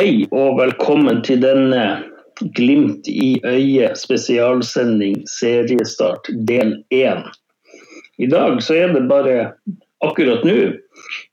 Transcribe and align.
Hei 0.00 0.22
og 0.32 0.54
velkommen 0.56 1.18
til 1.20 1.42
denne 1.42 1.80
Glimt 2.56 3.04
i 3.12 3.34
øyet 3.44 3.98
spesialsending 4.00 5.18
seriestart 5.28 6.30
del 6.48 6.70
1. 6.88 7.26
I 8.24 8.30
dag 8.32 8.62
så 8.64 8.78
er 8.80 8.94
det 8.94 9.02
bare 9.10 9.34
akkurat 10.00 10.46
nå 10.48 10.56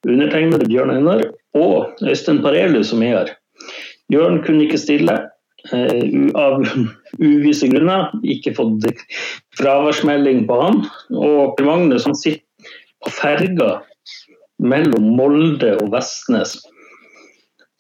undertegnede 0.03 0.67
Bjørn 0.67 0.91
Einar 0.97 1.23
og 1.55 2.03
Øystein 2.03 2.43
Parelu 2.43 2.83
som 2.83 3.07
er 3.07 3.13
her. 3.15 3.33
Bjørn 4.11 4.43
kunne 4.43 4.67
ikke 4.67 4.83
stille 4.83 5.15
uh, 5.71 6.27
av 6.35 6.67
uvisse 7.31 7.71
grunner. 7.71 8.11
Ikke 8.27 8.57
fått 8.57 8.91
fraværsmelding 9.55 10.43
på 10.51 10.63
han. 10.65 10.83
Og 11.15 11.55
Magnus 11.63 12.11
han 12.11 12.19
sitter 12.19 12.43
på 12.99 13.15
ferga 13.23 13.77
mellom 14.59 15.13
Molde 15.15 15.77
og 15.79 15.93
Vestnes 15.95 16.59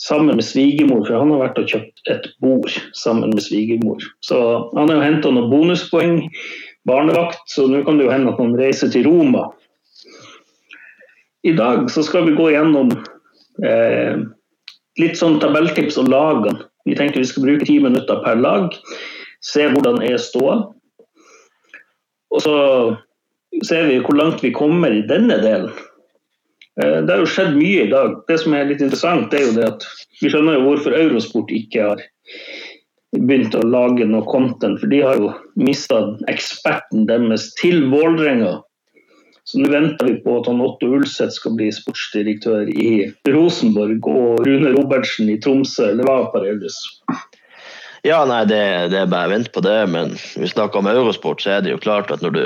sammen 0.01 0.37
med 0.37 0.45
svigermor, 0.45 1.03
for 1.07 1.17
han 1.17 1.31
har 1.33 1.41
vært 1.41 1.59
og 1.61 1.71
kjøpt 1.71 2.09
et 2.13 2.29
bord 2.43 2.73
sammen 2.97 3.33
med 3.33 3.43
svigermor. 3.45 4.03
Så 4.21 4.37
han 4.75 4.91
har 4.91 4.99
jo 4.99 5.05
henta 5.05 5.33
noen 5.33 5.49
bonuspoeng, 5.51 6.19
barnevakt, 6.87 7.43
så 7.49 7.65
nå 7.67 7.81
kan 7.85 7.97
det 7.97 8.07
jo 8.07 8.13
hende 8.13 8.33
at 8.33 8.41
han 8.41 8.55
reiser 8.59 8.93
til 8.93 9.07
Roma. 9.09 9.49
I 11.47 11.53
dag 11.57 11.89
så 11.91 12.03
skal 12.05 12.27
vi 12.27 12.37
gå 12.37 12.49
gjennom 12.53 12.93
eh, 13.65 14.21
litt 15.01 15.17
sånn 15.19 15.39
tabelltips 15.41 15.99
om 16.01 16.09
lagene. 16.11 16.67
Vi 16.87 16.95
tenker 16.95 17.19
vi 17.19 17.27
skal 17.27 17.45
bruke 17.47 17.67
ti 17.67 17.77
minutter 17.83 18.21
per 18.23 18.39
lag, 18.39 18.71
se 19.43 19.65
hvordan 19.73 19.99
er 20.05 20.21
ståa. 20.21 20.61
Og 22.31 22.43
så 22.43 22.55
ser 23.65 23.87
vi 23.89 23.99
hvor 24.03 24.17
langt 24.17 24.43
vi 24.43 24.53
kommer 24.55 24.93
i 24.93 25.05
denne 25.07 25.39
delen. 25.41 25.71
Eh, 26.81 26.99
det 27.01 27.13
har 27.13 27.23
jo 27.23 27.29
skjedd 27.29 27.57
mye 27.57 27.87
i 27.87 27.91
dag. 27.91 28.19
Det 28.29 28.37
som 28.43 28.53
er 28.53 28.69
litt 28.69 28.83
interessant, 28.83 29.33
er 29.33 29.47
jo 29.47 29.55
det 29.57 29.67
at 29.71 29.87
vi 30.21 30.31
skjønner 30.31 30.59
jo 30.59 30.65
hvorfor 30.67 30.97
Eurosport 30.97 31.53
ikke 31.53 31.89
har 31.89 32.03
begynt 33.17 33.55
å 33.57 33.65
lage 33.65 34.05
noe 34.05 34.27
content. 34.29 34.79
For 34.81 34.91
de 34.91 35.01
har 35.05 35.19
jo 35.21 35.33
mista 35.57 36.03
eksperten 36.29 37.07
deres 37.09 37.51
til 37.57 37.87
Vålerenga. 37.93 38.59
Så 39.47 39.61
nå 39.61 39.69
venter 39.71 40.09
vi 40.09 40.17
på 40.25 40.41
at 40.41 40.49
han 40.49 40.59
Otto 40.59 40.89
Ulseth 40.97 41.37
skal 41.37 41.53
bli 41.55 41.69
sportsdirektør 41.71 42.67
i 42.67 43.07
Rosenborg 43.31 44.09
og 44.11 44.41
Rune 44.43 44.73
Robertsen 44.75 45.31
i 45.31 45.37
Tromsø, 45.39 45.93
eller 45.93 46.03
hva, 46.03 46.17
Parellus? 46.33 46.75
Ja, 48.03 48.25
nei, 48.27 48.41
det, 48.49 48.59
det 48.91 48.99
er 48.99 49.11
bare 49.11 49.31
å 49.31 49.33
vente 49.37 49.53
på 49.55 49.63
det. 49.63 49.77
Men 49.93 50.17
vi 50.35 50.51
snakker 50.51 50.83
om 50.83 50.91
Eurosport, 50.91 51.41
så 51.41 51.55
er 51.55 51.63
det 51.63 51.71
jo 51.71 51.79
klart 51.79 52.11
at 52.11 52.25
når 52.25 52.35
du 52.35 52.43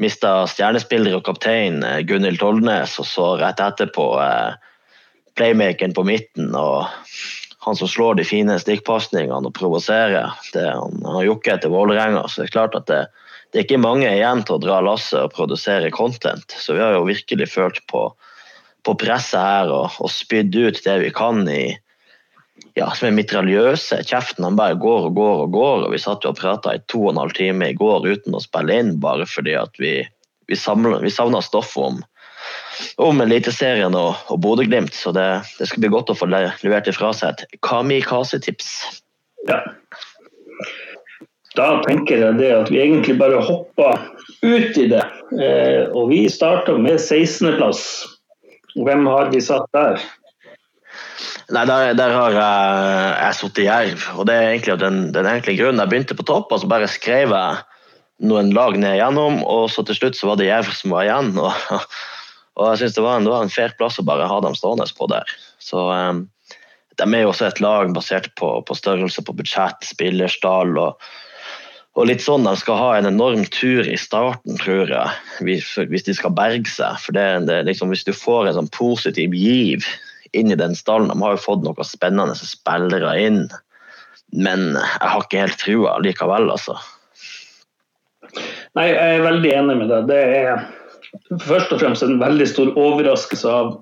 mista 0.00 0.44
stjernespiller 0.50 1.18
og 1.18 1.24
kaptein 1.26 1.82
eh, 1.86 2.02
Gunhild 2.06 2.40
Toldnes, 2.42 2.98
og 3.00 3.08
så 3.08 3.28
rett 3.40 3.62
etterpå 3.62 4.08
eh, 4.22 4.56
playmakeren 5.38 5.94
på 5.94 6.06
midten 6.06 6.54
og 6.58 6.86
han 7.64 7.76
som 7.76 7.88
slår 7.88 8.18
de 8.18 8.26
fine 8.28 8.58
stikkpasningene 8.60 9.48
og 9.48 9.54
provoserer. 9.56 10.34
Han, 10.52 10.98
han 11.00 11.16
har 11.16 11.28
jokket 11.30 11.54
etter 11.54 11.72
Vålerenga, 11.72 12.26
så 12.28 12.42
det 12.42 12.50
er 12.50 12.56
klart 12.58 12.76
at 12.76 12.90
det, 12.90 12.98
det, 13.48 13.56
er 13.58 13.64
ikke 13.64 13.80
mange 13.80 14.10
igjen 14.10 14.42
til 14.44 14.58
å 14.58 14.60
dra 14.60 14.82
lasset 14.84 15.22
og 15.22 15.32
produsere 15.32 15.92
content. 15.94 16.44
Så 16.60 16.76
vi 16.76 16.82
har 16.84 16.92
jo 16.98 17.06
virkelig 17.08 17.48
følt 17.54 17.80
på, 17.88 18.02
på 18.84 18.96
presset 19.00 19.40
her 19.40 19.72
og, 19.72 19.96
og 19.96 20.12
spydd 20.12 20.52
ut 20.52 20.82
det 20.84 20.98
vi 21.06 21.14
kan 21.16 21.40
i 21.48 21.72
ja, 22.74 22.88
som 22.90 23.08
er 23.08 23.14
mitraljøse. 23.14 24.00
Kjeften 24.06 24.46
han 24.46 24.58
bare 24.58 24.78
går 24.80 25.08
og 25.08 25.14
går 25.18 25.44
og 25.44 25.52
går. 25.54 25.84
og 25.86 25.92
Vi 25.94 26.00
satt 26.02 26.26
jo 26.26 26.32
og 26.32 26.40
prata 26.40 26.74
i 26.74 26.82
to 26.90 27.04
og 27.06 27.12
en 27.12 27.22
halv 27.22 27.36
time 27.36 27.70
i 27.70 27.76
går 27.78 28.08
uten 28.08 28.34
å 28.34 28.42
spille 28.42 28.80
inn, 28.80 28.96
bare 29.02 29.28
fordi 29.30 29.54
at 29.58 29.78
vi, 29.78 30.00
vi, 30.50 30.58
samler, 30.58 30.98
vi 31.04 31.12
savna 31.14 31.42
stoff 31.44 31.76
om, 31.78 32.00
om 33.02 33.22
Eliteserien 33.22 33.94
og, 33.98 34.18
og 34.26 34.42
Bodø-Glimt. 34.42 34.94
Så 34.94 35.14
det, 35.14 35.28
det, 35.60 35.70
skal 35.70 35.84
bli 35.84 35.92
godt 35.94 36.10
å 36.10 36.18
få 36.18 36.28
levert 36.30 36.90
ifra 36.90 37.12
seg 37.14 37.34
et 37.36 37.60
kamikaze-tips. 37.66 38.74
Ja. 39.46 39.62
Da 41.54 41.68
tenker 41.84 42.18
jeg 42.18 42.40
det 42.40 42.50
at 42.50 42.72
vi 42.74 42.80
egentlig 42.82 43.14
bare 43.20 43.38
hopper 43.46 44.00
ut 44.42 44.78
i 44.80 44.88
det. 44.90 45.04
Eh, 45.38 45.86
og 45.94 46.10
vi 46.10 46.24
starter 46.26 46.80
med 46.82 46.98
16.-plass. 46.98 47.86
Hvem 48.74 49.06
har 49.06 49.30
vi 49.30 49.38
satt 49.38 49.70
der? 49.70 50.02
Nei, 51.52 51.64
der, 51.68 51.92
der 51.98 52.14
har 52.16 52.32
jeg, 52.32 53.12
jeg 53.18 53.36
sittet 53.36 53.66
Jerv. 53.66 54.04
Og 54.16 54.28
det 54.28 54.34
er 54.36 54.50
egentlig 54.54 54.78
den, 54.80 55.00
den 55.12 55.28
enkle 55.28 55.56
grunnen. 55.58 55.82
Jeg 55.82 55.92
begynte 55.92 56.16
på 56.16 56.26
topp, 56.28 56.52
og 56.54 56.62
så 56.62 56.70
bare 56.70 56.88
skrev 56.88 57.34
jeg 57.34 57.62
noen 58.24 58.52
lag 58.56 58.78
ned 58.78 58.96
igjennom, 58.96 59.42
og 59.42 59.66
så 59.72 59.84
til 59.84 59.98
slutt 59.98 60.16
så 60.16 60.30
var 60.30 60.38
det 60.40 60.48
Jerv 60.48 60.70
som 60.72 60.94
var 60.94 61.08
igjen. 61.08 61.34
Og, 62.54 62.62
og 62.62 62.68
jeg 62.70 62.84
syns 62.84 62.94
det, 62.94 63.02
det, 63.02 63.30
var 63.32 63.42
en 63.42 63.50
fair 63.50 63.72
plass 63.74 63.96
å 63.98 64.04
bare 64.06 64.28
ha 64.30 64.36
dem 64.44 64.54
stående 64.54 64.86
på 64.94 65.08
der. 65.10 65.30
Så 65.58 65.88
um, 65.90 66.20
de 66.94 67.06
er 67.08 67.24
jo 67.24 67.32
også 67.32 67.48
et 67.48 67.58
lag 67.58 67.90
basert 67.96 68.28
på, 68.38 68.50
på 68.62 68.76
størrelse 68.78 69.24
på 69.26 69.34
budsjett, 69.34 69.82
spillerstall 69.82 70.78
og, 70.78 71.08
og 71.98 72.06
litt 72.06 72.22
sånn. 72.22 72.46
De 72.46 72.54
skal 72.60 72.78
ha 72.78 72.92
en 72.94 73.10
enorm 73.10 73.42
tur 73.50 73.82
i 73.90 73.98
starten, 73.98 74.54
tror 74.62 74.86
jeg, 74.94 75.18
hvis, 75.42 75.74
de 76.06 76.14
skal 76.14 76.36
berge 76.38 76.70
seg. 76.70 77.02
For 77.02 77.18
det, 77.18 77.26
det, 77.50 77.64
liksom, 77.66 77.90
Hvis 77.90 78.06
du 78.06 78.14
får 78.14 78.52
en 78.52 78.60
sånn 78.60 78.70
positiv 78.78 79.34
giv 79.34 79.82
inn 80.36 80.52
i 80.52 80.58
den 80.58 80.74
stallen. 80.78 81.10
De 81.10 81.20
har 81.22 81.36
jo 81.36 81.44
fått 81.44 81.64
noen 81.64 81.86
spennende 81.86 82.36
spillere 82.38 83.14
inn, 83.20 83.44
men 84.34 84.72
jeg 84.74 85.10
har 85.12 85.22
ikke 85.22 85.44
helt 85.44 85.60
trua 85.62 85.98
likevel, 86.04 86.50
altså. 86.54 86.76
Nei, 88.74 88.88
jeg 88.90 89.18
er 89.18 89.26
veldig 89.28 89.52
enig 89.54 89.76
med 89.82 89.92
deg. 89.92 90.08
Det 90.10 90.20
er 90.40 90.64
først 91.44 91.72
og 91.74 91.82
fremst 91.82 92.02
en 92.06 92.18
veldig 92.22 92.46
stor 92.50 92.72
overraskelse 92.80 93.50
av 93.50 93.76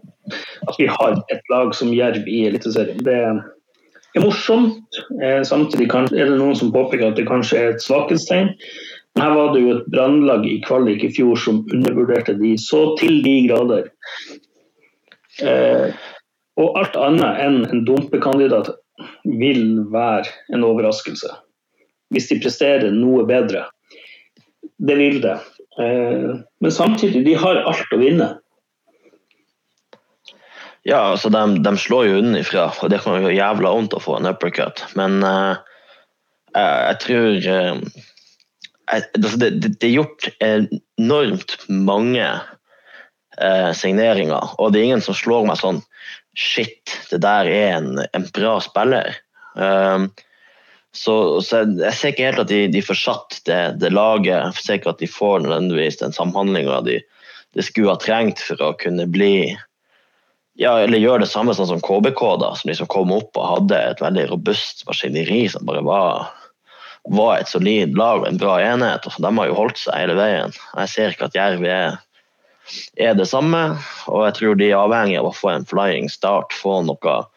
at 0.68 0.78
vi 0.78 0.86
har 0.90 1.16
et 1.32 1.52
lag 1.52 1.72
som 1.74 1.92
Jerv 1.94 2.28
i 2.28 2.44
Eliteserien. 2.50 3.00
Det 3.04 3.16
er 3.16 4.22
morsomt. 4.22 5.00
Eh, 5.22 5.40
samtidig 5.48 5.88
er 5.94 6.10
det 6.12 6.36
noen 6.36 6.56
som 6.58 6.72
påpeker 6.74 7.10
at 7.10 7.18
det 7.18 7.28
kanskje 7.30 7.58
er 7.58 7.72
et 7.72 7.84
svakhetstegn. 7.84 8.52
Her 9.20 9.34
var 9.36 9.52
det 9.52 9.64
jo 9.64 9.74
et 9.74 9.88
brannlag 9.92 10.46
i 10.48 10.58
kvalik 10.64 11.04
i 11.04 11.12
fjor 11.12 11.36
som 11.40 11.62
undervurderte 11.72 12.36
de 12.38 12.54
så 12.60 12.84
til 13.00 13.20
de 13.24 13.34
grader. 13.48 13.90
Eh, 15.40 15.92
og 16.60 16.76
alt 16.78 16.96
annet 17.00 17.40
enn 17.40 17.62
en 17.68 17.84
dumpekandidat 17.88 18.74
vil 19.24 19.64
være 19.92 20.28
en 20.52 20.66
overraskelse. 20.66 21.30
Hvis 22.12 22.28
de 22.28 22.40
presterer 22.42 22.92
noe 22.92 23.24
bedre. 23.28 23.64
Det 24.82 24.96
vil 24.98 25.20
det. 25.24 25.38
Eh, 25.80 26.32
men 26.60 26.74
samtidig, 26.74 27.24
de 27.24 27.36
har 27.40 27.62
alt 27.64 27.94
å 27.94 28.00
vinne. 28.00 28.28
Ja, 30.82 30.98
altså 31.12 31.30
de, 31.30 31.42
de 31.62 31.72
slår 31.78 32.08
jo 32.08 32.20
unnifra, 32.20 32.66
og 32.82 32.90
det 32.90 33.02
kan 33.04 33.22
jo 33.22 33.30
jævla 33.30 33.70
vondt 33.70 33.94
å 33.94 34.02
få 34.02 34.18
en 34.18 34.26
uppercut. 34.32 34.82
Men 34.98 35.22
uh, 35.22 35.54
jeg, 36.58 36.96
tror 37.04 37.38
uh, 37.46 37.78
det, 39.14 39.52
det, 39.62 39.76
er 39.78 39.94
gjort 39.94 40.26
enormt 40.42 41.54
mange 41.70 42.26
uh, 42.26 43.70
signeringer, 43.78 44.56
og 44.58 44.74
det 44.74 44.82
er 44.82 44.90
ingen 44.90 45.06
som 45.06 45.14
slår 45.14 45.46
meg 45.52 45.62
sånn 45.62 45.80
Shit, 46.38 46.92
det 47.10 47.20
der 47.24 47.48
er 47.50 47.74
en, 47.76 47.98
en 48.12 48.28
bra 48.32 48.56
spiller. 48.64 49.16
Um, 49.54 50.08
så, 50.92 51.40
så, 51.40 51.62
jeg 51.64 51.96
ser 51.96 52.12
ikke 52.12 52.28
helt 52.28 52.42
at 52.42 52.50
de, 52.52 52.66
de 52.72 52.82
får 52.84 52.98
satt 53.00 53.40
det, 53.48 53.60
det, 53.80 53.92
laget. 53.92 54.32
Jeg 54.32 54.64
ser 54.64 54.80
ikke 54.80 54.92
at 54.92 55.00
de 55.00 55.08
får 55.08 55.44
nødvendigvis 55.44 56.00
den 56.02 56.12
samhandlinga 56.12 56.82
de, 56.88 56.98
de, 57.56 57.64
skulle 57.64 57.94
ha 57.94 58.00
trengt 58.00 58.42
for 58.44 58.60
å 58.60 58.74
kunne 58.80 59.08
bli 59.12 59.34
ja, 60.60 60.74
eller 60.76 61.00
gjøre 61.00 61.24
det 61.24 61.30
samme 61.32 61.54
sånn 61.56 61.70
som 61.70 61.80
KBK, 61.80 62.20
da, 62.42 62.52
som 62.60 62.68
liksom 62.68 62.90
kom 62.92 63.12
opp 63.16 63.40
og 63.40 63.48
hadde 63.54 63.78
et 63.94 64.02
veldig 64.04 64.26
robust 64.34 64.84
maskineri 64.84 65.46
som 65.48 65.64
bare 65.68 65.80
var, 65.86 66.26
var 67.08 67.38
et 67.38 67.48
solid 67.48 67.96
lag 67.96 68.20
og 68.20 68.28
en 68.28 68.40
bra 68.40 68.58
enhet. 68.60 69.08
og 69.08 69.16
De 69.16 69.32
har 69.38 69.48
jo 69.48 69.56
holdt 69.56 69.80
seg 69.80 69.96
hele 69.96 70.18
veien. 70.20 70.52
Jeg 70.76 70.92
ser 70.92 71.16
ikke 71.16 71.30
at 71.30 71.38
Jerv 71.40 71.64
er 71.64 71.96
er 72.96 73.14
det 73.18 73.28
samme. 73.30 73.62
Og 74.08 74.26
jeg 74.28 74.38
tror 74.38 74.58
de 74.58 74.70
er 74.70 74.80
avhengig 74.80 75.18
av 75.20 75.30
å 75.30 75.36
få 75.36 75.52
en 75.52 75.68
flying 75.68 76.10
start, 76.12 76.54
få 76.56 76.80
noen 76.86 77.28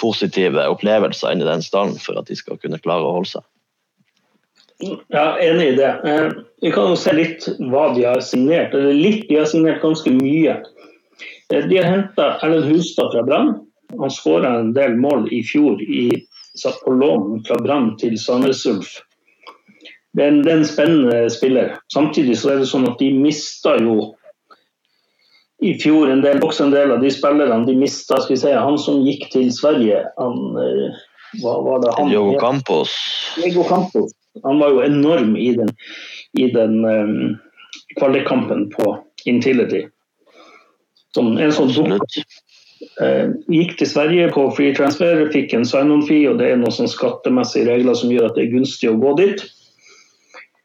positive 0.00 0.64
opplevelser 0.72 1.34
inn 1.34 1.44
i 1.44 1.48
den 1.48 1.62
stallen 1.64 1.98
for 2.00 2.18
at 2.20 2.30
de 2.30 2.38
skal 2.38 2.60
kunne 2.60 2.80
klare 2.80 3.04
å 3.04 3.16
holde 3.18 3.34
seg. 3.36 3.46
Ja, 5.12 5.36
enig 5.38 5.74
i 5.74 5.76
det. 5.76 5.90
Eh, 6.08 6.30
vi 6.64 6.70
kan 6.72 6.88
jo 6.88 6.96
se 6.96 7.12
litt 7.12 7.44
hva 7.68 7.90
de 7.96 8.06
har 8.08 8.22
signert. 8.24 8.72
Eller 8.74 8.96
litt, 8.96 9.26
de 9.28 9.36
har 9.42 9.48
signert 9.50 9.82
ganske 9.84 10.12
mye. 10.14 10.56
Eh, 11.52 11.66
de 11.68 11.76
har 11.76 11.90
henta 11.90 12.30
Erlend 12.40 12.70
Hustad 12.70 13.12
fra 13.12 13.24
Brann. 13.26 13.52
Han 13.98 14.12
skåra 14.14 14.54
en 14.60 14.72
del 14.72 14.96
mål 14.96 15.28
i 15.34 15.42
fjor 15.44 15.82
i, 15.82 16.08
satt 16.56 16.80
på 16.84 16.94
lån 16.96 17.42
fra 17.44 17.58
Brann 17.60 17.92
til 18.00 18.16
Sandnes 18.20 18.64
Ulf. 18.70 18.96
Det 20.16 20.24
er, 20.24 20.38
en, 20.50 20.64
spennende 20.66 21.28
spiller. 21.30 21.76
Samtidig 21.92 22.38
så 22.40 22.54
er 22.54 22.62
det 22.62 22.70
sånn 22.70 22.88
at 22.88 22.98
de 23.02 23.12
mista 23.14 23.76
jo 23.78 24.14
i 25.60 25.74
fjor 25.80 26.10
en 26.10 26.22
del, 26.24 26.40
også 26.44 26.66
en 26.66 26.74
del 26.74 26.94
av 26.94 27.02
de 27.04 27.10
spillerne 27.12 27.66
de 27.66 27.76
mista. 27.76 28.20
Si, 28.24 28.36
han 28.48 28.78
som 28.80 29.02
gikk 29.04 29.28
til 29.34 29.50
Sverige, 29.54 30.02
han 30.16 30.60
eh, 30.60 31.00
hva 31.38 31.54
var 31.62 31.84
det 31.84 31.94
han 31.98 32.10
Diego 32.10 32.34
Campos. 32.40 32.94
Diego 33.36 33.64
Campos. 33.68 34.14
Han 34.44 34.58
var 34.62 34.74
jo 34.74 34.82
enorm 34.82 35.36
i 35.36 35.52
den, 35.58 35.70
i 36.38 36.48
den 36.54 36.84
um, 36.84 37.38
kvalikkampen 37.98 38.68
på 38.74 38.94
Intility. 39.30 39.84
Som 41.14 41.36
en 41.38 41.52
sånn 41.54 41.72
dukke. 41.74 42.24
Gikk 43.50 43.74
til 43.78 43.88
Sverige 43.90 44.30
på 44.32 44.46
free 44.56 44.74
transfer, 44.76 45.26
fikk 45.34 45.52
en 45.54 45.66
sign-on-fee, 45.68 46.28
og 46.30 46.38
det 46.40 46.52
er 46.52 46.60
noen 46.60 46.74
sånn 46.74 46.90
skattemessige 46.90 47.68
regler 47.68 47.98
som 47.98 48.12
gjør 48.12 48.30
at 48.30 48.38
det 48.38 48.46
er 48.46 48.54
gunstig 48.54 48.90
å 48.90 48.98
gå 49.02 49.16
dit. 49.18 49.42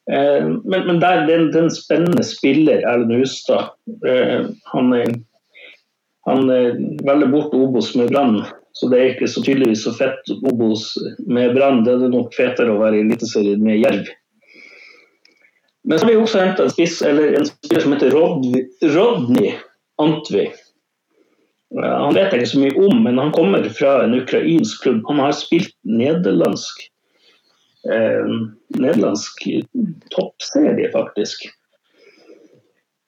Men, 0.05 0.83
men 0.85 0.99
der, 1.01 1.23
den, 1.25 1.47
den, 1.53 1.71
spennende 1.73 2.23
spiller, 2.23 2.83
Erlend 2.85 3.15
Hustad. 3.17 3.71
Han, 4.73 4.91
han 6.29 6.51
velger 7.01 7.31
bort 7.31 7.55
Obos 7.57 7.95
med 7.97 8.11
Brann, 8.13 8.43
så 8.77 8.89
det 8.91 8.99
er 8.99 9.13
ikke 9.15 9.31
så 9.31 9.41
tydeligvis 9.41 9.81
så 9.87 9.95
fett 9.97 10.29
Obos 10.45 10.91
med 11.25 11.55
Brann. 11.57 11.81
Det 11.87 11.95
er 11.95 12.13
nok 12.13 12.37
fetere 12.37 12.75
å 12.75 12.81
være 12.83 12.99
i 12.99 13.05
Eliteserien 13.07 13.65
med 13.65 13.81
Jerv. 13.81 14.13
Men 15.85 15.99
så 15.99 16.05
har 16.05 16.11
vi 16.11 16.19
også 16.21 16.41
henta 16.41 16.65
en 16.65 16.73
spiss, 16.73 17.01
eller 17.05 17.37
en 17.37 17.49
spiller 17.49 17.83
som 17.83 17.93
heter 17.93 18.13
Rodney 18.95 19.51
Antwi. 20.01 20.47
Han 21.75 22.15
vet 22.15 22.31
jeg 22.33 22.41
ikke 22.41 22.51
så 22.51 22.61
mye 22.61 22.87
om, 22.87 22.99
men 23.05 23.19
han 23.21 23.33
kommer 23.35 23.65
fra 23.73 23.99
en 24.03 24.15
ukrainsk 24.17 24.85
klubb. 24.85 25.03
Han 25.09 25.21
har 25.21 25.35
spilt 25.37 25.73
nederlandsk 25.85 26.87
eh, 27.91 28.33
nederlandsk 28.77 29.45
toppserie, 30.15 30.91
faktisk. 30.93 31.47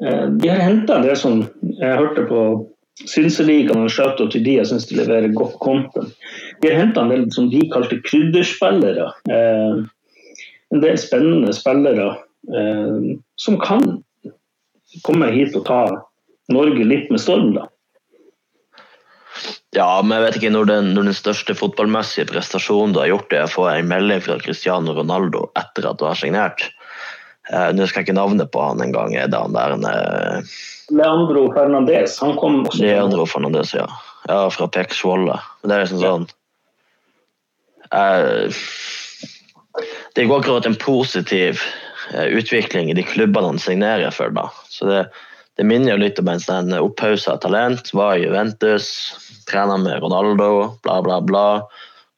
Eh, 0.04 0.26
de 0.38 0.50
har 0.50 0.64
henta 0.64 1.02
det 1.06 1.18
som 1.22 1.46
jeg 1.62 2.02
hørte 2.02 2.28
på 2.30 2.42
Synseligaen 2.98 3.84
og 3.84 3.92
shout 3.94 4.24
til 4.34 4.42
de 4.42 4.56
jeg 4.56 4.70
syns 4.72 4.88
de 4.90 4.98
leverer 4.98 5.34
godt 5.38 5.60
content. 5.62 6.16
De 6.64 6.72
har 6.72 6.80
henta 6.82 7.04
en 7.04 7.14
del 7.14 7.28
som 7.34 7.52
de 7.52 7.62
kalte 7.74 8.00
krydderspillere. 8.06 9.12
Eh, 9.30 9.84
en 10.74 10.82
del 10.84 10.98
spennende 11.00 11.54
spillere 11.56 12.16
Eh, 12.54 13.18
som 13.36 13.60
kan 13.60 14.04
komme 15.04 15.32
hit 15.34 15.56
og 15.58 15.66
ta 15.68 15.82
Norge 16.54 16.86
litt 16.88 17.10
med 17.12 17.20
storm, 17.20 17.52
da. 17.58 17.68
Ja, 19.76 20.00
men 20.02 20.16
jeg 20.16 20.24
vet 20.24 20.38
ikke 20.40 20.54
når 20.54 20.70
den, 20.70 20.90
når 20.96 21.10
den 21.10 21.18
største 21.18 21.56
fotballmessige 21.58 22.30
prestasjonen 22.30 22.94
du 22.96 23.02
har 23.02 23.12
gjort, 23.12 23.34
er 23.36 23.48
å 23.48 23.52
få 23.52 23.68
en 23.72 23.90
melding 23.90 24.24
fra 24.24 24.38
Cristiano 24.40 24.96
Ronaldo 24.96 25.50
etter 25.60 25.90
at 25.90 26.00
du 26.00 26.06
har 26.08 26.16
signert. 26.20 26.70
Uh, 27.52 27.72
Nå 27.76 27.88
skal 27.88 28.02
jeg 28.02 28.10
ikke 28.10 28.18
navnet 28.18 28.52
på 28.52 28.64
han 28.64 28.84
engang. 28.84 29.16
Er 29.16 29.28
det 29.32 29.40
han 29.40 29.56
der 29.56 29.76
eh... 29.92 30.56
Leandro 30.96 31.50
Fernandez. 31.56 32.16
Han 32.24 32.36
kom 32.40 32.62
også 32.68 32.84
Leandro 32.86 33.28
Fernandez, 33.28 33.74
ja. 33.76 33.88
ja 34.28 34.40
fra 34.56 34.70
Pek 34.72 34.96
Svolle. 34.96 35.36
Det 35.64 35.76
er 35.76 35.84
liksom 35.84 36.04
sånn 36.04 36.28
uh, 37.92 38.48
Det 40.16 40.28
går 40.28 40.44
akkurat 40.44 40.68
en 40.68 40.80
positiv 40.80 41.60
uh, 42.16 42.28
utvikling 42.40 42.92
i 42.92 42.96
de 42.96 43.04
klubbene 43.08 43.52
han 43.52 43.64
signerer 43.64 44.16
for. 44.16 44.32
Da. 44.36 44.48
Så 44.72 44.88
det, 44.88 45.02
det 45.58 45.66
minner 45.66 45.96
jo 45.96 46.02
litt 46.02 46.20
om 46.22 46.28
en 46.30 46.42
sånn 46.42 46.74
opphausa 46.78 47.34
talent. 47.42 47.90
Var 47.98 48.20
i 48.20 48.26
Juventus, 48.28 48.90
trener 49.50 49.82
med 49.82 50.04
Ronaldo, 50.04 50.78
bla, 50.86 51.00
bla, 51.02 51.18
bla. 51.26 51.48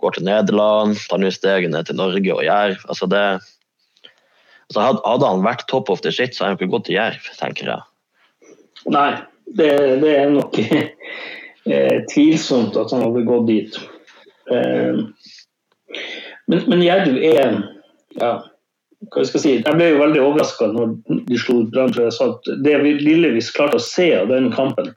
Går 0.03 0.17
til 0.17 0.27
Nederland, 0.27 0.99
tar 1.07 1.21
nå 1.23 1.31
stegene 1.31 1.81
til 1.87 1.99
Norge 1.99 2.35
og 2.35 2.43
Jerv. 2.43 2.83
Altså 2.91 3.07
det, 3.11 3.23
altså 4.67 4.89
hadde 4.91 5.31
han 5.31 5.45
vært 5.47 5.67
top 5.71 5.91
of 5.91 6.03
the 6.03 6.11
shit, 6.11 6.35
så 6.35 6.45
hadde 6.45 6.57
han 6.57 6.59
ikke 6.59 6.73
gått 6.75 6.87
til 6.89 6.99
Jerv, 6.99 7.31
tenker 7.39 7.71
jeg. 7.71 8.51
Nei, 8.91 9.09
det, 9.55 9.71
det 10.03 10.13
er 10.17 10.35
nok 10.35 10.59
eh, 10.65 11.97
tvilsomt 12.11 12.75
at 12.79 12.91
han 12.95 13.07
hadde 13.07 13.25
gått 13.27 13.47
dit. 13.47 13.79
Eh, 14.51 15.03
men, 16.49 16.63
men 16.67 16.83
Jerv 16.83 17.15
er 17.23 17.59
ja, 18.19 18.33
hva 19.07 19.23
skal 19.23 19.39
jeg 19.39 19.43
si, 19.43 19.51
jeg 19.63 19.77
ble 19.77 19.91
jo 19.93 20.01
veldig 20.01 20.21
overraska 20.21 20.67
når 20.73 20.95
de 21.29 21.37
slo 21.39 21.61
Brann. 21.71 21.93
Det 22.65 22.73
lille 22.83 23.31
vi 23.35 23.43
klarte 23.55 23.79
å 23.79 23.83
se 23.83 24.09
av 24.17 24.27
den 24.31 24.49
kampen, 24.51 24.91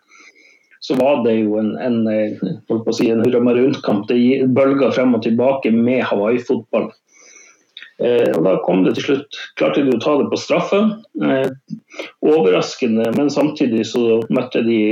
så 0.82 0.96
var 0.99 1.22
det 1.22 1.37
jo 1.38 1.60
en, 1.60 1.76
en, 1.78 2.00
å 2.66 2.96
si, 2.96 3.06
en 3.12 3.22
rundt-kamp. 3.22 4.08
Det 4.10 4.49
bølga 4.50 4.90
frem 4.94 5.14
og 5.14 5.22
tilbake 5.22 5.70
med 5.70 6.02
Hawaii-fotball. 6.08 6.90
Eh, 8.02 8.32
og 8.34 8.43
Da 8.49 8.56
kom 8.66 8.82
det 8.82 8.96
til 8.99 9.06
slutt. 9.06 9.38
Klarte 9.60 9.84
de 9.87 9.94
å 9.94 10.02
ta 10.02 10.16
det 10.19 10.26
på 10.32 10.40
straffe. 10.40 10.81
Eh, 11.22 11.46
overraskende, 12.26 13.12
men 13.14 13.31
samtidig 13.31 13.87
så 13.93 14.19
møtte 14.34 14.64
de 14.66 14.82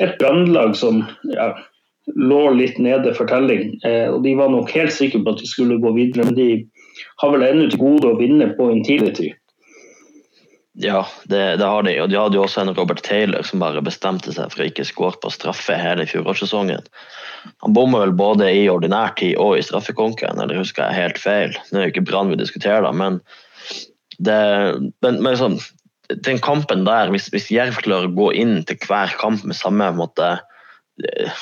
et 0.00 0.14
brannlag 0.20 0.76
som 0.78 1.02
ja, 1.34 1.50
lå 2.14 2.42
litt 2.54 2.78
nede 2.82 3.12
for 3.18 3.26
telling. 3.30 3.74
Eh, 3.82 4.06
og 4.12 4.22
De 4.22 4.36
var 4.38 4.54
nok 4.54 4.70
helt 4.76 4.94
sikre 4.94 5.24
på 5.24 5.34
at 5.34 5.42
de 5.42 5.50
skulle 5.50 5.80
gå 5.82 5.94
videre, 5.98 6.28
men 6.30 6.38
de 6.38 6.50
har 7.22 7.32
vel 7.34 7.46
ennå 7.46 7.68
til 7.70 7.80
gode 7.82 8.10
å 8.12 8.18
vinne 8.18 8.50
på 8.58 8.70
Intility. 8.74 9.32
Ja, 10.80 11.02
det, 11.24 11.56
det, 11.60 11.64
har 11.64 11.82
de. 11.84 11.98
Og 12.00 12.08
de 12.08 12.16
hadde 12.16 12.38
jo 12.38 12.46
også 12.46 12.62
en 12.62 12.72
Robert 12.72 13.02
Taylor 13.04 13.44
som 13.44 13.60
bare 13.60 13.82
bestemte 13.84 14.32
seg 14.32 14.52
for 14.52 14.64
å 14.64 14.68
ikke 14.70 14.86
skåre 14.88 15.18
på 15.20 15.32
straffe 15.34 15.76
hele 15.76 16.06
fjorårssesongen. 16.08 16.86
Han 17.64 17.74
bommer 17.76 18.06
vel 18.06 18.14
både 18.16 18.48
i 18.56 18.64
ordinær 18.72 19.12
tid 19.18 19.36
og 19.40 19.58
i 19.58 19.66
straffekonken, 19.66 20.40
eller 20.40 20.62
husker 20.62 20.86
jeg 20.86 21.02
helt 21.02 21.20
feil. 21.20 21.58
Det 21.68 21.76
er 21.76 21.86
jo 21.88 21.92
ikke 21.92 22.06
Brann 22.08 22.32
vi 22.32 22.40
diskuterer, 22.40 22.86
da, 22.86 22.92
men, 22.96 23.20
det, 24.16 24.38
men, 25.04 25.20
men 25.20 25.36
sånn, 25.36 25.58
den 26.24 26.40
kampen 26.44 26.86
der, 26.88 27.12
hvis, 27.12 27.28
hvis 27.34 27.50
Jerv 27.52 27.76
klarer 27.84 28.08
å 28.08 28.16
gå 28.16 28.30
inn 28.40 28.62
til 28.68 28.80
hver 28.88 29.12
kamp 29.20 29.44
med 29.44 29.58
samme 29.58 29.90
måte, 29.98 30.38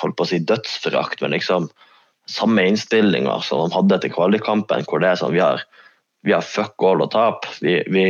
holdt 0.00 0.18
på 0.18 0.26
å 0.26 0.30
si 0.30 0.42
dødsforakt, 0.42 1.22
men 1.22 1.36
liksom 1.36 1.70
samme 2.30 2.64
innstillinga 2.68 3.40
som 3.44 3.64
de 3.64 3.74
hadde 3.74 4.00
til 4.02 4.12
kvalikkampen, 4.14 4.86
hvor 4.88 5.02
det 5.02 5.12
er 5.12 5.20
sånn 5.20 5.34
vi 5.34 5.42
har, 5.42 5.64
vi 6.26 6.34
har 6.34 6.46
fuck 6.46 6.82
all 6.86 7.02
å 7.04 7.08
tape. 7.10 7.50
Vi, 7.64 7.80
vi, 7.90 8.04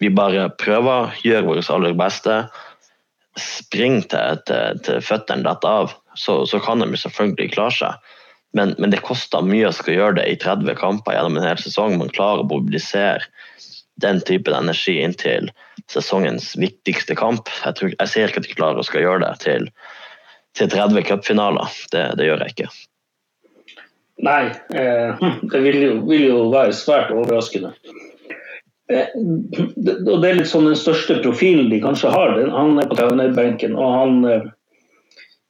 vi, 0.00 0.10
bare 0.10 0.48
prøver, 0.60 1.14
gjør 1.24 1.48
vårt 1.48 1.70
aller 1.72 1.96
beste. 1.98 2.42
Spring 3.38 4.02
til, 4.10 4.42
til, 4.48 4.80
til 4.84 5.02
føttene 5.04 5.46
detter 5.46 5.82
av, 5.84 5.96
så, 6.18 6.42
så, 6.50 6.60
kan 6.62 6.82
de 6.82 6.90
selvfølgelig 6.98 7.52
klare 7.54 7.76
seg. 7.76 8.14
Men, 8.56 8.74
men, 8.80 8.90
det 8.90 9.04
koster 9.04 9.44
mye 9.44 9.68
å 9.68 9.76
skal 9.76 9.94
gjøre 9.94 10.18
det 10.18 10.26
i 10.32 10.38
30 10.40 10.78
kamper 10.80 11.14
gjennom 11.14 11.38
en 11.38 11.46
hel 11.46 11.60
sesong. 11.60 11.98
Man 12.00 12.12
klarer 12.14 12.42
å 12.42 12.48
mobilisere 12.48 13.28
den 14.02 14.20
typen 14.22 14.54
energi 14.54 15.00
inntil 15.02 15.50
sesongens 15.90 16.52
viktigste 16.58 17.16
kamp. 17.18 17.50
Jeg, 17.64 17.78
tror, 17.78 17.94
jeg 17.94 18.12
ser 18.12 18.30
ikke 18.30 18.42
at 18.42 18.48
de 18.48 18.58
klarer 18.58 18.82
å 18.82 18.86
skal 18.86 19.04
gjøre 19.04 19.24
det 19.26 19.32
til, 19.44 19.68
til 20.58 20.70
30 20.74 21.06
cupfinaler. 21.10 21.74
Det, 21.92 22.04
det 22.18 22.28
gjør 22.30 22.46
jeg 22.46 22.56
ikke. 22.56 22.70
Nei, 24.24 24.50
eh, 24.74 25.24
det 25.52 25.62
vil 25.64 25.80
jo, 25.82 25.94
vil 26.08 26.26
jo, 26.26 26.38
være 26.52 26.76
svært 26.76 27.12
overraskende. 27.14 27.74
Eh, 28.88 29.10
og 29.14 30.22
Det 30.22 30.30
er 30.30 30.38
litt 30.38 30.50
sånn 30.50 30.68
den 30.70 30.78
største 30.78 31.20
profilen 31.22 31.68
de 31.72 31.80
kanskje 31.84 32.12
har. 32.14 32.38
Han 32.54 32.78
er 32.80 32.88
på 32.90 32.98
trenerbenken, 32.98 33.76
og 33.78 33.94
han 33.94 34.16
eh, 34.28 34.48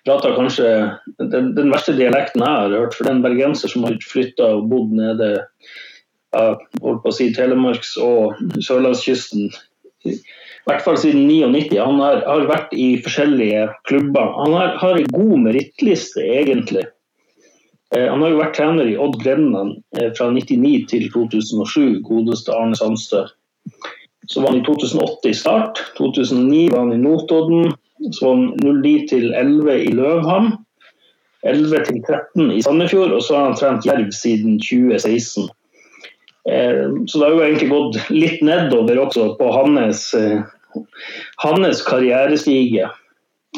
prater 0.09 0.37
kanskje 0.37 0.73
den, 1.21 1.53
den, 1.57 1.71
verste 1.73 1.97
dialekten 1.97 2.45
jeg 2.45 2.65
har 2.65 2.77
hørt. 2.77 2.97
For 2.99 3.09
den 3.09 3.23
bergenser 3.25 3.73
som 3.73 3.87
har 3.89 3.97
flytta 4.05 4.53
og 4.59 4.69
bodd 4.73 4.93
nede 4.99 5.37
av 6.37 6.59
holdt 6.83 7.01
på 7.05 7.09
å 7.09 7.15
si, 7.17 7.31
Telemarks- 7.33 7.97
og 8.05 8.37
sørlandskysten 8.61 9.49
i 10.09 10.13
hvert 10.69 10.85
fall 10.85 10.99
siden 11.01 11.25
99. 11.25 11.79
Han 11.81 12.01
har, 12.03 12.21
har 12.29 12.45
vært 12.51 12.75
i 12.77 12.91
forskjellige 13.01 13.65
klubber. 13.89 14.35
Han 14.37 14.53
har, 14.53 14.75
har 14.83 14.99
en 15.01 15.09
god 15.15 15.45
merittliste, 15.47 16.21
egentlig. 16.21 16.85
Eh, 17.97 18.09
han 18.11 18.21
har 18.23 18.33
jo 18.33 18.41
vært 18.41 18.57
trener 18.59 18.89
i 18.89 18.97
Odd 19.01 19.17
Grenland 19.23 19.79
eh, 19.97 20.11
fra 20.17 20.29
99 20.35 20.85
til 20.91 21.07
2007, 21.13 22.01
godeste 22.05 22.53
Arne 22.53 22.77
Sandstø. 22.77 23.25
Så 24.29 24.43
var 24.43 24.53
han 24.53 24.61
i 24.61 24.67
2008 24.67 25.31
i 25.31 25.37
Start, 25.37 25.81
2009 25.97 26.67
var 26.75 26.85
han 26.85 26.93
i 26.93 27.01
Notodden, 27.01 27.71
så 28.13 28.27
var 28.27 28.35
han 28.37 28.83
09 28.83 28.95
til 29.09 29.31
11 29.33 29.79
i 29.87 29.95
Løvham, 29.97 30.51
11 31.49 31.87
til 31.87 32.03
13 32.05 32.53
i 32.59 32.61
Sandefjord, 32.67 33.15
og 33.17 33.25
så 33.25 33.39
har 33.39 33.49
han 33.49 33.57
trent 33.57 33.89
Jerv 33.89 34.13
siden 34.13 34.61
2016. 34.61 35.49
Eh, 36.51 36.85
så 37.09 37.15
det 37.17 37.25
har 37.25 37.35
jo 37.39 37.43
egentlig 37.47 37.73
gått 37.73 38.01
litt 38.13 38.45
nedover 38.45 39.01
også 39.07 39.31
på 39.41 39.49
hans, 39.55 40.11
hans 41.41 41.85
karrierestige. 41.89 42.93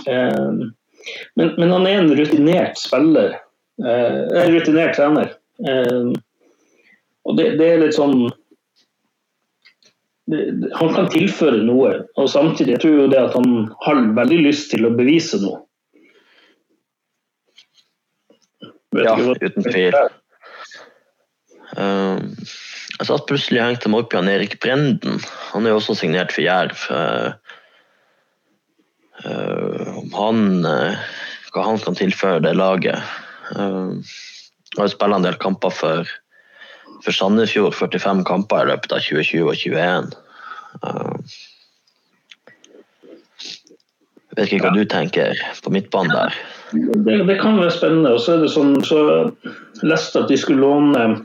Men, 0.06 1.54
men 1.56 1.72
han 1.72 1.86
er 1.88 1.98
en 1.98 2.12
rutinert 2.14 2.78
spiller 2.78 3.40
Eh, 3.80 4.18
er 4.36 4.52
rutinert 4.52 4.96
trener. 4.96 5.32
Eh, 5.68 6.12
og 7.24 7.36
det, 7.38 7.54
det, 7.60 7.66
er 7.66 7.82
litt 7.82 7.96
sånn 7.96 8.30
Han 10.30 10.92
kan 10.94 11.08
tilføre 11.12 11.58
noe, 11.66 11.90
og 12.20 12.28
samtidig 12.30 12.76
jeg 12.76 12.82
tror 12.84 12.94
jo 12.94 13.08
det 13.10 13.18
at 13.18 13.34
han 13.34 13.48
har 13.84 14.02
veldig 14.16 14.40
lyst 14.44 14.70
til 14.72 14.86
å 14.86 14.94
bevise 14.94 15.40
noe. 15.42 15.64
ja, 18.94 19.14
uten 19.16 19.64
tvil. 19.66 19.94
Um, 21.78 22.34
jeg 22.98 23.06
satt 23.08 23.26
plutselig 23.30 23.62
hengte 23.62 23.90
meg 23.90 24.04
opp 24.04 24.14
i 24.14 24.18
han 24.18 24.30
Erik 24.30 24.56
Brenden. 24.62 25.18
Han 25.52 25.66
er 25.66 25.74
jo 25.74 25.80
også 25.80 25.94
signert 25.98 26.34
for 26.34 26.42
Jerv. 26.46 26.78
Uh, 26.90 27.30
om 30.00 30.14
han 30.14 30.66
uh, 30.66 30.94
hva 31.54 31.66
han 31.66 31.80
kan 31.82 31.98
tilføre 31.98 32.42
det 32.44 32.54
laget. 32.58 32.98
Uh, 33.56 33.96
har 34.78 34.90
spilt 34.90 35.16
en 35.16 35.26
del 35.26 35.38
kamper 35.42 35.74
for, 35.74 36.10
for 37.04 37.16
Sandefjord, 37.16 37.74
45 37.74 38.24
kamper 38.28 38.64
i 38.64 38.70
løpet 38.70 38.94
av 38.94 39.02
2020 39.02 39.46
og 39.46 39.56
2021. 39.58 40.10
Jeg 44.30 44.38
vet 44.38 44.52
ikke 44.54 44.68
hva 44.68 44.76
du 44.76 44.84
tenker 44.86 45.40
på 45.64 45.72
midtbanen 45.74 46.14
der. 46.14 46.36
Det, 46.70 47.16
det, 47.26 47.36
kan 47.40 47.58
være 47.58 47.74
spennende. 47.74 48.12
Og 48.14 48.22
så 48.22 48.36
er 48.36 48.44
det 48.44 48.52
sånn, 48.54 48.76
så 48.86 49.00
leste 49.82 50.22
at 50.22 50.30
de 50.30 50.38
skulle 50.38 50.62
låne 50.62 51.24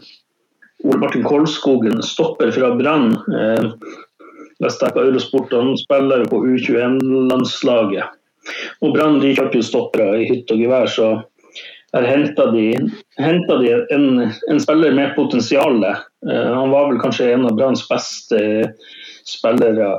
Ole 0.85 0.99
Martin 1.01 1.23
Kolskogen, 1.25 2.01
stopper 2.03 2.51
fra 2.53 2.73
Brann. 2.77 3.13
Eh, 3.29 3.69
leste 4.63 4.87
jeg 4.87 4.95
på 4.97 5.05
Eurosport, 5.05 5.53
han 5.53 5.77
spiller 5.79 6.25
på 6.29 6.41
U21-landslaget. 6.49 8.17
Og 8.85 8.93
Brann 8.93 9.21
de 9.21 9.33
kjøper 9.37 9.61
jo 9.61 9.65
stoppere 9.69 10.09
i 10.21 10.27
hytt 10.29 10.51
og 10.53 10.61
gevær, 10.61 10.89
så 10.89 11.07
her 11.95 12.07
henta 12.09 12.49
de, 12.51 12.65
de 12.77 13.71
en, 13.95 14.07
en, 14.25 14.59
spiller 14.59 14.95
med 14.95 15.15
potensial. 15.15 15.79
Uh, 15.83 16.51
han 16.51 16.73
var 16.73 16.89
vel 16.91 16.99
kanskje 17.01 17.31
en 17.33 17.47
av 17.47 17.55
Branns 17.57 17.85
beste 17.89 18.41
spillere 19.25 19.95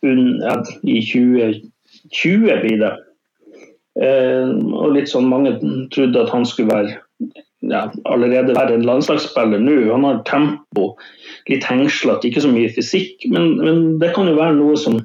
ja, 0.00 0.56
i 0.82 0.98
2020, 1.04 2.48
blir 2.64 2.80
det. 2.80 2.94
Uh, 4.00 4.56
og 4.80 4.94
litt 4.94 5.10
sånn 5.10 5.28
Mange 5.28 5.56
trodde 5.92 6.24
at 6.24 6.32
han 6.32 6.46
skulle 6.48 6.72
være 6.72 6.98
ja, 7.68 7.82
allerede 8.08 8.56
være 8.56 8.78
en 8.78 8.86
landslagsspiller 8.88 9.60
nå. 9.60 9.76
Han 9.92 10.06
har 10.08 10.22
tempo, 10.28 10.94
litt 11.50 11.66
hengslete, 11.68 12.30
ikke 12.30 12.44
så 12.46 12.52
mye 12.52 12.70
fysikk. 12.72 13.26
Men, 13.32 13.58
men 13.60 13.82
det 14.00 14.14
kan 14.16 14.30
jo 14.30 14.38
være 14.38 14.56
noe 14.56 14.78
som 14.80 15.00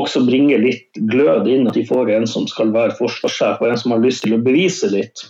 også 0.00 0.24
bringer 0.26 0.62
litt 0.62 0.98
glød 1.10 1.48
inn 1.50 1.68
at 1.70 1.78
de 1.78 1.84
får 1.86 2.10
en 2.16 2.26
som 2.30 2.48
skal 2.50 2.72
være 2.74 2.96
forsvarssjef, 2.98 3.60
og 3.60 3.70
en 3.70 3.80
som 3.80 3.94
har 3.94 4.02
lyst 4.02 4.24
til 4.24 4.36
å 4.36 4.42
bevise 4.42 4.90
litt. 4.92 5.26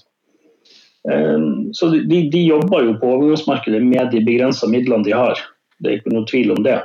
Ehm, 1.10 1.74
så 1.76 1.90
de, 1.92 2.22
de 2.32 2.42
jobber 2.46 2.86
jo 2.86 2.96
på 3.00 3.12
overgangsmarkedet 3.18 3.82
med 3.84 4.10
de 4.14 4.24
begrensa 4.24 4.68
midlene 4.70 5.04
de 5.04 5.14
har. 5.16 5.40
Det 5.78 5.90
er 5.90 6.00
ikke 6.00 6.14
noe 6.14 6.28
tvil 6.30 6.54
om 6.56 6.64
det. 6.64 6.80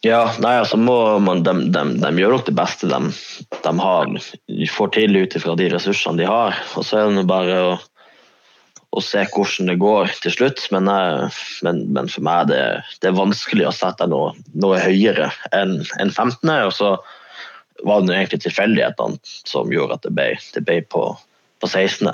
Ja, 0.00 0.22
nei, 0.40 0.54
altså 0.62 0.78
man, 0.80 1.42
de, 1.44 1.52
de, 1.74 1.80
de 2.00 2.10
gjør 2.16 2.38
nok 2.38 2.46
det 2.46 2.54
beste 2.56 2.88
de, 2.88 3.00
de 3.52 3.72
har, 3.84 4.14
får 4.72 4.92
til 4.96 5.18
ut 5.18 5.34
ifra 5.36 5.56
de 5.60 5.66
ressursene 5.74 6.22
de 6.22 6.28
har. 6.30 6.56
Og 6.80 6.86
så 6.88 7.02
er 7.02 7.12
det 7.18 7.26
bare 7.28 7.58
å 7.66 7.74
og 8.90 9.04
se 9.06 9.22
hvordan 9.22 9.70
det 9.70 9.78
går 9.78 10.10
til 10.24 10.34
slutt. 10.34 10.64
Men, 10.74 10.90
eh, 10.90 11.40
men, 11.66 11.84
men 11.94 12.10
for 12.10 12.26
meg 12.26 12.50
det, 12.50 12.60
det 13.02 13.10
er 13.10 13.18
vanskelig 13.18 13.68
å 13.68 13.74
sette 13.74 14.08
noe, 14.10 14.34
noe 14.58 14.82
høyere 14.82 15.30
enn 15.56 15.78
en 16.02 16.10
15. 16.10 16.50
Og 16.66 16.74
så 16.76 16.94
var 17.86 18.04
det 18.04 18.16
egentlig 18.16 18.42
tilfeldighetene 18.44 19.20
som 19.48 19.72
gjorde 19.72 19.98
at 19.98 20.06
det 20.06 20.14
ble, 20.16 20.28
det 20.56 20.64
ble 20.66 20.80
på, 20.92 21.04
på 21.62 21.70
16. 21.70 22.10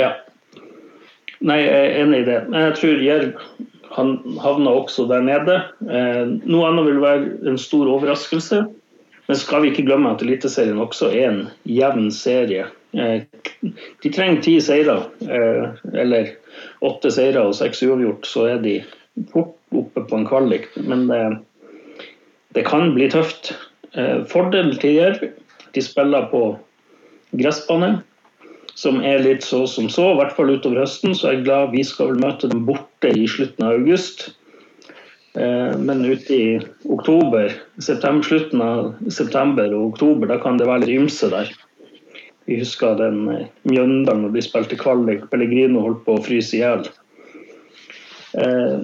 Ja. 0.00 0.14
Nei, 1.42 1.58
jeg 1.58 1.76
er 1.76 2.00
enig 2.04 2.22
i 2.22 2.26
det. 2.30 2.40
Jeg 2.54 2.74
tror 2.78 3.04
Jerv 3.04 3.32
han 3.92 4.14
havna 4.40 4.72
også 4.72 5.04
der 5.10 5.24
nede. 5.24 5.58
Eh, 5.84 6.22
noe 6.48 6.68
annet 6.70 6.86
vil 6.88 7.02
være 7.02 7.50
en 7.50 7.58
stor 7.60 7.90
overraskelse. 7.92 8.62
Men 9.28 9.38
skal 9.38 9.62
vi 9.62 9.72
ikke 9.72 9.84
glemme 9.86 10.14
at 10.14 10.22
Eliteserien 10.24 10.80
også 10.82 11.10
er 11.12 11.26
en 11.28 11.42
jevn 11.68 12.08
serie. 12.14 12.70
Eh, 12.92 13.22
de 14.02 14.12
trenger 14.12 14.42
ti 14.42 14.58
seire, 14.60 14.98
eh, 15.24 15.70
eller 15.94 16.34
åtte 16.84 17.12
seire 17.14 17.46
og 17.48 17.56
seks 17.56 17.82
uavgjort, 17.86 18.28
så 18.28 18.46
er 18.52 18.62
de 18.64 18.76
fort 19.32 19.56
oppe 19.72 20.04
på 20.08 20.18
en 20.18 20.28
kvalik. 20.28 20.68
Men 20.76 21.06
det, 21.08 21.22
det 22.56 22.66
kan 22.68 22.92
bli 22.96 23.08
tøft. 23.12 23.54
Eh, 23.96 24.22
fordelen 24.28 24.76
til 24.80 24.98
Jerv, 24.98 25.24
de 25.72 25.84
spiller 25.84 26.28
på 26.32 26.44
gressbane, 27.40 28.02
som 28.74 29.00
er 29.04 29.24
litt 29.24 29.44
så 29.44 29.64
som 29.68 29.88
så, 29.92 30.12
i 30.12 30.20
hvert 30.20 30.36
fall 30.36 30.52
utover 30.52 30.84
høsten. 30.84 31.16
Så 31.16 31.30
jeg 31.30 31.40
er 31.40 31.48
glad 31.48 31.74
vi 31.76 31.84
skal 31.86 32.12
vel 32.12 32.22
møte 32.24 32.48
dem 32.52 32.64
borte 32.68 33.12
i 33.12 33.26
slutten 33.28 33.68
av 33.68 33.80
august. 33.80 34.30
Eh, 35.32 35.72
men 35.80 36.04
ute 36.04 36.36
i 36.36 36.46
oktober, 36.92 37.54
slutten 37.80 38.64
av 38.64 38.94
september 39.08 39.72
og 39.72 39.94
oktober, 39.94 40.28
da 40.28 40.40
kan 40.42 40.60
det 40.60 40.68
være 40.68 40.84
litt 40.84 40.98
ymse 41.00 41.32
der. 41.32 41.52
Vi 42.48 42.58
husker 42.60 42.96
den 42.98 43.22
eh, 43.32 43.46
Mjøndalen 43.68 44.26
når 44.26 44.34
de 44.36 44.42
spilte 44.44 44.78
kvalik. 44.80 45.28
Pellegrino 45.30 45.84
holdt 45.84 46.02
på 46.06 46.16
å 46.18 46.24
fryse 46.24 46.56
i 46.58 46.62
hjel. 46.62 46.88
Eh, 48.38 48.82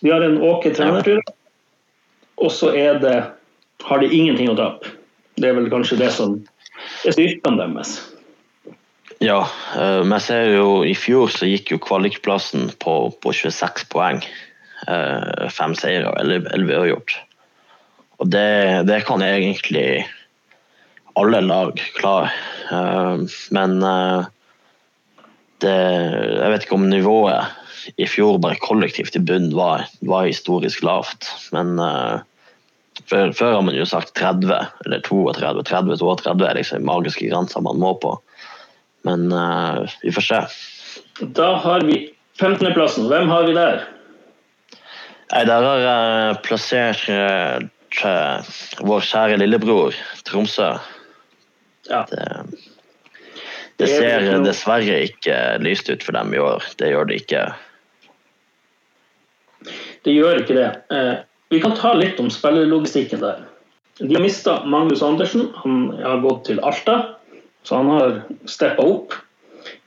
vi 0.00 0.12
har 0.12 0.24
en 0.24 0.38
Åke 0.44 0.72
trenertur, 0.76 1.20
og 2.40 2.54
så 2.54 2.72
er 2.76 3.00
det 3.02 3.16
har 3.84 4.00
de 4.00 4.08
ingenting 4.12 4.48
å 4.52 4.56
tape. 4.56 4.94
Det 5.40 5.50
er 5.50 5.56
vel 5.56 5.68
kanskje 5.72 5.98
det 6.00 6.10
som 6.14 6.38
er 7.04 7.16
styrkene 7.16 7.60
deres. 7.60 7.98
Ja, 9.20 9.42
men 9.76 10.14
jeg 10.16 10.24
ser 10.24 10.46
jo 10.54 10.68
i 10.88 10.94
fjor 10.96 11.28
så 11.32 11.48
gikk 11.48 11.74
jo 11.74 11.78
kvalikplassen 11.84 12.70
på, 12.80 12.94
på 13.20 13.32
26 13.36 13.84
poeng. 13.92 14.22
Eh, 14.88 15.48
fem 15.52 15.74
seire 15.76 16.08
og 16.08 16.16
elleve 16.22 16.78
uavgjort. 16.78 17.18
Og 18.20 18.30
det, 18.32 18.86
det, 18.88 19.02
kan 19.08 19.22
egentlig 19.24 20.06
alle 21.18 21.40
lag 21.44 21.80
klare. 21.98 22.30
Eh, 22.70 23.24
men 23.56 23.82
eh, 23.82 24.28
det, 25.64 25.76
jeg 26.36 26.52
vet 26.52 26.66
ikke 26.66 26.78
om 26.78 26.88
nivået 26.90 27.96
i 27.96 28.06
fjor 28.08 28.38
bare 28.42 28.60
kollektivt 28.60 29.16
i 29.16 29.22
bunnen 29.24 29.54
var, 29.56 29.86
var, 30.06 30.28
historisk 30.28 30.82
lavt. 30.84 31.26
Men 31.54 31.80
før, 33.08 33.32
før, 33.32 33.54
har 33.56 33.62
man 33.64 33.74
jo 33.74 33.86
sagt 33.88 34.12
30 34.20 34.52
eller 34.84 35.00
32. 35.06 35.64
30-32 35.66 36.46
er 36.46 36.58
liksom 36.58 36.84
magiske 36.86 37.30
grenser 37.30 37.64
man 37.64 37.80
må 37.80 37.94
på. 38.02 38.14
Men 39.08 39.32
uh, 39.32 39.88
vi 40.02 40.12
får 40.12 40.26
se. 40.26 40.40
Da 41.36 41.54
har 41.64 41.84
vi 41.88 42.02
15.-plassen. 42.40 43.08
Hvem 43.08 43.28
har 43.32 43.48
vi 43.48 43.56
der? 43.56 43.84
Nei, 45.30 45.44
Der 45.48 45.66
har 45.66 45.84
jeg 45.84 46.38
plassert 46.46 47.04
uh, 47.08 47.60
vår 48.86 49.04
kjære 49.06 49.40
lillebror 49.40 49.96
Tromsø. 50.28 50.72
Ja. 51.90 52.04
Det, 52.10 52.26
det 53.80 53.88
ser 53.90 54.28
dessverre 54.44 55.00
ikke 55.08 55.36
lyst 55.64 55.90
ut 55.90 56.04
for 56.06 56.16
dem 56.16 56.34
i 56.34 56.40
år. 56.42 56.64
Det 56.78 56.92
gjør 56.92 57.10
det 57.10 57.22
ikke. 57.24 57.44
Det 60.06 60.14
gjør 60.14 60.42
ikke 60.42 60.56
det. 60.56 60.68
Eh, 60.94 61.14
vi 61.50 61.60
kan 61.62 61.74
ta 61.76 61.92
litt 61.98 62.20
om 62.22 62.30
spillerlogistikken 62.32 63.22
der. 63.24 63.42
De 64.00 64.14
har 64.14 64.22
mista 64.22 64.60
Magnus 64.64 65.02
Andersen. 65.04 65.50
Han 65.64 65.90
har 66.00 66.22
gått 66.24 66.46
til 66.48 66.60
Alta, 66.64 67.00
så 67.66 67.82
han 67.82 67.90
har 67.92 68.20
steppa 68.48 68.86
opp 68.86 69.16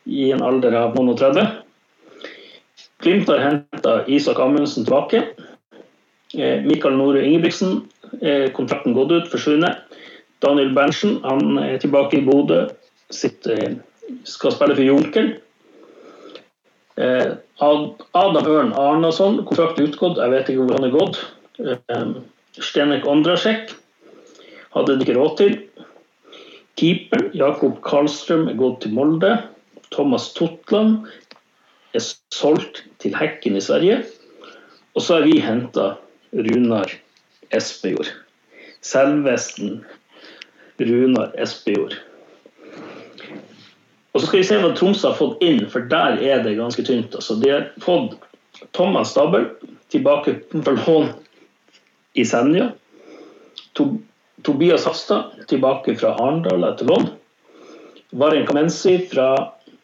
i 0.03 0.29
en 0.35 0.43
alder 0.45 0.75
av 0.77 0.97
noen 0.97 1.13
og 1.15 1.21
30. 1.21 1.47
Glimt 3.03 3.31
har 3.31 3.41
henta 3.41 3.95
Isak 4.11 4.39
Amundsen 4.43 4.85
tilbake. 4.85 5.23
Eh, 6.33 6.61
Mikael 6.65 6.97
Nore 6.99 7.23
Ingebrigtsen, 7.25 7.81
eh, 8.21 8.49
kontrakten 8.53 8.93
gått 8.93 9.11
ut, 9.11 9.31
forsvunnet. 9.31 9.81
Daniel 10.43 10.73
Berntsen 10.75 11.21
han 11.23 11.57
er 11.61 11.79
tilbake 11.81 12.19
i 12.19 12.25
Bodø, 12.25 12.65
eh, 12.67 13.75
skal 14.27 14.55
spille 14.55 14.75
for 14.75 14.83
Junker. 14.83 15.33
Adam 16.93 18.45
Ørn 18.45 18.73
Arnason, 18.77 19.39
kontrakt 19.47 19.79
utgått, 19.81 20.19
jeg 20.21 20.29
vet 20.29 20.49
ikke 20.51 20.65
hvor 20.67 20.77
han 20.77 20.85
er 20.85 20.93
gått. 20.93 21.17
Stenek 22.61 23.07
Ondrasek 23.09 23.71
hadde 24.75 24.97
de 24.97 25.05
ikke 25.05 25.17
råd 25.17 25.37
til. 25.39 25.55
Keeperen 26.77 27.31
Jakob 27.37 27.79
Karlstrøm 27.85 28.47
er 28.49 28.57
gått 28.57 28.83
til 28.83 28.93
Molde. 28.97 29.35
Thomas 29.93 30.31
Totland 30.33 31.07
er 31.93 32.03
solgt 32.33 32.83
til 33.01 33.13
Hekken 33.17 33.57
i 33.57 33.61
Sverige. 33.61 34.01
Og 34.93 35.05
så 35.05 35.19
har 35.19 35.27
vi 35.27 35.39
henta 35.41 35.93
Runar 36.33 36.89
Espejord. 37.53 38.09
Selvvesten 38.83 39.83
Runar 40.79 41.33
Espejord. 41.39 41.95
Og 44.13 44.21
så 44.21 44.27
skal 44.27 44.39
vi 44.39 44.45
se 44.45 44.59
hva 44.61 44.73
Tromsø 44.77 45.09
har 45.09 45.17
fått 45.17 45.41
inn, 45.45 45.63
for 45.69 45.85
der 45.89 46.19
er 46.21 46.43
det 46.45 46.57
ganske 46.59 46.85
tynt. 46.85 47.15
Altså, 47.17 47.37
de 47.41 47.49
har 47.49 47.69
fått 47.81 48.13
Thomas 48.77 49.11
Stabel 49.13 49.47
tilbake 49.93 50.35
på 50.53 50.75
lån 50.77 51.09
i 52.13 52.25
Senja. 52.25 52.71
Tobias 54.43 54.85
Hastad 54.85 55.47
tilbake 55.49 55.95
fra 55.97 56.13
Arendal 56.21 56.65
etter 56.67 56.89
lån. 56.89 57.09
Varen 58.13 58.45
Kamensi 58.45 58.99
fra 59.09 59.31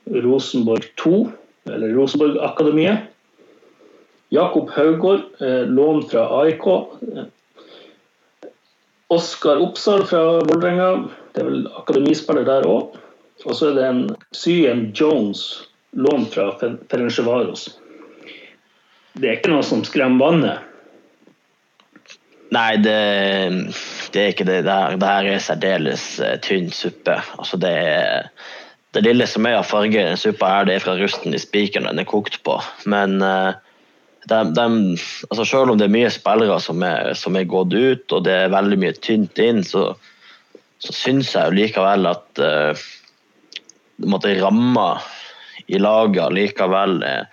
Rosenborg 0.06 0.86
2 1.02 1.32
eller 1.70 1.96
Rosenborg-akademiet. 1.98 3.10
Jakob 4.30 4.70
Haugård, 4.70 5.22
eh, 5.42 5.66
lån 5.66 6.04
fra 6.10 6.28
AIK. 6.42 6.68
Oskar 9.10 9.62
Oppsal 9.64 10.06
fra 10.06 10.22
Vålerenga, 10.46 11.10
det 11.34 11.42
er 11.42 11.48
vel 11.50 11.68
akademispiller 11.80 12.46
der 12.48 12.68
òg. 12.70 12.98
Og 13.48 13.56
så 13.56 13.70
er 13.70 13.78
det 13.78 13.86
en 13.88 14.02
Syen 14.36 14.90
Jones, 14.94 15.46
lån 15.98 16.28
fra 16.30 16.52
Ferencvaros. 16.60 17.70
Det 19.18 19.30
er 19.30 19.40
ikke 19.40 19.54
noe 19.54 19.66
som 19.66 19.82
skremmer 19.88 20.22
vannet? 20.28 20.66
Nei, 22.54 22.78
det, 22.82 23.00
det, 24.14 24.22
er 24.22 24.32
ikke 24.34 24.48
det. 24.48 24.62
Det 24.66 24.74
her, 24.74 24.98
det 24.98 25.10
her 25.10 25.30
er 25.34 25.44
særdeles 25.44 26.06
uh, 26.22 26.36
tynn 26.46 26.70
suppe. 26.74 27.18
Altså, 27.38 27.60
det 27.62 27.76
det 28.92 29.04
lille 29.06 29.26
som 29.30 29.46
er 29.46 29.60
av 29.60 29.68
farge 29.70 30.02
i 30.02 30.18
suppa 30.18 30.48
her, 30.50 30.64
det 30.66 30.80
er 30.80 30.82
fra 30.82 30.96
rusten 30.98 31.36
i 31.38 31.42
spikeren 31.42 31.86
den 31.86 32.02
er 32.02 32.08
kokt 32.10 32.40
på. 32.46 32.56
Men 32.90 33.20
uh, 33.22 33.54
de, 34.30 34.54
de, 34.54 34.98
altså 35.30 35.46
Selv 35.46 35.74
om 35.74 35.80
det 35.80 35.88
er 35.88 35.94
mye 35.94 36.12
spillere 36.14 36.60
som 36.64 36.84
er, 36.86 37.14
som 37.18 37.38
er, 37.38 37.50
gått 37.50 37.74
ut, 37.74 38.06
og 38.16 38.26
det 38.28 38.36
er 38.46 38.54
veldig 38.54 38.80
mye 38.82 38.96
tynt 39.02 39.40
inn, 39.42 39.64
så, 39.66 39.92
så 40.82 40.96
syns 40.96 41.34
jeg 41.36 41.56
likevel 41.58 42.10
at 42.10 42.44
uh, 42.44 42.84
måtte 44.10 44.36
ramma 44.40 44.92
i 45.70 45.80
laget 45.82 46.36
likevel 46.36 47.02
er, 47.06 47.30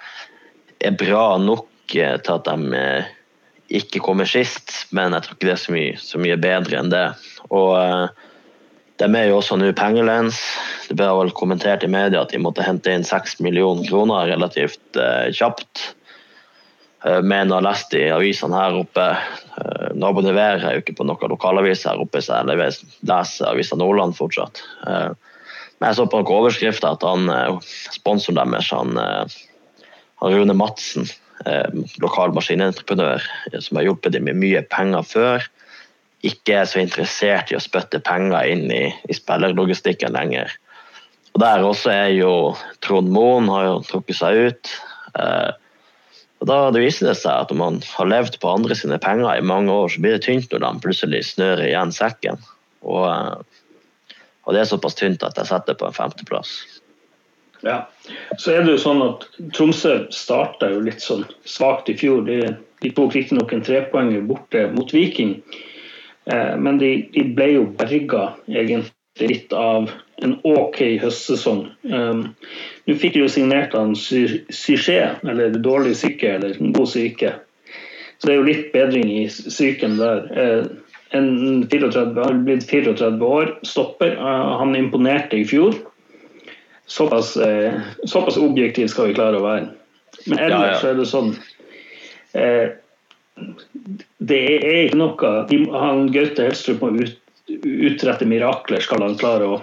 er, 0.80 0.96
bra 0.98 1.36
nok 1.42 1.68
uh, 1.68 2.16
til 2.20 2.36
at 2.36 2.48
de 2.48 2.70
uh, 2.76 3.10
ikke 3.80 4.02
kommer 4.04 4.28
sist, 4.30 4.86
men 4.94 5.16
jeg 5.16 5.26
tror 5.26 5.36
ikke 5.36 5.48
det 5.48 5.56
er 5.56 5.64
så 5.64 5.74
mye, 5.74 5.98
så 5.98 6.22
mye 6.22 6.38
bedre 6.38 6.80
enn 6.80 6.92
det. 6.92 7.06
Og 7.50 7.74
de 9.02 9.08
er 9.10 9.26
jo 9.26 9.40
også 9.40 9.58
nå 9.58 9.72
pengelens. 9.76 10.38
Det 10.86 10.94
ble 10.96 11.08
vel 11.18 11.32
kommentert 11.34 11.82
i 11.82 11.90
media 11.90 12.22
at 12.22 12.30
de 12.30 12.38
måtte 12.40 12.64
hente 12.64 12.94
inn 12.94 13.04
6 13.04 13.40
millioner 13.42 13.82
kroner 13.90 14.30
relativt 14.30 15.00
kjapt. 15.34 15.95
Eh, 17.06 17.22
men 17.22 17.50
har 17.50 17.64
lest 17.64 17.94
i 17.94 18.08
avisene 18.10 18.58
her 18.58 18.80
oppe 18.80 19.04
eh, 19.12 19.88
Naboen 19.96 20.28
leverer 20.28 20.76
jo 20.76 20.82
ikke 20.82 20.96
på 20.98 21.06
noen 21.06 21.32
lokalavis 21.32 21.86
her 21.88 22.02
oppe, 22.02 22.22
så 22.22 22.40
jeg 22.40 22.58
leser 23.06 23.50
Avisa 23.50 23.78
Nordland 23.78 24.16
fortsatt. 24.18 24.62
Eh, 24.88 25.12
men 25.76 25.90
jeg 25.90 25.98
så 25.98 26.06
på 26.08 26.22
noen 26.22 26.38
overskrifter 26.40 26.96
at 26.96 27.04
han, 27.04 27.28
sponsoren 27.92 28.38
deres, 28.40 28.70
han, 28.72 28.96
han 28.96 30.32
Rune 30.32 30.54
Madsen, 30.56 31.04
lokal 32.00 32.32
maskinentreprenør 32.32 33.20
som 33.60 33.76
har 33.76 33.84
hjulpet 33.84 34.14
dem 34.14 34.24
med 34.24 34.38
mye 34.40 34.62
penger 34.72 35.04
før, 35.04 35.44
ikke 36.24 36.54
er 36.62 36.70
så 36.70 36.80
interessert 36.80 37.52
i 37.52 37.58
å 37.58 37.60
spytte 37.60 38.00
penger 38.00 38.48
inn 38.54 38.72
i, 38.72 38.86
i 38.88 39.18
spillerlogistikken 39.18 40.16
lenger. 40.16 40.48
Og 41.36 41.42
Der 41.44 41.68
også 41.68 41.92
er 41.92 42.14
jo 42.16 42.32
Trond 42.80 43.12
Moen 43.12 43.52
har 43.52 43.68
jo 43.68 43.76
trukket 43.84 44.16
seg 44.16 44.40
ut. 44.48 44.72
Eh, 45.20 45.52
og 46.40 46.48
da 46.50 46.56
det 46.74 46.82
viser 46.84 47.08
det 47.08 47.16
seg 47.18 47.32
at 47.32 47.52
om 47.52 47.62
man 47.62 47.78
har 47.94 48.08
levd 48.10 48.38
på 48.42 48.50
andre 48.52 48.76
sine 48.76 48.98
penger 49.00 49.30
i 49.32 49.44
mange 49.44 49.72
år, 49.72 49.88
så 49.92 50.02
blir 50.02 50.16
det 50.16 50.26
tynt 50.26 50.52
når 50.52 50.64
de 50.66 50.82
plutselig 50.84 51.22
snører 51.30 51.64
igjen 51.70 51.94
sekken. 51.94 52.40
Og, 52.84 53.06
eh, 53.08 54.18
og 54.44 54.54
det 54.54 54.62
er 54.62 54.68
såpass 54.68 54.98
tynt 54.98 55.24
at 55.26 55.38
jeg 55.40 55.48
setter 55.48 55.78
på 55.78 55.88
en 55.88 55.96
femteplass. 55.96 56.58
Ja, 57.64 57.86
så 58.38 58.52
er 58.52 58.66
det 58.66 58.76
jo 58.76 58.82
sånn 58.82 59.00
at 59.02 59.24
Tromsø 59.56 59.94
starta 60.14 60.68
jo 60.70 60.82
litt 60.84 61.00
sånn 61.02 61.24
svakt 61.48 61.88
i 61.90 61.96
fjor. 61.98 62.26
De, 62.28 62.52
de 62.84 62.92
tok 62.94 63.16
riktignok 63.16 63.54
en 63.56 63.64
trepoenger 63.64 64.26
borte 64.28 64.66
mot 64.74 64.92
Viking, 64.92 65.38
eh, 66.30 66.52
men 66.60 66.82
de, 66.82 66.92
de, 67.16 67.24
ble 67.36 67.54
jo 67.54 67.64
berga 67.80 68.28
egentlig 68.52 68.92
litt 69.32 69.56
av 69.56 69.88
en 70.24 70.36
OK 70.42 70.80
høstsesong. 71.02 71.66
Um, 71.92 72.22
Nå 72.86 72.96
fikk 73.00 73.18
jo 73.20 73.28
signert 73.30 73.74
han 73.76 73.94
Syché, 73.96 75.00
eller 75.26 75.58
dårlig 75.60 75.96
syke, 76.00 76.36
eller 76.38 76.56
god 76.76 76.88
syke. 76.92 77.34
Så 78.16 78.28
det 78.28 78.34
er 78.34 78.38
jo 78.40 78.46
litt 78.48 78.70
bedring 78.72 79.10
i 79.12 79.24
psyken 79.28 79.98
der. 80.00 80.24
Uh, 80.32 80.62
en 81.16 81.66
34, 81.70 82.14
har 82.16 82.38
blitt 82.46 82.64
34 82.70 83.28
år, 83.28 83.52
stopper. 83.66 84.16
Uh, 84.16 84.56
han 84.62 84.76
imponerte 84.78 85.40
i 85.40 85.44
fjor. 85.48 85.76
Såpass, 86.86 87.34
uh, 87.36 87.76
såpass, 88.06 88.38
objektiv 88.40 88.88
skal 88.92 89.10
vi 89.10 89.18
klare 89.18 89.40
å 89.40 89.44
være. 89.44 89.68
Men 90.30 90.40
ellers 90.46 90.80
ja, 90.80 90.80
ja. 90.80 90.90
er 90.90 90.96
det 90.96 91.04
sånn 91.10 91.34
Det 94.16 94.38
er 94.38 94.78
ikke 94.86 94.98
noe 94.98 95.32
han 95.76 96.06
Gaute 96.12 96.46
Helstrup 96.46 96.80
må 96.82 96.88
ut 96.96 97.18
utrette 97.46 98.26
mirakler 98.26 98.82
skal 98.82 99.04
han 99.04 99.16
klare 99.18 99.46
å 99.46 99.58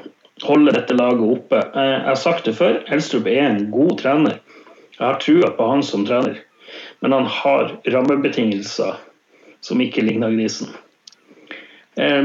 holde 0.48 0.74
dette 0.76 0.96
laget 0.98 1.24
oppe. 1.38 1.60
Eh, 1.76 1.92
jeg 1.94 2.08
har 2.08 2.20
sagt 2.20 2.48
det 2.48 2.56
før, 2.58 2.82
Elstrup 2.94 3.28
er 3.30 3.46
en 3.48 3.70
god 3.74 3.98
trener. 4.02 4.40
Jeg 4.98 5.06
har 5.06 5.22
trua 5.22 5.52
på 5.58 5.70
han 5.70 5.84
som 5.86 6.06
trener. 6.08 6.42
Men 7.04 7.16
han 7.16 7.30
har 7.30 7.74
rammebetingelser 7.94 9.00
som 9.64 9.82
ikke 9.84 10.04
ligner 10.06 10.34
grisen. 10.36 10.74
Eh, 12.00 12.24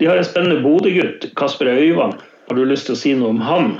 de 0.00 0.08
har 0.08 0.20
en 0.20 0.26
spennende 0.26 0.62
Bodø-gutt, 0.64 1.30
Kasper 1.36 1.72
Øyvand. 1.74 2.20
Har 2.48 2.58
du 2.58 2.64
lyst 2.66 2.88
til 2.88 2.96
å 2.96 2.98
si 2.98 3.12
noe 3.14 3.30
om 3.30 3.42
han? 3.46 3.76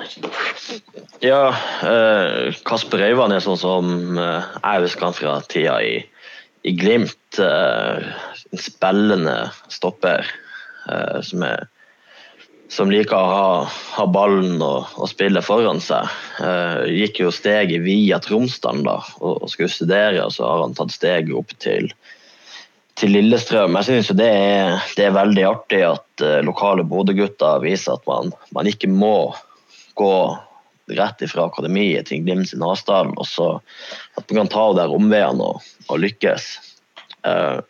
Ja, 1.25 1.51
eh, 1.87 2.53
Kasper 2.69 3.03
Øyvand 3.09 3.35
er 3.35 3.43
sånn 3.45 3.59
som 3.59 4.21
jeg 4.21 4.85
husker 4.85 5.09
han 5.09 5.16
fra 5.16 5.40
tida 5.51 5.81
i, 5.83 5.97
i 6.62 6.77
Glimt. 6.77 7.16
en 7.40 8.59
spillende 8.59 9.51
stopper 9.71 10.27
Eh, 10.88 11.21
som, 11.23 11.43
er, 11.43 11.66
som 12.70 12.90
liker 12.90 13.16
å 13.18 13.30
ha, 13.30 13.46
ha 13.96 14.06
ballen 14.06 14.61
og, 14.62 14.92
og, 14.94 15.09
spille 15.11 15.42
foran 15.42 15.80
seg. 15.83 16.06
Eh, 16.38 16.85
gikk 17.00 17.22
jo 17.24 17.33
steget 17.35 17.83
via 17.83 18.20
Tromsdalen 18.22 18.85
da, 18.87 19.00
og, 19.18 19.42
og, 19.42 19.48
skulle 19.50 19.72
studere, 19.72 20.22
og 20.22 20.35
så 20.37 20.46
har 20.46 20.62
han 20.62 20.76
tatt 20.78 20.94
steget 20.94 21.35
opp 21.35 21.50
til, 21.59 21.90
til 23.00 23.14
Lillestrøm. 23.16 23.74
Jeg 23.80 23.88
synes 23.88 24.12
det 24.14 24.30
det 24.94 25.09
er, 25.09 25.16
veldig 25.16 25.48
artig 25.48 25.83
at 25.88 26.24
eh, 26.26 26.38
lokale 26.46 26.87
Bodø-gutter 26.87 27.59
viser 27.64 27.98
at 27.98 28.06
man, 28.06 28.30
man, 28.54 28.70
ikke 28.70 28.92
må 28.92 29.33
gå 29.98 30.14
rett 30.94 31.26
ifra 31.26 31.48
akademiet 31.50 32.06
til 32.06 32.22
Glimt 32.22 32.52
sin 32.52 32.62
Asdal, 32.66 33.11
og 33.18 33.26
så 33.26 33.50
at 34.18 34.30
man 34.30 34.44
kan 34.44 34.54
ta 34.54 34.68
de 34.70 34.78
der 34.78 34.94
omveiene 34.94 35.50
og, 35.52 35.66
og 35.90 36.02
lykkes. 36.02 36.52
Uh, 37.26 37.61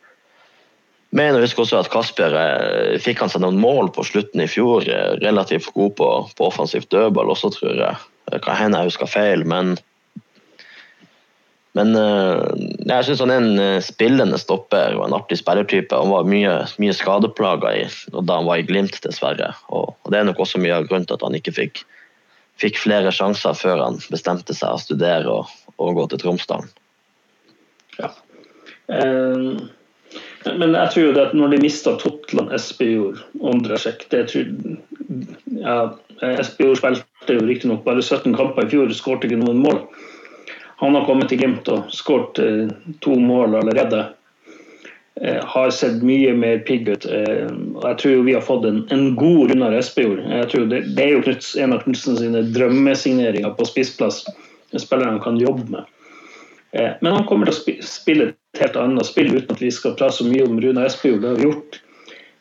men 1.10 1.34
jeg 1.34 1.42
husker 1.42 1.64
også 1.64 1.80
at 1.80 1.90
Kasper 1.90 2.34
eh, 2.38 2.96
fikk 3.02 3.24
han 3.24 3.30
seg 3.32 3.42
noen 3.42 3.58
mål 3.58 3.90
på 3.94 4.04
slutten 4.06 4.44
i 4.44 4.50
fjor. 4.50 4.86
Eh, 4.86 5.16
relativt 5.18 5.72
god 5.74 5.96
på, 5.98 6.08
på 6.38 6.46
offensivt 6.46 6.90
dødball 6.94 7.32
også, 7.32 7.50
tror 7.56 7.80
jeg. 7.82 8.02
Det 8.30 8.38
kan 8.44 8.58
hende 8.58 8.78
jeg 8.78 8.92
husker 8.92 9.10
feil, 9.10 9.46
men 9.48 9.78
men 11.78 11.94
eh, 11.94 12.62
jeg 12.86 13.06
syns 13.06 13.22
han 13.22 13.30
er 13.30 13.42
en 13.42 13.82
spillende 13.82 14.38
stopper 14.42 14.96
og 14.98 15.04
en 15.06 15.16
artig 15.18 15.38
spillertype. 15.38 15.98
Han 15.98 16.10
var 16.10 16.30
mye, 16.30 16.54
mye 16.82 16.94
skadeplaga 16.94 17.74
da 18.14 18.38
han 18.38 18.46
var 18.46 18.62
i 18.62 18.66
Glimt, 18.66 18.98
dessverre. 19.02 19.52
Og, 19.70 19.96
Det 20.10 20.18
er 20.18 20.26
nok 20.30 20.42
også 20.46 20.62
mye 20.62 20.78
av 20.78 20.86
grunnen 20.90 21.06
til 21.10 21.18
at 21.18 21.26
han 21.26 21.38
ikke 21.38 21.54
fikk, 21.58 21.82
fikk 22.62 22.78
flere 22.82 23.10
sjanser 23.14 23.58
før 23.58 23.82
han 23.82 23.98
bestemte 24.10 24.54
seg 24.54 24.78
å 24.78 24.82
studere 24.82 25.40
og, 25.42 25.50
og 25.78 25.98
gå 25.98 26.06
til 26.10 26.22
Tromsdalen. 26.22 26.70
Ja. 27.98 28.14
Um 28.90 29.70
men 30.44 30.72
jeg 30.72 30.92
tror 30.92 31.04
jo 31.04 31.16
det 31.16 31.24
at 31.28 31.34
når 31.36 31.54
de 31.54 31.58
mista 31.60 31.92
Totland, 32.00 32.52
Espejord, 32.56 33.18
Ondrasjek 33.44 34.06
det 34.12 34.22
ja, 35.60 35.74
Espejord 36.30 36.80
spilte 36.80 37.36
jo 37.36 37.44
riktignok 37.44 37.84
bare 37.84 38.02
17 38.02 38.32
kamper 38.36 38.64
i 38.64 38.72
fjor, 38.72 38.94
skåret 38.96 39.26
ikke 39.28 39.40
noen 39.40 39.60
mål. 39.60 39.82
Han 40.80 40.96
har 40.96 41.04
kommet 41.04 41.28
til 41.28 41.42
Glimt 41.42 41.68
og 41.68 41.92
skåret 41.92 42.40
eh, 42.40 42.72
to 43.04 43.18
mål 43.20 43.58
allerede. 43.60 44.06
Eh, 45.20 45.40
har 45.44 45.72
sett 45.76 46.00
mye 46.06 46.32
mer 46.32 46.62
pigg 46.64 46.88
ut. 46.88 47.04
Eh, 47.04 47.50
jeg 47.50 47.98
tror 48.00 48.14
jo 48.14 48.24
vi 48.24 48.36
har 48.36 48.44
fått 48.46 48.64
en, 48.64 48.78
en 48.88 49.10
god 49.20 49.52
Runar 49.52 49.76
Espejord. 49.76 50.22
Det, 50.24 50.80
det, 50.96 51.04
er 51.04 51.18
jo 51.18 51.36
en 51.60 51.76
av 51.76 51.84
Knutsen 51.84 52.16
sine 52.16 52.46
drømmesigneringer 52.54 53.52
på 53.58 53.68
spissplass. 53.68 54.22
Spillere 54.72 55.12
han 55.12 55.20
kan 55.20 55.36
jobbe 55.40 55.68
med. 55.68 55.99
Eh, 56.72 56.90
men 57.00 57.12
han 57.12 57.26
kommer 57.28 57.50
til 57.50 57.56
å 57.56 57.86
spille 57.86 58.30
et 58.30 58.62
helt 58.62 58.78
annet 58.78 59.08
spill, 59.08 59.32
uten 59.34 59.54
at 59.56 59.62
vi 59.62 59.70
skal 59.74 59.96
prate 59.98 60.20
så 60.20 60.26
mye 60.28 60.46
om 60.46 60.60
Rune 60.62 60.86
Espejord. 60.86 61.22
Det 61.22 61.32
har 61.32 61.40
vi 61.40 61.48
gjort. 61.48 61.80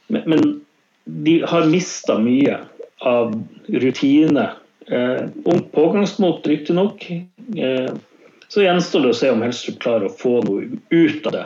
Men, 0.10 0.50
de 1.10 1.40
har 1.50 1.66
mista 1.66 2.20
mye 2.22 2.60
av 3.02 3.34
rutine. 3.68 4.52
Eh, 4.92 5.24
Ungt 5.50 5.72
pågangsmot, 5.74 6.48
riktignok. 6.48 7.08
Eh, 7.58 7.90
så 8.50 8.62
gjenstår 8.62 9.06
det 9.06 9.14
å 9.14 9.18
se 9.18 9.32
om 9.34 9.42
Helstrup 9.46 9.80
klarer 9.82 10.10
å 10.10 10.18
få 10.20 10.40
noe 10.46 10.80
ut 10.90 11.28
av 11.30 11.36
det. 11.36 11.46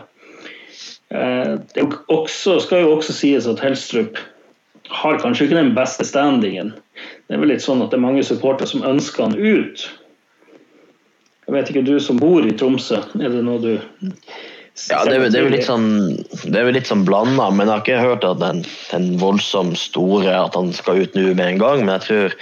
Eh, 1.14 1.56
det 1.76 1.88
skal 2.30 2.84
jo 2.84 2.94
også 2.98 3.16
sies 3.16 3.48
at 3.48 3.64
Helstrup 3.64 4.20
har 4.94 5.20
kanskje 5.20 5.48
ikke 5.48 5.60
den 5.60 5.74
beste 5.76 6.06
standingen. 6.08 6.74
Det 7.28 7.36
er 7.36 7.44
vel 7.44 7.54
litt 7.54 7.64
sånn 7.64 7.84
at 7.84 7.92
det 7.92 8.00
er 8.00 8.06
mange 8.06 8.24
supportere 8.26 8.70
som 8.70 8.86
ønsker 8.88 9.28
han 9.28 9.38
ut. 9.38 9.86
Jeg 11.44 11.56
vet 11.58 11.70
ikke, 11.72 11.86
du 11.86 11.96
som 12.00 12.20
bor 12.22 12.46
i 12.48 12.56
Tromsø, 12.56 13.02
er 13.20 13.32
det 13.34 13.44
noe 13.46 13.62
du 13.62 13.72
ja, 14.90 15.04
det 15.06 15.20
er, 15.20 15.28
det 15.30 15.38
er, 15.38 15.44
jo 15.46 15.52
litt 15.54 15.68
sånn 15.68 15.90
det 16.50 16.58
er 16.58 16.66
jo 16.66 16.74
litt 16.74 16.88
sånn 16.90 17.04
blanda, 17.06 17.52
men 17.54 17.68
jeg 17.68 17.74
har 17.76 17.84
ikke 17.84 18.00
hørt 18.02 18.24
at 18.26 18.40
den, 18.42 18.64
den 18.90 19.12
voldsomt 19.22 19.78
store 19.78 20.34
at 20.34 20.58
han 20.58 20.72
skal 20.74 21.04
ut 21.04 21.14
nå 21.14 21.28
med 21.38 21.46
en 21.46 21.62
gang. 21.62 21.84
Men 21.84 22.00
jeg 22.00 22.06
tror 22.08 22.38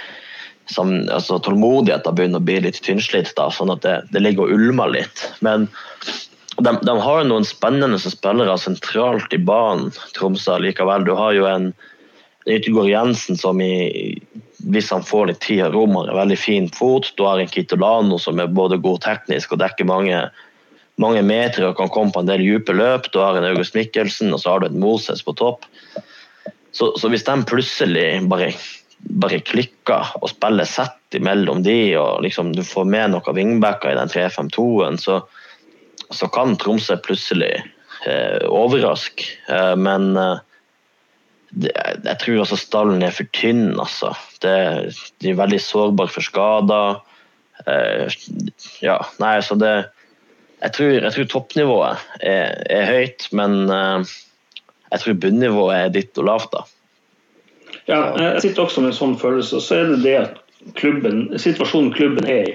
som, 0.72 0.94
altså, 1.12 1.36
tålmodigheten 1.44 2.16
begynner 2.16 2.40
å 2.40 2.46
bli 2.46 2.56
litt 2.64 2.80
tynnslitt, 2.86 3.34
da, 3.36 3.50
sånn 3.52 3.74
at 3.74 3.84
det, 3.84 3.96
det 4.14 4.22
ligger 4.24 4.46
og 4.46 4.54
ulmer 4.56 4.94
litt. 4.94 5.26
Men 5.44 5.68
de, 6.56 6.72
de 6.72 6.96
har 7.04 7.28
noen 7.28 7.44
spennende 7.44 8.00
spillere 8.00 8.56
sentralt 8.60 9.36
i 9.36 9.40
banen, 9.42 9.92
Tromsø 10.16 10.56
likevel. 10.64 11.04
Du 11.04 11.12
har 11.18 11.36
jo 11.36 11.48
en 11.50 11.72
Yttergård 12.48 12.88
Jensen 12.90 13.36
som 13.38 13.60
i, 13.62 14.16
hvis 14.70 14.92
han 14.94 15.02
får 15.02 15.28
litt 15.28 15.42
tid 15.42 15.64
og 15.66 15.74
rom, 15.74 15.98
har 15.98 16.12
en 16.12 16.20
veldig 16.22 16.38
fin 16.38 16.68
fot. 16.70 17.10
Du 17.18 17.24
har 17.26 17.40
en 17.42 17.50
Kitolano 17.50 18.18
som 18.22 18.40
er 18.40 18.52
både 18.52 18.78
god 18.82 19.02
teknisk 19.04 19.54
og 19.54 19.62
dekker 19.64 19.88
mange 19.88 20.24
mange 21.00 21.22
meter 21.24 21.66
og 21.66 21.76
kan 21.78 21.90
komme 21.92 22.12
på 22.14 22.22
en 22.22 22.30
del 22.30 22.44
dype 22.44 22.74
løp. 22.76 23.08
Du 23.12 23.20
har 23.22 23.38
en 23.38 23.48
August 23.48 23.76
Mikkelsen, 23.78 24.32
og 24.34 24.42
så 24.42 24.52
har 24.52 24.62
du 24.62 24.68
en 24.68 24.80
Moses 24.82 25.24
på 25.24 25.34
topp. 25.38 25.66
Så, 26.72 26.92
så 27.00 27.10
hvis 27.12 27.24
de 27.26 27.36
plutselig 27.48 28.06
bare, 28.30 28.52
bare 29.22 29.42
klikker 29.44 30.14
og 30.20 30.30
spiller 30.32 30.68
sett 30.68 31.16
imellom 31.16 31.64
de, 31.66 31.94
og 32.00 32.22
liksom 32.24 32.54
du 32.56 32.62
får 32.64 32.88
med 32.88 33.12
noen 33.12 33.36
vingbacker 33.36 33.92
i 33.92 33.98
den 33.98 34.12
3-5-2-en, 34.12 35.00
så, 35.00 35.20
så 36.12 36.28
kan 36.32 36.56
Tromsø 36.60 36.96
plutselig 37.04 37.52
eh, 38.06 38.48
overraske. 38.48 39.28
Eh, 39.52 39.74
men 39.76 40.14
eh, 40.16 40.40
jeg 41.60 42.16
tror 42.20 42.42
også 42.42 42.56
stallen 42.56 43.02
er 43.04 43.12
for 43.14 43.28
tynn, 43.36 43.72
altså. 43.80 44.14
Det, 44.42 44.52
de 45.20 45.32
er 45.32 45.40
veldig 45.40 45.60
sårbare 45.60 46.12
for 46.12 46.24
skader. 46.24 47.00
Eh, 47.68 48.14
ja, 48.82 48.96
nei, 49.22 49.36
så 49.44 49.58
det 49.60 49.74
Jeg 50.62 50.72
tror, 50.76 50.90
jeg 50.94 51.12
tror 51.12 51.24
toppnivået 51.26 52.02
er, 52.22 52.52
er, 52.70 52.84
høyt, 52.86 53.26
men 53.34 53.66
eh, 53.66 54.10
jeg 54.92 55.02
tror 55.02 55.16
bunnivået 55.24 55.76
er 55.76 55.88
ditt 55.96 56.18
og 56.22 56.28
lavt, 56.28 56.52
da. 56.52 56.62
Ja, 57.90 58.12
jeg 58.14 58.44
sitter 58.44 58.62
også 58.62 58.84
med 58.84 58.92
en 58.92 58.98
sånn 59.00 59.16
følelse. 59.18 59.58
Og 59.58 59.64
så 59.64 59.80
er 59.80 59.90
det 59.90 60.02
det 60.04 60.14
at 60.20 60.38
klubben, 60.78 61.24
situasjonen 61.34 61.90
klubben 61.96 62.28
er 62.30 62.52
i. 62.52 62.54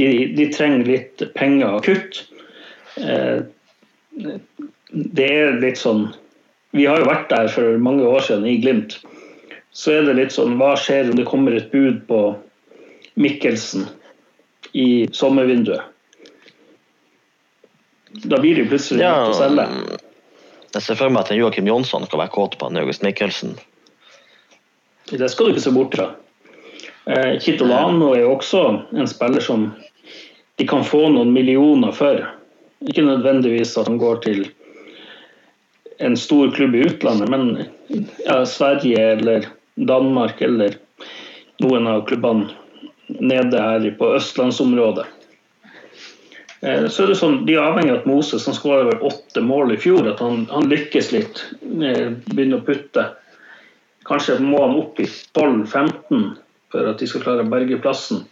De, 0.00 0.08
de 0.34 0.48
trenger 0.50 0.82
litt 0.88 1.22
penger 1.38 1.78
akutt. 1.78 2.24
Eh, 2.98 3.46
det 4.90 5.30
er 5.30 5.60
litt 5.62 5.78
sånn 5.78 6.08
Vi 6.76 6.84
har 6.86 7.00
jo 7.00 7.08
vært 7.08 7.30
der 7.32 7.48
for 7.52 7.78
mange 7.80 8.04
år 8.04 8.24
siden 8.26 8.46
i 8.48 8.58
Glimt. 8.60 8.98
Så 9.72 9.94
er 9.94 10.08
det 10.08 10.16
litt 10.18 10.34
sånn 10.34 10.58
Hva 10.60 10.74
skjer 10.80 11.12
om 11.12 11.16
det 11.18 11.28
kommer 11.28 11.56
et 11.56 11.70
bud 11.72 12.02
på 12.08 12.22
Mikkelsen 13.18 13.86
i 14.76 15.08
sommervinduet? 15.16 15.94
Da 18.24 18.38
blir 18.40 18.56
det 18.56 18.66
jo 18.66 18.70
plutselig 18.72 19.04
ja, 19.04 19.14
å 19.28 19.34
selge. 19.36 19.66
Jeg 20.74 20.84
ser 20.84 20.98
for 21.00 21.12
meg 21.12 21.24
at 21.24 21.36
Joakim 21.36 21.68
Jonsson 21.68 22.06
kan 22.08 22.20
være 22.20 22.34
kåt 22.34 22.56
på 22.60 22.70
August 22.70 23.04
Mikkelsen. 23.04 23.56
Det 25.08 25.28
skal 25.32 25.48
du 25.48 25.54
ikke 25.54 25.64
se 25.64 25.72
bort 25.72 25.96
fra. 25.96 26.10
Eh, 27.08 27.38
Kitolano 27.40 28.12
er 28.12 28.26
jo 28.26 28.34
også 28.34 28.62
en 28.92 29.08
spiller 29.08 29.44
som 29.44 29.70
de 30.60 30.66
kan 30.68 30.84
få 30.84 31.06
noen 31.14 31.32
millioner 31.32 31.94
for. 31.96 32.20
Ikke 32.84 33.06
nødvendigvis 33.06 33.76
at 33.80 33.88
han 33.88 34.00
går 34.00 34.20
til 34.26 34.44
en 35.98 36.16
stor 36.16 36.50
klubb 36.54 36.74
i 36.74 36.84
utlandet, 36.86 37.28
men 37.28 37.64
ja, 38.24 38.46
Sverige 38.46 39.12
eller 39.12 39.48
Danmark 39.74 40.40
eller 40.40 40.76
noen 41.58 41.86
av 41.90 42.04
klubbene 42.06 42.50
nede 43.06 43.62
her 43.62 43.86
på 43.98 44.12
østlandsområdet. 44.18 45.06
Eh, 46.60 46.86
så 46.90 47.04
er 47.04 47.12
det 47.12 47.18
sånn, 47.18 47.40
De 47.46 47.54
er 47.54 47.64
avhengig 47.64 47.92
av 47.92 48.00
at 48.00 48.10
Moses 48.10 48.44
som 48.44 48.56
skåra 48.56 48.98
åtte 49.06 49.42
mål 49.44 49.74
i 49.74 49.80
fjor, 49.80 50.06
at 50.10 50.22
han, 50.22 50.44
han 50.50 50.68
lykkes 50.70 51.12
litt. 51.14 51.42
Begynner 51.62 52.58
å 52.58 52.66
putte. 52.66 53.08
Kanskje 54.08 54.38
må 54.42 54.60
han 54.64 54.78
opp 54.78 55.00
i 55.02 55.06
12-15 55.06 56.30
for 56.72 56.90
at 56.90 57.00
de 57.00 57.08
skal 57.08 57.24
klare 57.24 57.44
å 57.44 57.50
berge 57.50 57.80
plassen. 57.82 58.24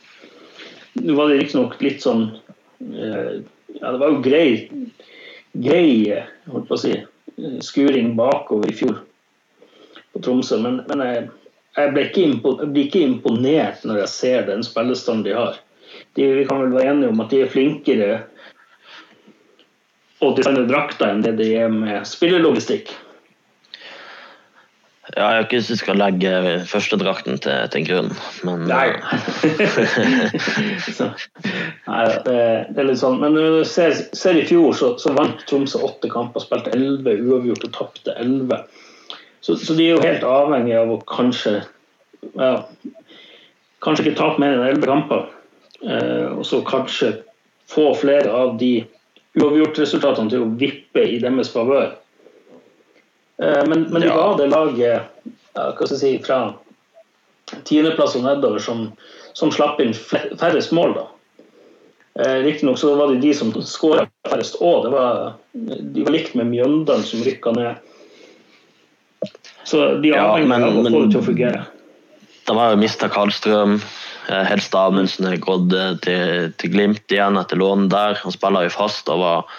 Nå 0.97 1.17
var 1.17 1.31
det 1.31 1.41
riktignok 1.41 1.77
litt 1.85 2.05
sånn 2.05 2.31
eh, 2.81 3.43
Ja, 3.77 3.91
det 3.93 3.99
var 4.01 4.15
jo 4.15 4.23
grei, 4.25 4.47
grei 5.53 5.89
holdt 6.49 6.69
på 6.69 6.77
å 6.77 6.81
si, 6.81 6.95
skuring 7.65 8.15
bakover 8.17 8.71
i 8.71 8.77
fjor 8.77 9.01
på 10.13 10.23
Tromsø, 10.25 10.59
men, 10.63 10.81
men 10.89 11.03
jeg, 11.05 11.27
jeg, 11.77 11.93
blir 11.93 12.09
ikke, 12.09 12.57
ikke 12.83 13.05
imponert 13.05 13.85
når 13.85 14.03
jeg 14.05 14.13
ser 14.13 14.47
den 14.49 14.65
spillestanden 14.65 15.27
de 15.27 15.35
har. 15.37 15.59
De, 16.17 16.29
vi 16.39 16.47
kan 16.49 16.63
vel 16.63 16.77
være 16.77 16.95
enige 16.95 17.13
om 17.13 17.21
at 17.25 17.33
de 17.33 17.43
er 17.45 17.53
flinkere 17.53 18.13
å 20.25 20.33
designe 20.37 20.65
drakter 20.69 21.13
enn 21.13 21.25
det 21.25 21.35
de 21.41 21.51
er 21.61 21.73
med 21.73 22.09
spillelogistikk. 22.09 22.95
Ja, 25.17 25.31
jeg 25.33 25.37
har 25.39 25.47
ikke 25.47 25.59
lyst 25.63 25.81
skal 25.81 25.97
legge 25.97 26.31
førstedrakten 26.69 27.39
til, 27.41 27.69
til 27.73 27.85
grunn, 27.87 28.11
men 28.45 28.67
Nei. 28.69 28.91
så, 30.99 31.07
nei 31.87 32.03
det, 32.27 32.35
det, 32.69 32.83
er 32.83 32.89
litt 32.91 33.01
sånn. 33.01 33.17
Men 33.23 33.33
når 33.33 33.63
du 33.63 33.71
ser, 33.71 33.97
ser 34.13 34.37
i 34.37 34.45
fjor, 34.45 34.75
så, 34.77 34.91
så 35.01 35.15
vant 35.17 35.41
Tromsø 35.49 35.81
åtte 35.89 36.11
kamper, 36.13 36.45
spilte 36.45 36.75
elleve 36.77 37.17
uavgjort 37.25 37.65
og 37.65 37.73
tapte 37.79 38.17
elleve. 38.21 38.61
Så, 39.41 39.57
så, 39.57 39.73
de 39.73 39.87
er 39.87 39.95
jo 39.95 40.05
helt 40.05 40.27
avhengig 40.29 40.77
av 40.77 40.93
å 40.93 41.01
kanskje 41.09 41.63
ja, 42.35 42.53
Kanskje 43.85 44.07
ikke 44.07 44.19
tape 44.19 44.43
mer 44.43 44.57
enn 44.57 44.67
elleve 44.67 44.89
kamper. 44.91 45.29
Eh, 45.85 46.29
og 46.33 46.45
så 46.49 46.61
kanskje 46.67 47.13
få 47.71 47.93
flere 47.97 48.33
av 48.35 48.57
de 48.61 48.81
uavgjortresultatene 49.37 50.33
til 50.33 50.45
å 50.45 50.55
vippe 50.61 51.05
i 51.09 51.21
deres 51.23 51.53
favør. 51.53 51.95
Eh, 53.43 53.63
men, 53.69 53.83
men 53.93 54.03
ja. 54.03 54.09
ja. 54.09 54.17
var 54.17 54.39
det 54.39 54.47
laget 54.53 55.03
ja, 55.57 55.67
hva 55.73 55.87
skal 55.89 55.97
jeg 55.97 56.03
si, 56.03 56.15
fra 56.25 57.61
tiendeplass 57.69 58.17
og 58.19 58.25
nedover 58.27 58.63
som, 58.63 58.89
som 59.37 59.53
slapp 59.55 59.81
inn 59.83 59.95
færrest 59.97 60.75
mål. 60.77 60.97
da. 60.97 61.07
Eh, 62.21 62.39
Riktignok 62.47 62.79
så 62.81 62.95
var 62.95 63.13
det 63.13 63.21
de 63.25 63.35
som 63.37 63.53
skåra 63.61 64.07
færrest 64.29 64.57
òg. 64.65 64.89
De 64.89 66.05
var 66.07 66.17
likt 66.17 66.37
med 66.39 66.49
Mjøndalen 66.53 67.05
som 67.05 67.25
rykka 67.25 67.53
ned. 67.57 67.83
Så 69.67 69.83
de 70.01 70.13
ja, 70.15 70.25
avhengig 70.31 70.63
av 70.63 70.79
å 70.79 70.85
få 70.87 71.01
det 71.03 71.13
til 71.13 71.21
å 71.21 71.27
fungere. 71.27 71.65
De 72.47 72.55
har 72.55 72.73
jo 72.73 72.81
mista 72.81 73.09
Karlstrøm. 73.11 73.81
Eh, 74.31 74.45
Helst 74.49 74.75
Amundsen 74.79 75.29
er 75.29 75.39
gått 75.43 75.69
til, 76.07 76.51
til, 76.57 76.73
Glimt 76.73 77.13
igjen 77.13 77.39
etter 77.41 77.61
lån 77.61 77.89
der. 77.93 78.17
Han 78.23 78.35
spiller 78.35 78.67
jo 78.67 78.75
fast 78.75 79.11
og 79.13 79.23
var 79.23 79.57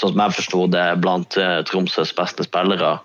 sånn 0.00 0.14
som 0.14 0.22
jeg 0.24 0.36
forsto 0.38 0.66
det, 0.72 0.84
blant 1.02 1.36
eh, 1.40 1.60
Tromsøs 1.68 2.14
beste 2.16 2.46
spillere. 2.46 2.96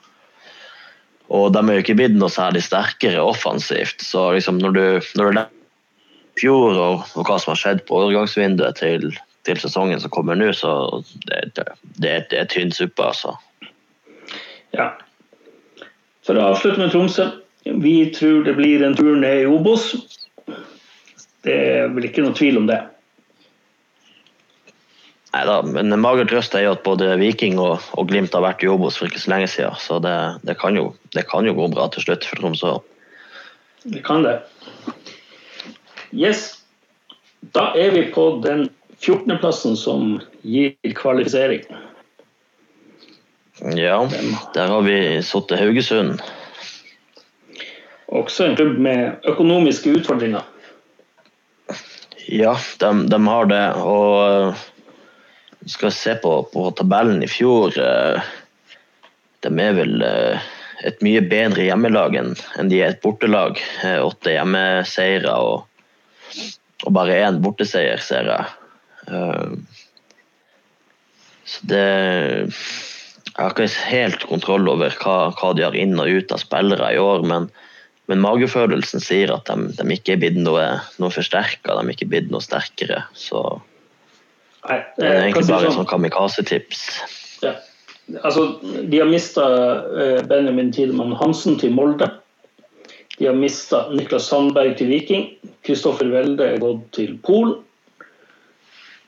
Og 1.30 1.52
de 1.54 1.62
er 1.62 1.78
jo 1.78 1.84
ikke 1.84 1.98
blitt 2.00 2.18
noe 2.18 2.32
særlig 2.34 2.64
sterkere 2.66 3.22
offensivt. 3.22 4.02
Så 4.02 4.32
liksom 4.34 4.62
når 4.62 4.76
du, 4.76 4.86
når 5.20 5.36
du 5.36 5.42
fjor 6.40 6.78
og, 6.78 7.04
og, 7.16 7.26
hva 7.28 7.38
som 7.42 7.54
har 7.54 7.60
skjedd 7.62 7.84
på 7.88 8.00
overgangsvinduet 8.00 8.80
til, 8.80 9.12
til 9.48 9.62
sesongen 9.62 10.02
som 10.02 10.14
kommer 10.14 10.40
nå, 10.40 10.50
så 10.58 10.72
det, 11.28 11.44
det, 11.58 11.68
det, 12.00 12.16
det 12.32 12.42
er 12.42 12.50
tynn 12.50 12.74
suppe, 12.74 13.12
altså. 13.12 13.36
Ja. 14.76 14.94
For 16.26 16.38
å 16.38 16.52
avslutte 16.54 16.82
med 16.82 16.94
Tromsø. 16.94 17.30
Vi 17.84 17.98
tror 18.16 18.46
det 18.48 18.56
blir 18.58 18.82
en 18.86 18.96
tur 18.98 19.18
ned 19.20 19.44
i 19.44 19.50
Obos. 19.50 19.92
Det 21.46 21.54
er 21.54 21.92
vel 21.94 22.08
ikke 22.10 22.24
noe 22.26 22.38
tvil 22.38 22.58
om 22.62 22.70
det. 22.70 22.80
Nei 25.30 25.44
da, 25.46 25.60
men 25.62 25.94
en 25.94 26.02
mager 26.02 26.26
trøst 26.30 26.56
er 26.58 26.64
jo 26.66 26.72
at 26.74 26.86
både 26.86 27.12
Viking 27.22 27.60
og, 27.62 27.84
og, 27.94 28.08
Glimt 28.10 28.34
har 28.34 28.42
vært 28.42 28.64
i 28.66 28.70
Obos 28.72 28.98
for 28.98 29.10
ikke 29.10 29.22
så 29.22 29.34
lenge 29.36 29.50
siden. 29.52 29.76
Så 29.78 30.00
det, 30.02 30.16
det, 30.48 30.56
kan 30.62 30.78
jo, 30.78 30.88
det, 31.14 31.28
kan 31.30 31.46
jo, 31.46 31.54
gå 31.58 31.68
bra 31.74 31.86
til 31.94 32.08
slutt 32.08 32.26
for 32.26 32.42
Tromsø. 32.42 32.72
Det 33.86 34.02
kan 34.06 34.26
det. 34.26 34.40
Yes. 36.10 36.48
Da 37.54 37.70
er 37.78 37.94
vi 37.94 38.08
på 38.14 38.26
den 38.44 38.68
14.-plassen 39.00 39.78
som 39.80 40.18
gir 40.42 40.74
kvalifisering. 40.98 41.62
Ja, 43.78 44.02
der 44.56 44.74
har 44.74 44.82
vi 44.88 44.98
sittet 45.24 45.60
Haugesund. 45.60 46.24
Også 48.10 48.48
en 48.48 48.58
klubb 48.58 48.80
med 48.82 49.30
økonomiske 49.30 49.94
utfordringer. 50.00 50.42
Ja, 52.26 52.56
de, 52.82 52.92
de 53.12 53.20
har 53.28 53.50
det. 53.52 53.64
Og 53.78 54.58
skal 55.70 55.92
se 55.92 56.16
på, 56.16 56.44
på 56.54 56.70
tabellen 56.78 57.24
i 57.24 57.30
fjor 57.30 57.76
eh, 57.80 58.30
De 59.44 59.52
er 59.64 59.76
vel 59.78 60.02
eh, 60.06 60.48
et 60.88 61.02
mye 61.04 61.22
bedre 61.28 61.68
hjemmelag 61.68 62.16
enn 62.16 62.70
de 62.72 62.80
er 62.80 62.94
et 62.94 63.02
bortelag. 63.04 63.60
Eh, 63.84 64.00
åtte 64.00 64.32
hjemmeseiere 64.32 65.36
og, 65.44 65.66
og 66.86 66.96
bare 66.96 67.20
én 67.26 67.42
borteseier, 67.44 68.00
ser 68.04 68.32
jeg. 68.32 68.48
Så 71.50 71.66
det 71.68 71.82
Jeg 71.82 73.40
har 73.40 73.54
ikke 73.56 73.68
helt 73.90 74.26
kontroll 74.30 74.68
over 74.72 74.94
hva, 75.02 75.18
hva, 75.36 75.54
de 75.56 75.64
har 75.66 75.76
inn 75.76 76.00
og 76.00 76.12
ut 76.12 76.32
av 76.36 76.42
spillere 76.42 76.92
i 76.94 77.00
år, 77.00 77.24
men, 77.28 77.48
men 78.12 78.24
magefølelsen 78.24 79.04
sier 79.04 79.32
at 79.36 79.48
de, 79.48 79.72
de 79.78 79.96
ikke 79.96 80.16
er 80.16 80.22
blitt 80.24 80.40
noe, 80.40 80.66
noe 81.00 81.14
forsterka, 81.16 81.76
de 81.76 81.86
er 81.86 81.96
ikke 81.96 82.10
blitt 82.12 82.32
noe 82.34 82.44
sterkere. 82.44 83.06
Så 83.16 83.44
Nei, 84.68 84.80
det 84.98 85.08
er 85.08 85.22
egentlig 85.24 85.48
bare 85.48 85.70
sånn, 85.70 85.78
sånn 85.82 85.90
kamikaze-tips. 85.90 86.86
Ja. 87.46 87.56
Altså, 88.26 88.46
de 88.64 89.00
har 89.00 89.10
mista 89.10 89.46
uh, 89.46 90.20
Benjamin 90.28 90.74
Tidemann 90.76 91.14
Hansen 91.20 91.60
til 91.62 91.72
Molde. 91.76 92.10
De 93.20 93.28
har 93.28 93.38
mista 93.38 93.86
Niklas 93.94 94.30
Sandberg 94.32 94.78
til 94.80 94.90
Viking. 94.92 95.28
Kristoffer 95.68 96.10
Welde 96.12 96.54
er 96.54 96.62
gått 96.64 96.86
til 96.96 97.18
Polen. 97.24 97.60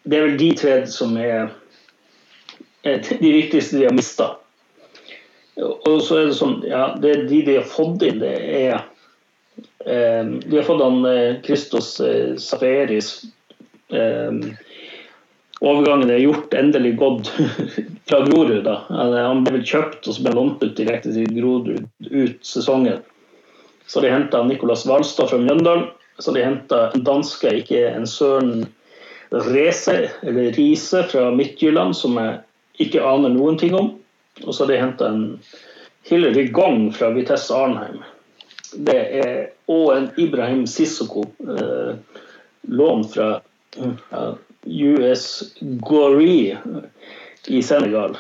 Det 0.04 0.18
er 0.18 0.26
vel 0.26 0.38
de 0.40 0.50
tre 0.58 0.76
som 0.90 1.14
er, 1.22 1.52
de 2.84 3.32
viktigste 3.32 3.78
de 3.78 3.86
har 3.86 3.96
mista. 3.96 4.32
Og 5.62 6.00
så 6.02 6.18
er 6.18 6.32
det 6.32 6.38
sånn 6.40 6.62
ja, 6.66 6.88
det 6.98 7.12
er 7.12 7.24
De 7.30 7.42
de 7.46 7.58
har 7.60 7.68
fått 7.70 8.02
inn, 8.08 8.22
det 8.24 8.32
er 8.34 8.80
eh, 9.86 10.26
De 10.42 10.56
har 10.56 10.66
fått 10.66 10.82
han 10.82 11.04
Kristos 11.46 11.92
eh, 12.02 12.34
Safaris 12.42 13.12
eh, 13.94 14.40
overgangen 15.62 16.10
er 16.10 16.24
gjort, 16.24 16.54
endelig 16.58 16.96
gått 16.98 17.32
fra 18.10 18.22
Grorud. 18.26 18.64
da. 18.66 18.82
Han 18.90 19.44
ble 19.46 19.60
vel 19.60 19.66
kjøpt 19.68 20.08
og 20.08 20.18
så 20.18 20.26
ble 20.26 20.36
lånt 20.36 20.64
ut 20.64 20.76
direkte 20.78 21.14
til 21.14 21.30
Grorud 21.38 21.88
ut 22.10 22.46
sesongen. 22.46 23.02
Så 23.86 24.02
de 24.02 24.12
henta 24.12 24.44
Nicolas 24.48 24.86
Hvalstad 24.88 25.30
fra 25.30 25.40
Mjøndalen. 25.42 25.90
Så 26.22 26.34
de 26.36 26.44
henta 26.46 26.92
en 26.92 27.04
danske, 27.04 27.50
ikke 27.62 27.88
en 27.90 28.06
Søren 28.08 28.66
Rese, 29.32 30.12
eller 30.22 30.52
Riise 30.54 31.04
fra 31.10 31.32
Midtjylland, 31.34 31.96
som 31.98 32.18
jeg 32.20 32.40
ikke 32.86 33.04
aner 33.06 33.34
noen 33.34 33.58
ting 33.58 33.76
om. 33.78 33.94
Og 34.44 34.54
så 34.54 34.64
har 34.64 34.72
de 34.72 34.82
henta 34.82 35.10
en 35.10 35.24
Hillary 36.08 36.48
Gong 36.54 36.90
fra 36.94 37.10
Vitesse 37.16 37.56
Arnheim. 37.56 38.02
Det 38.74 39.00
er 39.22 39.34
òg 39.72 39.90
en 39.96 40.08
Ibrahim 40.20 40.66
Sissoko, 40.70 41.26
eh, 41.42 41.96
lån 42.68 43.04
fra 43.12 43.30
US 44.66 45.54
Gori 45.62 46.58
i 47.48 47.62
Senegal. 47.64 48.18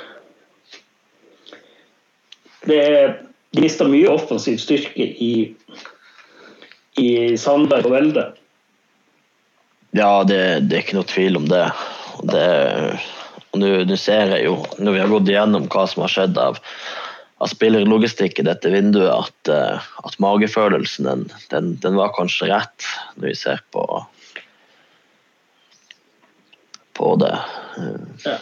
Det 2.66 2.78
er 2.78 3.14
mista 3.58 3.88
mye 3.90 4.10
offensiv 4.10 4.60
styrke 4.62 5.06
i, 5.06 5.34
i 7.02 7.10
Sandberg 7.38 7.90
og 7.90 7.96
Velde. 7.96 8.28
Ja, 9.98 10.24
det, 10.24 10.70
det, 10.70 10.76
er 10.76 10.84
ikke 10.86 11.00
noe 11.00 11.10
tvil 11.10 11.40
om 11.42 11.48
det. 11.52 11.66
det 12.32 12.48
Nå 13.52 13.98
ser 14.00 14.32
jeg 14.38 14.46
jo, 14.46 14.56
når 14.80 14.96
vi 14.96 15.02
har 15.02 15.12
gått 15.12 15.30
igjennom 15.30 15.66
hva 15.72 15.84
som 15.90 16.06
har 16.06 16.14
skjedd 16.14 16.38
av, 16.40 16.60
av 17.44 17.50
spillerlogistikk 17.52 18.40
i 18.40 18.46
dette 18.48 18.72
vinduet, 18.72 19.12
at, 19.12 19.52
eh, 19.52 19.90
at 20.08 20.16
magefølelsen 20.24 21.10
den, 21.10 21.26
den, 21.52 21.74
den, 21.84 21.98
var 22.00 22.14
kanskje 22.16 22.48
rett, 22.54 22.88
når 23.18 23.34
vi 23.34 23.36
ser 23.42 23.60
på, 23.76 23.84
på 26.98 27.16
det. 27.22 27.34
Ja. 28.26 28.38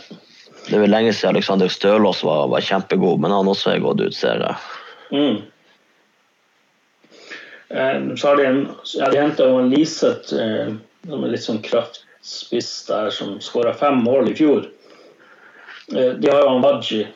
Det 0.70 0.76
er 0.76 0.84
vel 0.84 0.92
lenge 0.92 1.14
siden 1.14 1.36
Alexander 1.36 1.72
Stølås 1.72 2.24
var, 2.24 2.48
var, 2.52 2.62
kjempegod, 2.62 3.22
men 3.22 3.34
han 3.34 3.48
også 3.50 3.74
er 3.74 3.82
gått 3.84 4.04
ut, 4.04 4.16
ser 4.16 4.44
jeg. 4.44 4.56
Mm. 5.10 5.40
Eh, 7.70 8.16
så 8.16 8.28
har 8.28 8.38
de 8.38 8.46
en, 8.46 8.62
ja, 8.98 9.10
de 9.10 9.22
henta 9.22 9.48
en 9.50 9.72
Liseth 9.74 10.36
eh, 10.36 10.76
som 11.08 11.24
er 11.24 11.34
litt 11.34 11.46
sånn 11.46 11.64
kraftspiss 11.66 12.72
der, 12.90 13.10
som 13.14 13.40
skåra 13.44 13.74
fem 13.78 14.02
mål 14.06 14.32
i 14.32 14.36
fjor. 14.38 14.70
Eh, 15.96 16.14
de 16.22 16.30
har 16.30 16.44
jo 16.44 16.54
han 16.54 16.64
Waji. 16.66 17.08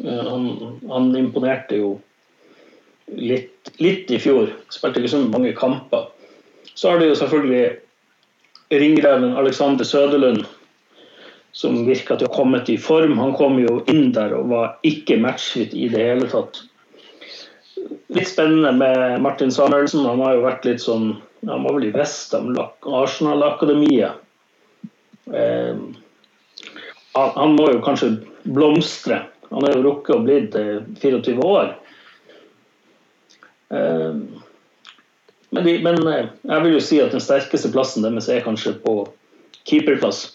Han, 0.00 0.44
han, 0.88 1.10
imponerte 1.18 1.76
jo 1.76 1.90
litt, 3.12 3.72
litt, 3.82 4.08
i 4.08 4.20
fjor. 4.22 4.48
Spilte 4.72 5.02
ikke 5.02 5.12
så 5.12 5.20
mange 5.26 5.52
kamper. 5.56 6.08
Så 6.72 6.92
har 6.92 7.00
de 7.00 7.10
jo 7.10 7.18
selvfølgelig 7.18 8.78
ringreven 8.80 9.34
Alexander 9.36 9.84
Søderlund, 9.84 10.46
som 11.52 11.80
virka 11.86 12.16
til 12.16 12.28
å 12.28 12.30
ha 12.30 12.36
kommet 12.36 12.70
i 12.70 12.78
form. 12.80 13.18
Han 13.18 13.34
kom 13.38 13.58
jo 13.60 13.80
inn 13.90 14.12
der 14.16 14.34
og 14.36 14.50
var 14.52 14.76
ikke 14.86 15.18
matchfit 15.22 15.74
i 15.74 15.88
det 15.92 16.02
hele 16.04 16.28
tatt. 16.30 16.62
Litt 18.14 18.30
spennende 18.30 18.72
med 18.76 19.22
Martin 19.24 19.52
Samuelsen. 19.54 20.06
Han 20.06 20.22
har 20.24 20.36
jo 20.36 20.46
vært 20.46 20.68
litt 20.68 20.84
sånn 20.84 21.12
Han 21.48 21.62
var 21.64 21.72
vel 21.72 21.86
i 21.86 21.92
Westham, 21.94 22.50
Arsenal-akademiet. 22.84 24.18
Eh, 25.32 25.78
han 27.16 27.54
må 27.56 27.70
jo 27.72 27.78
kanskje 27.80 28.10
blomstre. 28.44 29.22
Han 29.48 29.64
er 29.64 29.78
jo 29.78 29.84
rukket 29.86 30.18
å 30.18 30.24
blitt 30.26 30.58
24 31.00 31.32
eh, 31.32 31.40
år. 31.40 31.70
Eh, 33.72 34.20
men, 35.50 35.64
de, 35.64 35.78
men, 35.82 36.02
eh, 36.06 36.28
jeg 36.52 36.66
vil 36.66 36.76
jo 36.76 36.82
si 36.84 37.00
at 37.02 37.14
den 37.14 37.24
sterkeste 37.24 37.72
plassen 37.74 38.06
deres 38.06 38.28
er 38.30 38.44
kanskje 38.44 38.76
på 38.84 38.94
keeperplass. 39.64 40.26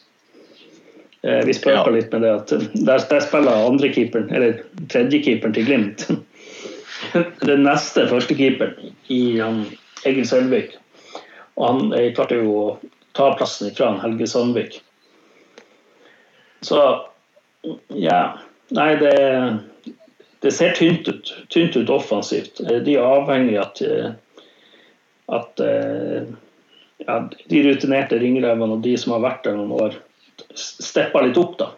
Vi 1.26 1.54
spøker 1.58 1.90
ja. 1.90 1.94
litt 1.96 2.12
med 2.14 2.22
det 2.22 2.32
at 2.36 2.52
der, 2.54 3.04
der 3.10 3.24
spiller 3.24 3.66
andrekeeperen, 3.66 4.28
eller 4.30 4.60
tredjekeeperen 4.94 5.56
til 5.56 5.66
Glimt. 5.66 6.04
Den 7.42 7.64
neste 7.66 8.06
førstekeeperen 8.12 8.94
i 9.14 9.22
um, 9.42 9.64
Egil 10.06 10.28
Sølvik. 10.30 10.76
Og 11.56 11.66
han 11.66 12.14
klarte 12.14 12.38
jo 12.44 12.54
å 12.60 12.66
ta 13.16 13.32
plassen 13.40 13.72
fra 13.76 13.94
Helge 14.04 14.28
Sandvik. 14.28 14.82
Så 16.62 16.82
ja. 17.88 18.38
Nei, 18.76 18.96
det, 18.98 19.16
det 20.42 20.52
ser 20.52 20.74
tynt 20.78 21.08
ut. 21.08 21.32
Tynt 21.54 21.78
ut 21.78 21.90
offensivt. 21.94 22.60
De 22.60 22.98
er 22.98 23.06
avhengig 23.06 23.60
av 23.62 23.70
at, 23.70 23.82
at 25.38 25.62
ja, 27.06 27.20
de 27.52 27.62
rutinerte 27.68 28.20
ringrevene 28.22 28.78
og 28.78 28.84
de 28.86 28.96
som 29.00 29.14
har 29.16 29.24
vært 29.28 29.46
der 29.46 29.58
noen 29.60 29.76
år, 29.78 30.00
stepper 30.60 31.28
litt 31.28 31.40
opp, 31.42 31.58
da. 31.60 31.72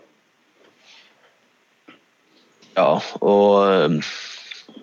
Ja, 2.78 2.92
og 3.26 4.04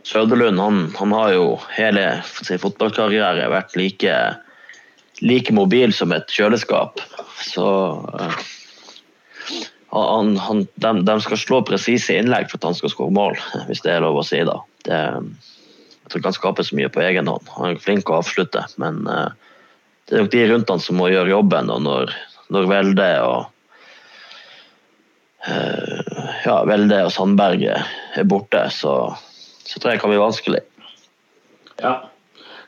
Søderlund 0.04 0.58
han, 0.58 0.80
han, 0.98 1.12
har 1.12 1.30
jo 1.32 1.44
hele 1.76 2.08
sin 2.42 2.58
fotballkarriere 2.60 3.46
vært 3.52 3.76
like, 3.78 4.16
like 5.22 5.54
mobil 5.54 5.94
som 5.94 6.12
et 6.12 6.28
kjøleskap. 6.34 7.00
Så 7.40 7.64
han, 9.94 10.34
han, 10.36 10.66
de, 10.74 10.92
de, 11.06 11.16
skal 11.22 11.40
slå 11.40 11.62
presise 11.64 12.18
innlegg 12.18 12.50
for 12.50 12.58
at 12.58 12.68
han 12.68 12.78
skal 12.78 12.92
skåre 12.92 13.14
mål, 13.14 13.38
hvis 13.68 13.84
det 13.86 13.94
er 13.94 14.04
lov 14.04 14.20
å 14.20 14.26
si. 14.26 14.42
da. 14.44 14.58
Det, 14.84 15.00
jeg 16.04 16.10
tror 16.10 16.20
ikke 16.20 16.32
han 16.32 16.36
skaper 16.36 16.66
så 16.68 16.76
mye 16.76 16.92
på 16.92 17.04
egen 17.06 17.30
hånd. 17.30 17.48
Han 17.56 17.70
er 17.70 17.80
flink 17.80 18.10
å 18.10 18.18
avslutte, 18.18 18.66
men 18.82 19.06
uh, 19.08 19.30
det 20.04 20.18
er 20.18 20.24
nok 20.26 20.34
de 20.34 20.46
rundt 20.50 20.72
han 20.74 20.82
som 20.82 20.98
må 21.00 21.08
gjøre 21.14 21.32
jobben. 21.32 21.70
og 21.72 21.80
Når, 21.86 22.12
når 22.52 22.68
Velde 22.74 23.10
og 23.24 23.38
uh, 23.40 23.53
ja, 25.44 26.56
Velde 26.68 27.02
og 27.04 27.12
Sandberget 27.12 28.16
er 28.16 28.26
borte, 28.28 28.62
så, 28.72 28.94
så 29.64 29.80
tror 29.80 29.92
jeg 29.92 29.98
det 29.98 30.02
kan 30.04 30.12
bli 30.12 30.20
vanskelig. 30.22 30.62
Ja, 31.82 31.94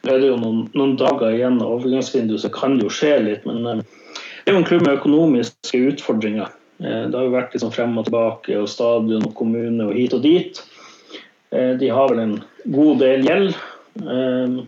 nå 0.04 0.12
er 0.12 0.20
det 0.20 0.28
jo 0.28 0.36
noen, 0.40 0.66
noen 0.76 0.96
dager 1.00 1.32
igjen 1.32 1.56
av 1.62 1.78
overgangsvinduet, 1.78 2.42
så 2.44 2.52
kan 2.52 2.76
det 2.76 2.86
jo 2.86 2.92
skje 2.92 3.14
litt. 3.24 3.48
Men 3.48 3.64
uh, 3.64 3.96
det 4.46 4.52
er 4.52 4.54
jo 4.54 4.62
en 4.62 4.68
klubb 4.68 4.84
med 4.86 5.00
økonomiske 5.00 5.78
utfordringer. 5.90 6.52
Eh, 6.78 7.02
det 7.10 7.16
har 7.16 7.24
jo 7.26 7.34
vært 7.34 7.56
liksom 7.56 7.72
frem 7.74 7.96
og 7.98 8.06
tilbake, 8.06 8.54
og 8.60 8.70
stadion 8.70 9.26
og 9.26 9.34
kommune 9.34 9.88
og 9.88 9.96
hit 9.98 10.14
og 10.14 10.22
dit. 10.22 10.60
Eh, 11.50 11.72
de 11.80 11.88
har 11.90 12.12
vel 12.12 12.22
en 12.22 12.36
god 12.76 13.00
del 13.02 13.26
gjeld. 13.26 13.56
Eh, 14.04 14.60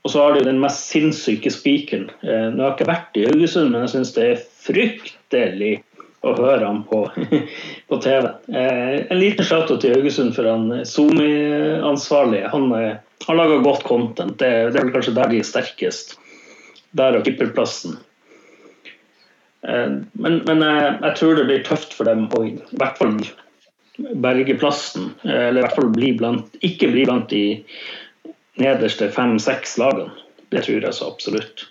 og 0.00 0.08
så 0.14 0.22
har 0.24 0.32
de 0.32 0.46
den 0.46 0.62
mest 0.62 0.86
sinnssyke 0.88 1.52
spikeren. 1.52 2.06
Nå 2.24 2.62
har 2.62 2.70
jeg 2.70 2.76
ikke 2.78 2.88
vært 2.88 3.18
i 3.20 3.26
Haugesund, 3.26 3.68
men 3.68 3.82
jeg 3.84 3.92
syns 3.92 4.14
det 4.16 4.24
er 4.30 4.44
fryktelig 4.64 5.74
å 6.20 6.34
høre 6.36 6.66
ham 6.66 6.82
på, 6.88 7.04
på 7.88 7.98
TV. 8.04 8.28
En 8.52 9.20
liten 9.20 9.46
shout 9.46 9.72
til 9.72 9.94
Haugesund 9.94 10.34
for 10.36 10.48
han 10.48 10.68
SoMe-ansvarlige. 10.88 12.50
Han 12.52 12.68
har 12.74 13.38
laga 13.38 13.60
godt 13.64 13.86
content. 13.88 14.38
Det, 14.38 14.50
det 14.72 14.80
er 14.80 14.86
vel 14.86 14.94
kanskje 14.94 15.16
der 15.16 15.32
de 15.32 15.40
er 15.40 15.48
sterkest. 15.48 16.16
Der 16.96 17.16
og 17.16 17.24
kipperplassen. 17.24 17.98
Eh, 19.62 19.88
men, 20.12 20.40
men 20.46 20.64
jeg, 20.64 20.94
jeg, 21.02 21.16
tror 21.18 21.36
det 21.36 21.46
blir 21.48 21.64
tøft 21.66 21.94
for 21.96 22.08
dem 22.08 22.26
å 22.36 22.44
i 22.48 22.54
hvert 22.80 23.00
fall 23.00 23.18
berge 24.24 24.56
plassen. 24.60 25.12
Eh, 25.22 25.48
eller 25.50 25.60
i 25.60 25.66
hvert 25.66 25.78
fall 25.78 25.92
bli 25.94 26.12
blant, 26.18 26.56
ikke 26.66 26.90
bli 26.92 27.04
blant 27.08 27.28
de 27.32 27.44
nederste 28.60 29.10
fem-seks 29.12 29.76
lagene. 29.80 30.12
Det 30.50 30.64
tror 30.66 30.82
jeg 30.88 30.96
så 30.96 31.10
absolutt. 31.12 31.68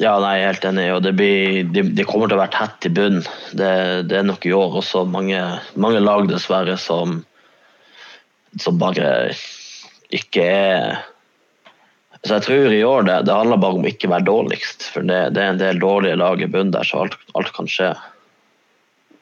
Ja, 0.00 0.14
nei, 0.16 0.38
jeg 0.38 0.44
er 0.46 0.52
helt 0.54 0.66
enig. 0.70 0.86
og 0.94 1.02
Det, 1.04 1.12
blir, 1.18 1.64
de, 1.74 1.84
de 1.92 2.06
kommer 2.08 2.30
til 2.30 2.38
å 2.38 2.40
være 2.40 2.56
tett 2.56 2.88
i 2.88 2.92
bunnen. 2.96 3.26
Det, 3.52 3.72
det, 4.08 4.16
er 4.16 4.28
nok 4.28 4.46
i 4.48 4.54
år 4.56 4.78
også 4.80 5.04
mange, 5.04 5.42
mange 5.76 6.00
lag, 6.00 6.24
dessverre, 6.30 6.78
som, 6.80 7.18
som 8.56 8.80
bare 8.80 9.34
ikke 10.10 10.46
er 10.46 11.02
så 12.20 12.36
jeg 12.36 12.44
tror 12.44 12.72
i 12.76 12.84
år 12.84 13.06
det, 13.08 13.14
det 13.24 13.32
handler 13.32 13.60
bare 13.60 13.78
om 13.80 13.86
ikke 13.88 14.08
å 14.08 14.12
være 14.12 14.28
dårligst. 14.28 14.90
For 14.92 15.06
det, 15.08 15.20
det, 15.36 15.40
er 15.40 15.54
en 15.54 15.60
del 15.60 15.80
dårlige 15.80 16.18
lag 16.20 16.42
i 16.42 16.48
bunnen 16.52 16.72
der, 16.74 16.84
så 16.84 17.04
alt, 17.04 17.16
alt, 17.32 17.52
kan 17.56 17.68
skje. 17.70 17.94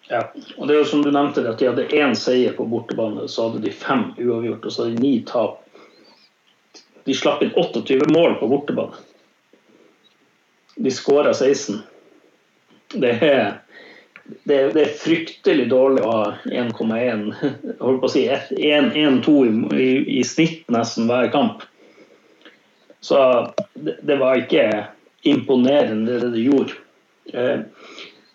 Ja, 0.08 0.24
og 0.56 0.66
det 0.66 0.74
er 0.74 0.80
jo 0.80 0.88
som 0.88 1.04
du 1.04 1.12
nevnte, 1.14 1.44
at 1.46 1.60
de 1.60 1.68
hadde 1.68 1.86
én 1.94 2.16
seier 2.18 2.56
på 2.56 2.66
bortebane, 2.66 3.28
så 3.30 3.46
hadde 3.46 3.62
de 3.66 3.74
fem 3.76 4.08
uavgjort, 4.16 4.64
og 4.64 4.74
så 4.74 4.86
hadde 4.86 4.96
de 4.96 5.04
ni 5.04 5.12
tap. 5.28 5.60
De 7.06 7.14
slapp 7.16 7.44
inn 7.44 7.54
28 7.54 8.10
mål 8.10 8.38
på 8.40 8.48
bortebane. 8.50 8.98
De 10.78 10.90
skåra 10.94 11.34
16. 11.34 11.80
Det 12.94 13.10
er, 13.24 13.58
det, 14.44 14.58
det 14.76 14.82
er, 14.84 14.92
fryktelig 15.00 15.66
dårlig 15.72 16.04
å 16.06 16.12
ha 16.12 16.28
1,1 16.46 17.24
Holdt 17.84 18.00
på 18.02 18.08
å 18.08 18.12
si 18.12 18.24
1-2 18.28 19.34
i, 19.44 19.50
i, 19.74 19.88
i 20.20 20.22
snitt 20.24 20.70
nesten 20.72 21.10
hver 21.10 21.32
kamp. 21.34 21.66
Så 23.00 23.18
det 23.74 24.16
var 24.18 24.40
ikke 24.40 24.86
imponerende 25.22 26.18
det 26.18 26.30
de 26.34 26.44
gjorde. 26.46 26.78
Eh, 27.32 27.60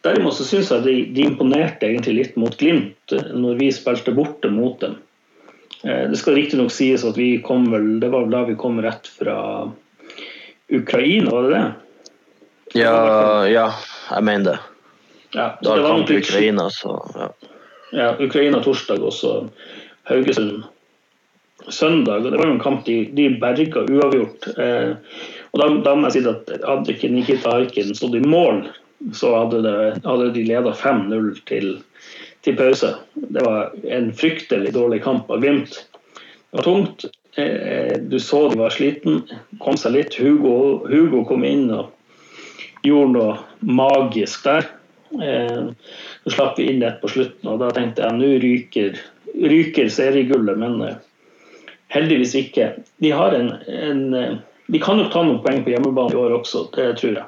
derimot 0.04 0.36
så 0.38 0.46
syns 0.48 0.72
jeg 0.72 0.86
de, 0.86 0.96
de, 1.16 1.26
imponerte 1.26 1.88
egentlig 1.90 2.16
litt 2.20 2.36
mot 2.40 2.56
Glimt 2.60 3.16
eh, 3.16 3.32
når 3.34 3.60
vi 3.62 3.72
spilte 3.76 4.14
borte 4.16 4.52
mot 4.54 4.80
dem. 4.84 4.98
Eh, 5.84 6.06
det 6.12 6.20
skal 6.20 6.38
riktignok 6.38 6.74
sies 6.74 7.06
at 7.08 7.18
vi 7.20 7.38
kom 7.46 7.70
vel 7.74 7.98
Det 8.04 8.12
var 8.14 8.28
vel 8.28 8.36
da 8.36 8.44
vi 8.50 8.60
kom 8.60 8.82
rett 8.84 9.10
fra 9.10 9.38
Ukraina, 10.74 11.32
var 11.32 11.48
det 11.48 11.56
det? 11.56 11.64
Ja, 12.74 12.94
ja 13.50 13.68
jeg 14.10 14.24
mener 14.24 14.52
det. 14.52 14.60
Ja, 15.34 15.48
da 15.66 15.78
kom 15.82 16.04
Ukraina, 16.06 16.68
så 16.70 16.98
ja. 17.18 17.30
ja. 17.92 18.10
Ukraina 18.22 18.60
torsdag, 18.62 19.02
og 19.02 19.14
så 19.14 19.48
Haugesund 20.10 20.64
søndag. 21.70 22.26
og 22.26 22.32
Det 22.32 22.38
var 22.38 22.50
jo 22.50 22.58
en 22.58 22.62
kamp 22.62 22.86
de, 22.86 22.98
de 23.16 23.30
berga 23.42 23.86
uavgjort. 23.88 24.50
Eh, 24.58 24.94
Og 25.54 25.62
da, 25.62 25.68
da 25.86 25.92
må 25.94 26.10
jeg 26.10 26.16
si 26.16 26.30
at 26.30 26.52
hadde 26.66 26.94
ikke 26.96 27.12
Nikita 27.14 27.52
Aiken 27.60 27.94
stått 27.94 28.18
i 28.18 28.24
mål, 28.26 28.64
så 29.14 29.36
hadde, 29.36 29.60
det, 29.62 29.74
hadde 30.06 30.32
de 30.34 30.46
leda 30.48 30.72
5-0 30.74 31.28
til, 31.50 31.76
til, 32.42 32.56
pause. 32.58 32.96
Det 33.14 33.44
var 33.46 33.76
en 33.86 34.10
fryktelig 34.18 34.74
dårlig 34.74 35.04
kamp 35.06 35.30
av 35.30 35.44
Glimt. 35.44 35.84
Det 36.18 36.58
var 36.58 36.66
tungt. 36.66 37.06
Eh, 37.38 38.00
du 38.02 38.18
så 38.22 38.48
de 38.50 38.58
var 38.58 38.74
sliten, 38.74 39.22
kom 39.62 39.78
seg 39.78 39.94
litt. 39.94 40.18
Hugo, 40.18 40.56
Hugo 40.90 41.22
kom 41.30 41.46
inn 41.46 41.68
og 41.74 41.92
gjorde 42.84 43.14
noe 43.14 43.38
magisk 43.60 44.44
der. 44.44 44.68
Eh, 45.24 45.68
så 46.24 46.34
slapp 46.36 46.60
vi 46.60 46.70
inn 46.72 46.84
et 46.84 47.02
på 47.02 47.12
slutten, 47.12 47.50
og 47.50 47.62
da 47.62 47.72
tenkte 47.76 48.04
jeg 48.04 48.18
nå 48.18 48.32
ryker, 48.44 49.00
ryker 49.34 49.92
seriegullet. 49.94 50.60
Men 50.60 50.82
eh, 50.86 50.98
heldigvis 51.94 52.36
ikke. 52.40 52.74
De 53.04 53.14
har 53.14 53.38
en, 53.38 53.54
en 53.68 54.42
De 54.72 54.80
kan 54.80 54.98
nok 54.98 55.12
ta 55.12 55.22
noen 55.22 55.42
poeng 55.44 55.60
på 55.66 55.74
hjemmebane 55.74 56.16
i 56.16 56.18
år 56.18 56.38
også, 56.40 56.66
det 56.74 56.94
tror 56.98 57.18
jeg. 57.20 57.26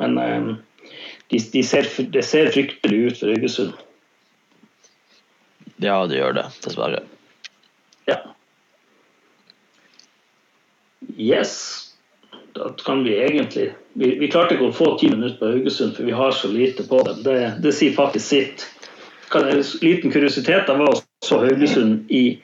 Men 0.00 0.16
de, 1.28 1.38
de 1.52 1.62
ser, 1.62 1.86
det 2.12 2.22
ser 2.24 2.48
fryktelig 2.54 3.00
ut 3.04 3.20
for 3.20 3.34
Øygesund. 3.36 3.76
Ja, 5.76 6.00
det 6.08 6.16
gjør 6.16 6.38
det, 6.38 6.46
dessverre. 6.64 7.02
Ja. 8.08 8.16
Yes 11.20 11.85
da 12.56 12.70
kan 12.84 13.04
vi 13.04 13.18
egentlig 13.20 13.74
vi, 13.92 14.18
vi, 14.18 14.28
klarte 14.28 14.54
ikke 14.56 14.70
å 14.70 14.76
få 14.76 14.92
ti 15.00 15.10
minutter 15.12 15.38
på 15.40 15.50
Haugesund, 15.54 15.96
for 15.96 16.08
vi 16.08 16.14
har 16.16 16.32
så 16.32 16.48
lite 16.52 16.84
på 16.88 17.00
dem. 17.04 17.22
Det, 17.24 17.36
det 17.64 17.72
sier 17.76 17.96
faktisk 17.96 18.26
sitt. 18.26 18.66
Kan, 19.32 19.48
en 19.48 19.62
liten 19.82 20.12
kuriositet. 20.12 20.68
Jeg 20.68 20.80
var 20.80 21.00
så 21.24 21.40
Haugesund 21.42 22.10
i 22.12 22.38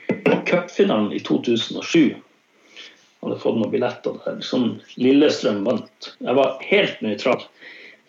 cupfinalen 0.49 1.13
i 1.13 1.21
2007. 1.23 1.99
Jeg 2.03 3.29
hadde 3.29 3.39
fått 3.39 3.59
noen 3.61 3.71
billetter 3.71 4.17
der. 4.25 4.41
Som 4.43 4.67
Lillestrøm 4.99 5.61
vant. 5.67 6.11
Jeg 6.19 6.37
var 6.37 6.57
helt 6.67 7.05
nøytral. 7.05 7.45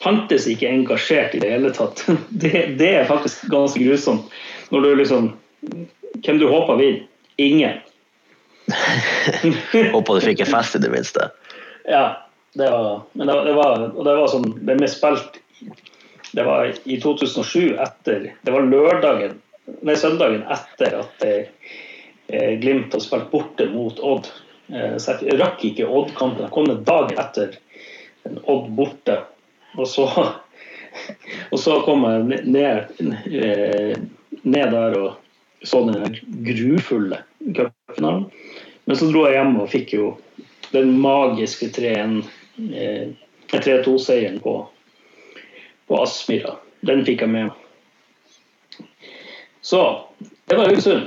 Fantes 0.02 0.48
ikke 0.50 0.72
engasjert 0.72 1.36
i 1.36 1.40
det 1.44 1.52
hele 1.52 1.70
tatt. 1.76 2.02
Det, 2.44 2.66
det 2.80 2.90
er 2.98 3.08
faktisk 3.08 3.46
ganske 3.52 3.80
grusomt. 3.80 4.32
Når 4.74 4.80
du 4.84 4.94
liksom 5.04 5.32
Hvem 6.24 6.38
du 6.38 6.44
håper 6.48 6.76
vinner? 6.78 7.06
Ingen. 7.40 7.80
Håper 9.94 10.14
du 10.14 10.24
fikk 10.24 10.42
en 10.44 10.50
fest 10.50 10.76
i 10.76 10.80
det 10.82 10.90
minste. 10.92 11.30
Ja, 11.84 12.04
det 12.54 12.70
var, 12.70 13.02
men 13.12 13.26
det, 13.26 13.38
det 13.44 13.52
var, 13.52 13.82
og 13.90 14.04
det 14.06 14.12
var 14.16 14.30
sånn 14.30 14.46
Det 14.64 14.76
ble 14.78 14.88
spilt 14.88 15.40
Det 16.32 16.44
var 16.46 16.70
i 16.70 16.96
2007 17.02 17.74
etter 17.82 18.28
Det 18.46 18.54
var 18.54 18.68
lørdagen 18.68 19.40
Nei, 19.84 19.96
søndagen 19.96 20.44
etter 20.52 20.98
at 21.00 21.24
eh, 21.24 22.54
Glimt 22.60 22.92
hadde 22.92 23.04
spilt 23.04 23.30
borte 23.32 23.66
mot 23.72 24.00
Odd. 24.04 24.28
Eh, 24.68 24.96
så 25.00 25.16
jeg 25.24 25.38
rakk 25.40 25.64
ikke 25.64 25.88
Odd-kampen. 25.88 26.46
Jeg 26.46 26.52
kom 26.52 26.68
en 26.72 26.82
dagen 26.84 27.20
etter 27.20 27.56
Odd 28.42 28.70
borte. 28.76 29.18
Og 29.76 29.88
så, 29.88 30.04
og 31.52 31.58
så 31.60 31.78
kom 31.84 32.04
jeg 32.08 32.44
ned, 32.44 32.92
eh, 33.28 33.96
ned 34.42 34.76
der 34.76 34.98
og 35.00 35.64
så 35.64 35.80
den 35.88 36.18
grufulle 36.44 37.22
cupfinalen. 37.40 38.28
Men 38.84 39.00
så 39.00 39.08
dro 39.08 39.24
jeg 39.24 39.38
hjem 39.38 39.54
og 39.62 39.70
fikk 39.72 39.94
jo 39.96 40.10
den 40.74 41.00
magiske 41.00 41.66
3-2-seieren 41.70 44.37
eh, 44.37 44.42
på, 44.42 44.68
på 45.87 46.02
Aspmyra. 46.02 46.56
Den 46.84 47.04
fikk 47.06 47.20
jeg 47.24 47.30
med 47.32 47.44
meg. 47.48 47.56
Så 49.64 49.80
det 50.44 50.56
var 50.58 50.68
Haugesund. 50.68 51.04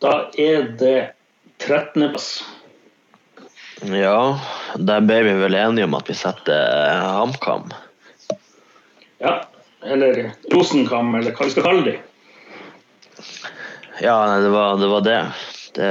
Da 0.00 0.30
er 0.40 0.72
det 0.80 1.12
13.-plass. 1.60 2.40
Ja, 3.90 4.38
der 4.76 5.00
ble 5.04 5.22
vi 5.24 5.32
vel 5.40 5.54
enige 5.56 5.84
om 5.88 5.94
at 5.98 6.08
vi 6.08 6.14
setter 6.16 6.86
eh, 6.86 7.10
HamKam. 7.18 7.68
Ja, 9.20 9.34
eller 9.84 10.30
Rosenkam, 10.52 11.14
eller 11.18 11.32
hva 11.36 11.44
vi 11.44 11.50
skal 11.52 11.66
kalle 11.66 11.84
det. 11.90 11.98
Ja, 14.00 14.16
det 14.40 14.48
var 14.48 14.80
det. 14.80 14.88
Var 14.88 15.00
det. 15.04 15.20
det 15.76 15.90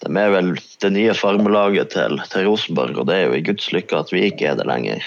de 0.00 0.16
er 0.16 0.32
vel 0.32 0.54
det 0.80 0.90
nye 0.94 1.14
farmelaget 1.16 1.92
til, 1.92 2.20
til, 2.32 2.46
Rosenborg, 2.48 2.96
og 3.02 3.08
det 3.10 3.16
er 3.18 3.26
jo 3.28 3.36
i 3.36 3.44
Guds 3.44 3.68
lykke 3.74 3.98
at 4.00 4.12
vi 4.14 4.24
ikke 4.30 4.48
er 4.48 4.56
det 4.56 4.64
lenger. 4.68 5.04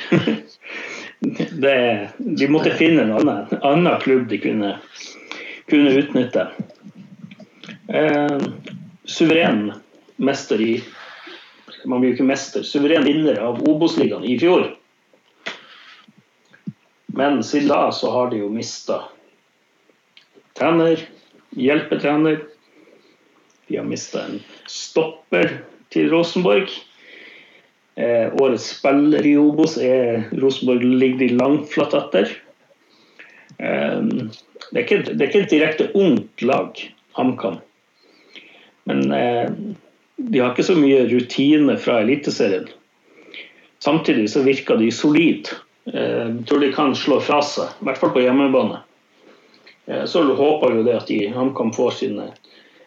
det, 1.64 1.78
de 2.18 2.50
måtte 2.52 2.76
finne 2.78 3.08
en 3.08 3.16
annen, 3.18 3.56
annen 3.62 3.98
klubb 4.04 4.28
de 4.30 4.38
kunne, 4.44 4.76
kunne 5.72 5.96
utnytte. 5.98 6.46
Eh, 7.90 8.38
suveren 9.10 9.72
mester 10.22 10.62
i 10.62 10.76
Man 11.90 12.00
blir 12.00 12.14
jo 12.14 12.16
ikke 12.16 12.30
mester. 12.30 12.64
Suveren 12.64 13.04
vinner 13.04 13.42
av 13.44 13.58
Obos-ligaen 13.68 14.24
i 14.24 14.38
fjor. 14.40 14.70
Men 17.12 17.42
siden 17.44 17.68
da 17.74 17.90
så 17.92 18.12
har 18.14 18.30
de 18.32 18.40
jo 18.40 18.48
mista 18.54 19.02
trener, 20.56 21.02
hjelpetrener 21.60 22.40
vi 23.74 23.78
har 23.78 23.86
mista 23.86 24.26
en 24.26 24.36
stopper 24.70 25.48
til 25.90 26.12
Rosenborg. 26.12 26.70
Eh, 27.96 28.34
årets 28.38 28.68
spiller 28.76 29.26
i 29.26 29.32
Obos 29.42 29.80
er 29.82 30.28
Rosenborg 30.38 30.86
ligger 30.86 31.24
de 31.24 31.30
langt 31.40 31.72
flatt 31.72 31.96
etter. 31.98 32.36
Eh, 33.58 33.98
det, 34.06 34.76
er 34.76 34.84
ikke, 34.84 35.00
det, 35.08 35.16
er 35.18 35.26
ikke, 35.26 35.42
et 35.48 35.56
direkte 35.56 35.88
ungt 35.98 36.46
lag, 36.46 36.84
HamKam. 37.18 37.58
Men 38.86 39.02
eh, 39.10 39.50
de 40.22 40.44
har 40.44 40.54
ikke 40.54 40.68
så 40.70 40.78
mye 40.78 41.08
rutine 41.10 41.80
fra 41.82 41.98
Eliteserien. 42.06 42.70
Samtidig 43.82 44.28
så 44.36 44.46
virker 44.46 44.78
de 44.78 44.92
solide. 44.94 45.58
Eh, 45.90 46.28
jeg 46.28 46.46
tror 46.46 46.62
de 46.62 46.74
kan 46.78 46.94
slå 46.94 47.18
fra 47.26 47.42
seg, 47.42 47.74
i 47.74 47.90
hvert 47.90 48.06
fall 48.06 48.14
på 48.14 48.22
hjemmebane. 48.22 48.84
Eh, 49.90 50.06
så 50.06 50.28
håper 50.30 50.78
jo 50.78 50.86
det 50.86 51.00
at 51.02 51.10
de, 51.10 51.24
HamKam 51.34 51.74
får 51.74 52.04
sine 52.04 52.30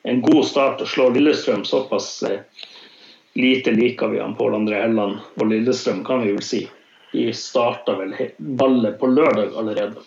en 0.07 0.21
god 0.21 0.45
start 0.47 0.83
og 0.85 0.89
slår 0.89 1.17
Lillestrøm 1.17 1.65
såpass 1.67 2.23
eh, 2.23 2.41
lite 3.35 3.73
liker 3.75 4.13
vi 4.13 4.21
han 4.23 4.37
Pål 4.39 4.55
André 4.55 4.85
Helland 4.85 5.19
og 5.35 5.49
Lillestrøm, 5.51 6.05
kan 6.07 6.23
vi 6.23 6.35
vel 6.37 6.45
si. 6.47 6.61
De 7.11 7.33
starta 7.35 7.97
vel 7.99 8.15
ballet 8.39 9.01
på 9.01 9.11
lørdag 9.11 9.57
allerede. 9.59 10.05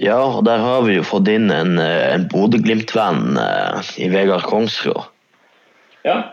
Ja, 0.00 0.20
og 0.20 0.44
der 0.44 0.60
har 0.60 0.84
vi 0.84 0.98
jo 0.98 1.04
fått 1.04 1.28
inn 1.32 1.48
en, 1.52 1.78
eh, 1.80 2.12
en 2.12 2.28
Bodø-Glimt-venn 2.28 3.40
eh, 3.40 3.96
i 4.04 4.12
Vegard 4.12 4.44
Kongsrud. 4.48 5.08
Ja. 6.00 6.32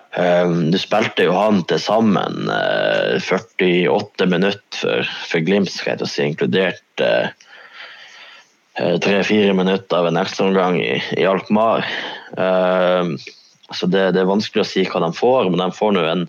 Du 0.71 0.77
spilte 0.79 1.25
jo 1.27 1.33
han 1.35 1.57
til 1.67 1.81
sammen 1.83 2.47
uh, 2.47 3.17
48 3.19 4.29
minutter 4.31 4.77
for, 4.79 5.09
for 5.27 5.43
Glimt, 5.43 5.73
skal 5.73 5.99
jeg 5.99 6.07
si, 6.07 6.23
inkludert 6.23 7.03
tre-fire 8.77 9.53
minutter 9.57 9.97
av 9.97 10.07
en 10.07 10.19
ekstraomgang 10.21 10.79
i, 10.81 10.97
i 11.17 11.25
Alkmaar. 11.25 11.87
Uh, 12.37 13.17
så 13.73 13.89
det, 13.89 14.11
det, 14.15 14.21
er 14.21 14.29
vanskelig 14.29 14.63
å 14.63 14.67
si 14.69 14.85
hva 14.87 15.01
de 15.03 15.11
får, 15.17 15.49
men 15.51 15.63
de 15.63 15.67
får 15.75 15.95
nå 15.95 16.03
en, 16.07 16.23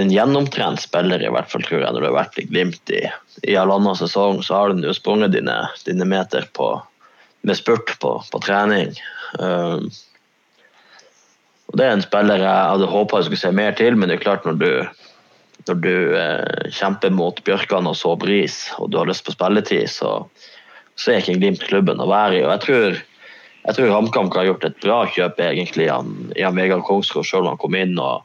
en 0.00 0.12
gjennomtrent 0.12 0.82
spiller, 0.82 1.22
i 1.22 1.32
hvert 1.32 1.50
fall, 1.52 1.64
tror 1.64 1.84
jeg, 1.84 1.94
når 1.94 2.02
du 2.02 2.08
har 2.10 2.18
vært 2.18 2.40
i 2.42 2.46
Glimt 2.50 2.92
i, 2.92 3.04
i 3.46 3.56
halvannen 3.56 3.96
sesong. 3.98 4.42
Så 4.44 4.58
har 4.58 4.74
du 4.74 4.84
jo 4.84 4.96
sprunget 4.96 5.36
dine, 5.36 5.56
dine, 5.86 6.08
meter 6.08 6.48
på, 6.56 6.74
med 7.46 7.58
spurt 7.58 7.94
på, 8.02 8.16
på 8.32 8.42
trening. 8.44 8.92
Uh, 9.38 9.86
og 11.70 11.78
Det 11.78 11.86
er 11.86 11.94
en 11.94 12.02
spiller 12.02 12.42
jeg 12.42 12.70
hadde 12.74 12.90
håpa 12.90 13.20
jeg 13.20 13.30
skulle 13.30 13.44
se 13.44 13.52
mer 13.54 13.76
til, 13.78 13.94
men 13.94 14.10
det 14.10 14.18
er 14.18 14.24
klart 14.24 14.46
når 14.48 14.56
du, 14.58 14.70
når 15.68 15.76
du 15.84 15.92
eh, 16.18 16.70
kjemper 16.74 17.12
mot 17.14 17.38
Bjørkan 17.46 17.86
og 17.86 17.94
så 17.94 18.16
Bris, 18.18 18.64
og 18.82 18.90
du 18.90 18.98
har 18.98 19.06
lyst 19.06 19.22
på 19.22 19.36
spilletid, 19.36 19.86
så 19.92 20.16
så 20.98 21.12
er 21.12 21.22
ikke 21.22 21.38
Glimt 21.38 21.62
klubben 21.68 22.02
å 22.02 22.08
være 22.10 22.40
i. 22.40 22.44
og 22.44 22.54
jeg 22.56 22.66
tror 22.66 23.00
jeg 23.60 23.76
tror 23.76 23.92
HamKam 23.92 24.30
har 24.32 24.48
gjort 24.48 24.64
et 24.64 24.80
bra 24.80 24.98
kjøp 25.12 25.40
egentlig 25.44 25.86
i 25.90 26.50
Vegard 26.56 26.84
Kongsgård, 26.88 27.26
selv 27.28 27.44
om 27.44 27.52
han 27.52 27.60
kom 27.60 27.76
inn 27.76 27.98
og, 28.00 28.22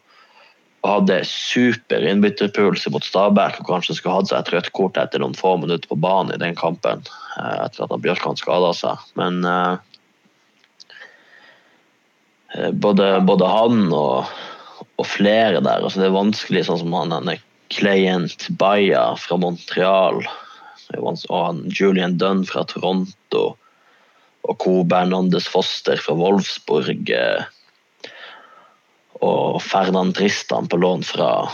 og 0.85 0.91
hadde 0.91 1.17
super 1.27 2.05
innbytterpuls 2.07 2.85
mot 2.93 3.03
Stabæk 3.03 3.59
og 3.59 3.67
kanskje 3.73 3.97
skulle 3.97 4.15
hatt 4.15 4.31
seg 4.31 4.39
et 4.39 4.53
rødt 4.55 4.71
kort 4.77 4.99
etter 5.01 5.19
noen 5.19 5.35
få 5.35 5.57
minutter 5.59 5.91
på 5.91 5.99
banen 5.99 6.35
i 6.35 6.39
den 6.41 6.55
kampen 6.55 7.03
eh, 7.03 7.57
etter 7.65 7.83
at 7.83 7.99
Bjørkan 8.05 8.39
skada 8.39 8.71
seg. 8.77 9.03
Men 9.19 9.43
uh, 9.43 9.75
både, 12.71 13.11
både, 13.27 13.51
han 13.51 13.91
og, 13.91 14.31
og, 14.95 15.05
flere 15.09 15.59
der 15.59 15.83
altså 15.83 15.99
Det 15.99 16.07
er 16.07 16.15
vanskelig, 16.15 16.63
sånn 16.69 16.79
som 16.85 16.95
han, 16.95 17.11
denne 17.11 17.41
Client 17.75 18.47
Baya 18.55 19.09
fra 19.19 19.35
Montreal 19.41 20.23
og 20.93 21.61
Julian 21.71 22.17
Dunn 22.17 22.45
fra 22.45 22.65
Toronto 22.69 23.55
og 24.45 24.57
Co. 24.61 24.83
Bernandes 24.83 25.47
Foster 25.49 25.97
fra 25.97 26.13
Wolfsburg 26.17 27.09
eh, 27.09 27.45
og 29.25 29.61
Ferdinand 29.63 30.15
Tristan 30.17 30.67
på 30.69 30.77
lån 30.77 31.03
fra 31.07 31.49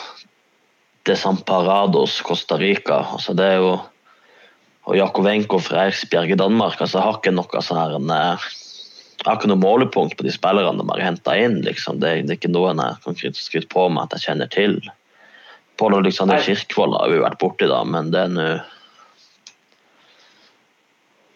Desamparados 1.08 2.20
Costa 2.22 2.58
Rica. 2.60 3.06
Altså 3.16 3.34
det 3.38 3.48
er 3.48 3.64
jo 3.64 3.72
og 4.90 4.98
Jakovenko 4.98 5.60
fra 5.62 5.86
Eirsbjerg 5.86 6.34
i 6.34 6.40
Danmark. 6.40 6.80
altså 6.82 6.98
Jeg 6.98 7.06
har 7.06 7.20
ikke 7.20 7.36
noe 7.36 7.62
sånn 7.62 7.80
her 7.80 7.96
eh, 8.02 8.48
jeg 9.22 9.28
har 9.28 9.38
ikke 9.38 9.52
noe 9.52 9.62
målepunkt 9.62 10.16
på 10.18 10.26
de 10.26 10.32
spillerne 10.34 10.82
de 10.82 10.88
har 10.90 11.04
henta 11.06 11.36
inn. 11.38 11.60
Liksom. 11.62 12.00
Det, 12.02 12.24
det, 12.26 12.34
er 12.34 12.40
ikke 12.40 12.50
noen 12.50 12.82
jeg 12.82 12.98
kan 13.04 13.36
skryte 13.38 13.70
på 13.70 13.84
meg 13.94 14.08
at 14.08 14.16
jeg 14.18 14.26
kjenner 14.26 14.50
til. 14.50 14.80
Pål 15.78 16.00
Alexander 16.00 16.42
Kirkvold 16.42 16.98
har 16.98 17.12
vi 17.14 17.22
vært 17.22 17.38
borti, 17.42 17.68
da, 17.70 17.84
men 17.86 18.10
det 18.14 18.24
er 18.26 18.34
nå 18.34 18.48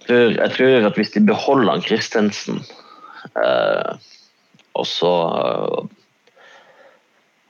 jeg 0.10 0.52
tror 0.54 0.88
at 0.90 0.98
hvis 1.00 1.14
de 1.16 1.24
beholder 1.26 1.72
han 1.72 1.86
Christensen 1.86 2.60
eh, 3.36 3.96
og 4.76 4.88
så 4.88 5.14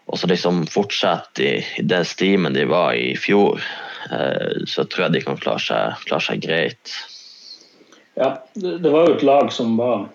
og 0.05 0.19
så 0.21 0.29
liksom 0.29 0.65
fortsette 0.69 1.43
i, 1.43 1.53
i 1.81 1.83
den 1.83 2.05
stimen 2.05 2.53
de 2.53 2.67
var 2.69 2.93
i 2.93 3.11
i 3.11 3.17
fjor, 3.17 3.61
eh, 4.13 4.61
så 4.69 4.85
tror 4.85 5.07
jeg 5.07 5.15
de 5.15 5.21
kan 5.25 5.39
klare 5.41 5.63
seg, 5.63 6.03
klare 6.05 6.27
seg 6.27 6.43
greit. 6.45 6.93
Ja, 8.15 8.35
det, 8.53 8.91
var 8.91 9.09
jo 9.09 9.15
et 9.17 9.25
lag 9.27 9.49
som 9.51 9.73
var 9.75 10.05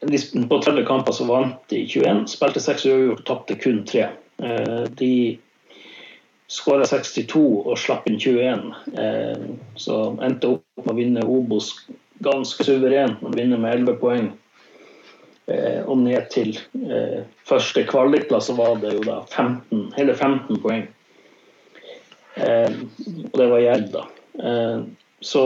På 0.00 0.58
30 0.62 0.84
kamper 0.86 1.14
så 1.14 1.26
vant 1.28 1.60
de 1.70 1.84
21, 1.84 2.24
spilte 2.30 2.62
6 2.62 2.86
uavgjort, 2.86 3.22
tapte 3.26 3.56
kun 3.58 3.84
3. 3.86 4.08
Eh, 4.42 4.82
de 4.98 5.12
skåra 6.48 6.86
62 6.88 7.44
og 7.68 7.78
slapp 7.78 8.08
inn 8.08 8.18
21. 8.20 8.68
Eh, 8.96 9.48
så 9.76 10.00
endte 10.24 10.54
opp 10.56 10.84
med 10.84 10.92
å 10.94 10.98
vinne 10.98 11.24
Obos 11.28 11.72
ganske 12.24 12.64
suverent, 12.66 13.20
og 13.22 13.36
vinne 13.36 13.60
med 13.60 13.82
11 13.82 13.98
poeng. 14.00 14.30
Eh, 15.48 15.80
og 15.84 16.00
ned 16.02 16.28
til 16.32 16.54
eh, 16.56 17.20
første 17.48 17.84
kvalikplass 17.88 18.50
var 18.56 18.80
det 18.82 18.94
jo 18.96 19.04
da 19.06 19.20
15, 19.28 19.90
hele 19.98 20.16
15 20.16 20.62
poeng. 20.64 20.86
Og 22.38 23.34
det 23.34 23.46
var 23.50 23.58
Jerv, 23.58 23.86
da. 23.90 24.02
så 25.18 25.40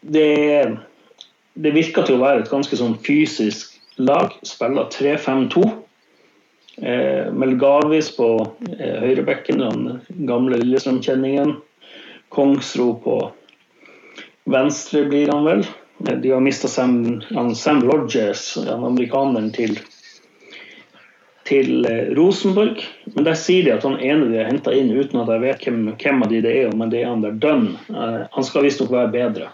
det, 0.00 0.78
det 1.52 1.72
virka 1.74 2.06
til 2.08 2.16
å 2.16 2.22
være 2.22 2.40
et 2.40 2.48
ganske 2.48 2.78
sånn 2.80 2.94
fysisk 3.04 3.74
lag. 4.00 4.32
Spiller 4.48 4.88
3-5-2. 4.88 5.66
Eh, 6.82 7.32
Melgavis 7.32 8.16
på 8.16 8.46
eh, 8.78 9.00
høyrebekken, 9.02 9.58
den 9.60 10.26
gamle 10.28 10.56
Lillestrøm-kjenningen. 10.62 11.58
Kongsro 12.32 12.94
på 13.04 13.16
venstre, 14.48 15.04
blir 15.10 15.28
han 15.28 15.44
vel. 15.44 15.64
De 16.00 16.30
har 16.32 16.40
mista 16.40 16.70
Sam, 16.72 17.20
Sam, 17.54 17.82
Rogers, 17.84 18.54
amerikaneren, 18.56 19.50
til, 19.52 19.76
til 21.50 21.84
eh, 21.84 22.14
Rosenborg. 22.16 22.80
Men 23.12 23.28
der 23.28 23.36
sier 23.36 23.66
de 23.66 23.74
at 23.74 23.84
han 23.84 24.00
ene 24.00 24.30
de 24.30 24.40
har 24.40 24.48
henta 24.48 24.72
inn, 24.72 24.94
uten 24.96 25.20
at 25.20 25.34
jeg 25.34 25.44
vet 25.44 25.68
hvem, 25.68 25.82
hvem, 26.00 26.24
av 26.24 26.32
de 26.32 26.40
det 26.46 26.56
er, 26.62 26.72
men 26.72 26.94
det 26.94 27.02
er 27.02 27.12
han 27.12 27.26
der 27.26 27.36
Dunn. 27.44 27.74
Han 27.90 28.46
skal 28.46 28.64
visstnok 28.64 28.94
være 28.94 29.12
bedre. 29.12 29.52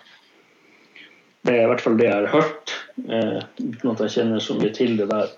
Det 1.46 1.58
er 1.58 1.66
i 1.66 1.68
hvert 1.72 1.82
fall 1.82 1.98
det 1.98 2.06
jeg 2.06 2.22
har 2.22 2.30
hørt, 2.30 2.72
uten 3.06 3.90
at 3.92 4.00
jeg 4.02 4.14
kjenner 4.16 4.42
så 4.42 4.54
mye 4.58 4.72
til 4.74 4.94
det 4.98 5.10
der. 5.10 5.34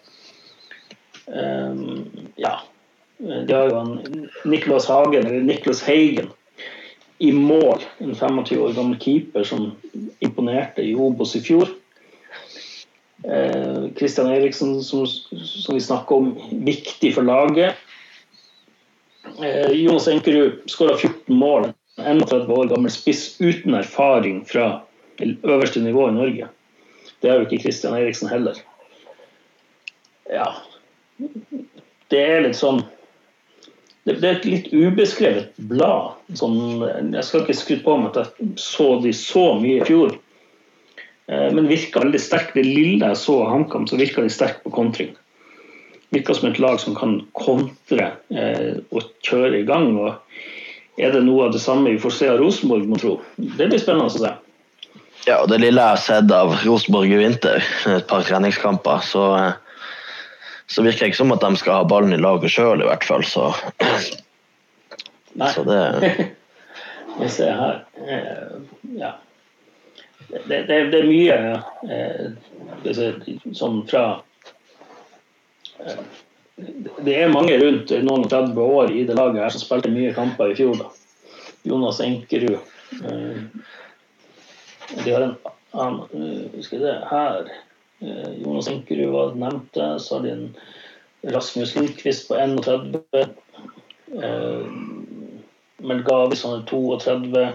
Um, 1.29 2.11
ja. 2.37 2.61
De 3.18 3.53
har 3.53 3.68
jo 3.68 3.76
han 3.76 4.29
Niklas 4.45 4.87
Hagen, 4.89 5.26
eller 5.26 5.41
Niklas 5.41 5.83
Heigen, 5.83 6.31
i 7.18 7.33
mål. 7.33 7.83
En 7.99 8.14
25 8.14 8.61
år 8.62 8.72
gammel 8.72 8.99
keeper 9.01 9.45
som 9.45 9.72
imponerte 10.18 10.83
i 10.83 10.95
Obos 10.95 11.35
i 11.37 11.43
fjor. 11.43 11.72
Kristian 13.99 14.31
eh, 14.31 14.37
Eriksen, 14.37 14.76
som, 14.87 15.07
som 15.07 15.74
vi 15.74 15.81
snakker 15.83 16.16
om, 16.16 16.31
viktig 16.51 17.11
for 17.14 17.26
laget. 17.26 17.74
Eh, 19.43 19.74
Jonas 19.74 20.09
Enkerud 20.09 20.62
skåra 20.70 20.97
14 20.97 21.35
mål. 21.35 21.72
31 21.99 22.53
år 22.55 22.70
gammel 22.70 22.95
spiss 22.95 23.41
uten 23.41 23.74
erfaring 23.74 24.45
fra 24.47 24.85
øverste 25.43 25.83
nivå 25.83 26.07
i 26.09 26.14
Norge. 26.14 26.49
Det 27.18 27.31
har 27.31 27.41
jo 27.41 27.49
ikke 27.49 27.64
Kristian 27.64 27.99
Eriksen 27.99 28.31
heller. 28.31 28.62
Ja 30.31 30.53
Det 32.09 32.23
er 32.23 32.47
litt 32.47 32.57
sånn 32.59 32.83
det, 34.09 34.25
er 34.25 34.39
et 34.39 34.47
litt 34.49 34.69
ubeskrevet 34.73 35.59
blad. 35.69 36.16
Sånn, 36.39 36.81
jeg 37.12 37.25
skal 37.27 37.43
ikke 37.43 37.57
skryte 37.59 37.85
på 37.85 37.97
meg 38.01 38.16
at 38.16 38.39
jeg 38.39 38.55
så 38.62 38.95
de 39.03 39.12
så 39.16 39.45
mye 39.61 39.83
i 39.83 39.85
fjor. 39.85 40.14
Eh, 41.29 41.49
men 41.53 41.69
virka 41.69 42.01
veldig 42.01 42.21
sterkt. 42.23 42.55
Det 42.57 42.64
lille 42.64 43.11
jeg 43.11 43.21
så 43.21 43.43
av 43.45 43.53
HamKam, 43.53 43.87
så 43.89 44.01
virka 44.01 44.25
de 44.25 44.33
sterkt 44.33 44.64
på 44.64 44.73
kontring. 44.73 45.12
Virka 46.14 46.37
som 46.37 46.49
et 46.49 46.61
lag 46.62 46.81
som 46.81 46.97
kan 46.97 47.19
kontre 47.37 48.14
eh, 48.33 48.81
og 48.89 49.12
kjøre 49.29 49.61
i 49.61 49.69
gang. 49.69 49.93
og 50.01 50.16
Er 50.97 51.12
det 51.12 51.25
noe 51.27 51.49
av 51.49 51.57
det 51.57 51.62
samme 51.64 51.93
vi 51.93 52.01
får 52.01 52.16
se 52.16 52.33
av 52.33 52.41
Rosenborg, 52.41 52.89
må 52.89 53.01
tro? 53.01 53.19
Det 53.37 53.69
blir 53.69 53.83
spennende 53.83 54.09
å 54.09 54.16
se. 54.16 54.35
Ja, 55.27 55.43
og 55.43 55.51
det 55.53 55.61
lille 55.61 55.83
jeg 55.83 55.99
har 55.99 56.01
sett 56.01 56.33
av 56.33 56.55
Rosenborg 56.62 57.12
i 57.12 57.21
vinter, 57.21 57.64
et 57.93 58.09
par 58.09 58.25
treningskamper, 58.25 59.05
så 59.05 59.29
eh, 59.37 59.57
så 60.69 60.83
virker 60.83 61.07
det 61.07 61.12
ikke 61.12 61.23
som 61.23 61.33
at 61.33 61.45
de 61.45 61.57
skal 61.57 61.81
ha 61.81 61.87
ballen 61.89 62.12
i 62.12 62.21
laget 62.21 62.53
sjøl, 62.53 62.83
i 62.83 62.89
hvert 62.89 63.07
fall. 63.09 63.25
Så, 63.25 63.49
Nei. 65.33 65.49
så 65.55 65.64
det 65.69 65.81
Vi 67.19 67.29
ser 67.33 67.57
her 67.57 67.81
eh, 68.05 68.61
Ja. 68.99 69.16
Det, 70.29 70.43
det, 70.69 70.77
det, 70.93 70.99
er 70.99 71.07
mye 71.09 71.37
eh, 71.89 72.27
sånn 73.57 73.79
fra 73.89 74.03
eh, 75.81 76.03
Det 77.01 77.14
er 77.16 77.33
mange 77.33 77.57
rundt 77.62 77.95
noen 78.05 78.27
og 78.27 78.33
30 78.35 78.61
år 78.61 78.93
i 78.93 79.07
det 79.09 79.16
laget 79.16 79.41
her 79.41 79.55
som 79.55 79.64
spilte 79.64 79.93
mye 79.95 80.12
kamper 80.12 80.53
i 80.53 80.59
fjor. 80.59 80.77
da. 80.83 80.91
Jonas 81.64 82.03
Enkerud. 82.05 82.61
Eh, 83.09 83.41
de 84.99 85.09
har 85.14 85.25
en 85.25 85.35
annen 85.73 86.53
vi 86.53 86.83
det 86.83 86.95
her 87.09 87.49
Jonas 88.01 88.69
Inkerud 88.71 89.13
var 89.15 89.35
nevnte. 89.39 89.89
Så 90.03 90.19
hadde 90.19 90.35
en 90.35 90.45
Rasmus 91.35 91.75
Lindqvist 91.77 92.29
på 92.29 92.37
31. 92.39 93.01
Eh, 94.23 94.67
Melgavis 95.77 96.45
han 96.45 96.61
er 96.61 96.67
32. 96.67 97.49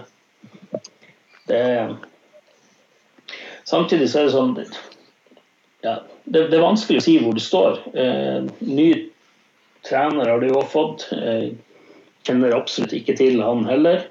Det 1.48 1.62
Samtidig 3.64 4.10
så 4.12 4.20
er 4.20 4.26
det 4.26 4.34
sånn 4.34 4.56
ja, 5.84 5.98
det, 6.24 6.46
det, 6.48 6.56
er 6.56 6.64
vanskelig 6.64 7.00
å 7.00 7.04
si 7.04 7.14
hvor 7.20 7.36
det 7.36 7.44
står. 7.44 7.78
Eh, 7.92 8.46
ny 8.64 8.88
trener 9.84 10.30
har 10.32 10.40
du 10.40 10.48
jo 10.48 10.62
fått. 10.68 11.06
Eh, 11.12 11.52
kjenner 12.24 12.56
absolutt 12.56 12.94
ikke 12.96 13.16
til 13.18 13.42
han 13.44 13.66
heller. 13.68 14.06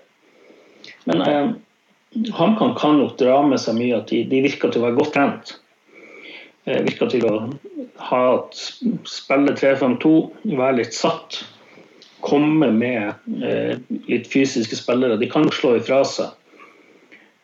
Men 1.10 1.24
eh, 1.26 1.48
han 2.38 2.58
kan, 2.60 2.76
kan 2.78 3.00
nok 3.02 3.18
dra 3.22 3.40
med 3.46 3.62
seg 3.62 3.78
mye 3.80 3.98
at 3.98 4.14
de, 4.14 4.22
de 4.30 4.44
virker 4.46 4.74
til 4.74 4.84
å 4.84 4.88
være 4.88 5.00
godt 5.00 5.16
trent. 5.18 5.56
Eh, 6.64 6.80
virker 6.86 7.10
til 7.12 7.26
å 7.28 7.34
ha 8.08 8.22
spille 8.56 9.56
3-5-2, 9.60 10.14
være 10.56 10.78
litt 10.78 10.96
satt. 10.96 11.42
Komme 12.24 12.70
med 12.72 13.44
eh, 13.44 13.76
litt 14.08 14.30
fysiske 14.32 14.80
spillere. 14.80 15.20
De 15.20 15.28
kan 15.32 15.50
slå 15.52 15.76
ifra 15.82 16.00
seg. 16.08 16.32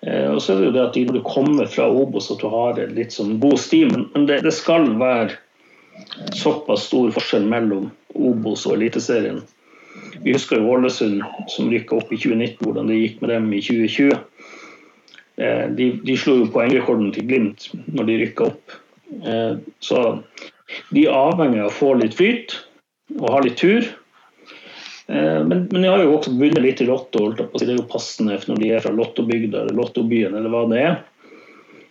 Eh, 0.07 0.32
og 0.32 0.39
så 0.39 0.55
er 0.55 0.61
det 0.61 0.70
jo 0.70 0.76
det 0.78 0.86
at 0.86 0.95
de, 0.95 1.05
når 1.09 1.20
du 1.20 1.28
kommer 1.28 1.67
fra 1.67 1.89
Obos, 1.91 2.32
at 2.32 2.39
du 2.39 2.47
har 2.53 2.80
litt 2.95 3.15
sånn 3.15 3.36
god 3.43 3.59
sti. 3.59 3.84
Men 3.91 4.30
det, 4.30 4.39
det, 4.47 4.55
skal 4.55 4.93
være 5.01 5.36
såpass 6.39 6.88
stor 6.88 7.11
forskjell 7.11 7.51
mellom 7.51 7.91
Obos 8.15 8.63
og 8.70 8.80
Eliteserien. 8.80 9.43
Vi 10.24 10.32
husker 10.32 10.61
jo 10.61 10.78
Ålesund 10.78 11.26
som 11.51 11.67
rykka 11.67 11.99
opp 11.99 12.11
i 12.13 12.20
2019, 12.20 12.61
hvordan 12.63 12.88
det 12.88 13.01
gikk 13.01 13.20
med 13.20 13.36
dem 13.36 13.51
i 13.51 13.59
2020. 13.63 14.15
De, 15.76 15.86
de 16.03 16.15
slo 16.20 16.41
jo 16.41 16.47
poengrekorden 16.51 17.13
til 17.15 17.28
Glimt 17.28 17.67
når 17.88 18.07
de 18.07 18.17
rykka 18.24 18.47
opp. 18.47 18.80
Eh, 19.10 19.57
så 19.80 20.03
de 20.89 21.05
er 21.05 21.16
avhengig 21.16 21.64
av 21.64 21.72
å 21.72 21.78
få 21.80 21.93
litt 21.99 22.18
flyt 22.18 22.55
og 23.18 23.30
ha 23.34 23.41
litt 23.45 23.57
tur. 23.62 23.88
Eh, 25.10 25.39
men, 25.45 25.68
men 25.72 25.82
de 25.82 25.89
har 25.89 26.03
jo 26.03 26.16
også 26.18 26.36
vunnet 26.38 26.62
litt 26.64 26.84
i 26.84 26.89
Lotto. 26.89 27.32
Det 27.34 27.66
er 27.66 27.78
jo 27.80 27.88
passende 27.89 28.38
når 28.47 28.62
de 28.62 28.74
er 28.76 28.84
fra 28.86 28.93
Lottobygda 28.93 29.64
eller 29.64 29.80
Lottobyen 29.80 30.38
eller 30.38 30.53
hva 30.53 30.66
det 30.72 30.84
er. 30.86 30.99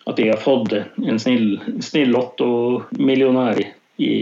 At 0.09 0.16
de 0.16 0.31
har 0.31 0.41
fått 0.41 0.73
en 0.73 1.19
snill, 1.21 1.59
snill 1.85 2.14
lottomillionær 2.14 3.59
i 4.01 4.14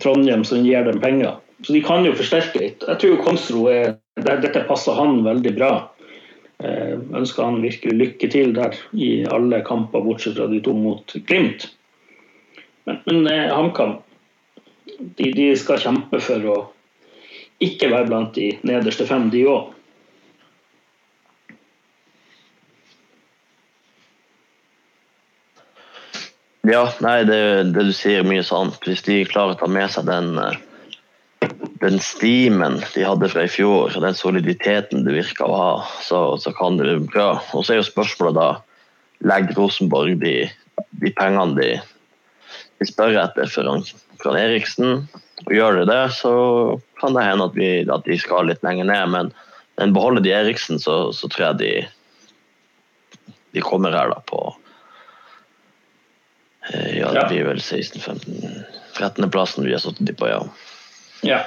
Trondheim 0.00 0.46
som 0.48 0.62
gir 0.64 0.86
dem 0.86 1.00
penger. 1.02 1.34
Så 1.62 1.74
de 1.74 1.82
kan 1.84 2.06
jo 2.06 2.14
forsterke 2.16 2.62
litt. 2.62 2.86
Jeg 2.88 3.00
tror 3.02 3.20
Konstro 3.26 3.66
er, 3.70 3.98
dette 4.16 4.64
passer 4.66 4.96
han 4.96 5.20
veldig 5.26 5.52
bra. 5.58 5.72
Eh, 6.60 6.94
ønsker 7.16 7.44
han 7.44 7.62
virkelig 7.62 7.94
lykke 7.96 8.28
til 8.30 8.52
der 8.54 8.76
i 8.92 9.24
alle 9.26 9.62
kamper, 9.66 10.04
bortsett 10.04 10.36
fra 10.36 10.46
de 10.50 10.60
to 10.62 10.74
mot 10.76 11.14
Glimt. 11.26 11.70
Men, 12.86 13.00
men 13.06 13.28
eh, 13.30 13.50
HamKam 13.50 13.96
de, 14.98 15.32
de, 15.32 15.46
skal 15.58 15.80
kjempe 15.82 16.20
for 16.22 16.48
å 16.52 16.56
ikke 17.62 17.90
være 17.90 18.08
blant 18.10 18.34
de 18.36 18.52
nederste 18.66 19.06
fem, 19.08 19.28
de 19.32 19.46
òg. 19.50 19.70
Ja, 26.68 26.84
nei, 27.02 27.22
det, 27.26 27.40
det, 27.74 27.88
du 27.88 27.94
sier, 27.96 28.22
mye 28.26 28.44
sant. 28.46 28.78
Hvis 28.86 29.02
de 29.06 29.24
klarer 29.26 29.56
å 29.56 29.58
ta 29.58 29.70
med 29.70 29.90
seg 29.90 30.06
den 30.06 30.36
uh 30.38 30.52
den 31.82 31.98
stimen 32.02 32.78
de 32.94 33.04
hadde 33.04 33.28
fra 33.32 33.44
i 33.46 33.50
fjor, 33.50 33.90
og 33.90 34.04
den 34.04 34.14
soliditeten 34.14 35.02
det 35.06 35.16
virka 35.16 35.48
å 35.48 35.58
ha, 35.58 35.70
så, 36.06 36.24
så, 36.38 36.52
kan 36.54 36.78
det 36.78 36.86
bli 36.86 37.10
bra. 37.10 37.32
Og 37.52 37.66
så 37.66 37.74
er 37.74 37.82
jo 37.82 37.88
spørsmålet 37.90 38.38
da 38.38 38.50
Legger 39.26 39.58
Rosenborg 39.58 40.20
de 40.22 40.36
de 41.02 41.12
pengene 41.16 41.56
de, 41.58 41.70
de 42.80 42.88
spør 42.88 43.18
etter 43.22 43.50
for 43.50 43.82
fra 44.22 44.34
Eriksen. 44.38 45.06
Og 45.46 45.54
gjør 45.56 45.80
de 45.80 45.86
det, 45.90 46.02
så 46.14 46.32
kan 47.00 47.16
det 47.16 47.26
hende 47.26 47.48
at, 47.48 47.56
vi, 47.58 47.70
at 47.90 48.06
de 48.06 48.18
skal 48.20 48.46
litt 48.50 48.62
lenger 48.66 48.86
ned. 48.90 49.14
Men, 49.14 49.32
men 49.80 49.94
beholder 49.96 50.24
de 50.24 50.34
Eriksen, 50.36 50.80
så, 50.82 51.10
så, 51.16 51.30
tror 51.32 51.48
jeg 51.50 51.60
de, 51.62 53.32
de 53.56 53.64
kommer 53.64 53.94
her 53.96 54.12
da 54.12 54.20
på 54.28 54.44
eh, 56.70 57.00
Ja, 57.00 57.10
det 57.16 57.26
blir 57.32 57.50
vel 57.50 57.62
16-15 57.62 58.62
13.-plassen 58.92 59.64
vi 59.64 59.72
har 59.72 59.80
sittet 59.80 60.18
på, 60.20 60.28
ja. 60.28 60.42
ja. 61.24 61.38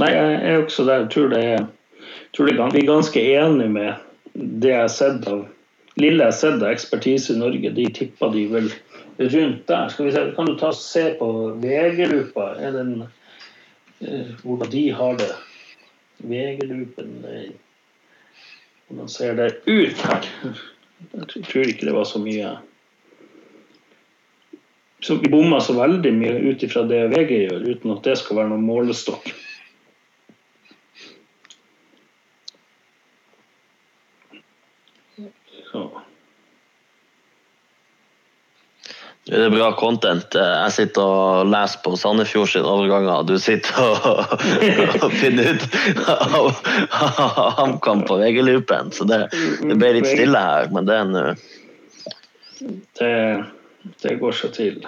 Nei, 0.00 0.08
jeg 0.14 0.36
er 0.48 0.62
også 0.62 0.86
der. 0.88 1.04
Jeg 1.04 1.10
tror, 1.12 1.28
det 1.32 1.42
er, 1.44 1.66
tror 2.32 2.48
det 2.48 2.56
er, 2.58 2.86
ganske 2.88 3.24
enige 3.34 3.68
med 3.68 3.92
det 4.32 4.70
jeg 4.72 4.80
har 4.80 4.92
sett 4.92 5.26
av 5.28 5.42
lille 6.00 6.24
jeg 6.24 6.30
har 6.30 6.38
sett 6.38 6.62
av 6.62 6.70
ekspertise 6.72 7.34
i 7.34 7.40
Norge. 7.40 7.74
De 7.76 7.84
tipper 7.92 8.32
de 8.32 8.46
vel 8.48 8.70
rundt 9.18 9.66
der. 9.68 9.88
Skal 9.92 10.08
vi 10.08 10.14
se, 10.14 10.24
Kan 10.36 10.48
du 10.48 10.54
ta 10.58 10.72
se 10.72 11.04
på 11.18 11.28
VG-lupa? 11.60 12.54
Eh, 12.62 14.32
Hvordan 14.42 14.70
de 14.70 14.90
har 14.90 15.18
det? 15.20 15.32
VG-lupen 16.22 17.12
Hvordan 18.88 19.08
ser 19.08 19.36
det 19.36 19.54
ut 19.66 20.00
her? 20.08 20.28
Jeg 21.12 21.44
tror 21.44 21.68
ikke 21.68 21.86
det 21.86 21.94
var 21.94 22.04
så 22.06 22.20
mye 22.22 22.56
som 25.02 25.18
bomma 25.30 25.58
så 25.60 25.74
veldig 25.74 26.12
mye 26.14 26.34
ut 26.46 26.62
ifra 26.62 26.84
det 26.86 27.08
VG 27.10 27.30
gjør, 27.48 27.64
uten 27.66 27.94
at 27.96 28.04
det 28.06 28.12
skal 28.20 28.38
være 28.38 28.52
noen 28.52 28.68
målestokk. 28.68 29.32
Det 39.22 39.38
er 39.38 39.52
bra 39.54 39.68
content. 39.78 40.34
Jeg 40.34 40.74
sitter 40.74 41.02
og 41.06 41.50
leser 41.52 41.82
på 41.84 41.94
Sandefjord 41.98 42.50
sin 42.50 42.66
overganger. 42.66 43.22
Du 43.28 43.36
sitter 43.38 43.78
og, 43.78 44.32
og 44.98 45.14
finner 45.14 45.52
ut 45.54 45.66
av 46.10 46.48
HamKam 47.60 48.02
på 48.08 48.18
VG-loopen. 48.18 48.90
Så 48.96 49.06
det, 49.06 49.20
det, 49.62 49.76
ble 49.78 49.92
litt 50.00 50.10
stille 50.10 50.42
her, 50.42 50.72
men 50.74 50.90
det 50.90 50.98
er 50.98 51.06
nå 51.12 51.24
det, 52.98 53.14
det, 54.02 54.18
går 54.18 54.34
seg 54.38 54.52
til. 54.58 54.82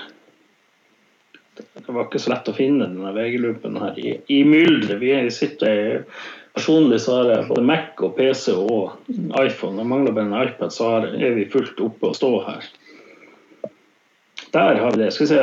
Det 1.54 1.86
var 1.86 2.06
ikke 2.06 2.22
så 2.22 2.34
lett 2.34 2.50
å 2.50 2.54
finne 2.54 2.88
denne 2.90 3.14
VG-loopen 3.14 3.78
her 3.82 3.98
i, 4.02 4.16
i 4.34 4.42
mylderet. 4.46 4.98
Vi 5.02 5.14
sitter 5.34 6.04
Personlig 6.54 7.00
så 7.02 7.16
har 7.18 7.30
jeg 7.32 7.46
både 7.48 7.66
Mac 7.66 8.00
og 8.06 8.14
PC 8.14 8.52
og 8.54 8.94
iPhone. 9.42 9.80
Jeg 9.80 9.90
mangler 9.90 10.14
bare 10.14 10.28
en 10.28 10.36
iPad, 10.38 10.70
så 10.70 10.90
er 11.02 11.34
vi 11.34 11.48
fullt 11.50 11.80
oppe 11.82 12.12
og 12.12 12.14
stå 12.14 12.30
her. 12.46 12.68
Der 14.54 14.78
har 14.78 14.94
vi 14.94 15.02
det. 15.02 15.10
Skal 15.12 15.26
vi 15.26 15.32
se. 15.32 15.40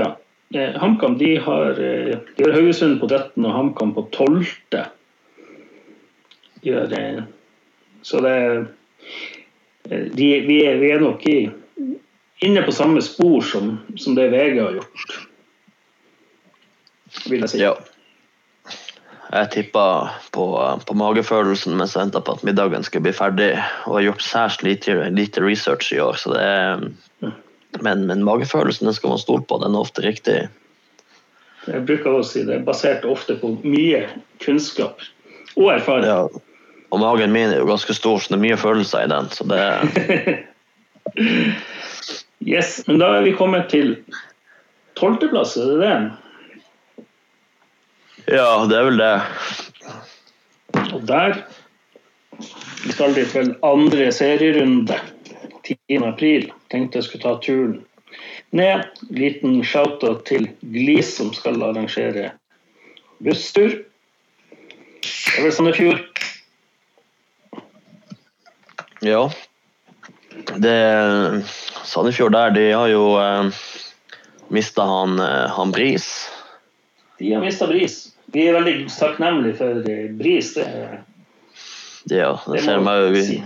Eh, 0.56 0.80
HamKam 0.80 1.18
de 1.20 1.36
har, 1.40 1.72
eh, 1.72 2.18
de 2.38 2.44
har 2.44 2.56
Haugesund 2.56 3.00
på 3.00 3.08
13 3.08 3.46
og 3.46 3.54
HamKam 3.56 3.94
på 3.96 4.08
12. 4.12 4.46
Gjør, 6.64 6.94
eh, 6.94 7.24
så 8.02 8.20
det 8.24 8.36
eh, 9.90 10.08
de, 10.16 10.28
vi, 10.48 10.64
er, 10.64 10.78
vi, 10.80 10.92
er, 10.92 11.00
nok 11.00 11.28
i, 11.28 11.50
inne 12.46 12.64
på 12.64 12.72
samme 12.72 13.02
spor 13.02 13.42
som, 13.42 13.80
som 13.98 14.16
det 14.16 14.30
VG 14.32 14.60
har 14.62 14.76
gjort, 14.80 15.16
vil 17.28 17.44
jeg 17.44 17.50
si. 17.52 17.64
Ja. 17.64 17.76
Jeg 19.32 19.48
tippa 19.54 19.84
på, 20.36 20.46
på, 20.88 20.96
magefølelsen 21.00 21.78
mens 21.80 21.94
jeg 21.96 22.04
venta 22.04 22.20
på 22.20 22.34
at 22.36 22.42
middagen 22.44 22.84
skulle 22.84 23.06
bli 23.06 23.14
ferdig, 23.16 23.54
og 23.88 23.96
har 23.96 24.08
gjort 24.10 24.26
særs 24.26 24.58
lite, 24.66 24.98
lite, 25.16 25.44
research 25.44 25.94
i 25.96 26.02
år. 26.04 26.20
Så 26.20 26.34
det 26.34 26.42
er, 26.44 26.84
men, 27.80 28.04
men 28.10 28.26
magefølelsen 28.28 28.90
den 28.90 28.98
skal 28.98 29.14
man 29.14 29.22
stole 29.22 29.46
på, 29.48 29.62
den 29.64 29.78
er 29.78 29.86
ofte 29.86 30.04
riktig. 30.04 30.38
Jeg 31.70 31.86
bruker 31.88 32.18
å 32.18 32.26
si 32.28 32.44
det 32.44 32.58
er 32.58 32.66
basert 32.68 33.06
ofte 33.08 33.38
på 33.40 33.54
mye 33.64 34.04
kunnskap 34.44 35.00
og 35.56 35.68
erfaring. 35.78 36.10
Ja, 36.10 36.26
og 36.92 37.00
magen 37.00 37.32
min 37.32 37.54
er 37.54 37.62
jo 37.62 37.70
ganske 37.70 37.96
stor, 37.96 38.20
så 38.20 38.34
det 38.34 38.40
er 38.40 38.46
mye 38.50 38.60
følelser 38.60 39.06
i 39.06 39.12
den. 39.14 39.32
Så 39.32 39.48
det 39.48 39.62
Yes, 42.42 42.82
men 42.88 43.00
da 43.00 43.14
er 43.16 43.24
vi 43.24 43.38
kommet 43.38 43.70
til 43.72 43.94
tolvteplass, 45.00 45.56
er 45.62 45.72
det 45.72 45.80
det? 45.86 45.96
Ja, 48.32 48.64
det 48.64 48.78
er 48.80 48.86
vel 48.88 49.00
det. 49.02 49.16
Og 50.96 51.02
der 51.04 51.42
skal 52.94 53.16
de 53.18 53.26
til 53.28 53.56
andre 53.68 54.12
serierunde. 54.16 54.96
10. 55.68 55.98
april. 56.08 56.48
Tenkte 56.72 57.02
jeg 57.02 57.08
skulle 57.08 57.26
ta 57.26 57.34
turen 57.44 57.82
ned. 58.56 58.88
Liten 59.12 59.60
shout-out 59.68 60.24
til 60.30 60.48
Glis, 60.64 61.12
som 61.18 61.34
skal 61.36 61.60
arrangere 61.64 62.32
busstur. 63.20 63.82
Det 65.02 65.38
er 65.38 65.46
vel 65.46 65.54
Sandefjord. 65.56 66.02
Ja. 69.04 69.26
Det 70.56 70.78
Sandefjord 71.84 72.32
der, 72.38 72.56
de 72.56 72.66
har 72.72 72.88
jo 72.96 73.06
eh, 73.20 73.62
mista 74.56 74.88
han, 74.88 75.20
eh, 75.20 75.52
han 75.52 75.76
Bris. 75.76 76.08
De 77.20 77.34
har 77.34 77.44
mista 77.44 77.68
Bris. 77.68 78.11
Vi 78.32 78.46
er 78.48 78.56
veldig 78.56 78.76
takknemlige 78.94 79.58
for 79.60 79.82
Bris. 80.20 80.54
Det, 80.56 80.68
ja, 82.16 82.32
det, 82.46 82.56
det 82.56 82.64
ser 82.64 82.84
man 82.84 83.02
jo. 83.04 83.26
Si 83.28 83.42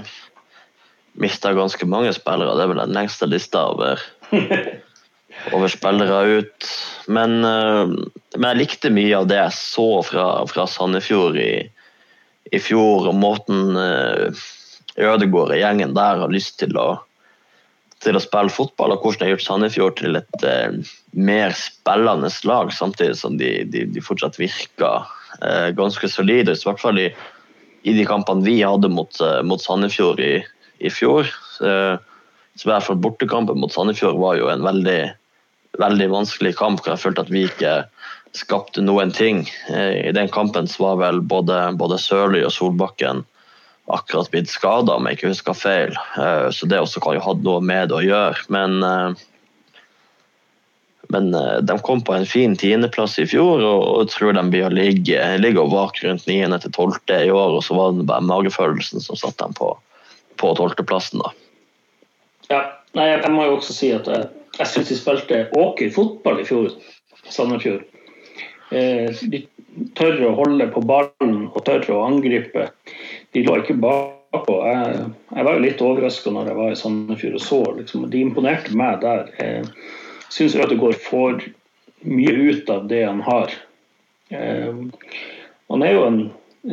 mista 1.16 1.54
ganske 1.54 1.86
mange 1.88 2.14
spillere. 2.14 2.56
Det 2.58 2.66
er 2.66 2.72
vel 2.74 2.82
den 2.84 2.96
lengste 2.96 3.28
lista 3.30 3.62
over, 3.72 4.02
over 5.56 5.72
spillere 5.72 6.42
ut. 6.42 6.70
Men, 7.08 7.38
uh, 7.46 7.88
men, 8.36 8.50
jeg 8.50 8.62
likte 8.62 8.94
mye 8.94 9.22
av 9.22 9.30
det 9.32 9.40
jeg 9.40 9.58
så 9.58 9.90
fra, 10.08 10.28
fra 10.52 10.68
Sandefjord 10.70 11.40
i, 11.40 11.54
i, 12.52 12.60
fjor, 12.60 13.10
og 13.12 13.20
måten 13.20 13.80
Ødegård 14.96 15.52
og 15.52 15.60
gjengen 15.60 15.96
der 15.96 16.22
har 16.24 16.32
lyst 16.32 16.60
til 16.62 16.78
å, 16.80 16.90
til 18.06 18.18
å 18.18 18.24
spille 18.24 18.54
fotball, 18.54 18.94
og 18.94 19.04
hvordan 19.04 19.22
de 19.22 19.28
har 19.28 19.34
gjort 19.36 19.48
Sandefjord 19.48 20.00
til 20.00 20.20
et 20.22 20.46
uh, 20.46 20.96
mer 21.18 21.56
spillende 21.58 22.30
lag, 22.48 22.74
samtidig 22.74 23.18
som 23.20 23.40
de, 23.42 23.52
de, 23.72 23.86
de 23.90 24.04
fortsatt 24.04 24.40
virker 24.42 25.12
ganske 25.76 26.08
solide. 26.08 26.54
I 26.56 26.64
hvert 26.64 26.80
fall 26.80 27.00
i, 27.02 27.10
i 27.84 27.92
de 27.98 28.06
kampene 28.08 28.46
vi 28.46 28.62
hadde 28.62 28.88
mot, 28.88 29.18
mot 29.44 29.60
Sandefjord 29.60 30.22
i, 30.24 30.38
i 30.80 30.92
fjor. 30.94 31.28
Så 31.60 32.70
i 32.70 32.72
hvert 32.72 32.88
fall 32.88 33.02
Bortekampen 33.04 33.60
mot 33.60 33.74
Sandefjord 33.74 34.16
var 34.22 34.38
jo 34.40 34.48
en 34.48 34.64
veldig, 34.64 35.02
veldig 35.82 36.08
vanskelig 36.14 36.54
kamp. 36.56 36.80
hvor 36.80 36.94
Jeg 36.94 37.04
følte 37.04 37.26
at 37.26 37.34
vi 37.34 37.44
ikke 37.50 37.74
skapte 38.36 38.84
noen 38.84 39.12
ting. 39.16 39.44
I 39.68 40.16
den 40.16 40.32
kampen 40.32 40.72
var 40.80 41.00
vel 41.04 41.20
både, 41.20 41.60
både 41.76 42.00
Sørli 42.00 42.46
og 42.48 42.54
Solbakken 42.56 43.26
akkurat 43.92 44.32
blitt 44.34 44.50
skada, 44.50 44.96
om 44.96 45.08
jeg 45.08 45.20
ikke 45.20 45.32
husker 45.32 45.58
feil. 45.58 45.96
Så 46.52 46.68
det 46.70 46.82
også 46.82 47.02
kan 47.04 47.18
jo 47.18 47.24
ha 47.26 47.34
noe 47.46 47.62
med 47.62 47.92
det 47.92 47.98
å 48.00 48.04
gjøre. 48.06 48.46
Men, 48.54 48.80
men 51.14 51.30
de 51.62 51.76
kom 51.86 52.02
på 52.02 52.16
en 52.16 52.26
fin 52.26 52.56
tiendeplass 52.58 53.20
i 53.22 53.28
fjor, 53.30 53.62
og 53.62 54.10
tror 54.10 54.34
de 54.34 54.46
blir 54.50 54.66
å 54.66 54.74
ligge, 54.74 55.22
ligge 55.38 55.62
og 55.62 55.74
vake 55.76 56.08
rundt 56.08 56.26
niende 56.26 56.58
til 56.64 56.74
tolvte 56.74 57.20
i 57.28 57.30
år. 57.30 57.60
Og 57.60 57.66
så 57.68 57.78
var 57.78 57.94
det 57.94 58.08
bare 58.10 58.26
magefølelsen 58.26 59.06
som 59.06 59.22
satte 59.22 59.46
dem 59.46 59.54
på, 59.60 59.76
på 60.42 60.54
tolvteplassen, 60.58 61.22
da. 61.22 61.36
Ja, 62.50 62.62
nei, 62.98 63.10
jeg 63.14 63.34
må 63.34 63.48
jo 63.48 63.58
også 63.60 63.74
si 63.74 63.92
at 63.96 64.10
jeg, 64.10 64.30
jeg 64.60 64.72
syns 64.72 64.92
de 64.92 64.98
spilte 65.00 65.42
åker 65.58 65.94
fotball 65.94 66.42
i 66.42 66.48
fjor, 66.48 66.74
Sandefjord. 67.26 67.86
Eh, 68.74 69.14
de 69.30 69.46
tør 69.98 70.22
å 70.30 70.36
holde 70.40 70.68
på 70.74 70.84
ballen 70.88 71.48
og 71.52 71.60
tør 71.68 71.86
å 71.96 72.04
angripe. 72.08 72.70
De 73.36 73.44
lå 73.44 73.58
ikke 73.60 73.78
bakpå. 73.84 74.58
Jeg, 74.66 75.10
jeg 75.36 75.48
var 75.48 75.58
jo 75.58 75.64
litt 75.66 75.84
overraska 75.84 76.34
når 76.34 76.52
jeg 76.52 76.60
var 76.62 76.72
i 76.72 76.80
Sandefjord 76.80 77.38
og 77.40 77.44
så. 77.44 77.62
Liksom, 77.82 78.08
de 78.12 78.24
imponerte 78.24 78.76
meg 78.80 79.04
der. 79.04 79.30
Jeg 79.40 79.68
syns 80.34 80.56
Ødegaard 80.56 81.02
får 81.04 81.44
mye 82.06 82.36
ut 82.50 82.72
av 82.72 82.88
det 82.90 83.04
han 83.04 83.20
har. 83.26 83.54
Eh, 84.32 84.80
han 85.74 85.84
er 85.84 85.94
jo 85.98 86.08
en 86.08 86.22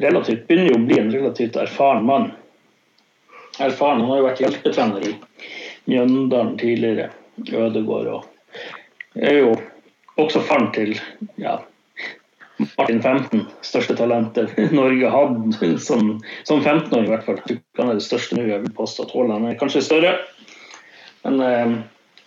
relativt, 0.03 0.47
begynner 0.47 0.73
jo 0.73 0.79
å 0.79 0.87
bli 0.87 1.01
en 1.01 1.13
relativt 1.13 1.59
erfaren 1.61 2.07
mann 2.07 2.31
erfaren. 3.59 4.01
Han 4.01 4.11
har 4.11 4.21
jo 4.21 4.29
vært 4.29 4.43
hjelpetrener 4.43 5.09
i 5.09 5.13
Mjøndalen 5.91 6.57
tidligere. 6.61 7.11
Ødegård 7.43 8.09
og 8.13 8.27
er 9.17 9.39
jo 9.41 9.53
også 10.21 10.43
faren 10.45 10.69
til 10.75 10.93
ja, 11.41 11.57
Martin 12.79 13.03
15, 13.03 13.45
største 13.65 13.97
talentet 13.99 14.55
Norge 14.79 15.11
hadde 15.13 15.73
som, 15.83 16.17
som 16.49 16.63
15-åring, 16.63 17.07
i 17.09 17.13
hvert 17.13 17.27
fall. 17.27 17.41
Han 17.81 17.93
er 17.93 18.01
det 18.01 18.07
største 18.07 18.39
nå. 18.39 18.47
Jeg 18.49 18.65
vil 18.65 18.75
påstå 18.77 19.09
Haaland 19.13 19.49
er 19.51 19.59
kanskje 19.61 19.85
større. 19.87 20.17
Men, 21.27 21.41
eh, 21.47 21.77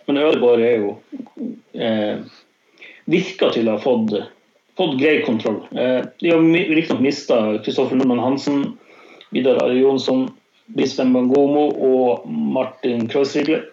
men 0.06 0.22
Ødegaard 0.22 0.64
er 0.64 0.82
jo 0.84 0.96
eh, 1.74 2.24
Virker 3.06 3.52
til 3.54 3.68
å 3.68 3.76
ha 3.76 3.82
fått, 3.82 4.16
fått 4.78 4.96
grei 4.98 5.20
kontroll. 5.26 5.60
Eh, 5.78 6.00
de 6.22 6.32
har 6.32 6.42
riktignok 6.42 7.04
mista 7.04 7.38
Kristoffer 7.62 7.98
Nordmann 7.98 8.24
Hansen, 8.24 8.64
Vidar 9.34 9.60
Ari 9.62 9.78
Jonsson, 9.82 10.26
Bispen 10.74 11.12
Bangomo 11.14 11.68
og 11.70 12.26
Martin 12.26 13.06
Kroosrigler. 13.10 13.68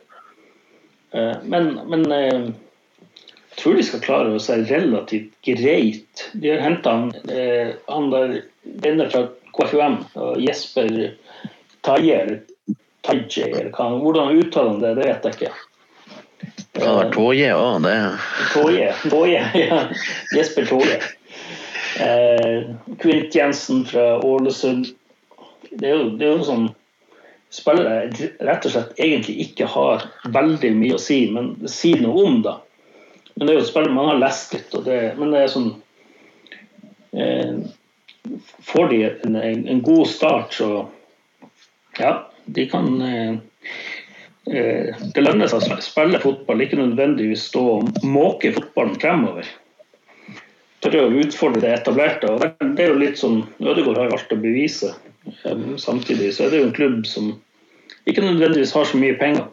Eh, 1.14 1.34
men, 1.49 1.74
men 1.89 2.05
eh, 2.11 2.51
tror 3.60 3.78
de 3.78 3.86
skal 3.86 4.04
klare 4.04 4.34
å 4.34 4.41
se 4.41 4.58
relativt 4.70 5.34
greit. 5.45 6.28
De 6.34 6.54
har 6.54 6.64
henta 6.64 6.95
han, 6.95 7.12
eh, 7.30 7.76
han 7.89 8.10
der 8.14 8.39
denne 8.64 9.10
fra 9.12 9.28
KFUM, 9.54 9.99
Jesper 10.41 10.89
Taje, 11.86 12.22
eller 12.22 12.41
Taje, 13.04 13.49
eller 13.49 13.70
hva, 13.76 13.89
hvordan 13.99 14.39
uttaler 14.39 14.72
han 14.72 14.82
det, 14.82 14.93
det 14.97 15.10
vet 15.10 15.28
jeg 15.28 15.38
ikke. 15.38 15.54
Det 16.74 16.82
kan 16.82 16.95
være 16.97 17.12
Toje 17.14 17.49
òg, 17.56 17.84
det. 17.84 17.97
Toje, 18.54 18.88
Toje, 19.12 19.41
ja. 19.68 19.82
Jesper 20.34 20.66
Toje. 20.70 21.01
Eh, 22.01 22.72
Kvint 22.99 23.36
Jensen 23.36 23.84
fra 23.86 24.18
Ålesund. 24.26 24.88
Det 25.70 25.89
er 25.89 25.99
jo, 25.99 26.08
det 26.18 26.28
er 26.28 26.34
jo 26.39 26.47
sånn 26.47 26.66
spillere 27.54 28.10
rett 28.41 28.66
og 28.66 28.74
slett 28.74 28.97
egentlig 28.97 29.36
ikke 29.47 29.68
har 29.70 30.08
veldig 30.34 30.72
mye 30.78 30.97
å 30.97 31.01
si, 31.01 31.20
men 31.30 31.54
si 31.70 31.93
noe 32.01 32.26
om, 32.26 32.39
da. 32.45 32.58
Men 33.36 33.48
det 33.48 33.54
er 33.54 33.58
jo 33.58 33.64
et 33.64 33.70
spill 33.72 33.90
man 33.94 34.12
har 34.12 34.20
lest 34.22 34.54
litt, 34.54 34.76
det, 34.86 35.00
men 35.18 35.34
det 35.34 35.42
er 35.42 35.54
sånn 35.54 35.72
eh, 37.18 37.56
Får 38.64 38.92
de 38.92 39.00
en, 39.10 39.36
en, 39.36 39.82
god 39.84 40.08
start, 40.08 40.54
så 40.56 40.68
ja, 42.00 42.14
de 42.46 42.66
kan 42.72 42.88
eh, 43.04 43.34
eh, 44.48 45.02
Det 45.16 45.26
lønner 45.26 45.52
seg 45.52 45.66
å 45.66 45.82
spille 45.84 46.22
fotball, 46.24 46.64
ikke 46.64 46.80
nødvendigvis 46.80 47.50
stå 47.50 47.64
og 47.74 48.06
måke 48.08 48.54
fotballen 48.56 48.96
fremover. 49.02 49.50
Tørre 50.84 51.04
å 51.08 51.18
utfordre 51.20 51.64
det 51.64 51.74
etablerte. 51.78 52.32
og 52.32 52.42
Det 52.44 52.86
er 52.86 52.92
jo 52.92 53.02
litt 53.02 53.20
sånn 53.20 53.44
Ødegaard 53.60 54.00
har 54.02 54.10
jo 54.10 54.18
alt 54.18 54.34
å 54.36 54.40
bevise. 54.40 54.94
Samtidig 55.80 56.34
så 56.36 56.46
er 56.46 56.52
det 56.52 56.60
jo 56.60 56.70
en 56.70 56.76
klubb 56.76 57.06
som 57.08 57.30
ikke 58.10 58.24
nødvendigvis 58.24 58.74
har 58.76 58.88
så 58.90 59.00
mye 59.00 59.16
penger. 59.20 59.48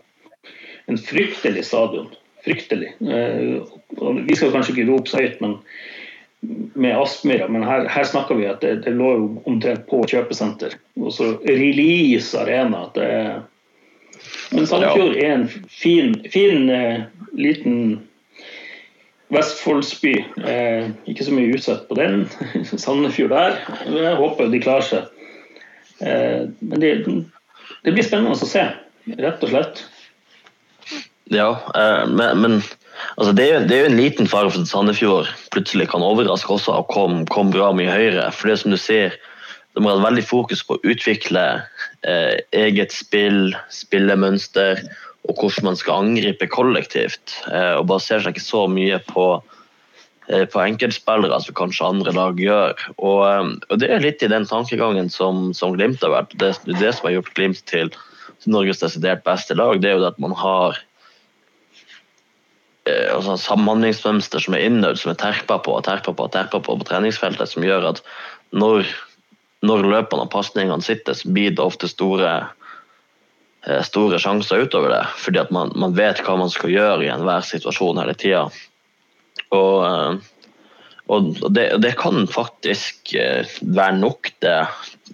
En 0.91 0.99
fryktelig 0.99 1.63
stadion. 1.69 2.11
Fryktelig. 2.45 2.95
Eh, 3.01 3.61
vi 4.27 4.37
skal 4.37 4.53
kanskje 4.55 4.77
ikke 4.77 4.89
rope 4.91 5.11
så 5.11 5.21
høyt 5.21 5.41
med 6.81 6.95
Aspmyra, 6.97 7.51
men 7.53 7.67
her, 7.69 7.89
her, 7.93 8.07
snakker 8.09 8.39
vi 8.39 8.49
at 8.49 8.63
det, 8.65 8.79
det 8.87 8.95
lå 8.97 9.11
jo 9.19 9.31
omtrent 9.51 9.85
på 9.91 10.01
kjøpesenter. 10.09 10.79
Og 11.01 11.13
så 11.13 11.35
Release 11.45 12.39
Arena. 12.39 12.87
At 12.89 12.97
det 12.97 13.09
er, 13.13 13.43
men 14.51 14.67
Sandefjord 14.67 15.19
er 15.21 15.35
en 15.35 15.49
fin, 15.69 16.15
fin 16.33 16.71
uh, 16.73 17.05
liten 17.37 18.01
Vestfoldsby. 19.31 20.17
Eh, 20.43 20.91
ikke 21.07 21.25
så 21.27 21.35
mye 21.35 21.55
utsatt 21.55 21.87
på 21.89 21.95
den. 21.99 22.25
Sandefjord 22.73 23.31
der. 23.31 23.61
Jeg 23.87 24.17
håper 24.19 24.51
de 24.51 24.63
klarer 24.63 24.87
seg. 24.89 25.29
Eh, 26.03 26.49
men 26.59 26.83
det, 26.83 26.93
det, 27.07 27.93
blir 27.93 28.03
spennende 28.07 28.35
å 28.35 28.49
se, 28.49 28.65
rett 29.21 29.47
og 29.47 29.53
slett. 29.53 29.85
Ja, 31.31 31.51
eh, 31.79 32.07
men, 32.11 32.41
men 32.43 32.57
altså 33.17 33.33
det, 33.37 33.47
er, 33.47 33.67
det, 33.67 33.77
er, 33.77 33.85
jo 33.85 33.91
en 33.93 34.01
liten 34.01 34.31
fare 34.31 34.51
for 34.51 34.63
at 34.63 34.71
Sandefjord 34.71 35.31
plutselig 35.55 35.89
kan 35.93 36.05
overraske 36.05 36.53
også 36.57 36.75
og 36.81 36.91
komme 36.93 37.27
kom 37.31 37.53
bra 37.55 37.71
mye 37.77 37.93
høyere. 37.93 38.31
For 38.35 38.51
det 38.51 38.61
som 38.63 38.75
du 38.75 38.79
sier, 38.81 39.15
de 39.77 39.85
har 39.85 39.95
hatt 39.95 40.09
veldig 40.09 40.27
fokus 40.27 40.65
på 40.67 40.77
å 40.77 40.83
utvikle 40.91 41.45
eh, 42.03 42.35
eget 42.57 42.95
spill, 42.97 43.55
spillemønster 43.71 44.83
og 45.29 45.37
hvordan 45.37 45.71
man 45.71 45.79
skal 45.79 46.07
angripe 46.07 46.49
kollektivt. 46.51 47.39
Eh, 47.53 47.77
og 47.79 47.87
baserer 47.93 48.27
seg 48.27 48.37
ikke 48.37 48.49
så 48.51 48.67
mye 48.71 48.99
på 49.11 49.31
Eh, 50.31 50.45
på 50.47 50.61
enkeltspillere 50.63 51.41
som 51.43 51.57
kanskje 51.59 51.87
andre 51.89 52.13
lag 52.15 52.39
gjør. 52.39 52.77
Og, 52.99 53.21
eh, 53.27 53.49
og, 53.69 53.79
Det 53.79 53.89
er 53.91 54.05
litt 54.05 54.23
i 54.23 54.31
den 54.31 54.47
tankegangen 54.47 55.11
som, 55.11 55.51
som 55.55 55.75
Glimt 55.75 56.03
har 56.03 56.15
vært. 56.15 56.37
Det, 56.39 56.55
det 56.79 56.93
som 56.95 57.09
har 57.09 57.17
gjort 57.17 57.35
Glimt 57.35 57.65
til 57.67 57.91
Norges 58.47 58.81
desidert 58.81 59.25
beste 59.25 59.57
lag, 59.59 59.81
det 59.81 59.91
er 59.91 59.99
jo 59.99 60.07
at 60.07 60.21
man 60.23 60.37
har 60.39 60.79
altså 62.89 63.37
samhandlingsmønster 63.41 64.43
som 64.43 64.57
er 64.57 64.65
innøvd, 64.69 65.01
som 65.03 65.13
er 65.13 65.19
terpa 65.21 65.59
på 65.63 65.75
og 65.77 65.85
terpa 65.87 66.15
på 66.17 66.27
og 66.27 66.33
terpa 66.35 66.61
på 66.65 66.77
på 66.79 66.89
treningsfeltet, 66.89 67.53
som 67.53 67.67
gjør 67.67 67.91
at 67.93 68.01
når, 68.57 68.89
når 69.67 69.87
løpene 69.87 70.27
og 70.27 70.33
pasningene 70.33 70.83
sitter, 70.85 71.15
så 71.15 71.31
blir 71.31 71.55
det 71.55 71.63
ofte 71.65 71.91
store 71.91 72.33
eh, 73.67 73.83
store 73.87 74.19
sjanser 74.23 74.65
utover 74.67 74.95
det, 74.95 75.05
fordi 75.21 75.43
at 75.43 75.53
man, 75.55 75.73
man 75.77 75.95
vet 75.99 76.23
hva 76.25 76.39
man 76.41 76.53
skal 76.53 76.73
gjøre 76.75 77.07
i 77.07 77.13
enhver 77.13 77.47
situasjon 77.47 78.01
hele 78.03 78.17
tida. 78.19 78.47
Og, 79.55 79.77
eh, 79.87 80.61
og 81.11 81.31
det, 81.51 81.67
det, 81.83 81.97
kan 81.99 82.27
faktisk 82.31 83.17
være 83.61 83.97
nok 83.99 84.31
det 84.45 84.59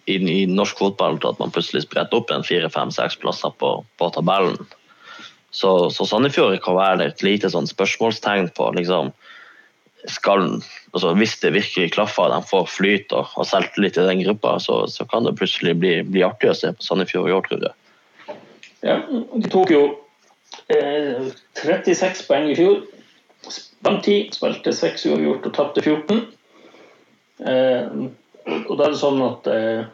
i, 0.05 0.17
i, 0.19 0.43
norsk 0.47 0.79
fotball 0.79 1.17
til 1.19 1.33
at 1.33 1.39
man 1.41 1.53
plutselig 1.55 1.87
spretter 1.87 2.21
opp 2.21 2.31
en 2.31 2.45
fire, 2.45 2.69
fem, 2.73 2.93
seks 2.93 3.17
plasser 3.23 3.55
på, 3.57 3.79
på 3.97 4.11
tabellen. 4.13 4.59
Så, 5.57 5.71
så 5.95 6.05
Sandefjord 6.05 6.59
kan 6.65 6.77
være 6.77 7.09
et 7.09 7.23
lite 7.25 7.49
sånn 7.53 7.69
spørsmålstegn 7.69 8.51
på 8.57 8.69
liksom, 8.77 9.13
skal, 10.07 10.61
altså 10.93 11.15
Hvis 11.19 11.39
det 11.43 11.55
virkelig 11.57 11.95
klaffer, 11.97 12.29
de 12.31 12.39
får 12.47 12.67
flyt 12.71 13.15
og, 13.17 13.33
og 13.35 13.49
selvtillit 13.49 13.97
i 13.99 14.05
den 14.07 14.21
gruppa, 14.27 14.59
så, 14.63 14.85
så, 14.93 15.07
kan 15.09 15.25
det 15.27 15.35
plutselig 15.41 15.75
bli, 15.81 15.95
bli 16.07 16.23
artig 16.27 16.53
å 16.53 16.59
se 16.59 16.75
på 16.77 16.85
Sandefjord 16.85 17.31
i 17.31 17.35
år, 17.35 17.49
tror 17.49 17.65
jeg. 17.71 18.37
Ja, 18.87 19.01
de 19.09 19.51
tok 19.51 19.73
jo 19.73 19.81
eh, 20.71 21.33
36 21.59 22.27
poeng 22.29 22.53
i 22.53 22.59
fjor 22.59 22.85
lang 23.87 24.01
tid. 24.03 24.35
Spilte 24.35 24.73
6 24.73 25.07
uavgjort 25.11 25.47
og 25.49 25.55
tapte 25.57 25.85
14. 25.85 26.25
Eh, 27.47 27.93
og 28.67 28.75
da 28.79 28.87
er 28.87 28.95
det 28.95 29.01
sånn 29.01 29.23
at 29.25 29.49
eh, 29.51 29.87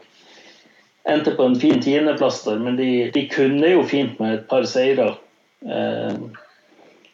endte 1.13 1.35
på 1.37 1.49
en 1.49 1.59
fin 1.59 1.81
tiendeplass 1.83 2.43
der, 2.47 2.61
men 2.63 2.79
de, 2.79 2.91
de, 3.15 3.27
kunne 3.33 3.73
jo 3.73 3.85
fint 3.89 4.21
med 4.23 4.37
et 4.39 4.49
par 4.51 4.67
seire. 4.69 5.15
Eh, 5.67 6.15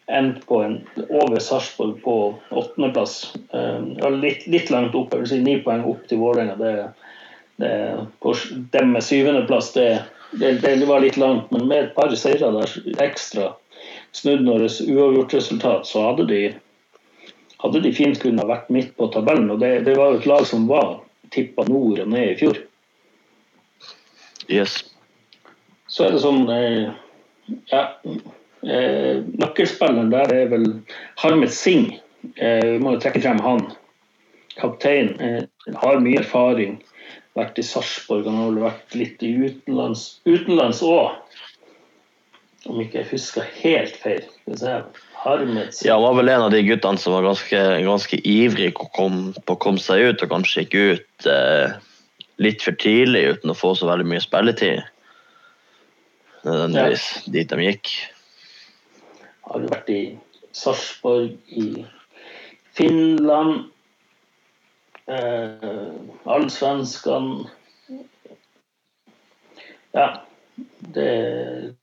endt 0.08 0.46
på 0.46 0.62
en 0.62 0.78
over 1.08 1.38
Sarpsborg 1.38 2.02
på 2.02 2.14
åttendeplass. 2.50 3.34
Eh, 3.52 4.10
litt, 4.10 4.46
litt 4.46 4.70
langt 4.70 4.94
opp, 4.96 5.12
jeg 5.12 5.24
vil 5.24 5.30
si 5.32 5.40
ni 5.44 5.58
poeng 5.64 5.84
opp 5.88 6.06
til 6.08 6.22
Vålerenga. 6.22 6.56
Det, 6.56 6.72
det, 7.60 7.72
på 8.24 8.34
dem 8.72 8.94
med 8.94 9.04
syvendeplass, 9.04 9.72
det, 9.76 9.88
det, 10.40 10.54
det 10.64 10.88
var 10.88 11.04
litt 11.04 11.20
langt, 11.20 11.50
men 11.52 11.68
med 11.68 11.82
et 11.82 11.94
par 11.96 12.14
seire 12.16 12.52
der 12.56 13.02
ekstra 13.04 13.52
snudd 14.16 14.46
deres 14.48 14.80
uavgjort 14.80 15.36
resultat, 15.36 15.86
så 15.86 16.08
hadde 16.08 16.26
de 16.30 16.40
hadde 17.58 17.82
de 17.82 17.92
fint 17.94 18.18
kunne 18.22 18.46
vært 18.46 18.70
midt 18.72 18.94
på 18.96 19.10
tabellen. 19.12 19.50
Og 19.50 19.60
det, 19.62 19.82
det 19.86 19.96
var 19.98 20.12
jo 20.14 20.20
et 20.20 20.30
lag 20.30 20.46
som 20.46 20.68
var 20.70 21.00
tippa 21.34 21.66
nord 21.68 22.00
og 22.04 22.10
ned 22.10 22.32
i 22.32 22.38
fjor. 22.38 22.60
Yes. 24.48 24.80
Så 25.90 26.06
er 26.06 26.14
det 26.14 26.22
sånn 26.22 26.46
eh, 26.52 26.94
ja, 27.72 27.82
eh, 28.66 29.24
Nøkkelspilleren 29.38 30.12
der 30.12 30.32
er 30.34 30.52
vel 30.52 30.68
Harmet 31.22 31.54
Singh. 31.54 31.98
Eh, 32.36 32.74
vi 32.74 32.78
må 32.82 32.96
jo 32.96 33.02
trekke 33.02 33.22
frem 33.24 33.40
han. 33.44 33.64
Kaptein. 34.58 35.14
Eh, 35.20 35.42
har 35.82 36.00
mye 36.04 36.22
erfaring. 36.22 36.78
Vært 37.38 37.60
i 37.60 37.66
Sarpsborg. 37.66 38.26
Han 38.26 38.40
har 38.40 38.50
vel 38.50 38.64
vært 38.66 38.96
litt 38.98 39.22
i 39.22 39.34
utenlands 39.38 40.82
òg. 40.82 41.18
Om 42.68 42.80
ikke 42.82 43.02
jeg 43.02 43.10
husker 43.12 43.46
helt 43.60 43.94
feil. 44.02 44.24
Harmet 45.22 45.74
Singh. 45.76 45.88
Ja, 45.88 45.94
han 45.94 46.04
var 46.08 46.18
vel 46.18 46.32
en 46.32 46.46
av 46.48 46.54
de 46.54 46.64
guttene 46.66 47.00
som 47.00 47.14
var 47.14 47.26
ganske, 47.28 47.62
ganske 47.86 48.20
ivrig 48.26 48.72
på 48.74 48.88
å 48.90 49.60
komme 49.62 49.82
seg 49.82 50.10
ut, 50.10 50.24
og 50.24 50.34
kanskje 50.34 50.66
gikk 50.66 50.78
ut 50.78 51.30
eh, 51.30 51.78
litt 52.42 52.62
for 52.62 52.78
tidlig 52.78 53.24
uten 53.34 53.54
å 53.54 53.58
få 53.58 53.74
så 53.78 53.88
veldig 53.90 54.06
mye 54.10 54.22
spilletid. 54.22 54.82
Nødvendigvis 56.46 57.06
ja. 57.16 57.32
dit 57.34 57.50
de 57.50 57.66
gikk. 57.66 57.92
Har 59.48 59.68
vært 59.72 59.90
i 59.92 60.02
Sarpsborg, 60.52 61.36
i 61.48 61.84
Finland, 62.76 63.70
eh, 65.08 65.92
Allsvenskan 66.24 67.48
Ja, 69.96 70.20
det 70.94 71.74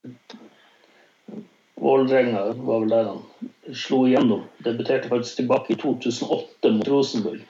Vålerenga 1.76 2.54
var 2.54 2.80
vel 2.80 2.90
der 2.90 3.10
han 3.10 3.76
slo 3.76 4.06
igjennom. 4.08 4.46
Debuterte 4.64 5.10
faktisk 5.10 5.42
tilbake 5.42 5.74
i 5.74 5.80
2008 5.82 6.72
mot 6.78 6.88
Rosenborg. 6.88 7.42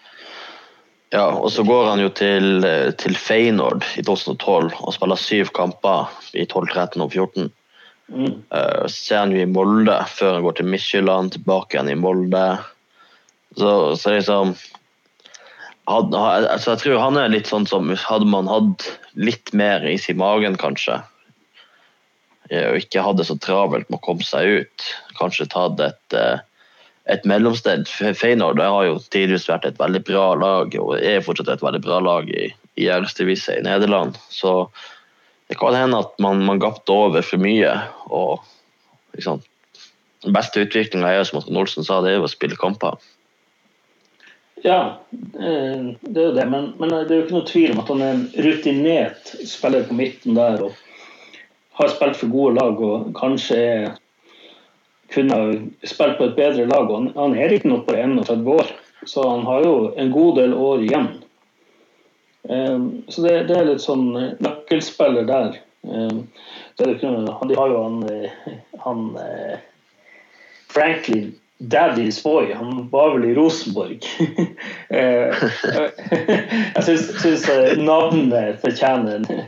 Ja, 1.14 1.28
og 1.30 1.52
så 1.52 1.64
går 1.64 1.86
han 1.92 2.02
jo 2.02 2.10
til, 2.10 2.66
til 3.00 3.16
Feyenoord 3.16 3.86
i 3.96 4.04
2012 4.04 4.74
og 4.82 4.96
spiller 4.96 5.20
syv 5.22 5.52
kamper 5.56 6.10
i 6.34 6.44
12, 6.44 6.74
13 6.74 7.06
og 7.06 7.14
14. 7.14 7.52
Mm. 8.12 8.44
Uh, 8.54 8.86
så 8.92 9.16
er 9.16 9.22
han 9.24 9.34
jo 9.34 9.42
i 9.42 9.50
Molde 9.50 9.98
før 10.14 10.38
han 10.38 10.46
går 10.46 10.60
til 10.60 10.70
Michelin, 10.70 11.32
tilbake 11.34 11.78
igjen 11.78 11.92
i 11.94 12.00
Molde. 12.00 12.46
Så, 13.58 13.70
så 14.00 14.14
liksom 14.18 14.54
had, 15.88 16.16
altså 16.18 16.74
Jeg 16.74 16.82
tror 16.82 17.00
han 17.00 17.18
er 17.22 17.30
litt 17.32 17.48
sånn 17.48 17.64
som 17.70 17.88
Hadde 17.88 18.28
man 18.28 18.50
hatt 18.52 18.84
litt 19.16 19.54
mer 19.56 19.86
is 19.88 20.10
i 20.12 20.16
magen, 20.18 20.58
kanskje, 20.60 20.98
Eh, 22.50 22.68
og 22.70 22.82
ikke 22.82 23.04
hadde 23.06 23.26
så 23.26 23.38
travelt 23.42 23.90
med 23.90 24.00
å 24.00 24.06
komme 24.06 24.26
seg 24.26 24.62
ut. 24.62 24.90
Kanskje 25.20 25.48
tatt 25.52 25.80
et, 25.82 26.18
eh, 26.18 26.40
et 27.08 27.26
mellomsted. 27.26 27.88
Feyenoord 27.88 28.60
har 28.60 28.86
jo 28.86 29.00
tidligere 29.00 29.56
vært 29.56 29.66
et 29.66 29.80
veldig 29.80 30.04
bra 30.06 30.34
lag, 30.34 30.76
og 30.76 30.98
er 31.00 31.22
fortsatt 31.22 31.50
et 31.50 31.66
veldig 31.66 31.82
bra 31.82 32.00
lag 32.00 32.30
i, 32.30 32.54
i 32.78 32.90
Erstevise 32.90 33.58
i 33.58 33.66
Nederland. 33.66 34.18
Så 34.30 34.70
det 35.48 35.58
kan 35.60 35.76
hende 35.78 36.00
at 36.02 36.16
man, 36.20 36.42
man 36.46 36.60
gapte 36.60 36.92
over 36.92 37.26
for 37.26 37.42
mye 37.42 37.74
og 38.08 38.46
liksom, 39.14 39.44
beste 40.26 40.64
utviklinga 40.66 41.12
er 41.12 41.28
som 41.28 41.42
Trond 41.42 41.62
Olsen 41.62 41.86
sa, 41.86 42.02
det 42.02 42.14
er 42.14 42.20
jo 42.20 42.26
å 42.26 42.32
spille 42.32 42.58
kamper. 42.60 42.98
Ja, 44.66 44.98
eh, 45.14 45.92
det 46.02 46.22
er 46.22 46.30
jo 46.32 46.34
det. 46.34 46.46
Men, 46.50 46.72
men, 46.80 46.90
det 46.90 47.14
er 47.14 47.20
jo 47.20 47.26
ikke 47.28 47.38
noe 47.38 47.50
tvil 47.50 47.76
om 47.76 47.84
at 47.84 47.92
han 47.94 48.02
er 48.02 48.16
en 48.16 48.26
rutinert 48.48 49.36
spiller 49.46 49.86
på 49.86 49.98
midten 49.98 50.38
der. 50.38 50.64
og 50.66 50.74
Har 51.78 51.94
spilt 51.94 52.18
for 52.18 52.34
gode 52.34 52.56
lag 52.58 52.82
og 52.82 53.12
kanskje 53.20 53.60
kunne 55.14 55.38
spilt 55.86 56.18
på 56.18 56.32
et 56.32 56.38
bedre 56.40 56.66
lag. 56.72 56.90
og 56.90 57.12
Han 57.14 57.38
er 57.38 57.54
ikke 57.54 57.70
noe 57.70 57.86
på 57.86 57.94
31 57.94 58.50
år, 58.56 58.74
så 59.06 59.28
han 59.30 59.46
har 59.46 59.68
jo 59.68 59.76
en 59.94 60.12
god 60.12 60.42
del 60.42 60.58
år 60.58 60.88
igjen. 60.88 61.10
Eh, 62.50 62.80
så 63.12 63.28
det, 63.28 63.38
det 63.52 63.60
er 63.60 63.70
litt 63.70 63.86
sånn 63.86 64.08
nøkkelspiller 64.66 65.26
der. 65.30 65.58
De 65.86 67.56
har 67.56 67.68
jo 67.70 67.84
han, 67.84 68.30
han 68.82 69.02
Franklin 70.68 71.36
Daddy's 71.58 72.24
Boy. 72.24 72.54
Han 72.54 72.90
var 72.90 73.14
vel 73.14 73.30
i 73.30 73.36
Rosenborg. 73.36 74.06
Eh, 74.90 75.34
jeg 76.76 76.84
syns 76.86 77.48
eh, 77.50 77.72
navnet 77.82 78.60
fortjener 78.62 79.16
en, 79.18 79.48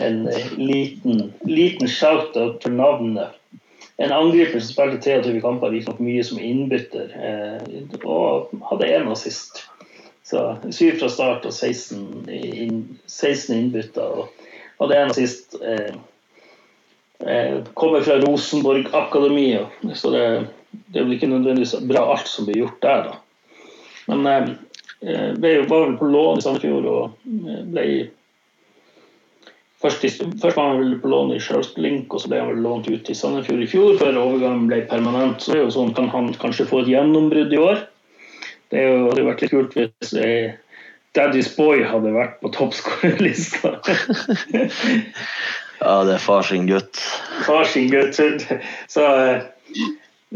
en 0.00 0.16
liten, 0.56 1.20
liten 1.44 1.90
shout-out 1.92 2.62
for 2.64 2.72
navnet. 2.72 3.36
En 4.00 4.14
angriper 4.16 4.62
som 4.62 4.72
spilte 4.72 5.02
23 5.04 5.42
kamper, 5.44 5.74
riktignok 5.74 6.00
mye 6.02 6.24
som 6.24 6.40
innbytter, 6.40 7.12
eh, 7.20 7.84
og 8.00 8.48
hadde 8.70 8.88
én 8.96 9.12
assist. 9.12 9.60
Så 10.24 10.56
syv 10.72 10.98
fra 11.02 11.12
start 11.12 11.46
og 11.46 11.52
16, 11.52 12.30
inn, 12.32 12.82
16 13.06 13.54
innbytter. 13.58 14.22
Og 14.22 14.47
hadde 14.78 15.00
en 15.00 15.14
assist. 15.14 15.58
Eh, 15.62 15.90
kommer 17.74 18.04
fra 18.06 18.20
Rosenborg-akademiet, 18.22 19.80
så 19.98 20.12
det 20.14 20.26
det 20.70 21.00
er 21.00 21.06
vel 21.06 21.16
ikke 21.16 21.30
nødvendigvis 21.30 21.74
bra 21.88 22.04
alt 22.12 22.28
som 22.28 22.48
blir 22.48 22.62
gjort 22.62 22.82
der, 22.84 23.08
da. 23.08 23.16
Men 24.08 24.28
eh, 24.28 24.52
eh 25.04 25.34
ble, 25.40 25.54
var 25.70 25.86
vel 25.86 25.98
på 26.00 26.10
lån 26.12 26.40
i 26.40 26.44
Sandefjord 26.44 26.92
og 26.92 27.34
eh, 27.48 27.66
ble 27.72 27.88
Først, 29.78 30.02
først 30.02 30.56
var 30.56 30.72
han 30.72 30.80
vel 30.80 30.96
på 30.98 31.06
lån 31.06 31.36
i 31.36 31.38
Sjølsblink, 31.38 32.10
og 32.10 32.18
så 32.18 32.32
ble 32.32 32.40
han 32.40 32.48
vel 32.50 32.64
lånt 32.64 32.88
ut 32.90 33.04
til 33.06 33.14
Sandefjord 33.14 33.60
i 33.62 33.68
fjor, 33.70 33.92
før 34.00 34.16
overgangen 34.18 34.64
ble 34.66 34.80
permanent. 34.90 35.38
Så 35.38 35.52
det 35.52 35.60
er 35.60 35.68
jo 35.68 35.74
sånn 35.76 35.92
kan 35.94 36.08
han 36.10 36.32
kanskje 36.34 36.66
få 36.66 36.80
et 36.82 36.90
gjennombrudd 36.90 37.54
i 37.54 37.60
år. 37.62 37.84
Det 38.74 38.82
hadde 38.82 39.26
vært 39.28 39.44
litt 39.44 39.54
kult 39.54 39.76
hvis 39.78 40.10
eh, 40.18 40.58
Daddy's 41.18 41.50
Boy 41.56 41.82
hadde 41.82 42.14
vært 42.14 42.38
på 42.42 42.52
toppskårerlista. 42.54 43.74
ja, 45.82 45.94
det 46.06 46.14
er 46.14 46.22
far 46.22 46.46
sin 46.46 46.68
gutt. 46.70 47.00
Far 47.46 47.66
sin 47.66 47.90
gutt. 47.90 48.20
Så 48.88 49.02
eh, 49.02 49.42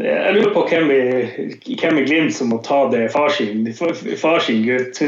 jeg 0.03 0.33
lurer 0.35 0.53
på 0.55 0.65
hvem 0.67 0.91
i, 0.91 1.01
hvem 1.79 2.01
i 2.01 2.05
Glimt 2.07 2.35
som 2.35 2.49
må 2.51 2.59
ta 2.65 2.87
det 2.91 3.11
far 3.13 3.29
sin, 3.31 3.67
far 4.19 4.43
sin 4.43 4.63
gutt. 4.67 4.99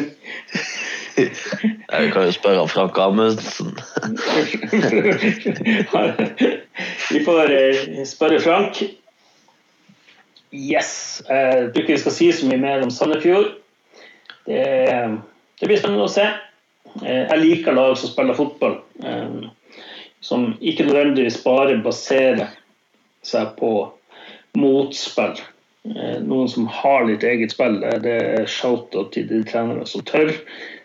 Jeg 1.15 2.11
kan 2.11 2.25
jo 2.27 2.31
spørre 2.35 2.67
Frank 2.67 2.97
Amundsen. 2.99 3.75
vi 7.11 7.23
får 7.25 7.53
eh, 7.55 8.01
spørre 8.07 8.39
Frank. 8.43 8.83
Yes. 10.55 11.23
Jeg 11.29 11.71
tror 11.71 11.81
ikke 11.81 11.93
vi 11.93 12.03
skal 12.03 12.15
si 12.15 12.31
så 12.31 12.47
mye 12.47 12.61
mer 12.61 12.83
om 12.83 12.91
Sandefjord. 12.91 13.55
Det, 14.45 14.61
det 15.59 15.69
blir 15.69 15.79
spennende 15.79 16.07
å 16.07 16.11
se. 16.11 16.25
Eh, 17.01 17.23
jeg 17.25 17.41
liker 17.41 17.75
lag 17.75 17.97
som 17.99 18.11
spiller 18.11 18.37
fotball. 18.37 18.79
Eh, 19.03 19.81
som 20.25 20.47
ikke 20.59 20.87
nødvendigvis 20.87 21.41
bare 21.43 21.77
baserer 21.83 22.55
seg 23.25 23.53
på 23.59 23.73
motspill. 24.57 25.37
Eh, 25.85 26.17
noen 26.25 26.49
som 26.49 26.67
har 26.71 27.05
litt 27.05 27.23
eget 27.27 27.53
spill. 27.53 27.79
Det 28.03 28.15
er 28.39 28.49
shout-out 28.49 29.13
til 29.13 29.27
de 29.29 29.43
trenere 29.47 29.85
som 29.89 30.05
tør. 30.07 30.33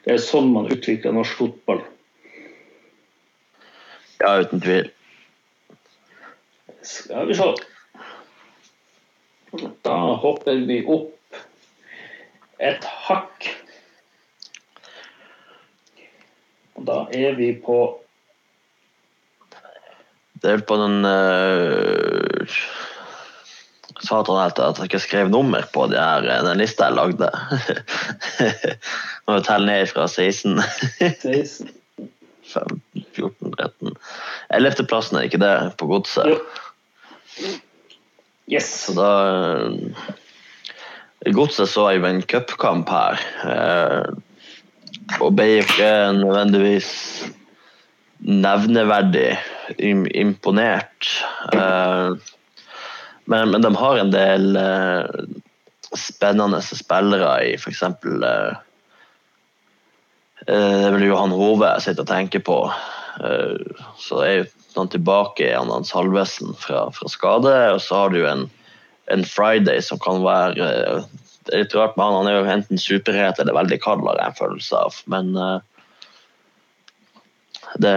Det 0.05 0.15
er 0.17 0.23
sånn 0.23 0.53
man 0.55 0.71
utvikler 0.73 1.17
norsk 1.17 1.41
fotball. 1.41 1.83
Ja, 4.21 4.37
uten 4.43 4.61
tvil. 4.61 4.91
Skal 6.85 7.29
vi 7.29 7.37
se. 7.37 7.49
Da 9.85 9.97
hopper 10.21 10.61
vi 10.69 10.83
opp 10.85 11.41
et 12.61 12.85
hakk. 13.09 13.49
Og 16.81 16.87
da 16.89 17.01
er 17.13 17.37
vi 17.37 17.53
på 17.61 17.81
Det 20.41 20.55
er 20.55 20.63
på 20.65 20.77
den 20.81 21.05
uh 21.05 22.61
Satan 24.01 24.39
helt 24.41 24.61
at 24.63 24.79
jeg 24.81 24.89
ikke 24.89 25.03
skrev 25.03 25.29
nummer 25.29 25.67
på 25.75 25.87
de 25.91 25.99
her, 26.01 26.25
den 26.45 26.61
lista 26.61 26.89
jeg 26.89 26.97
lagde. 26.97 27.29
Må 29.27 29.37
vi 29.37 29.43
telle 29.45 29.69
ned 29.69 29.91
fra 29.93 30.07
16. 30.09 30.63
16. 31.21 31.69
15, 32.51 32.81
14, 33.15 33.53
13 33.53 33.93
Ellevteplassen 34.57 35.19
er 35.19 35.29
ikke 35.29 35.43
det 35.43 35.55
på 35.79 35.87
godset. 35.91 36.41
Yes. 38.51 38.71
Så 38.87 38.97
da 38.97 39.11
I 41.29 41.35
godset 41.37 41.71
så 41.71 41.91
jeg 41.91 42.01
jo 42.01 42.09
en 42.09 42.25
cupkamp 42.25 42.91
her. 42.91 43.21
Eh, 43.45 44.09
og 45.21 45.35
ble 45.39 45.61
ikke 45.61 45.91
nødvendigvis 46.17 46.91
nevneverdig 48.21 49.39
imponert. 50.15 51.09
Eh, 51.53 52.11
men, 53.25 53.51
men, 53.51 53.63
de 53.63 53.71
har 53.77 54.01
en 54.01 54.13
del 54.13 54.57
uh, 54.59 55.07
spennende 55.97 56.61
spillere 56.65 57.31
i 57.47 57.55
f.eks. 57.57 57.83
Uh, 58.05 58.57
det 60.49 60.57
er 60.57 60.95
vel 60.97 61.05
Johan 61.07 61.35
Hove 61.37 61.69
jeg 61.69 61.85
sitter 61.85 62.07
og 62.07 62.11
tenker 62.11 62.43
på. 62.43 62.57
Så 64.01 64.23
er 64.25 64.47
han 64.73 64.89
tilbake 64.89 65.45
i 65.45 65.53
han 65.53 65.85
Salvesen 65.85 66.55
fra, 66.59 66.87
fra, 66.97 67.11
skade. 67.13 67.53
Og 67.75 67.83
så 67.85 67.99
har 68.01 68.15
du 68.15 68.23
en, 68.25 68.47
en 69.13 69.25
Friday 69.29 69.83
som 69.85 70.01
kan 70.01 70.25
være 70.25 71.03
litt 71.53 71.75
rart 71.77 71.99
med 71.99 72.07
han, 72.07 72.29
er 72.31 72.39
jo 72.39 72.55
enten 72.55 72.81
superhet 72.81 73.41
eller 73.43 73.57
veldig 73.57 73.81
kald, 73.83 74.07
har 74.07 74.21
jeg 74.21 74.33
en 74.33 74.41
følelse 74.41 74.81
av. 74.87 75.03
Men 75.11 75.35
det, 77.79 77.93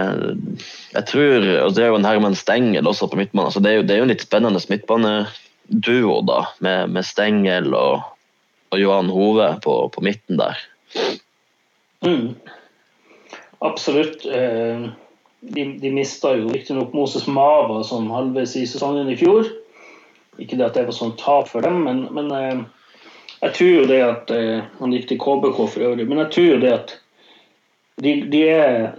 jeg 0.92 1.06
tror, 1.10 1.46
og 1.64 1.74
Det 1.74 1.82
er 1.82 1.90
jo 1.90 1.98
en 1.98 2.06
Herman 2.06 2.36
Stengel 2.38 2.86
også 2.86 3.08
på 3.10 3.18
midtbanen. 3.18 3.48
Altså 3.48 3.60
det, 3.60 3.70
er 3.70 3.80
jo, 3.80 3.82
det 3.82 3.94
er 3.94 4.02
jo 4.02 4.06
en 4.06 4.12
litt 4.12 4.26
spennende 4.26 4.62
midtbaneduo 4.70 6.18
da, 6.28 6.40
med, 6.64 6.92
med 6.94 7.06
Stengel 7.06 7.74
og, 7.74 8.04
og, 8.70 8.78
Johan 8.78 9.10
Hove 9.10 9.48
på, 9.64 9.78
på 9.94 10.04
midten 10.04 10.38
der. 10.38 10.60
Mm. 12.06 12.36
Absolutt. 13.64 14.26
Eh, 14.26 14.86
de, 15.44 15.66
de 15.80 15.90
mista 15.92 16.34
jo 16.38 16.52
riktignok 16.52 16.94
Moses 16.96 17.26
Mava 17.26 17.82
som 17.84 18.08
halvveis 18.12 18.54
i 18.60 18.66
sesongen 18.68 19.10
i 19.10 19.18
fjor. 19.18 19.50
Ikke 20.38 20.58
det 20.58 20.68
at 20.68 20.78
det 20.78 20.86
var 20.88 20.96
sånn 20.96 21.18
tap 21.18 21.50
for 21.50 21.66
dem, 21.66 21.82
men, 21.86 22.06
men 22.14 22.30
eh, 22.34 22.64
jeg 23.44 23.54
tror 23.54 23.70
jo 23.70 23.86
det 23.88 24.00
at 24.00 24.30
eh, 24.32 24.66
Han 24.80 24.92
gikk 24.94 25.08
til 25.10 25.20
KBK 25.20 25.58
for 25.68 25.86
øvrig, 25.90 26.08
men 26.08 26.22
jeg 26.24 26.30
tror 26.32 26.46
jo 26.48 26.60
det 26.62 26.72
at 26.72 26.94
de, 28.02 28.12
de, 28.32 28.40
er, 28.48 28.94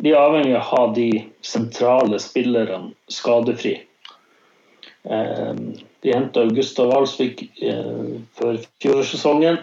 de 0.00 0.12
er 0.12 0.20
avhengig 0.20 0.54
av 0.54 0.62
å 0.62 0.68
ha 0.70 0.84
de 0.96 1.08
sentrale 1.44 2.20
spillerne 2.22 2.94
skadefri. 3.12 3.74
Eh, 5.04 5.60
de 6.00 6.14
henta 6.14 6.46
Gustav 6.54 6.94
Alsvik 6.96 7.44
eh, 7.60 8.16
før 8.38 8.62
fjorårssesongen. 8.80 9.60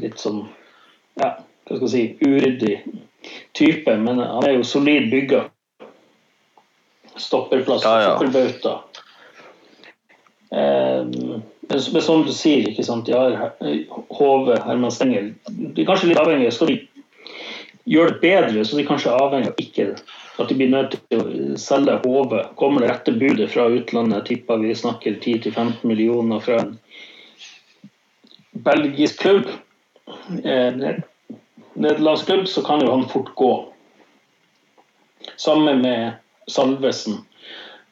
Litt 0.00 0.16
sånn 0.18 0.46
ja, 1.20 1.34
hva 1.36 1.76
skal 1.76 1.84
jeg 1.84 1.92
si, 1.92 2.04
uryddig 2.24 2.78
type, 3.54 3.92
men 4.00 4.22
han 4.22 4.46
er 4.46 4.56
jo 4.56 4.64
solid 4.66 5.10
bygga. 5.12 5.44
Stopperplass, 7.20 7.84
ja, 7.84 8.00
ja. 8.00 8.14
stopperbauta. 8.16 8.78
Um, 10.50 11.42
men 11.70 12.02
som 12.02 12.24
du 12.26 12.32
sier, 12.34 12.66
ikke 12.66 12.84
sant, 12.86 13.06
de 13.06 13.14
har 13.14 13.52
HV, 13.60 14.48
Herman 14.66 14.90
Stengel 14.90 15.28
De 15.46 15.82
er 15.82 15.86
kanskje 15.86 16.10
litt 16.10 16.18
avhengige. 16.18 16.50
Skal 16.54 16.72
de 16.72 16.78
gjøre 17.90 18.16
det 18.16 18.22
bedre, 18.24 18.64
så 18.66 18.78
de 18.78 18.86
kanskje 18.88 19.12
er 19.12 19.22
avhengig 19.22 19.52
av 19.52 19.62
ikke 19.62 19.86
at 20.40 20.48
de 20.48 20.56
blir 20.56 20.70
nødt 20.72 20.96
til 20.96 21.20
å 21.20 21.58
selge 21.60 21.98
HV. 22.02 22.34
Kommer 22.58 22.82
det 22.82 22.90
rette 22.90 23.14
budet 23.20 23.50
fra 23.52 23.68
utlandet, 23.70 24.26
tipper 24.26 24.62
vi 24.62 24.74
snakker 24.76 25.18
10-15 25.20 25.84
millioner 25.86 26.42
fra 26.42 26.60
en 26.64 26.74
belgisk 28.66 29.20
klubb, 29.22 29.50
eh, 30.44 30.96
nederlandsk 31.74 32.26
klubb, 32.26 32.48
så 32.48 32.64
kan 32.66 32.82
jo 32.84 32.90
han 32.90 33.08
fort 33.08 33.34
gå. 33.38 33.52
Sammen 35.36 35.82
med 35.84 36.18
Salvesen. 36.48 37.20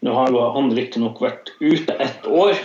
Nå 0.00 0.14
har 0.14 0.34
han 0.54 0.72
riktignok 0.74 1.20
vært 1.22 1.52
ute 1.60 1.94
ett 1.94 2.26
år. 2.26 2.58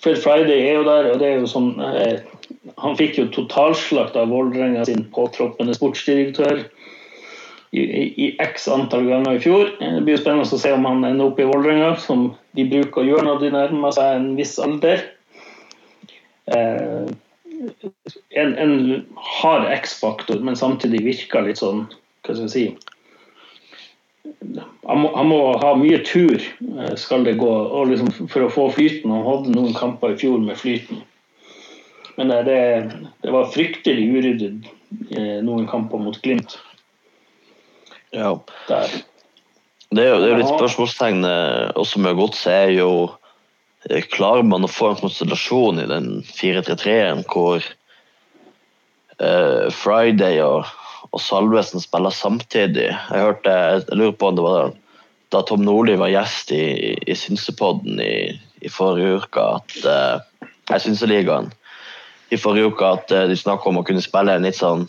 Fred 0.00 0.20
Friday 0.22 0.66
er 0.66 0.78
jo 0.80 0.84
der, 0.88 1.10
og 1.12 1.20
det 1.20 1.28
er 1.28 1.40
jo 1.42 1.48
sånn 1.50 1.74
eh, 1.84 2.20
Han 2.80 2.96
fikk 2.96 3.18
jo 3.20 3.26
totalslakt 3.34 4.16
av 4.16 4.30
Vålerenga 4.32 4.86
sin 4.88 5.04
påtroppende 5.14 5.76
sportsdirektør. 5.76 6.64
i, 7.70 7.80
i, 7.80 8.28
x 8.42 8.66
antall 8.68 9.04
ganger 9.06 9.36
i 9.36 9.42
fjor. 9.42 9.68
Det 9.78 10.02
blir 10.02 10.16
jo 10.16 10.22
spennende 10.22 10.42
å 10.42 10.58
se 10.58 10.72
om 10.74 10.86
han 10.88 11.04
ender 11.06 11.30
opp 11.30 11.38
i 11.38 11.46
Vålerenga, 11.46 11.92
som 12.02 12.32
de 12.58 12.64
bruker 12.66 13.02
å 13.02 13.06
gjøre 13.06 13.26
når 13.28 13.44
de 13.44 13.50
nærmer 13.54 13.94
seg 13.94 14.16
en 14.16 14.30
viss 14.38 14.56
alder. 14.58 15.04
Eh, 16.50 17.12
en, 18.40 18.54
en 18.58 18.74
hard 19.40 19.68
X-faktor, 19.76 20.40
men 20.42 20.58
samtidig 20.58 21.04
virker 21.04 21.44
litt 21.46 21.60
sånn 21.60 21.84
Hva 22.24 22.34
skal 22.34 22.46
jeg 22.46 22.52
si 22.54 22.64
han 24.82 24.98
må, 24.98 25.10
han 25.16 25.28
må, 25.30 25.38
ha 25.60 25.74
mye 25.78 26.00
tur 26.06 26.40
eh, 26.40 26.94
skal 26.98 27.24
det 27.26 27.36
gå, 27.40 27.52
liksom, 27.90 28.10
for 28.30 28.46
å 28.46 28.52
få 28.52 28.66
flyten. 28.74 29.12
Han 29.12 29.26
hadde 29.26 29.54
noen 29.54 29.76
kamper 29.76 30.14
i 30.14 30.18
fjor 30.20 30.40
med 30.42 30.58
flyten. 30.58 31.04
Men 32.18 32.32
det, 32.46 32.58
det 33.22 33.32
var 33.32 33.52
fryktelig 33.54 34.08
uryddig 34.10 34.50
eh, 35.14 35.38
noen 35.46 35.68
kamper 35.70 36.02
mot 36.02 36.18
Glimt. 36.24 36.58
Ja. 38.10 38.34
Der. 38.66 38.98
Det 39.90 40.02
er 40.02 40.12
jo, 40.12 40.18
det 40.22 40.26
er 40.26 40.34
jo 40.34 40.40
litt 40.42 40.52
spørsmålstegn 40.56 41.24
eh, 41.26 41.70
også 41.78 42.02
med 42.02 42.18
godset. 42.18 42.52
er 42.52 42.76
jo 42.80 42.92
Klarer 44.12 44.44
man 44.44 44.66
å 44.66 44.68
få 44.68 44.90
en 44.90 44.98
konstellasjon 45.00 45.78
i 45.80 45.86
den 45.88 46.08
4-3-3-en 46.28 47.22
hvor 47.24 47.64
Friday 49.72 50.36
og 50.44 50.68
og 51.10 51.20
Salvesen 51.20 51.82
spiller 51.82 52.14
samtidig. 52.14 52.90
Jeg 52.92 53.24
hørte, 53.24 53.50
jeg 53.50 53.98
lurer 53.98 54.16
på 54.18 54.30
om 54.30 54.36
det 54.38 54.44
var 54.46 54.72
da 55.30 55.42
Tom 55.46 55.62
Nordli 55.62 55.94
var 55.98 56.10
gjest 56.10 56.52
i, 56.54 56.94
i 57.06 57.14
Synsepodden 57.14 58.00
i, 58.02 58.34
i, 58.62 58.70
forrige 58.70 59.20
uke, 59.22 59.46
at 59.58 59.76
jeg 60.70 60.84
Synseligaen 60.86 61.50
i 62.30 62.38
forrige 62.38 62.70
uke 62.70 62.86
at 62.86 63.12
uh, 63.12 63.26
de 63.28 63.36
snakka 63.36 63.70
om 63.70 63.80
å 63.80 63.86
kunne 63.86 64.02
spille 64.04 64.34
en 64.34 64.46
litt 64.46 64.58
sånn 64.58 64.86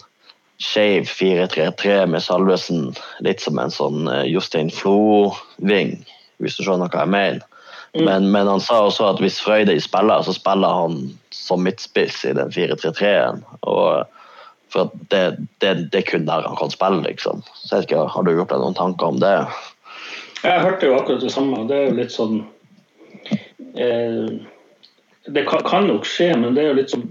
skeiv 0.61 1.07
4-3-3 1.09 2.03
med 2.13 2.21
Salvesen 2.21 2.91
litt 3.25 3.41
som 3.41 3.57
en 3.61 3.73
sånn 3.73 4.05
uh, 4.09 4.21
Jostein 4.29 4.69
Flo-ving, 4.73 5.95
hvis 6.41 6.57
du 6.57 6.65
skjønner 6.65 6.91
hva 6.91 7.05
jeg 7.05 7.13
mener. 7.15 7.47
Mm. 7.91 8.05
Men, 8.05 8.29
men, 8.31 8.47
han 8.47 8.61
sa 8.63 8.85
også 8.85 9.09
at 9.09 9.21
hvis 9.23 9.41
Frøyde 9.43 9.75
spiller, 9.83 10.21
så 10.23 10.35
spiller 10.37 10.77
han 10.83 10.99
som 11.35 11.65
midtspiss 11.65 12.21
i 12.29 12.35
den 12.37 12.53
4-3-3-en. 12.53 13.41
og 13.67 14.05
for 14.71 14.91
det, 15.11 15.37
det, 15.59 15.73
det, 15.91 15.97
er 15.97 16.07
kun 16.07 16.25
der 16.27 16.47
han 16.47 16.55
kan 16.59 16.71
spille, 16.71 17.03
liksom. 17.03 17.43
Så 17.53 17.75
jeg 17.75 17.81
vet 17.81 17.89
ikke, 17.89 18.07
Har 18.13 18.23
du 18.23 18.31
gjort 18.31 18.53
deg 18.53 18.63
noen 18.63 18.77
tanker 18.77 19.11
om 19.11 19.19
det? 19.21 19.33
Jeg 20.41 20.63
hørte 20.63 20.87
jo 20.87 20.97
akkurat 20.97 21.23
det 21.23 21.33
samme. 21.33 21.65
Det 21.69 21.77
er 21.77 21.89
jo 21.89 21.97
litt 21.99 22.13
sånn 22.15 22.37
eh, 23.75 24.29
Det 25.27 25.43
kan, 25.49 25.65
kan, 25.67 25.89
nok 25.89 26.07
skje, 26.07 26.31
men 26.39 26.55
det 26.55 26.63
er 26.63 26.71
jo 26.71 26.77
litt 26.79 26.93
sånn 26.93 27.09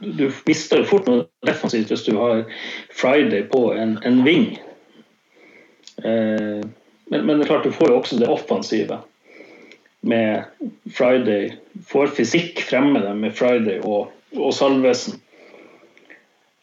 Du 0.00 0.24
mister 0.48 0.82
jo 0.82 0.88
fort 0.88 1.10
noe 1.10 1.26
defensivt 1.46 1.92
hvis 1.92 2.06
du 2.08 2.16
har 2.18 2.46
Friday 2.96 3.44
på 3.52 3.68
en, 3.76 3.98
en 4.08 4.24
ving. 4.26 4.54
Eh, 6.02 6.64
men, 7.06 7.20
men, 7.20 7.36
det 7.36 7.44
er 7.44 7.52
klart 7.52 7.68
du 7.68 7.76
får 7.76 7.92
jo 7.92 8.00
også 8.00 8.18
det 8.18 8.32
offensive 8.32 8.98
med 10.06 10.48
Friday. 10.96 11.52
Får 11.86 12.10
fysikk 12.16 12.64
fremme 12.66 13.04
med 13.14 13.36
Friday 13.36 13.78
og, 13.84 14.10
og 14.34 14.52
Salvesen. 14.56 15.20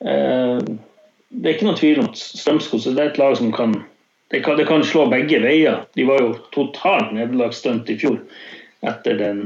Eh, 0.04 0.60
det 1.34 1.49
er 1.49 1.56
ikke 1.56 1.68
noen 1.68 1.80
tvil 1.80 2.04
om 2.04 2.12
at 2.12 2.20
det 2.20 2.93
er 2.93 3.10
et 3.10 3.20
lag 3.22 3.36
som 3.39 3.51
kan 3.56 3.76
det, 4.34 4.41
kan 4.41 4.58
det, 4.58 4.66
kan 4.66 4.84
slå 4.86 5.06
begge 5.12 5.39
veier. 5.43 5.84
De 5.93 6.06
var 6.10 6.22
jo 6.24 6.32
totalt 6.56 7.12
nederlagsdømt 7.14 7.89
i 7.93 7.97
fjor 8.01 8.18
etter 8.82 9.20
den 9.20 9.43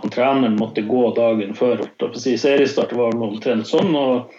han 0.00 0.12
treneren 0.14 0.56
måtte 0.56 0.84
gå 0.86 1.02
dagen 1.16 1.54
før. 1.54 1.82
Si, 2.14 2.36
seriestart 2.38 2.92
var 2.94 3.12
det 3.12 3.26
omtrent 3.26 3.68
sånn. 3.68 3.94
og 3.96 4.30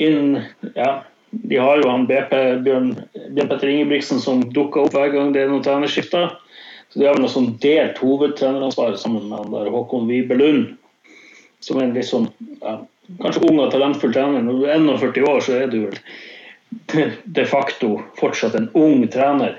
inn, 0.00 0.40
ja, 0.74 1.02
De 1.30 1.56
har 1.62 1.78
jo 1.78 1.90
han 1.90 2.08
BP, 2.08 2.32
Bjørn, 2.64 2.88
Bjørn 3.36 3.50
Petter 3.52 3.68
Ingebrigtsen 3.70 4.18
som 4.18 4.40
dukker 4.50 4.88
opp 4.88 4.96
hver 4.96 5.12
gang 5.14 5.34
det 5.34 5.44
er 5.44 5.52
noen 5.52 5.62
trenerskifter. 5.62 6.32
Så 6.90 6.98
De 6.98 7.06
har 7.06 7.14
vel 7.14 7.22
noe 7.22 7.30
sånn 7.30 7.52
delt 7.62 8.00
hovedtreneransvar 8.02 8.96
sammen 8.98 9.28
med 9.28 9.38
han 9.38 9.52
der 9.54 9.70
Håkon 9.70 10.08
Wibelund. 10.10 10.72
Som 11.62 11.78
er 11.78 11.86
en 11.86 11.94
litt 11.94 12.08
sånn 12.08 12.26
ja, 12.64 12.80
kanskje 13.20 13.46
ung 13.48 13.58
og 13.60 13.72
talentfull 13.72 14.14
trener. 14.14 14.44
Når 14.44 14.60
du 14.60 14.68
er 14.68 14.84
41 14.84 15.26
år, 15.28 15.40
så 15.44 15.56
er 15.58 15.72
du 15.72 15.80
vel 15.86 15.98
de 17.38 17.46
facto 17.48 17.96
fortsatt 18.20 18.56
en 18.58 18.70
ung 18.78 19.06
trener. 19.10 19.58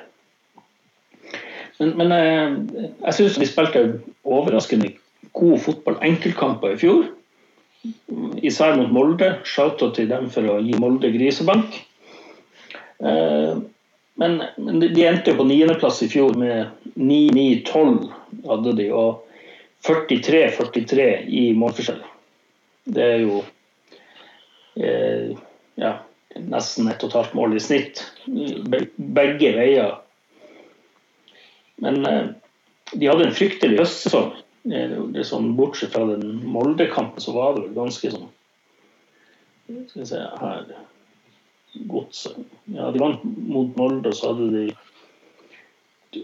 Men, 1.80 1.96
men 1.98 2.14
jeg, 2.14 2.36
eh, 2.38 2.90
jeg 3.08 3.18
syns 3.18 3.40
vi 3.42 3.50
spilte 3.50 3.86
overraskende 4.22 4.94
god 5.38 5.58
fotball 5.64 6.00
enkeltkamper 6.06 6.76
i 6.76 6.80
fjor. 6.82 7.10
Især 8.46 8.78
mot 8.78 8.92
Molde. 8.94 9.34
Shouta 9.48 9.90
til 9.96 10.10
dem 10.12 10.30
for 10.34 10.46
å 10.46 10.60
gi 10.62 10.78
Molde 10.80 11.10
grisebank. 11.14 11.80
Eh, 13.02 13.54
men, 14.22 14.38
men 14.62 14.82
de 14.84 15.06
endte 15.08 15.34
på 15.34 15.48
niendeplass 15.50 16.04
i 16.06 16.10
fjor 16.12 16.36
med 16.38 16.70
9-9-12 17.00 18.12
hadde 18.46 18.74
de, 18.78 18.88
og 18.94 19.24
43-43 19.88 21.08
i 21.26 21.46
målforskjell. 21.58 22.04
Det 22.84 23.04
er 23.04 23.20
jo 23.24 23.42
eh, 24.76 25.34
ja, 25.82 25.96
nesten 26.36 26.90
et 26.90 27.04
halvt 27.04 27.36
mål 27.38 27.58
i 27.58 27.64
snitt. 27.64 28.04
Begge 28.28 29.54
veier. 29.58 29.98
Men 31.82 32.06
eh, 32.06 32.30
de 32.94 33.10
hadde 33.10 33.28
en 33.30 33.36
fryktelig 33.36 33.82
høstsesong. 33.82 34.34
Sånn, 35.26 35.54
bortsett 35.58 35.96
fra 35.96 36.06
den 36.06 36.44
Molde-kampen, 36.46 37.22
så 37.24 37.34
var 37.34 37.56
det 37.56 37.64
vel 37.64 37.78
ganske 37.80 38.12
sånn 38.14 38.28
Skal 39.90 40.04
vi 40.04 40.06
se 40.06 40.20
her 40.38 40.68
Godset 41.90 42.38
Ja, 42.70 42.92
de 42.94 43.02
vant 43.02 43.24
mot 43.26 43.74
Molde, 43.80 44.12
og 44.12 44.20
så 44.20 44.36
hadde 44.36 44.52
de 44.54 44.66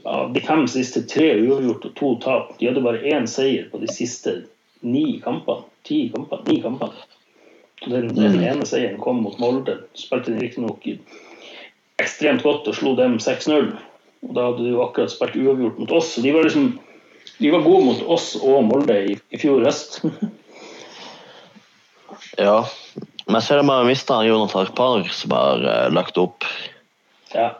ja, 0.04 0.28
de 0.36 0.44
fem 0.44 0.68
siste 0.70 1.02
tre 1.08 1.32
uavgjort 1.40 1.86
og 1.88 1.96
to 1.96 2.12
tap. 2.22 2.50
De 2.60 2.68
hadde 2.68 2.84
bare 2.84 3.00
én 3.08 3.26
seier 3.32 3.70
på 3.72 3.80
de 3.80 3.88
siste 3.90 4.34
ni 4.82 5.20
kamper. 5.24 5.64
Ti 5.88 6.08
kamper. 6.16 6.44
Ni 6.48 6.62
kamper. 6.62 6.94
Den, 7.86 8.10
den 8.16 8.38
mm. 8.38 8.44
ene 8.44 8.66
seieren 8.66 9.00
kom 9.02 9.22
mot 9.24 9.38
Molde. 9.42 9.80
Spilte 9.98 10.34
de 10.34 10.42
riktignok 10.42 10.86
ekstremt 12.02 12.44
godt 12.46 12.68
og 12.70 12.78
slo 12.78 12.96
dem 12.98 13.18
6-0. 13.22 13.72
Og 14.26 14.34
Da 14.34 14.50
hadde 14.50 14.66
de 14.66 14.74
jo 14.74 14.84
akkurat 14.86 15.14
spilt 15.14 15.38
uavgjort 15.38 15.80
mot 15.82 15.94
oss. 16.00 16.16
Så 16.16 16.26
de 16.26 16.34
var 16.36 16.48
liksom 16.48 16.76
de 17.38 17.52
var 17.54 17.62
gode 17.62 17.86
mot 17.86 18.02
oss 18.16 18.32
og 18.40 18.64
Molde 18.66 18.96
i, 19.12 19.18
i 19.30 19.40
fjor 19.42 19.62
høst. 19.66 20.00
ja. 22.48 22.64
Men 23.28 23.40
jeg 23.40 23.46
ser 23.46 23.62
de 23.62 23.70
har 23.70 23.88
mista 23.88 24.22
Jonathan 24.26 24.70
Parr, 24.78 25.08
som 25.14 25.36
har 25.36 25.66
uh, 25.68 25.88
lagt 25.94 26.18
opp. 26.18 26.48
Ja. 27.36 27.52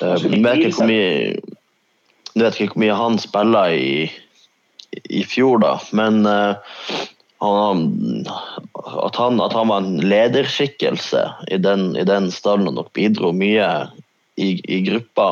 Uh, 0.00 0.16
vet 0.16 0.64
ikke 0.64 0.78
hvor 0.78 0.88
mye 0.88 1.34
Du 2.32 2.40
vet 2.40 2.56
ikke 2.56 2.72
hvor 2.72 2.80
mye 2.80 2.94
han 2.96 3.18
spiller 3.20 3.74
i 3.76 3.90
i 5.04 5.24
fjor, 5.24 5.58
da. 5.58 5.76
Men 5.92 6.26
uh, 6.26 6.54
han, 7.42 8.26
at, 9.06 9.16
han, 9.16 9.40
at, 9.40 9.52
han, 9.52 9.68
var 9.68 9.76
en 9.76 10.00
lederskikkelse 10.00 11.24
i 11.50 11.56
den, 11.56 11.96
i 11.96 12.04
den 12.04 12.30
stallen 12.30 12.70
og 12.70 12.78
nok 12.78 12.92
bidro 12.94 13.32
mye 13.34 13.68
i, 14.36 14.54
i 14.62 14.80
gruppa 14.86 15.28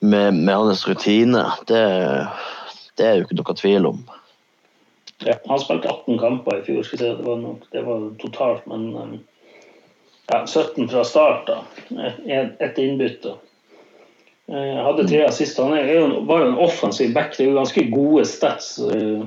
med, 0.00 0.34
med, 0.34 0.54
hans 0.54 0.86
rutine, 0.88 1.44
det, 1.66 1.82
det 2.96 3.06
er 3.06 3.18
jo 3.18 3.26
ikke 3.26 3.38
noe 3.40 3.56
tvil 3.56 3.88
om. 3.92 4.02
Ja, 5.24 5.36
han 5.48 5.60
spilte 5.60 5.90
18 5.92 6.20
kamper 6.20 6.60
i 6.60 6.64
fjor. 6.64 6.86
Det, 6.96 7.10
var 7.24 7.40
nok, 7.40 7.66
det 7.72 7.84
var 7.84 8.06
totalt, 8.22 8.64
men 8.68 8.86
um, 8.96 9.18
ja, 10.32 10.46
17 10.46 10.88
fra 10.88 11.04
start. 11.04 11.48
da, 11.50 11.60
Ett 12.24 12.60
et 12.60 12.78
innbytte. 12.80 13.36
Eh, 14.50 14.84
hadde 14.84 15.08
tre 15.08 15.24
assist. 15.28 15.58
Han 15.58 15.72
er, 15.72 16.08
var 16.26 16.40
jo 16.42 16.48
en 16.48 16.58
offensiv 16.58 17.12
back. 17.14 17.36
Det 17.36 17.44
er 17.44 17.52
jo 17.52 17.58
ganske 17.60 17.84
gode 17.92 18.24
stats 18.26 18.78
eh, 18.82 19.22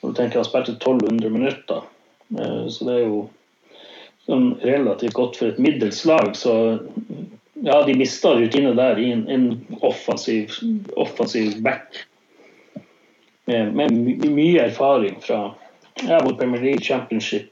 når 0.00 0.12
du 0.12 0.16
tenker 0.18 0.40
han 0.40 0.48
spilte 0.48 0.74
1200 0.76 1.30
minutter. 1.32 1.86
Eh, 2.36 2.66
så 2.68 2.88
det 2.88 2.96
er 2.98 3.06
jo 3.06 3.22
sånn 4.28 4.50
relativt 4.60 5.16
godt 5.16 5.38
for 5.40 5.48
et 5.48 5.62
middels 5.62 6.02
lag. 6.04 6.34
Så 6.36 6.52
ja, 7.64 7.78
de 7.86 7.94
mista 7.96 8.34
rutine 8.36 8.74
der 8.76 9.00
i 9.00 9.08
en, 9.14 9.24
en 9.32 9.48
offensiv, 9.80 10.52
offensiv 10.92 11.56
back. 11.64 12.02
Med, 13.48 13.72
med 13.72 13.96
my 13.96 14.28
mye 14.28 14.68
erfaring 14.68 15.16
fra 15.24 15.40
ja, 16.04 16.20
både 16.20 16.36
Premier 16.36 16.60
League 16.62 16.84
Championship. 16.84 17.48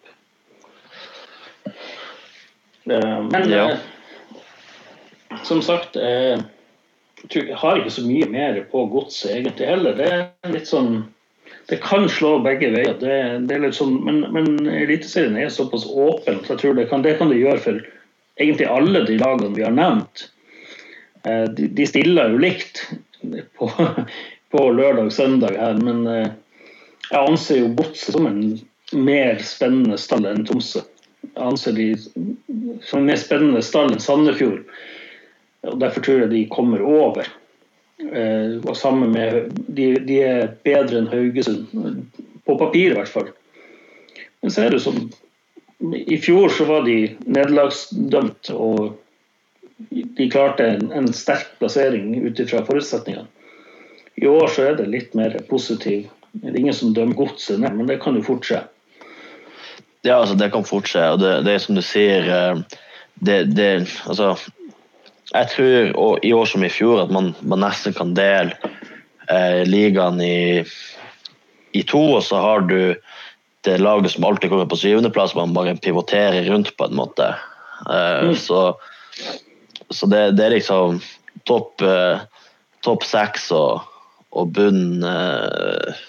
Men 2.84 3.50
ja. 3.50 3.64
som 5.44 5.64
sagt 5.64 5.96
eh, 5.96 6.38
jeg 6.38 6.44
har 7.60 7.78
ikke 7.80 7.94
så 7.94 8.04
mye 8.06 8.28
mer 8.30 8.60
på 8.72 8.84
godset 8.92 9.36
egentlig 9.36 9.68
heller. 9.68 9.96
Det 9.98 10.10
er 10.10 10.52
litt 10.54 10.70
sånn 10.70 11.06
det 11.68 11.76
kan 11.84 12.06
slå 12.08 12.38
begge 12.40 12.70
veier. 12.72 12.94
Det, 12.96 13.16
det 13.48 13.72
sånn, 13.76 13.98
men, 14.04 14.22
men 14.32 14.68
Eliteserien 14.72 15.36
er 15.36 15.50
såpass 15.52 15.84
åpen 15.84 16.40
så 16.44 16.54
jeg 16.54 16.62
tror 16.62 16.78
det 16.78 16.86
kan, 16.88 17.04
det 17.04 17.18
kan 17.20 17.28
det 17.28 17.42
gjøre 17.42 17.60
for 17.60 17.82
egentlig 18.40 18.68
alle 18.72 19.04
de 19.04 19.18
lagene 19.20 19.52
vi 19.56 19.66
har 19.66 19.74
nevnt. 19.76 20.28
Eh, 21.28 21.44
de, 21.58 21.68
de 21.76 21.86
stiller 21.88 22.32
jo 22.32 22.40
likt 22.40 22.86
på, 23.58 23.68
på 24.54 24.64
lørdag 24.72 25.10
og 25.10 25.12
søndag 25.12 25.58
her, 25.60 25.80
men 25.84 26.06
eh, 26.08 26.30
jeg 27.08 27.20
anser 27.20 27.60
jo 27.60 27.74
Godset 27.76 28.16
som 28.16 28.28
en 28.30 28.42
mer 28.96 29.42
spennende 29.44 29.98
stall 30.00 30.24
enn 30.30 30.46
Tromsø. 30.48 30.84
Jeg 31.28 31.44
anser 31.50 31.76
de 31.76 31.90
som 31.98 33.02
en 33.02 33.10
mer 33.10 33.20
spennende 33.20 33.60
stall 33.64 33.92
enn 33.92 34.00
Sandefjord. 34.00 34.62
Og 35.72 35.78
Derfor 35.82 36.04
tror 36.04 36.24
jeg 36.24 36.32
de 36.32 36.44
kommer 36.52 36.82
over. 36.84 37.28
Eh, 37.98 38.58
og 38.62 38.76
sammen 38.78 39.12
med, 39.12 39.54
de, 39.66 39.90
de 40.06 40.20
er 40.22 40.52
bedre 40.66 41.00
enn 41.00 41.10
Haugesund, 41.10 41.66
på 42.46 42.56
papir 42.60 42.92
i 42.92 42.98
hvert 42.98 43.10
fall. 43.12 43.32
Men 44.42 44.54
så 44.54 44.64
er 44.64 44.74
det 44.74 44.84
sånn 44.84 45.08
I 46.08 46.18
fjor 46.22 46.52
så 46.54 46.66
var 46.68 46.86
de 46.86 47.00
nederlagsdømt, 47.26 48.52
og 48.54 48.96
de 50.18 50.30
klarte 50.30 50.66
en, 50.74 50.88
en 50.94 51.10
sterk 51.14 51.52
plassering 51.60 52.14
ut 52.24 52.40
ifra 52.42 52.64
forutsetningene. 52.66 53.28
I 54.18 54.26
år 54.26 54.50
så 54.50 54.64
er 54.66 54.78
det 54.80 54.88
litt 54.90 55.12
mer 55.14 55.36
positiv. 55.50 56.08
Det 56.32 56.50
er 56.50 56.58
ingen 56.58 56.74
som 56.74 56.94
dømmer 56.94 57.14
godset 57.18 57.60
ned, 57.62 57.76
men 57.78 57.86
det 57.86 58.00
kan 58.02 58.18
jo 58.18 58.24
fort 58.26 58.46
skje. 58.46 58.64
Ja, 60.06 60.16
altså 60.18 60.34
det 60.38 60.50
kan 60.54 60.66
fort 60.66 60.90
skje. 60.90 61.04
og 61.14 61.22
det, 61.22 61.32
det 61.46 61.54
er 61.54 61.62
som 61.62 61.78
du 61.78 61.82
sier 61.84 62.26
eh, 62.26 62.80
det, 63.22 63.38
det, 63.54 63.70
altså, 64.06 64.32
Jeg 65.28 65.50
tror 65.52 65.90
og 66.00 66.24
i 66.24 66.32
år 66.32 66.48
som 66.48 66.64
i 66.64 66.72
fjor 66.72 67.02
at 67.02 67.12
man, 67.12 67.34
man 67.44 67.60
nesten 67.60 67.96
kan 67.96 68.14
dele 68.16 68.56
eh, 69.28 69.64
ligaen 69.68 70.20
i, 70.24 70.64
i 71.76 71.84
to, 71.84 72.00
og 72.16 72.22
så 72.24 72.40
har 72.40 72.64
du 72.70 72.96
det 73.66 73.78
laget 73.82 74.14
som 74.14 74.24
alltid 74.24 74.50
kommer 74.50 74.68
på 74.70 74.78
syvendeplass, 74.80 75.34
man 75.34 75.54
bare 75.54 75.76
pivoterer 75.76 76.48
rundt 76.48 76.76
på 76.76 76.88
en 76.88 76.96
måte. 76.96 77.34
Eh, 77.90 78.28
mm. 78.28 78.34
Så, 78.36 78.78
så 79.90 80.06
det, 80.06 80.30
det, 80.38 80.46
er 80.46 80.56
liksom 80.56 81.00
topp 81.48 81.82
eh, 81.84 82.24
top 82.86 83.04
seks 83.04 83.50
og, 83.52 83.84
og 84.30 84.54
bunn 84.56 85.04
eh, 85.04 86.04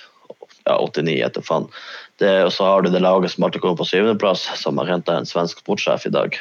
ja, 0.70 0.78
89 0.78 1.18
etter 1.26 1.46
faen. 1.46 1.68
Og 2.20 2.50
så 2.52 2.66
har 2.68 2.84
du 2.84 2.90
det 2.92 3.00
laget 3.00 3.32
som 3.32 3.46
alltid 3.48 3.64
kommer 3.64 3.80
på 3.80 3.88
syvendeplass, 3.88 4.42
som 4.60 4.80
har 4.82 4.90
henta 4.92 5.16
en 5.16 5.28
svensk 5.28 5.62
sportssjef 5.64 6.04
i 6.10 6.12
dag. 6.12 6.36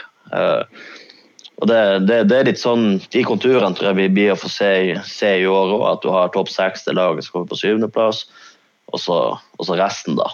Og 1.58 1.66
det, 1.66 1.78
det, 2.06 2.18
det, 2.30 2.36
er 2.38 2.48
litt 2.52 2.60
sånn, 2.60 3.00
De 3.10 3.24
konturene 3.26 3.74
tror 3.74 3.90
jeg 3.90 3.98
vi 3.98 4.10
blir 4.14 4.34
å 4.34 4.38
få 4.38 4.50
se, 4.52 4.70
se 5.08 5.32
i 5.40 5.46
år 5.50 5.74
òg, 5.74 5.86
at 5.90 6.04
du 6.04 6.12
har 6.14 6.30
topp 6.34 6.52
seks, 6.52 6.84
til 6.86 6.98
laget 6.98 7.26
som 7.26 7.34
kommer 7.34 7.50
på 7.50 7.58
syvendeplass, 7.62 8.26
og 8.92 9.00
og 9.58 9.66
så 9.66 9.74
resten, 9.76 10.16
da. 10.16 10.30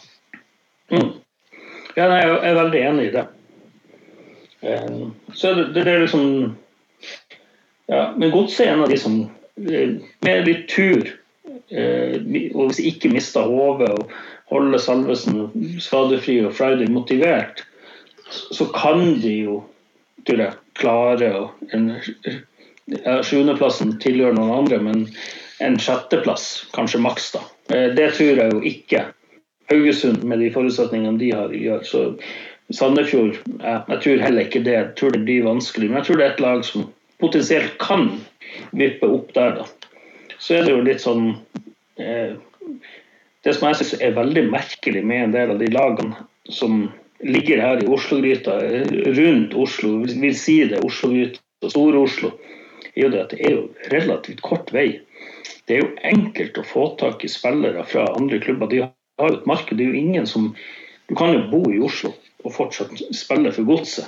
Mm. 0.92 1.14
Ja, 1.96 2.08
nei, 2.10 2.20
jeg 2.20 2.50
er 2.50 2.58
veldig 2.58 2.82
enig 2.90 3.06
i 3.08 3.14
det. 3.14 3.24
Eh, 4.64 5.00
så 5.32 5.54
det, 5.54 5.66
det 5.76 5.84
er 5.88 6.04
liksom 6.04 6.54
ja, 7.86 8.14
Men 8.16 8.32
Godset 8.32 8.64
er 8.64 8.72
en 8.72 8.84
av 8.86 8.88
de 8.88 8.96
som 8.96 9.18
eh, 9.20 9.98
med 10.24 10.48
litt 10.48 10.64
tur, 10.72 11.10
eh, 11.68 12.16
og 12.54 12.70
hvis 12.70 12.80
ikke 12.80 13.12
mister 13.12 13.48
hodet 13.48 13.90
og 13.92 14.12
holder 14.52 14.80
Salvesen 14.80 15.46
skadefri 15.82 16.38
og 16.44 16.54
Friday 16.56 16.88
motivert, 16.92 17.64
så 18.28 18.66
kan 18.72 19.18
de 19.20 19.34
jo 19.44 19.60
tror 20.24 20.40
jeg, 20.40 20.56
klare 20.78 21.30
en 21.72 21.90
ja, 22.86 23.20
Sjuendeplassen 23.24 23.96
tilhører 24.02 24.36
noen 24.36 24.54
andre, 24.58 24.80
men 24.84 25.04
en 25.64 25.78
sjetteplass, 25.80 26.66
kanskje 26.74 27.00
maks, 27.00 27.30
da. 27.36 27.44
Det 27.96 28.10
tror 28.16 28.40
jeg 28.42 28.52
jo 28.52 28.64
ikke 28.68 29.04
Haugesund, 29.72 30.24
med 30.28 30.42
de 30.44 30.50
forutsetningene 30.52 31.20
de 31.20 31.30
har, 31.32 31.54
gjør. 31.56 31.86
Så 31.88 32.02
Sandefjord 32.74 33.38
jeg, 33.38 33.78
jeg 33.88 34.00
tror 34.04 34.24
heller 34.24 34.44
ikke 34.44 34.64
det. 34.64 34.74
Jeg 34.76 34.90
tror 34.98 35.14
det 35.14 35.22
blir 35.24 35.46
vanskelig. 35.46 35.88
Men 35.88 36.00
jeg 36.00 36.08
tror 36.08 36.20
det 36.20 36.26
er 36.26 36.34
et 36.34 36.44
lag 36.44 36.64
som 36.68 36.88
potensielt 37.22 37.78
kan 37.80 38.10
vippe 38.76 39.08
opp 39.08 39.32
der, 39.36 39.60
da. 39.60 39.94
Så 40.38 40.58
er 40.58 40.66
det 40.66 40.74
jo 40.74 40.84
litt 40.84 41.00
sånn 41.00 41.30
eh, 41.96 42.34
Det 43.44 43.54
som 43.54 43.68
jeg 43.68 43.78
syns 43.78 43.94
er 44.02 44.16
veldig 44.16 44.44
merkelig 44.52 45.04
med 45.06 45.22
en 45.22 45.34
del 45.34 45.54
av 45.54 45.60
de 45.60 45.68
lagene 45.72 46.26
som 46.52 46.88
ligger 47.24 47.62
her 47.62 47.82
i 47.82 47.88
Oslo-gryta, 47.88 48.58
rundt 49.18 49.54
Oslo, 49.54 49.96
vil 50.04 50.36
si 50.38 50.60
det 50.68 50.82
Oslo-gryta 50.84 51.40
og 51.64 51.72
Store-Oslo, 51.72 52.32
er 52.94 53.06
jo 53.06 53.10
det 53.12 53.22
at 53.22 53.32
det 53.34 53.40
er 53.44 53.56
jo 53.56 53.62
relativt 53.92 54.42
kort 54.44 54.72
vei. 54.74 55.00
Det 55.66 55.76
er 55.76 55.82
jo 55.82 55.92
enkelt 56.04 56.58
å 56.60 56.66
få 56.68 56.88
tak 57.00 57.24
i 57.24 57.30
spillere 57.32 57.84
fra 57.88 58.04
andre 58.18 58.40
klubber. 58.42 58.68
De 58.70 58.82
har 58.84 59.30
jo 59.30 59.38
et 59.40 59.48
marked. 59.48 59.78
Det 59.78 59.86
er 59.86 59.94
jo 59.94 60.02
ingen 60.02 60.26
som 60.30 60.54
Du 61.04 61.12
kan 61.14 61.34
jo 61.34 61.42
bo 61.50 61.58
i 61.68 61.82
Oslo 61.84 62.14
og 62.48 62.52
fortsatt 62.54 62.96
spille 63.12 63.50
for 63.52 63.66
godset. 63.68 64.06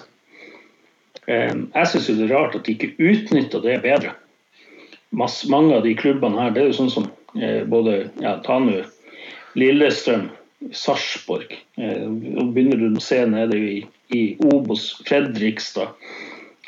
Ehm, 1.28 1.66
jeg 1.74 1.90
syns 1.90 2.06
det 2.08 2.24
er 2.24 2.32
rart 2.32 2.54
at 2.56 2.64
de 2.64 2.72
ikke 2.72 2.94
utnytter 2.96 3.60
det 3.60 3.82
bedre. 3.82 4.14
mange 5.48 5.76
av 5.76 5.82
de 5.82 5.94
klubbene 5.94 6.40
her, 6.40 6.50
det 6.50 6.62
er 6.62 6.66
jo 6.66 6.78
sånn 6.78 6.90
som 6.90 7.10
eh, 7.36 7.64
både 7.64 8.10
ja, 8.20 8.40
Tanu, 8.46 8.82
Lillestrøm, 9.54 10.30
Sarpsborg. 10.72 11.52
Eh, 11.78 12.06
begynner 12.54 12.80
du 12.80 12.88
å 12.90 13.02
se 13.04 13.20
nede 13.28 13.58
i, 13.58 13.76
i 14.14 14.22
Obos, 14.52 14.88
Fredrikstad, 15.06 15.94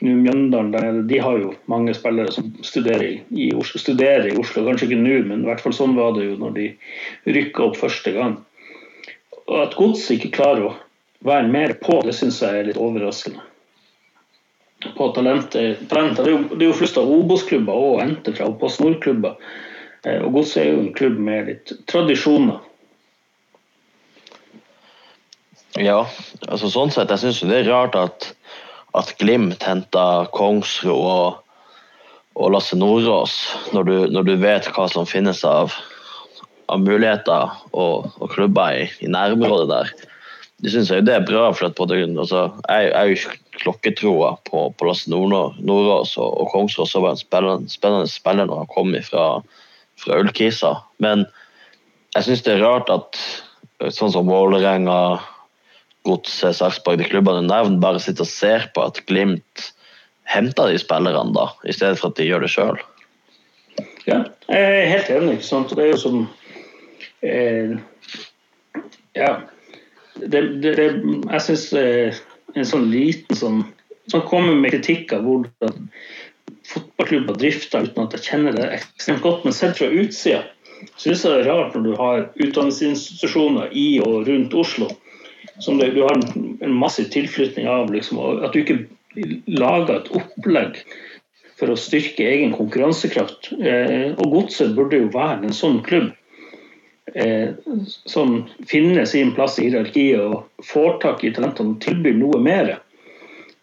nå 0.01 0.14
Mjøndalen, 0.14 1.07
de 1.11 1.18
har 1.18 1.40
jo 1.42 1.55
mange 1.70 1.94
spillere 1.96 2.30
som 2.30 2.53
studerer 2.62 3.24
i, 3.34 3.49
Oslo, 3.51 3.80
studerer 3.82 4.28
i 4.30 4.36
Oslo. 4.38 4.62
Kanskje 4.66 4.86
ikke 4.86 5.01
nå, 5.01 5.16
men 5.26 5.42
i 5.42 5.49
hvert 5.49 5.62
fall 5.64 5.74
sånn 5.74 5.96
var 5.99 6.12
det 6.14 6.28
jo 6.28 6.36
når 6.38 6.55
de 6.55 6.66
rykka 7.34 7.64
opp 7.66 7.80
første 7.80 8.12
gang. 8.14 8.36
Og 9.49 9.57
At 9.64 9.74
Godset 9.78 10.18
ikke 10.18 10.36
klarer 10.38 10.68
å 10.68 10.74
være 11.26 11.51
mer 11.51 11.74
på, 11.82 11.99
det 12.07 12.14
syns 12.14 12.38
jeg 12.44 12.61
er 12.61 12.68
litt 12.68 12.78
overraskende. 12.78 13.42
På 14.94 15.09
talentet, 15.11 15.88
talentet 15.90 16.22
Det 16.22 16.30
er 16.30 16.36
jo, 16.36 16.42
det 16.53 16.62
er 16.62 16.68
jo 16.68 16.78
flust 16.78 17.01
av 17.01 17.11
Obos-klubber 17.11 17.74
og 17.88 17.99
henter 17.99 18.36
fra 18.36 18.46
Post 18.61 18.78
Nord-klubber. 18.84 19.34
Eh, 20.07 20.20
og 20.22 20.36
Godset 20.38 20.62
er 20.62 20.68
jo 20.70 20.84
en 20.84 20.92
klubb 20.94 21.18
med 21.18 21.51
litt 21.51 21.72
tradisjoner. 21.90 22.61
Ja, 25.79 26.03
altså 26.49 26.70
sånn 26.72 26.91
sett, 26.91 27.12
jeg 27.14 27.22
syns 27.22 27.45
det 27.47 27.62
er 27.62 27.70
rart 27.70 27.97
at 27.99 28.33
at 28.97 29.14
Glimt 29.20 29.62
henta 29.66 30.26
Kongsro 30.35 30.97
og, 30.97 31.39
og, 32.35 32.51
Lasse 32.55 32.76
Nordås, 32.79 33.37
når 33.74 33.89
du, 33.89 33.97
når 34.14 34.29
du, 34.29 34.35
vet 34.41 34.68
hva 34.74 34.89
som 34.91 35.09
finnes 35.09 35.43
av, 35.47 35.74
av 36.72 36.83
muligheter 36.83 37.53
og, 37.72 38.09
og 38.18 38.31
klubber 38.33 38.79
i, 38.79 38.87
i, 39.05 39.11
nærområdet 39.12 39.68
der. 39.72 39.93
Det 40.59 40.72
syns 40.74 40.91
jeg 40.91 41.07
det 41.07 41.14
er 41.14 41.26
bra. 41.26 41.53
for 41.55 41.68
at 41.68 41.76
både, 41.79 42.01
altså, 42.18 42.49
Jeg 42.66 42.91
er 42.91 43.12
jo 43.12 43.35
klokketroa 43.62 44.33
på, 44.49 44.64
på 44.74 44.89
Lasse 44.89 45.11
Nordås 45.11 46.16
og, 46.18 46.31
og 46.41 46.51
Kongsro 46.55 46.87
så 46.87 47.03
var 47.05 47.14
en 47.14 47.20
spennende, 47.20 47.70
spennende 47.70 48.11
spiller 48.11 48.49
når 48.49 48.64
han 48.64 48.72
kom 48.74 48.97
fra, 49.07 49.26
fra 50.03 50.18
Ullkisa. 50.18 50.74
Men 50.99 51.26
jeg 52.16 52.26
syns 52.26 52.43
det 52.43 52.57
er 52.57 52.64
rart 52.64 52.91
at 52.91 53.20
sånn 53.95 54.11
som 54.11 54.26
Vålerenga 54.26 55.20
Godset, 56.09 56.57
Sarpsborg, 56.57 57.01
de 57.01 57.09
klubbene 57.09 57.45
du 57.45 57.51
nevner, 57.51 57.81
bare 57.83 58.01
sitter 58.03 58.25
og 58.25 58.31
ser 58.31 58.69
på 58.75 58.85
at 58.89 59.03
Glimt 59.09 59.69
henter 60.29 60.73
de 60.73 60.81
spillerne, 60.81 61.33
da, 61.37 61.51
i 61.69 61.75
stedet 61.77 62.01
for 62.01 62.11
at 62.11 62.19
de 62.19 62.29
gjør 62.29 62.45
det 62.45 62.53
sjøl. 62.53 62.81
Ja, 64.09 64.23
jeg 64.49 64.81
er 64.81 64.91
helt 64.93 65.11
enig. 65.13 65.39
Sant? 65.45 65.73
Det 65.77 65.85
er 65.85 65.93
jo 65.93 66.01
som 66.01 66.19
eh, 67.23 67.77
Ja. 69.17 69.39
Det, 70.19 70.41
det, 70.65 70.73
det, 70.75 70.87
jeg 71.31 71.43
syns 71.45 71.69
eh, 71.79 72.17
en 72.59 72.67
sånn 72.67 72.89
liten 72.91 73.39
sånn 73.39 73.61
som 74.11 74.25
kommer 74.27 74.57
med 74.57 74.73
kritikk 74.73 75.13
av 75.15 75.27
hvordan 75.29 75.91
fotballklubber 76.69 77.37
drifter 77.39 77.87
uten 77.87 78.07
at 78.09 78.17
jeg 78.17 78.25
kjenner 78.25 78.57
det 78.57 78.67
ekstremt 78.81 79.23
godt, 79.23 79.45
men 79.45 79.55
sett 79.55 79.79
fra 79.79 79.89
utsida 79.93 80.43
syns 80.99 81.25
jeg 81.25 81.33
det 81.33 81.45
er 81.45 81.49
rart 81.51 81.77
når 81.77 81.85
du 81.85 81.93
har 81.99 82.25
utdanningsinstitusjoner 82.35 83.73
i 83.77 83.87
og 84.05 84.29
rundt 84.29 84.57
Oslo 84.59 84.91
som 85.59 85.79
det, 85.79 85.91
du 85.91 86.03
har 86.03 86.21
en 86.61 86.75
massiv 86.75 87.11
tilflytning 87.15 87.69
av. 87.69 87.93
Liksom, 87.93 88.19
at 88.45 88.55
du 88.55 88.63
ikke 88.63 88.79
lager 89.47 89.99
et 89.99 90.11
opplegg 90.15 90.83
for 91.59 91.73
å 91.73 91.79
styrke 91.79 92.27
egen 92.27 92.55
konkurransekraft. 92.55 93.51
Eh, 93.59 94.15
og 94.15 94.35
Godset 94.35 94.77
burde 94.77 95.03
jo 95.03 95.11
være 95.15 95.49
en 95.49 95.57
sånn 95.57 95.81
klubb. 95.87 96.13
Eh, 97.15 97.57
som 98.07 98.43
finner 98.69 99.09
sin 99.09 99.33
plass 99.35 99.57
i 99.59 99.67
hierarkiet 99.67 100.21
og 100.21 100.67
får 100.69 100.99
tak 101.03 101.25
i 101.25 101.33
talentene 101.35 101.75
og 101.75 101.83
tilbyr 101.83 102.19
noe 102.21 102.41
mer. 102.43 102.77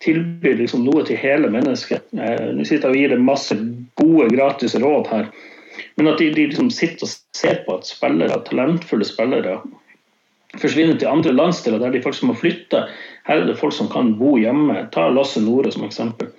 Tilbyr 0.04 0.60
liksom 0.60 0.84
noe 0.88 1.06
til 1.08 1.20
hele 1.22 1.52
mennesket. 1.54 2.10
Eh, 2.18 2.52
Nå 2.58 2.68
sitter 2.68 2.91
og 2.91 3.00
gir 3.00 3.14
det 3.14 3.22
masse 3.24 3.56
gode, 4.02 4.28
gratis 4.34 4.76
råd 4.82 5.12
her. 5.14 5.30
Men 5.96 6.12
at 6.12 6.20
de, 6.20 6.32
de 6.36 6.50
liksom 6.50 6.72
sitter 6.74 7.08
og 7.08 7.16
ser 7.36 7.64
på 7.64 7.80
at 7.80 7.88
spillere, 7.88 8.41
talentfulle 8.48 9.08
spillere 9.08 9.60
forsvinner 10.62 10.99
til 10.99 11.10
andre 11.12 11.34
landsdeler 11.36 11.82
der 11.82 11.93
de 11.93 12.03
faktisk 12.03 12.28
må 12.30 12.36
flytte. 12.38 12.86
Her 13.28 13.41
er 13.41 13.49
det 13.49 13.58
folk 13.60 13.76
som 13.76 13.89
kan 13.91 14.14
bo 14.20 14.36
hjemme. 14.41 14.86
Ta 14.93 15.08
Lasse 15.14 15.41
Nore 15.43 15.72
som 15.74 15.86
eksempel. 15.88 16.32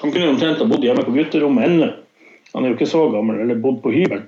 Han 0.00 0.12
kunne 0.14 0.32
omtrent 0.32 0.60
ha 0.62 0.66
bodd 0.68 0.84
hjemme 0.86 1.04
på 1.06 1.14
gutterommet 1.16 1.68
ennå. 1.68 1.92
Han 2.54 2.64
er 2.64 2.72
jo 2.72 2.78
ikke 2.78 2.90
så 2.90 3.04
gammel, 3.12 3.40
eller 3.42 3.60
bodd 3.60 3.80
på 3.84 3.92
hybel. 3.92 4.24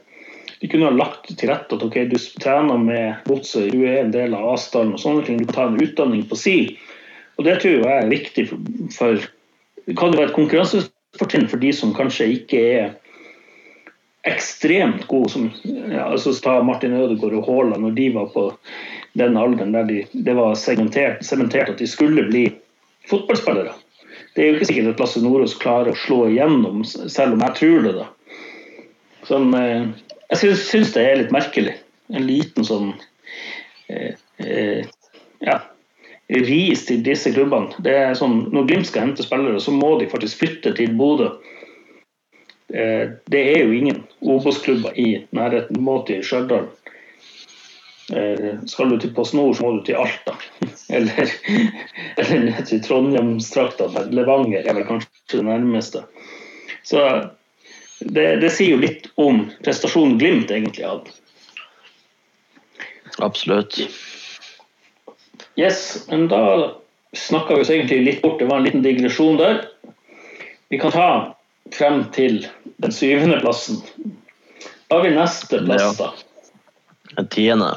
De 0.60 0.68
kunne 0.68 0.90
ha 0.90 0.92
lagt 0.92 1.30
til 1.30 1.48
rette 1.48 1.76
at 1.76 1.84
ok, 1.86 2.02
du 2.10 2.16
trener 2.42 2.80
med 2.80 3.22
godset, 3.24 3.70
du 3.72 3.86
er 3.88 4.02
en 4.02 4.12
del 4.12 4.34
av 4.36 4.50
avstanden 4.52 4.98
og 4.98 5.00
sånne 5.00 5.24
ting. 5.24 5.38
Du 5.40 5.48
tar 5.48 5.70
en 5.70 5.80
utdanning 5.80 6.26
på 6.28 6.36
si. 6.36 6.56
Og 7.38 7.46
det 7.46 7.60
tror 7.62 7.78
jeg 7.78 7.94
er 7.96 8.10
viktig 8.10 8.44
for, 8.50 8.66
for 8.92 9.28
kan 9.96 10.12
jo 10.12 10.20
være 10.20 10.28
et 10.28 10.36
konkurransefortrinn 10.36 11.48
for 11.48 11.62
de 11.62 11.70
som 11.72 11.94
kanskje 11.96 12.28
ikke 12.34 12.60
er 12.74 12.90
ekstremt 14.28 15.06
gode. 15.08 15.30
Som, 15.32 15.50
ja, 15.64 16.06
altså 16.06 16.34
ta 16.42 16.60
Martin 16.62 16.96
Ødegaard 16.96 17.38
og 17.40 17.46
Haaland 17.48 17.86
når 17.86 17.96
de 17.96 18.08
var 18.14 18.32
på 18.34 18.46
den 19.18 19.36
alderen 19.36 19.72
der 19.74 19.88
de, 19.88 20.02
det 20.12 20.36
var 20.38 20.54
sementert, 20.54 21.24
sementert 21.26 21.72
at 21.72 21.80
de 21.80 21.88
skulle 21.90 22.28
bli 22.28 22.44
fotballspillere. 23.10 23.72
det 24.36 24.42
er 24.42 24.48
jo 24.48 24.58
ikke 24.58 24.68
sikkert 24.68 24.92
at 24.92 25.00
Lasse 25.02 25.22
Nordås 25.22 25.56
klarer 25.58 25.90
å 25.90 25.98
slå 25.98 26.20
igjennom, 26.28 26.84
selv 26.86 27.34
om 27.34 27.42
jeg 27.42 27.56
tror 27.58 27.86
det. 27.86 27.94
da. 27.96 28.06
Sånn, 29.26 29.50
jeg 29.56 30.38
syns, 30.38 30.62
syns 30.68 30.92
det 30.94 31.02
er 31.06 31.18
litt 31.18 31.34
merkelig. 31.34 31.74
En 32.14 32.26
liten 32.26 32.66
sånn 32.66 32.92
eh, 33.90 34.14
eh, 34.38 34.86
ja, 35.42 35.56
ris 36.30 36.84
til 36.86 37.02
disse 37.06 37.32
klubbene. 37.34 37.74
Det 37.82 37.94
er 38.04 38.14
sånn, 38.18 38.44
Når 38.54 38.68
Glimt 38.68 38.88
skal 38.88 39.08
hente 39.08 39.26
spillere, 39.26 39.60
så 39.62 39.74
må 39.74 39.96
de 39.98 40.08
faktisk 40.10 40.44
flytte 40.44 40.74
til 40.78 40.94
Bodø. 40.98 41.32
Eh, 42.74 43.10
det 43.26 43.40
er 43.52 43.64
jo 43.64 43.72
ingen 43.74 44.04
Obos-klubber 44.20 44.98
i 44.98 45.26
nærheten. 45.30 45.74
Du 45.74 45.82
må 45.82 46.00
til 46.06 46.22
Stjørdal. 46.24 46.68
Eh, 48.14 48.62
skal 48.66 48.90
du 48.90 48.98
til 48.98 49.14
Post 49.14 49.34
Nord, 49.34 49.56
så 49.56 49.66
må 49.66 49.72
du 49.78 49.82
til 49.86 49.98
Alta. 49.98 50.36
Eller, 50.90 51.30
eller 52.18 52.40
ned 52.42 52.64
til 52.66 52.80
Trondheimstrakta. 52.82 53.86
Levanger 54.10 54.64
er 54.66 54.74
vel 54.74 54.86
kanskje 54.88 55.36
det 55.36 55.44
nærmeste. 55.46 56.00
Så 56.82 57.04
det, 58.00 58.24
det, 58.42 58.50
sier 58.50 58.74
jo 58.74 58.80
litt 58.82 59.06
om 59.14 59.44
prestasjonen 59.62 60.16
Glimt 60.18 60.50
egentlig 60.50 60.88
hadde. 60.88 61.14
Absolutt. 63.22 63.78
Yes, 65.54 66.08
men 66.10 66.26
da 66.32 66.42
snakka 67.14 67.54
vi 67.54 67.62
oss 67.62 67.70
egentlig 67.70 68.00
litt 68.08 68.22
bort. 68.24 68.42
Det 68.42 68.50
var 68.50 68.58
en 68.58 68.66
liten 68.66 68.82
digresjon 68.82 69.38
der. 69.38 69.62
Vi 70.74 70.82
kan 70.82 70.90
ta 70.90 71.10
frem 71.74 72.04
til 72.14 72.42
den 72.82 72.92
syvende 72.92 73.40
plassen. 73.40 73.80
Da 74.88 74.98
har 74.98 75.06
vi 75.06 75.14
neste 75.14 75.62
plass, 75.64 75.98
da. 75.98 76.10
Den 77.16 77.28
tiende. 77.32 77.74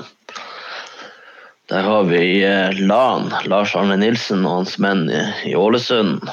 Der 1.71 1.85
har 1.85 2.03
vi 2.03 2.43
eh, 2.43 2.79
LAN, 2.79 3.31
Lars 3.49 3.75
Arne 3.75 3.97
Nilsen 3.97 4.45
og 4.45 4.61
hans 4.61 4.77
menn 4.83 5.07
i, 5.09 5.21
i 5.49 5.55
Ålesund. 5.55 6.25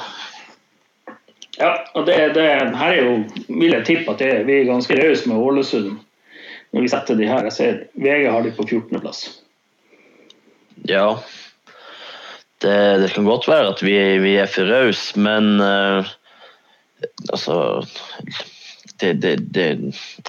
Ja, 1.57 1.75
og 1.93 2.05
det, 2.07 2.17
det, 2.35 2.47
her 2.77 2.93
er 2.93 2.99
jo, 2.99 3.17
vil 3.47 3.75
jeg 3.75 3.85
tippe 3.87 4.13
at 4.13 4.21
det, 4.21 4.31
vi 4.47 4.59
er 4.59 4.69
ganske 4.69 4.97
rause 4.97 5.29
med 5.29 5.37
Ålesund 5.37 5.99
når 6.71 6.85
vi 6.85 6.91
setter 6.91 7.19
de 7.19 7.27
her. 7.27 7.45
Jeg 7.47 7.55
ser 7.55 7.79
VG 7.99 8.27
har 8.31 8.45
de 8.45 8.53
på 8.55 8.65
14.-plass. 8.67 9.25
Ja, 10.87 11.17
det, 12.63 12.77
det, 13.03 13.11
kan 13.13 13.27
godt 13.27 13.47
være 13.51 13.73
at 13.73 13.83
vi, 13.83 13.95
vi 14.23 14.35
er 14.39 14.49
for 14.49 14.69
rause, 14.71 15.19
men 15.19 15.59
uh, 15.61 16.07
altså 17.31 17.55
det, 19.01 19.13
det, 19.23 19.35
det, 19.55 19.67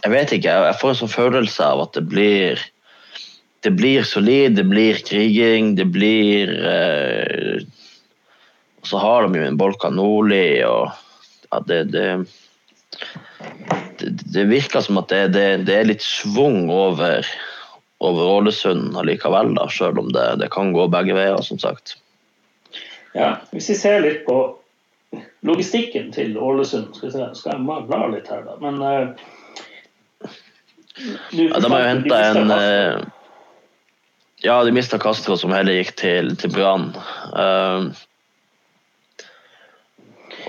Jeg 0.04 0.12
vet 0.12 0.32
ikke. 0.32 0.54
Jeg 0.66 0.78
får 0.80 0.92
en 0.92 1.00
sånn 1.02 1.12
følelse 1.12 1.66
av 1.66 1.86
at 1.86 1.98
det 1.98 2.06
blir 2.08 2.62
det 3.62 3.70
blir 3.78 4.02
solid, 4.02 4.56
det 4.58 4.64
blir 4.66 4.98
kriging, 5.06 5.76
det 5.78 5.86
blir 5.94 6.50
eh, 6.66 7.62
Og 8.82 8.88
så 8.90 8.98
har 8.98 9.28
de 9.28 9.38
jo 9.38 9.46
en 9.46 9.58
Bolka 9.60 9.92
Nordli, 9.94 10.64
og 10.66 10.90
ja, 11.52 11.60
det, 11.68 11.84
det, 11.94 12.06
det 14.02 14.48
virker 14.50 14.82
som 14.82 14.98
at 14.98 15.14
det, 15.30 15.44
er 15.70 15.86
litt 15.86 16.02
svung 16.02 16.66
over, 16.74 17.28
over 18.02 18.32
Ålesund 18.40 18.98
allikevel, 18.98 19.54
da, 19.54 19.68
selv 19.70 20.02
om 20.02 20.10
det, 20.10 20.50
kan 20.50 20.74
gå 20.74 20.88
begge 20.90 21.14
veier, 21.14 21.38
som 21.46 21.62
sagt. 21.62 21.94
Ja, 23.14 23.36
Hvis 23.52 23.70
vi 23.70 23.78
ser 23.78 24.02
litt 24.02 24.24
på 24.26 24.40
logistikken 25.40 26.12
til 26.12 26.38
Ålesund 26.38 26.94
Skal, 26.96 27.12
jeg, 27.18 27.36
skal 27.36 27.58
jeg 27.58 27.86
bla 27.88 28.06
litt 28.12 28.30
her, 28.30 28.44
da. 28.46 28.56
Men 28.62 28.78
uh, 28.82 29.10
du, 31.32 31.48
ja, 31.48 31.58
De 31.60 31.72
har 31.72 31.82
jo 31.82 31.90
henta 31.90 32.22
en 32.30 32.54
uh, 32.54 33.02
Ja, 34.42 34.62
de 34.64 34.72
mista 34.74 34.98
Castro, 34.98 35.36
som 35.38 35.54
heller 35.54 35.76
gikk 35.78 35.94
til, 36.00 36.32
til 36.38 36.50
Brann. 36.54 36.90
Uh, 37.30 37.92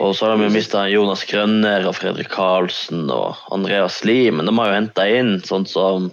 og 0.01 0.15
så 0.17 0.25
har 0.25 0.39
de 0.39 0.47
jo 0.47 0.55
mista 0.55 0.87
Jonas 0.89 1.21
Grønner 1.29 1.85
og 1.85 1.93
Fredrik 1.99 2.31
Karlsen 2.33 3.05
og 3.13 3.37
Andreas 3.53 3.99
Lie, 4.07 4.31
men 4.33 4.49
de 4.49 4.55
har 4.57 4.71
jo 4.71 4.77
henta 4.79 5.05
inn 5.05 5.35
sånn 5.45 5.67
som 5.69 6.09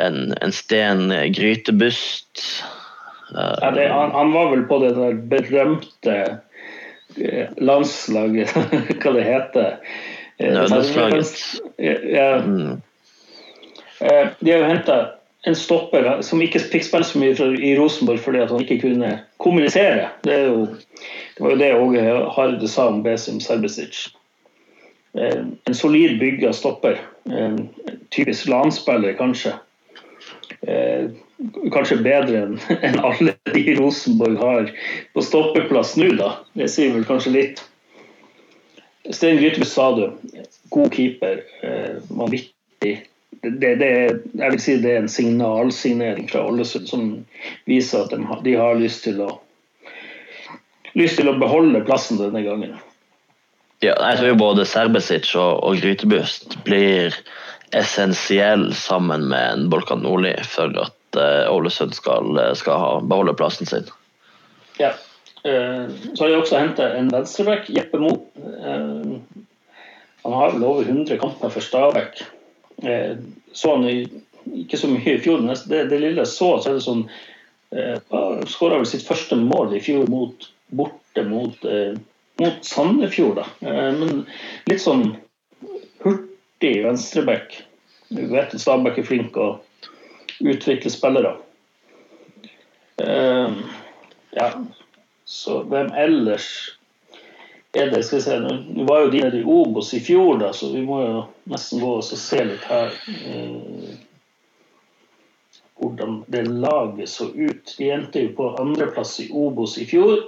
en, 0.00 0.32
en 0.40 0.54
Sten 0.56 1.12
Grytebust. 1.36 2.46
Ja, 3.34 3.70
det, 3.76 3.90
han, 3.92 4.14
han, 4.16 4.32
var 4.32 4.48
vel 4.54 4.64
på 4.70 4.80
det 4.82 4.94
der 4.96 5.20
berømte 5.30 6.16
landslaget, 7.58 8.52
hva 9.02 9.12
det 9.16 9.24
heter. 9.26 9.72
Eh, 10.38 10.52
Nødlandslaget. 10.52 11.32
Ja. 12.12 12.42
Mm. 12.44 12.82
Eh, 14.00 14.28
de 14.40 14.50
har 14.52 14.58
jo 14.58 14.68
henta 14.68 14.98
en 15.48 15.56
stopper 15.56 16.20
som 16.22 16.42
ikke 16.44 16.60
fikk 16.60 16.84
spille 16.84 17.06
så 17.08 17.20
mye 17.20 17.34
i 17.64 17.72
Rosenborg 17.78 18.20
fordi 18.20 18.44
han 18.44 18.60
ikke 18.64 18.80
kunne 18.82 19.12
kommunisere. 19.40 20.10
Det, 20.24 20.36
jo, 20.46 20.66
det 21.36 21.44
var 21.44 21.54
jo 21.54 21.60
det 21.60 21.70
Åge 21.74 22.02
Harde 22.36 22.68
sa 22.68 22.88
om 22.92 23.02
Besim 23.02 23.40
Serbesic. 23.40 24.08
En 25.16 25.74
solid 25.74 26.18
bygga 26.20 26.52
stopper. 26.52 27.00
En 27.26 27.70
typisk 28.12 28.48
LAN-spiller, 28.48 29.16
kanskje 29.18 29.56
kanskje 31.72 32.00
bedre 32.04 32.44
enn 32.86 33.00
alle 33.00 33.34
de 33.52 33.74
Rosenborg 33.78 34.38
har 34.40 34.72
på 35.14 35.24
stoppeplass 35.24 35.96
nå, 36.00 36.12
da. 36.20 36.32
Det 36.58 36.70
sier 36.72 36.94
vel 36.94 37.06
kanskje 37.08 37.34
litt. 37.36 37.62
Stein 39.10 39.40
Grytebust 39.40 39.74
sa 39.74 39.90
du, 39.96 40.04
god 40.70 40.94
keeper, 40.94 41.40
eh, 41.66 41.96
vanvittig. 42.08 43.00
Det, 43.40 43.74
det, 43.80 43.88
jeg 44.36 44.52
vil 44.52 44.60
si 44.60 44.74
det 44.82 44.90
er 44.92 45.00
en 45.00 45.08
signalsignering 45.08 46.26
fra 46.28 46.42
Ålesund 46.44 46.90
som 46.90 47.06
viser 47.70 48.04
at 48.04 48.12
de, 48.12 48.20
de 48.44 48.56
har 48.58 48.76
lyst 48.76 49.06
til 49.06 49.22
å 49.24 49.30
lyst 50.98 51.20
til 51.20 51.30
å 51.30 51.38
beholde 51.38 51.80
plassen 51.86 52.18
denne 52.20 52.42
gangen. 52.44 52.74
Ja, 53.80 53.94
jeg 53.94 54.18
tror 54.20 54.40
både 54.42 54.66
Serbesic 54.68 55.30
og, 55.38 55.62
og 55.64 55.80
Grytebust 55.80 56.58
blir 56.66 57.14
essensiell 57.76 58.72
sammen 58.76 59.28
med 59.30 59.46
en 59.54 59.68
Bolkan 59.72 60.02
Nordli 60.04 60.34
for 60.44 60.74
at 60.82 60.99
uh, 61.16 61.52
Ålesund 61.52 61.94
skal, 61.94 62.38
eh, 62.38 62.54
skal 62.54 62.78
ha, 62.78 62.90
beholde 63.00 63.34
plassen 63.34 63.66
sin. 63.66 63.88
Ja. 64.78 64.92
Uh, 65.44 65.90
så 66.14 66.24
har 66.24 66.28
de 66.28 66.36
også 66.40 66.58
henta 66.60 66.90
en 66.96 67.10
venstreback, 67.12 67.70
Jeppe 67.70 67.98
Mo. 67.98 68.16
Han 70.20 70.32
har 70.36 70.52
vel 70.52 70.64
over 70.64 70.84
100 70.84 71.16
kamper 71.18 71.48
for 71.48 71.64
Stabæk. 71.64 72.22
så 73.52 73.76
han 73.76 73.86
ikke 74.56 74.76
så 74.76 74.88
mye 74.88 75.14
i 75.14 75.20
fjor, 75.20 75.40
men 75.40 75.56
det, 75.66 75.86
det 75.88 76.00
lille 76.00 76.26
så, 76.28 76.58
så 76.60 76.70
er 76.70 76.76
det 76.76 76.84
sånn 76.84 77.06
Skåra 78.50 78.80
vel 78.80 78.86
sitt 78.88 79.06
første 79.06 79.36
mål 79.38 79.76
i 79.76 79.80
fjor 79.80 80.08
mot, 80.10 80.46
borte 80.74 81.24
mot, 81.24 81.64
mot 82.42 82.64
Sandefjord, 82.66 83.38
da. 83.40 83.46
men 83.96 84.24
litt 84.68 84.82
sånn 84.82 85.14
hurtig 86.04 86.74
venstreback. 86.84 87.60
Du 88.10 88.24
vet 88.32 88.54
at 88.54 88.60
Stabæk 88.60 88.98
er 89.00 89.06
flink 89.06 89.38
og 89.40 89.60
utvikle 90.40 90.90
spillere. 90.90 91.36
Uh, 93.00 93.52
ja, 94.30 94.52
så 95.24 95.62
hvem 95.62 95.92
ellers 95.92 96.76
er 97.72 97.90
det? 97.90 98.02
Skal 98.02 98.18
vi 98.18 98.22
se, 98.22 98.38
Nå 98.40 98.84
var 98.84 99.04
jo 99.04 99.10
de 99.10 99.22
nede 99.24 99.40
i 99.40 99.44
Obos 99.44 99.94
i 99.94 100.00
fjor, 100.00 100.38
da, 100.40 100.52
så 100.52 100.72
vi 100.72 100.82
må 100.84 101.00
jo 101.02 101.24
nesten 101.52 101.80
gå 101.80 101.94
og 102.00 102.04
se 102.04 102.44
litt 102.44 102.64
her. 102.68 102.94
Uh, 103.24 103.94
hvordan 105.80 106.20
det 106.28 106.44
laget 106.48 107.08
så 107.08 107.30
ut. 107.32 107.74
De 107.78 107.88
endte 107.90 108.26
jo 108.26 108.34
på 108.36 108.50
andreplass 108.60 109.16
i 109.24 109.30
Obos 109.32 109.78
i 109.80 109.86
fjor. 109.88 110.18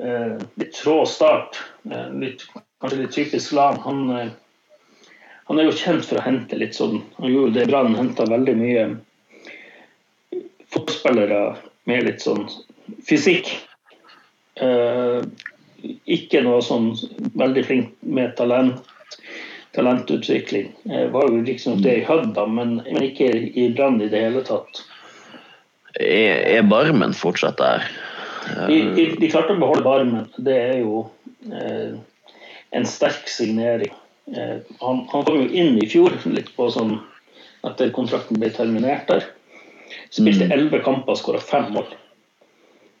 Uh, 0.00 0.38
litt 0.56 0.72
trå 0.78 1.02
start. 1.06 1.60
Litt, 2.16 2.46
kanskje 2.80 3.02
litt 3.02 3.16
typisk 3.16 3.52
lag. 3.58 3.76
Han 3.84 4.32
han 5.48 5.60
er 5.60 5.68
jo 5.68 5.76
kjent 5.76 6.04
for 6.04 6.20
å 6.20 6.24
hente 6.26 6.58
litt 6.60 6.76
sånn 6.76 7.00
Han 7.16 7.32
gjorde 7.32 7.56
det 7.56 7.68
bra. 7.70 7.80
Han 7.86 7.96
henta 7.96 8.26
veldig 8.28 8.54
mye 8.58 8.82
fotballspillere 10.68 11.42
med 11.88 12.04
litt 12.04 12.20
sånn 12.20 12.44
fysikk. 13.08 13.48
Eh, 14.60 15.22
ikke 16.10 16.42
noe 16.44 16.60
sånn 16.64 16.90
veldig 17.38 17.64
flink 17.64 17.94
med 18.04 18.34
talent, 18.36 18.82
talentutvikling. 19.76 20.68
Eh, 20.90 21.06
var 21.14 21.30
jo 21.30 21.40
liksom 21.46 21.80
det 21.84 21.96
i 22.00 22.04
Hødd, 22.04 22.36
men, 22.52 22.80
men, 22.84 23.06
ikke 23.06 23.30
i 23.48 23.68
Brann 23.72 24.00
i 24.02 24.10
det 24.12 24.20
hele 24.26 24.44
tatt. 24.44 24.82
Er, 25.96 26.44
er 26.58 26.68
Barmen 26.68 27.16
fortsatt 27.16 27.56
der? 27.62 27.88
De, 28.68 28.82
de, 28.96 29.08
de, 29.16 29.30
klarte 29.32 29.56
å 29.56 29.60
beholde 29.60 29.86
Barmen. 29.86 30.28
Det 30.36 30.58
er 30.58 30.76
jo 30.82 31.06
eh, 31.48 31.96
en 32.76 32.88
sterk 32.88 33.32
signering. 33.32 33.94
Eh, 34.36 34.58
han, 34.80 35.06
han, 35.12 35.24
kom 35.24 35.40
jo 35.42 35.48
inn 35.48 35.78
i 35.80 35.88
fjor 35.88 36.16
litt 36.36 36.50
på 36.56 36.68
sånn 36.72 36.98
etter 37.66 37.92
kontrakten 37.94 38.40
ble 38.40 38.50
terminert 38.54 39.08
der. 39.10 39.26
Spilte 40.12 40.46
mm. 40.46 40.52
elleve 40.54 40.82
kamper 40.84 41.14
og 41.14 41.20
skåra 41.20 41.40
fem 41.42 41.72
mål. 41.74 41.88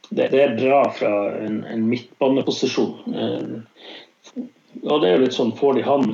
Det, 0.08 0.30
det, 0.32 0.40
er 0.40 0.56
bra 0.56 0.86
fra 0.96 1.12
en, 1.36 1.60
en 1.68 1.84
midtbaneposisjon. 1.88 2.94
Eh, 3.12 4.42
og 4.84 5.02
det 5.02 5.10
er 5.10 5.16
jo 5.16 5.22
litt 5.24 5.36
sånn 5.36 5.54
Får 5.58 5.76
de 5.76 5.84
han, 5.84 6.12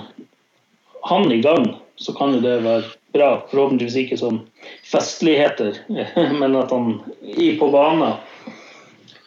han 1.06 1.32
i 1.32 1.40
gang, 1.44 1.66
så 2.00 2.14
kan 2.16 2.34
jo 2.34 2.42
det 2.42 2.58
være 2.64 2.90
bra. 3.14 3.30
Forhåpentligvis 3.50 4.00
ikke 4.02 4.18
sånn 4.18 4.42
festligheter, 4.88 5.78
men 6.40 6.58
at 6.58 6.74
han 6.74 6.98
i 7.22 7.54
på 7.60 7.70
banen 7.74 8.18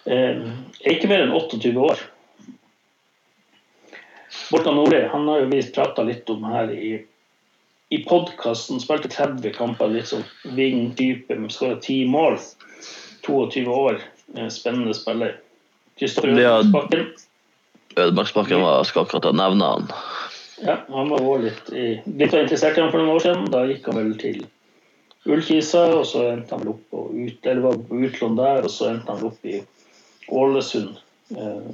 Eh, 0.07 0.39
er 0.85 0.93
ikke 0.93 1.09
mer 1.11 1.25
enn 1.25 1.35
28 1.35 1.73
år. 1.83 1.99
Bortan 4.51 4.75
Nordli 4.75 5.01
han 5.11 5.27
har 5.27 5.39
jo 5.43 5.49
vi 5.51 5.61
prata 5.75 6.03
litt 6.07 6.29
om 6.29 6.43
her 6.47 6.71
i, 6.71 6.91
i 7.89 8.03
podkasten. 8.07 8.79
Spilte 8.79 9.11
30 9.11 9.51
kamper, 9.57 9.91
litt 9.91 10.11
sånn 10.11 10.25
wing-type, 10.55 11.35
skåra 11.51 11.79
10 11.81 12.07
mål. 12.11 12.39
22 13.27 13.65
år, 13.67 13.99
eh, 14.37 14.47
spennende 14.53 14.95
spiller. 14.95 15.39
Kristoffer 15.99 16.29
Ødemarksbakken. 16.29 17.07
Ødemarksbakken 17.97 18.61
var 18.61 18.83
skal 18.87 19.07
akkurat 19.07 19.33
nevne 19.35 19.71
han. 19.73 19.89
Ja, 20.61 20.77
han 20.89 21.09
var 21.09 21.21
også 21.21 21.43
litt, 21.43 21.71
litt 22.05 22.33
interessert 22.33 22.77
i 22.77 22.81
ham 22.81 22.93
for 22.93 23.01
noen 23.01 23.17
år 23.17 23.25
siden. 23.25 23.49
Da 23.53 23.65
gikk 23.69 23.89
han 23.89 23.99
vel 23.99 24.13
til 24.21 24.45
Ullkisa, 25.27 25.83
og 25.97 26.05
så 26.07 26.23
endte 26.31 26.55
han 26.55 26.69
opp 26.71 26.85
på 26.93 27.03
ut, 27.11 27.39
eller 27.43 27.65
var 27.65 27.81
på 27.89 27.99
utlån 28.07 28.37
der, 28.39 28.63
og 28.63 28.71
så 28.73 28.91
endte 28.93 29.11
han 29.11 29.27
opp 29.27 29.49
i 29.49 29.59
Ålesund. 30.31 31.01
Eh, 31.35 31.67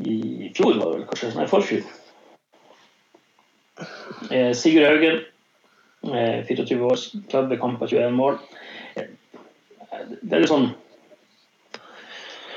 I 0.00 0.52
fjor, 0.56 0.78
var 0.78 0.92
det 0.92 0.98
vel 0.98 1.08
kanskje? 1.10 1.32
Nei, 1.36 1.48
forfjor. 1.50 1.82
Eh, 4.30 4.52
Sigurd 4.56 4.86
Haugen, 4.86 5.20
eh, 6.14 6.46
24 6.48 6.84
år, 6.84 6.96
30 7.30 7.60
kamper, 7.60 7.86
21 7.86 8.16
mål. 8.16 8.38
Det 10.00 10.32
er 10.32 10.40
litt 10.40 10.50
sånn 10.50 10.70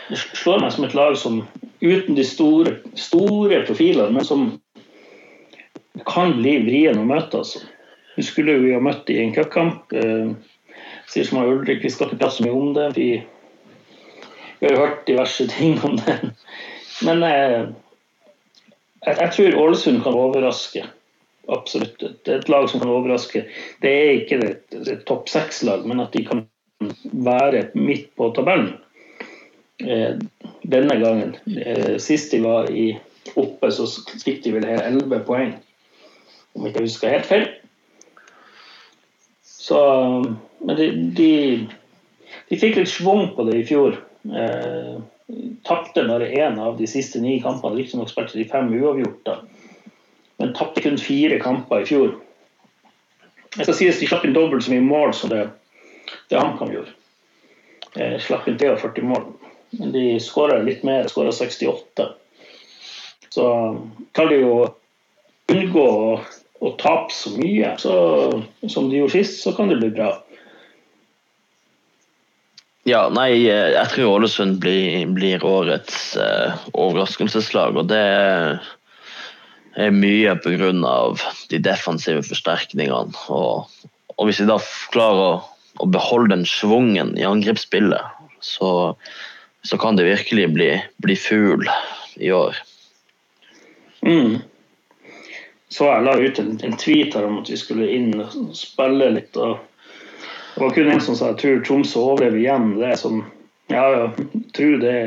Det 0.10 0.18
slår 0.20 0.60
meg 0.60 0.74
som 0.76 0.84
et 0.86 0.96
lag 0.98 1.16
som 1.18 1.38
uten 1.82 2.16
de 2.18 2.24
store, 2.28 2.74
store 3.00 3.62
profilene, 3.66 4.12
men 4.12 4.26
som 4.28 4.42
kan 6.06 6.36
bli 6.38 6.58
vrien 6.66 7.00
å 7.00 7.06
møte. 7.08 7.40
altså. 7.40 7.62
Vi 8.18 8.26
skulle 8.28 8.58
jo 8.60 8.74
ha 8.76 8.82
møtt 8.84 9.10
i 9.10 9.22
en 9.24 9.34
cupkamp. 9.34 9.94
Eh, 9.96 10.34
sier 11.10 11.26
som 11.26 11.40
Ulrik, 11.42 11.82
vi 11.84 11.90
skal 11.90 12.10
ikke 12.10 12.20
prate 12.20 12.36
så 12.36 12.46
mye 12.46 12.58
om 12.60 12.74
det. 12.76 12.90
Vi, 12.98 13.08
vi 14.60 14.70
har 14.70 14.78
hørt 14.78 15.08
diverse 15.08 15.48
ting 15.56 15.80
om 15.88 15.98
det. 16.04 16.20
Men 17.02 17.24
eh, 17.24 17.62
jeg, 19.06 19.16
jeg, 19.18 19.32
tror 19.36 19.60
Ålesund 19.66 20.04
kan 20.06 20.18
overraske. 20.18 20.86
Absolutt. 21.52 22.00
Det 22.00 22.32
er 22.32 22.40
et 22.40 22.52
lag 22.52 22.70
som 22.70 22.84
kan 22.84 22.94
overraske. 22.94 23.46
Det 23.84 23.92
er 23.92 24.14
ikke 24.22 24.40
et, 24.46 24.78
et 24.84 25.04
topp 25.10 25.28
seks-lag, 25.32 25.84
men 25.90 26.04
at 26.04 26.14
de 26.16 26.24
kan 26.28 26.46
være 27.26 27.68
midt 27.76 28.14
på 28.18 28.30
tabellen. 28.36 28.76
Eh, 29.84 30.16
denne 30.62 31.00
gangen. 31.02 31.36
Eh, 31.58 31.98
sist 32.00 32.32
de 32.32 32.40
var 32.44 32.72
i 32.72 32.94
oppe, 33.40 33.72
så 33.72 33.88
fikk 34.24 34.44
de 34.46 34.54
vel 34.56 34.68
her 34.68 34.84
11 34.86 35.24
poeng, 35.28 35.54
om 36.54 36.68
ikke 36.68 36.84
jeg 36.84 36.92
husker 36.92 37.16
helt 37.16 37.30
feil. 37.30 37.48
Så 39.44 39.80
Men 40.64 40.78
de, 40.80 40.86
de, 41.18 41.32
de 42.48 42.60
fikk 42.60 42.78
litt 42.80 42.92
schwung 42.92 43.34
på 43.36 43.44
det 43.50 43.58
i 43.60 43.66
fjor. 43.68 43.98
Eh, 44.24 44.96
tapte 45.64 46.04
bare 46.08 46.30
én 46.32 46.60
av 46.60 46.78
de 46.78 46.88
siste 46.88 47.22
ni 47.22 47.40
kampene. 47.42 47.78
Riktignok 47.80 48.12
spilte 48.12 48.38
de 48.38 48.48
fem 48.50 48.72
uavgjort, 48.74 49.30
men 50.42 50.54
tapte 50.58 50.84
kun 50.84 51.00
fire 51.02 51.40
kamper 51.44 51.84
i 51.84 51.90
fjor. 51.90 52.18
Jeg 53.54 53.68
skal 53.68 53.78
sies 53.78 54.00
de 54.02 54.10
slapp 54.10 54.26
inn 54.26 54.34
dobbelt 54.34 54.66
så 54.66 54.74
mye 54.74 54.84
mål 54.84 55.14
som 55.14 55.30
det, 55.30 55.46
det 56.32 56.40
HamKam 56.40 56.74
gjorde. 56.74 56.96
Eh, 57.94 58.18
slapp 58.22 58.48
inn 58.50 58.58
43 58.58 59.06
mål. 59.06 59.28
Men 59.78 59.92
de 59.94 60.20
skåra 60.22 60.60
litt 60.66 60.84
mer, 60.86 61.08
skåra 61.10 61.32
68. 61.32 62.08
Så 63.34 63.46
kan 64.14 64.30
de 64.30 64.42
jo 64.42 64.58
unngå 65.54 65.86
å, 65.86 66.18
å 66.62 66.74
tape 66.82 67.14
så 67.14 67.34
mye 67.38 67.76
så, 67.82 67.96
som 68.70 68.90
de 68.90 69.00
gjorde 69.00 69.20
sist, 69.20 69.42
så 69.46 69.54
kan 69.58 69.70
det 69.70 69.80
bli 69.82 69.92
bra. 69.94 70.16
Ja, 72.84 73.06
nei, 73.14 73.46
jeg 73.48 73.90
tror 73.94 74.18
Ålesund 74.18 74.58
blir, 74.60 75.06
blir 75.16 75.44
årets 75.48 76.18
eh, 76.20 76.64
overraskelseslag. 76.76 77.78
Og 77.80 77.88
det 77.88 78.02
er 79.80 79.96
mye 79.96 80.36
pga. 80.44 80.74
de 81.50 81.62
defensive 81.64 82.26
forsterkningene. 82.28 83.16
Og, 83.32 83.72
og, 84.18 84.26
hvis 84.28 84.44
vi 84.44 84.50
da 84.52 84.60
klarer 84.92 85.24
å, 85.24 85.40
å 85.80 85.88
beholde 85.88 86.36
den 86.36 86.46
svungen 86.46 87.16
i 87.16 87.24
angrepsspillet, 87.24 88.04
så, 88.44 88.96
så 89.64 89.80
kan 89.80 89.96
det 89.96 90.10
virkelig 90.12 90.50
bli, 90.52 90.72
bli 91.00 91.16
fugl 91.16 91.70
i 92.20 92.36
år. 92.36 92.60
Mm. 94.04 94.42
Så 95.72 95.88
jeg 95.88 96.04
la 96.06 96.20
ut 96.20 96.40
en, 96.42 96.58
en, 96.68 96.76
tweet 96.78 97.16
her 97.16 97.26
om 97.26 97.40
at 97.40 97.50
vi 97.50 97.58
skulle 97.58 97.88
inn 97.96 98.12
og 98.20 98.52
spille 98.60 99.08
litt. 99.16 99.40
og 99.40 99.64
Det 100.54 100.62
var 100.62 100.76
kun 100.76 100.92
en 100.92 101.02
som 101.02 101.18
sa 101.18 101.32
jeg 101.32 101.40
tror 101.42 101.64
Tromsø 101.66 102.00
overlever 102.00 102.40
igjen. 102.42 102.76
Det 102.78 102.92
er 102.92 103.00
som, 103.00 103.24
ja, 103.74 103.84
ja, 103.96 104.04
tro 104.54 104.70
det, 104.82 104.98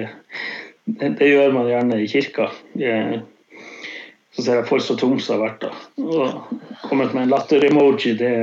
det, 0.84 1.12
det 1.20 1.30
gjør 1.30 1.54
man 1.54 1.70
gjerne 1.70 2.00
i 2.02 2.08
kirka. 2.10 2.50
Jeg, 2.80 3.20
så 4.34 4.42
ser 4.42 4.60
jeg 4.60 4.68
Forst 4.68 4.90
og 4.92 4.98
Tromsø 5.00 5.36
har 5.36 5.44
vært 5.44 5.68
da. 5.68 5.70
Og 6.02 6.88
kommet 6.88 7.14
med 7.14 7.26
en 7.26 7.36
latter-emoji. 7.36 8.16
det 8.18 8.34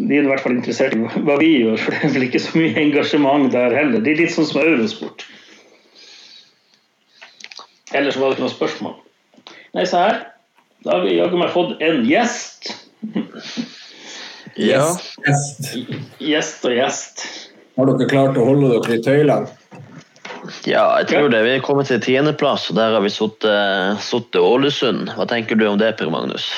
de 0.00 0.16
er 0.16 0.24
i 0.24 0.30
hvert 0.30 0.40
fall 0.40 0.56
interessert 0.56 0.94
i 0.96 1.24
hva 1.26 1.36
vi 1.40 1.50
gjør, 1.60 1.76
for 1.76 1.92
det 1.92 2.06
er 2.06 2.14
vel 2.14 2.26
ikke 2.28 2.40
så 2.40 2.56
mye 2.56 2.72
engasjement 2.80 3.50
der 3.52 3.74
heller. 3.76 4.00
Det 4.00 4.14
er 4.14 4.22
litt 4.22 4.32
sånn 4.32 4.48
som 4.48 4.62
Eurosport. 4.62 5.26
Ellers 7.96 8.16
var 8.16 8.30
det 8.30 8.38
ikke 8.38 8.46
noe 8.46 8.54
spørsmål. 8.54 8.94
Nei, 9.76 9.84
se 9.88 10.00
her. 10.00 10.22
Da 10.86 10.94
har 10.94 11.04
vi 11.04 11.18
jaggu 11.18 11.36
meg 11.36 11.52
fått 11.52 11.82
en 11.84 12.04
gjest. 12.08 12.70
Ja. 14.60 14.84
Gjest. 15.24 15.70
Gjest 16.20 16.66
og 16.68 16.76
gjest. 16.76 17.24
Har 17.78 17.88
dere 17.88 18.08
klart 18.10 18.36
å 18.36 18.44
holde 18.44 18.74
dere 18.74 18.98
i 18.98 19.02
tøylene? 19.04 19.56
Ja, 20.68 20.84
jeg 21.00 21.08
tror 21.10 21.30
det. 21.32 21.40
Vi 21.44 21.52
er 21.54 21.64
kommet 21.64 21.88
til 21.90 22.00
tiendeplass, 22.02 22.68
og 22.72 22.78
der 22.78 22.96
har 22.96 23.04
vi 23.04 23.12
sittet 23.12 24.38
Ålesund. 24.40 25.12
Hva 25.16 25.26
tenker 25.28 25.58
du 25.58 25.66
om 25.68 25.78
det, 25.80 25.94
Per 25.98 26.10
Magnus? 26.12 26.48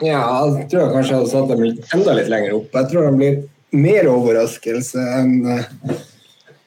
Ja, 0.00 0.22
jeg 0.56 0.68
tror 0.70 0.86
jeg 0.86 0.92
kanskje 0.94 1.12
jeg 1.12 1.18
hadde 1.18 1.32
satt 1.32 1.50
dem 1.50 1.64
enda 1.98 2.16
litt 2.16 2.30
lenger 2.32 2.56
opp. 2.60 2.76
Jeg 2.76 2.92
tror 2.92 3.08
de 3.08 3.20
blir 3.20 3.40
mer 3.76 4.08
overraskelse 4.10 5.02
enn 5.20 5.34
uh, 5.46 5.96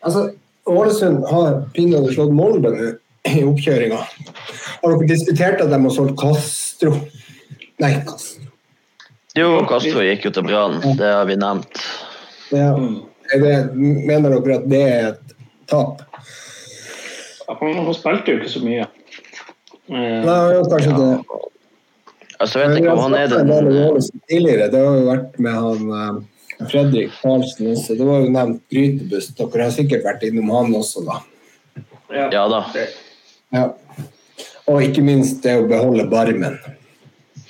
Altså, 0.03 0.27
Ålesund 0.67 1.23
har 1.29 1.61
pinadø 1.75 2.11
slått 2.11 2.33
Molde 2.35 2.73
nå 2.73 2.89
i 3.31 3.43
oppkjøringa. 3.47 4.01
Har 4.83 4.95
dere 4.97 5.07
diskutert 5.07 5.63
at 5.63 5.71
de 5.71 5.79
har 5.79 5.93
solgt 5.95 6.17
Castro? 6.19 6.97
Nei, 7.79 7.93
Castro. 8.03 8.42
Jo, 9.33 9.63
Castro 9.65 10.03
gikk 10.05 10.27
jo 10.27 10.31
til 10.35 10.45
Brann. 10.45 10.75
Det 10.97 11.07
har 11.09 11.25
vi 11.25 11.37
nevnt. 11.41 11.79
Ja. 12.53 12.73
Det, 13.33 13.53
mener 13.73 14.35
dere 14.35 14.57
at 14.59 14.67
det 14.69 14.81
er 14.85 15.07
et 15.07 15.33
tap? 15.71 16.03
Han 17.47 17.89
spilte 17.97 18.35
jo 18.35 18.41
ikke 18.41 18.51
så 18.51 18.61
mye. 18.61 18.85
Nei, 19.89 20.37
kanskje 20.69 20.93
det. 20.99 21.09
Altså, 22.37 22.59
vet 22.59 22.77
ikke 22.77 22.93
om 22.93 23.01
han 23.07 23.17
er 23.17 23.31
den 23.31 23.49
Tidligere, 24.29 24.69
det 24.69 24.79
har 24.83 24.97
jo 24.99 25.03
vært 25.07 25.37
med 25.41 25.59
han 25.65 26.23
Fredrik 26.69 27.13
Karlsen 27.17 27.71
også. 27.73 27.97
Det 27.97 28.07
var 28.07 28.21
jo 28.21 28.31
nevnt 28.37 28.61
brytebuss. 28.69 29.31
Dere 29.39 29.65
har 29.65 29.73
sikkert 29.73 30.05
vært 30.05 30.25
innom 30.29 30.51
han 30.53 30.75
også, 30.77 31.05
da. 31.07 31.21
Ja, 32.13 32.29
ja 32.29 32.43
da. 32.51 32.61
Ja. 33.53 33.69
Og 34.69 34.85
ikke 34.85 35.01
minst 35.05 35.41
det 35.41 35.57
å 35.57 35.65
beholde 35.69 36.05
barmen. 36.11 36.59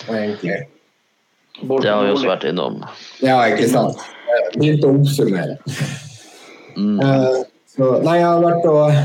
Egentlig. 0.08 0.64
Det 1.62 1.90
har 1.90 2.04
vi 2.06 2.14
også 2.16 2.30
vært 2.32 2.48
innom. 2.50 2.80
Ja, 3.22 3.38
ikke 3.52 3.70
sant. 3.70 4.02
Fint 4.56 4.86
å 4.86 4.94
oppsummere. 4.96 5.60
Mm. 6.74 6.98
Uh, 6.98 7.44
så, 7.70 7.90
nei, 8.02 8.18
jeg 8.20 8.28
har 8.28 8.42
vært 8.42 8.66
og 8.70 8.96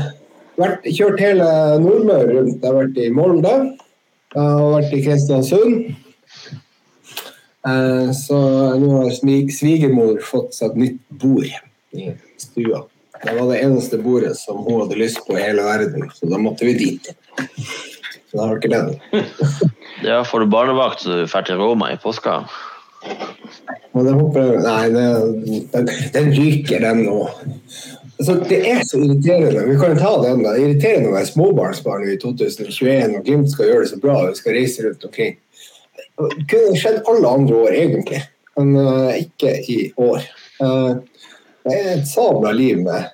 vært, 0.59 0.89
kjørt 0.89 1.21
hele 1.23 1.49
Nordmøre 1.83 2.33
rundt. 2.33 2.57
Jeg 2.57 2.65
har 2.65 2.77
vært 2.79 2.99
i 3.01 3.09
Molde. 3.13 3.55
Jeg 4.33 4.45
har 4.45 4.73
vært 4.75 4.95
i 4.97 5.03
Kristiansund. 5.05 5.79
Eh, 7.67 8.11
så 8.15 8.37
nå 8.79 8.91
har 8.93 9.11
svigermor 9.51 10.19
fått 10.23 10.55
seg 10.55 10.71
et 10.71 10.79
nytt 10.83 11.01
bord 11.21 11.49
i 11.97 12.11
stua. 12.39 12.85
Det 13.19 13.33
var 13.35 13.49
det 13.51 13.59
eneste 13.65 13.99
bordet 13.99 14.35
som 14.39 14.61
hun 14.63 14.79
hadde 14.83 14.99
lyst 15.01 15.25
på 15.27 15.35
i 15.35 15.43
hele 15.43 15.65
verden, 15.65 16.07
så 16.15 16.29
da 16.31 16.39
måtte 16.39 16.67
vi 16.69 16.77
dit. 16.79 17.09
Så 18.29 18.37
da 18.37 18.45
har 18.45 18.61
ikke 18.61 18.71
det. 18.71 18.83
ja, 20.05 20.23
får 20.25 20.39
du 20.45 20.51
barnevakt 20.51 21.03
så 21.03 21.09
du 21.09 21.23
drar 21.25 21.45
til 21.47 21.59
Roma 21.59 21.91
i 21.93 21.99
påska? 21.99 22.41
Og 23.97 24.05
det 24.05 24.13
håper 24.15 24.45
jeg 24.45 24.61
Nei, 24.63 24.89
den, 24.93 25.89
den 26.13 26.31
ryker, 26.35 26.83
den 26.83 27.03
nå. 27.07 27.23
Altså, 28.19 28.35
det 28.49 28.59
er 28.67 28.81
så 28.83 28.99
irriterende. 28.99 29.63
Vi 29.69 29.77
kan 29.79 29.97
ta 29.97 30.11
den 30.23 30.43
da. 30.43 30.55
Irriterende 30.59 31.11
å 31.11 31.15
være 31.15 31.29
småbarnsbarn 31.29 32.09
i 32.11 32.17
2021 32.19 33.15
og 33.15 33.27
Glimt 33.27 33.51
skal 33.53 33.71
gjøre 33.71 33.85
det 33.85 33.91
så 33.93 33.99
bra 34.03 34.17
og 34.27 34.35
skal 34.37 34.57
reise 34.57 34.83
rundt 34.85 35.05
omkring. 35.07 35.37
Det 36.19 36.47
kunne 36.51 36.79
skjedd 36.79 37.07
alle 37.07 37.31
andre 37.31 37.61
år, 37.63 37.77
egentlig, 37.79 38.19
men 38.59 38.73
uh, 38.75 39.13
ikke 39.15 39.53
i 39.71 39.77
år. 40.03 40.25
Uh, 40.59 40.99
det 41.63 41.77
er 41.77 41.93
et 41.93 42.09
sabla 42.09 42.51
liv 42.55 42.81
med, 42.83 43.07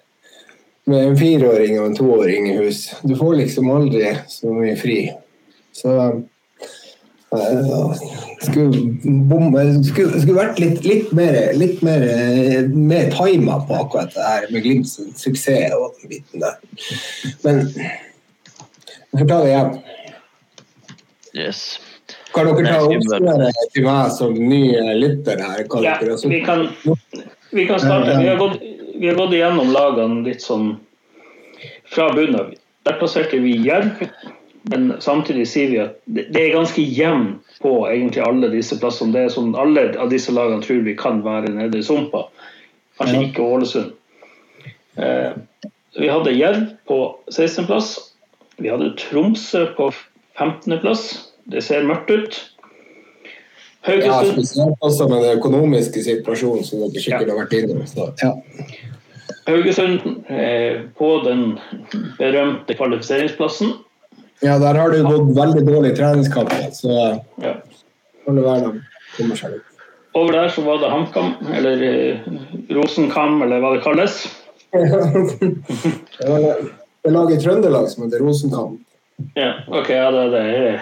med 0.90 1.12
en 1.12 1.20
fireåring 1.20 1.78
og 1.80 1.92
en 1.92 1.98
toåring 2.00 2.50
i 2.50 2.58
hus. 2.64 2.88
Du 3.06 3.14
får 3.20 3.38
liksom 3.44 3.70
aldri 3.74 4.10
så 4.32 4.54
mye 4.58 4.74
fri. 4.80 5.00
Så 5.76 5.94
uh, 5.94 6.18
skulle, 8.46 8.82
bom, 9.30 9.56
skulle, 9.84 10.22
skulle 10.22 10.38
vært 10.38 10.62
litt, 10.62 10.84
litt 10.86 11.12
mer, 11.16 11.38
litt 11.58 11.82
mer, 11.86 12.06
eh, 12.10 12.68
mer 12.70 13.10
tima 13.14 13.60
på 13.68 13.80
akkurat 13.84 14.14
det 14.16 14.28
her 14.28 14.48
med 14.54 14.66
Glimts 14.66 14.98
suksess 15.20 15.76
og 15.78 15.98
den 16.02 16.14
biten 16.14 16.44
der. 16.44 16.60
Men 17.46 17.66
vi 17.72 19.20
får 19.20 19.28
ta 19.30 19.42
det 19.44 19.52
igjen. 19.52 19.76
Yes. 21.36 21.66
Kan 22.36 22.50
dere 22.50 22.64
ta 22.66 22.80
jeg 22.80 23.00
oppsummere 23.00 23.52
til 23.74 23.86
meg 23.88 24.12
som 24.16 24.34
ny 24.36 24.64
lytter 25.00 25.40
her? 25.40 25.64
Kan 25.72 25.86
Ja, 25.86 25.96
dere 26.02 26.16
også... 26.18 26.32
vi 26.32 26.42
kan, 26.44 26.68
vi 27.52 27.68
kan 27.68 27.80
starte. 27.80 28.18
Vi 28.20 28.28
har, 28.28 28.40
gått, 28.40 28.60
vi 28.96 29.08
har 29.08 29.20
gått 29.20 29.36
igjennom 29.38 29.72
lagene 29.76 30.24
litt 30.28 30.44
sånn 30.44 30.74
fra 31.92 32.10
bunnen 32.16 32.40
av. 32.42 32.54
Der 32.86 33.00
plasserte 33.00 33.40
vi 33.42 33.56
Jerv, 33.66 34.04
men 34.72 34.94
samtidig 35.00 35.46
sier 35.48 35.70
vi 35.70 35.82
at 35.84 36.00
det 36.06 36.40
er 36.42 36.56
ganske 36.56 36.82
jevnt 36.82 37.60
på 37.62 37.74
egentlig 37.90 38.24
alle 38.26 38.50
disse 38.54 38.78
plassene. 38.82 39.14
Det 39.14 39.26
er 39.26 39.34
sånn 39.34 39.54
Alle 39.60 39.92
av 40.02 40.10
disse 40.10 40.34
lagene 40.34 40.66
tror 40.66 40.82
vi 40.88 40.96
kan 40.98 41.22
være 41.26 41.54
nede 41.54 41.80
i 41.80 41.86
sumpa. 41.86 42.26
Kanskje 42.98 43.22
Ja. 43.22 43.28
ikke 43.28 43.46
Ålesund. 43.46 43.94
Eh, 44.98 45.32
vi 46.00 46.08
hadde 46.10 46.34
Jerv 46.34 46.66
på 46.88 47.00
16.-plass. 47.30 48.14
Vi 48.58 48.70
hadde 48.72 48.96
Tromsø 48.98 49.68
på 49.78 49.92
15.-plass. 50.40 51.32
Det 51.52 51.64
ser 51.64 51.86
mørkt 51.86 52.10
ut. 52.10 52.42
Ja, 53.86 53.92
Haugesund 53.92 54.34
spesielt 54.34 54.82
også 54.82 55.08
med 55.08 55.22
den 55.22 55.38
økonomiske 55.38 56.02
situasjonen 56.02 56.64
som 56.66 56.80
dere 56.82 57.04
sikkert 57.04 57.30
har 57.30 57.38
vært 57.38 57.54
innom. 57.54 57.84
Ja. 58.24 58.32
Haugesund 59.46 60.26
eh, 60.26 60.82
på 60.98 61.10
den 61.28 61.60
berømte 62.18 62.74
kvalifiseringsplassen. 62.74 63.76
Ja, 64.46 64.58
der 64.62 64.78
har 64.80 64.92
det 64.94 65.04
gått 65.06 65.32
veldig 65.38 65.64
dårlig 65.68 65.92
i 65.94 65.98
treningskamper, 65.98 66.68
så 66.76 66.98
Ja. 67.42 67.54
kan 68.26 68.36
det 68.38 68.44
være 68.46 68.72
de 68.72 68.82
kommer 69.18 69.36
seg 69.40 69.56
litt. 69.58 69.72
Over 70.16 70.32
der 70.38 70.48
så 70.54 70.62
var 70.64 70.78
det 70.80 70.90
HamKam, 70.94 71.34
eller 71.58 71.82
eh, 71.84 72.28
Rosenkam, 72.78 73.42
eller 73.44 73.60
hva 73.60 73.74
det 73.76 73.84
kalles. 73.84 74.22
det 74.72 76.30
var 76.30 76.40
det, 76.46 77.12
laget 77.12 77.38
i 77.38 77.44
Trøndelag 77.44 77.90
som 77.92 78.06
heter 78.06 78.24
Rosenkamp. 78.24 78.80
Ja, 79.36 79.52
ok, 79.68 79.90
ja, 79.90 80.10
det, 80.12 80.24
det 80.32 80.40
er 80.40 80.82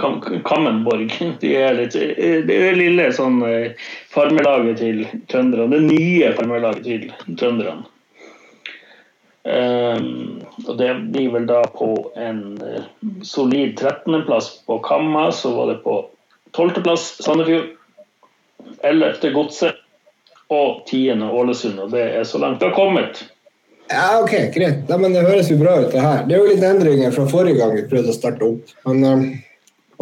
Kam, 0.00 0.20
Kammenborg. 0.46 1.10
De 1.42 1.50
er 1.56 1.74
litt, 1.78 1.94
eh, 1.98 2.40
det 2.46 2.56
er 2.70 2.78
lille 2.78 3.10
sånn 3.14 3.40
farmelaget 4.14 4.80
til 4.80 5.02
trønderne. 5.30 5.70
Det 5.74 5.82
nye 5.90 6.32
farmelaget 6.38 6.86
til 6.86 7.10
trønderne. 7.36 7.84
Um, 9.40 10.42
og 10.66 10.74
det 10.76 10.90
blir 11.14 11.30
vel 11.32 11.46
da 11.48 11.62
på 11.72 11.88
en 12.20 12.42
uh, 12.60 12.82
solid 13.24 13.78
13.-plass 13.78 14.52
på 14.68 14.78
Kamma. 14.84 15.30
Så 15.32 15.54
var 15.56 15.72
det 15.72 15.80
på 15.84 16.02
12.-plass 16.52 17.12
Sandefjord. 17.24 17.76
11. 18.84 19.32
Godset. 19.34 19.80
Og 20.50 20.82
10. 20.86 21.22
Ålesund. 21.30 21.78
Og 21.80 21.92
det 21.94 22.06
er 22.20 22.24
så 22.28 22.40
langt 22.42 22.60
det 22.60 22.70
har 22.70 22.76
kommet. 22.76 23.24
Ja, 23.90 24.20
ok, 24.22 24.34
greit. 24.54 24.84
Nei, 24.86 24.98
men 25.02 25.14
Det 25.16 25.26
høres 25.26 25.50
jo 25.50 25.58
bra 25.58 25.80
ut, 25.80 25.90
det 25.90 26.02
her. 26.02 26.22
Det 26.26 26.36
er 26.36 26.44
jo 26.44 26.50
litt 26.52 26.66
endringer 26.66 27.14
fra 27.14 27.24
forrige 27.30 27.58
gang 27.58 27.74
vi 27.74 27.88
prøvde 27.90 28.12
å 28.12 28.16
starte 28.16 28.46
opp. 28.46 28.76
Men, 28.86 29.02
um, 29.02 29.24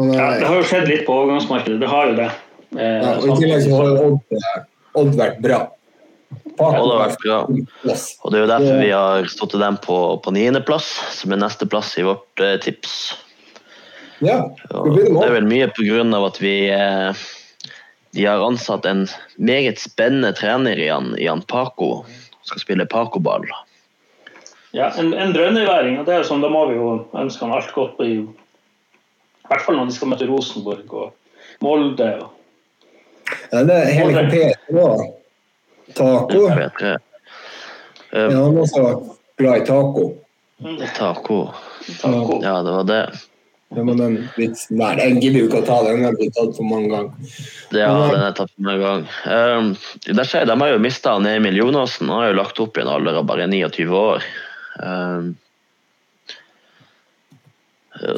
men 0.00 0.12
Ja, 0.12 0.26
uh, 0.34 0.36
det 0.40 0.50
har 0.50 0.60
jo 0.60 0.66
skjedd 0.68 0.90
litt 0.90 1.06
på 1.06 1.16
overgangsmarkedet. 1.22 1.78
Det 1.80 1.88
har 1.88 2.10
jo 2.10 2.18
det. 2.18 2.28
Eh, 2.76 2.84
ja, 2.84 3.14
og 3.16 3.30
I 3.30 3.36
tillegg 3.40 3.64
så 3.64 3.78
har 3.78 4.66
Odd 4.98 5.14
vært 5.16 5.38
bra. 5.44 5.60
Har 6.58 7.00
vært 7.04 7.22
bra. 7.22 7.38
Og 7.46 8.32
det 8.32 8.38
er 8.38 8.44
jo 8.44 8.50
derfor 8.50 8.82
vi 8.82 8.90
har 8.92 9.30
stått 9.30 9.54
til 9.54 9.62
dem 9.62 9.78
på, 9.84 9.96
på 10.24 10.34
niendeplass, 10.34 10.90
som 11.20 11.34
er 11.34 11.42
neste 11.42 11.68
plass 11.70 11.94
i 12.00 12.06
vårt 12.06 12.42
eh, 12.44 12.56
tips. 12.62 12.94
Ja, 14.18 14.40
det 14.70 14.94
det 14.96 15.10
det 15.14 15.26
er 15.28 15.36
vel 15.36 15.46
mye 15.46 15.68
pga. 15.70 16.02
at 16.26 16.40
vi 16.42 16.54
eh, 16.74 17.26
de 18.10 18.24
har 18.26 18.42
ansatt 18.42 18.86
en 18.86 19.06
meget 19.36 19.78
spennende 19.78 20.32
trener 20.32 20.78
i 20.78 20.88
han, 20.88 21.14
i 21.18 21.26
han 21.28 21.42
Paco. 21.42 22.04
som 22.42 22.56
Skal 22.56 22.60
spille 22.60 22.86
Paco-ball. 22.86 23.46
Ja, 24.72 24.90
en, 24.98 25.14
en 25.14 25.32
drønneværing, 25.32 25.98
og 26.00 26.06
det 26.06 26.14
er 26.14 26.26
sånn, 26.26 26.42
da 26.44 26.50
må 26.52 26.66
vi 26.68 26.76
jo 26.76 26.88
ønske 27.16 27.44
han 27.44 27.54
alt 27.56 27.70
godt. 27.72 28.00
I, 28.04 28.24
I 28.24 29.48
hvert 29.52 29.64
fall 29.64 29.78
når 29.78 29.88
de 29.88 29.96
skal 29.96 30.12
møte 30.12 30.28
Rosenborg 30.28 30.92
og 30.92 31.62
Molde. 31.64 32.10
Og, 32.24 32.34
Ja, 33.52 33.62
det 33.64 33.74
er 33.76 33.90
hele 33.92 34.24
òg. 34.72 35.17
Taco. 35.98 36.46
Jeg 36.48 36.58
vet 36.62 36.80
ikke. 36.80 36.96
Ja, 36.96 37.04
Eh, 38.12 38.32
han 38.32 38.58
også 38.58 38.82
også 38.82 39.16
glad 39.38 39.62
i 39.62 39.66
taco. 39.66 40.12
Taco. 40.96 41.40
Taco. 42.00 42.38
Ja, 42.42 42.62
det 42.62 42.70
var 42.70 42.84
det. 42.84 43.02
Det 43.68 43.84
var 43.84 43.94
den 43.94 44.14
vitsen 44.36 44.78
der. 44.80 45.00
Jeg 45.02 45.18
gidder 45.20 45.42
jo 45.42 45.48
ikke 45.50 45.60
å 45.60 45.66
ta, 45.66 45.76
den 45.84 46.06
har 46.06 46.14
blitt 46.16 46.32
tatt 46.38 46.54
for 46.56 46.64
mange 46.64 46.88
ganger. 46.88 47.34
Ja, 47.76 47.90
den 48.08 48.22
er 48.24 48.36
tatt 48.38 48.54
for 48.54 48.64
mange 48.64 48.80
gang. 48.80 49.02
Um, 49.28 49.74
der 50.06 50.24
ser 50.24 50.42
jeg, 50.42 50.48
de 50.48 50.56
har 50.62 50.72
jo 50.72 50.80
mista 50.80 51.18
Emil 51.20 51.60
Jonassen. 51.60 52.08
Han 52.08 52.22
har 52.22 52.32
jo 52.32 52.38
lagt 52.40 52.62
opp 52.64 52.80
i 52.80 52.84
en 52.84 52.92
alder 52.94 53.20
av 53.20 53.28
bare 53.28 53.44
29 53.50 53.92
år. 53.92 54.24
Um, 54.80 55.34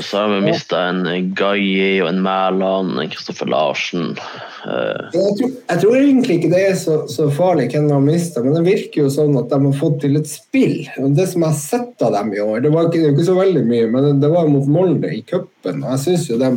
så 0.00 0.18
har 0.18 0.28
vi 0.34 0.40
mista 0.44 0.82
en 0.90 1.30
Gaie 1.36 2.02
og 2.02 2.08
en 2.10 2.20
Mæland, 2.24 2.98
en 3.00 3.10
Kristoffer 3.12 3.48
Larsen. 3.48 4.12
Uh, 4.66 5.08
Jeg 5.14 5.36
tror, 5.38 5.54
jeg 5.54 5.82
tror 5.82 5.96
egentlig 5.96 6.36
ikke 6.36 6.52
det 6.52 6.62
er 6.66 6.76
så, 6.76 6.98
så 7.08 7.30
farlig 7.32 7.70
hvem 7.72 7.88
de 7.88 7.96
har 7.96 8.04
mista, 8.04 8.42
men 8.44 8.58
det 8.58 8.66
virker 8.66 9.06
jo 9.06 9.14
sånn 9.14 9.38
at 9.40 9.48
de 9.52 9.60
har 9.64 9.80
fått 9.80 9.98
til 10.04 10.20
et 10.20 10.28
spill. 10.28 10.76
Og 11.00 11.16
Det 11.16 11.26
som 11.32 11.46
jeg 11.46 11.54
har 11.54 11.62
sett 11.62 12.06
av 12.06 12.14
dem 12.18 12.34
i 12.36 12.44
år, 12.44 12.60
det 12.66 12.74
var 12.74 12.90
ikke, 12.90 13.00
det 13.00 13.08
var 13.08 13.16
ikke 13.16 13.30
så 13.30 13.40
veldig 13.40 13.64
mye, 13.72 13.90
men 13.96 14.22
det 14.22 14.32
var 14.36 14.52
mot 14.52 14.70
Molde 14.70 15.12
i 15.16 15.24
cupen. 15.24 15.82
Og 15.82 15.96
jeg 15.96 16.04
syns 16.04 16.28
jo 16.30 16.38
de 16.40 16.52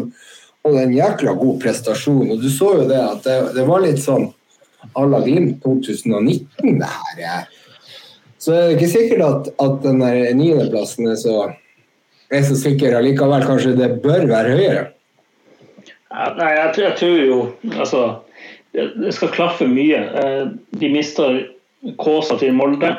hadde 0.63 0.85
en 0.85 0.95
jækla 0.99 1.35
god 1.39 1.59
prestasjon. 1.63 2.29
Og 2.31 2.43
du 2.43 2.49
så 2.51 2.75
jo 2.81 2.87
det 2.91 3.01
at 3.01 3.27
det, 3.27 3.39
det 3.57 3.67
var 3.67 3.83
litt 3.85 4.03
sånn 4.03 4.29
à 4.99 5.07
la 5.07 5.23
Glimt 5.23 5.63
2019, 5.63 6.79
det 6.79 6.91
her. 6.91 7.51
Så 8.37 8.51
det 8.51 8.63
er 8.63 8.73
ikke 8.75 8.91
sikkert 8.91 9.23
at, 9.23 9.51
at 9.63 9.83
den 9.85 10.01
niendeplassen 10.03 11.07
er 11.07 11.15
så, 11.19 11.45
er 12.37 12.45
så 12.47 12.57
sikker 12.59 12.97
allikevel. 12.97 13.45
Kanskje 13.47 13.75
det 13.77 13.89
bør 14.03 14.27
være 14.29 14.57
høyere. 14.57 14.83
Nei, 16.13 16.51
jeg, 16.53 16.69
tror- 16.75 16.85
jeg 16.85 16.97
tror 16.99 17.17
jo 17.17 17.37
Altså, 17.73 18.01
det, 18.73 19.13
skal 19.15 19.33
klaffe 19.33 19.67
mye. 19.69 19.99
Eh, 20.21 20.45
de 20.79 20.91
mister 20.93 21.41
Kåsa 21.99 22.37
til 22.39 22.53
Molde. 22.55 22.93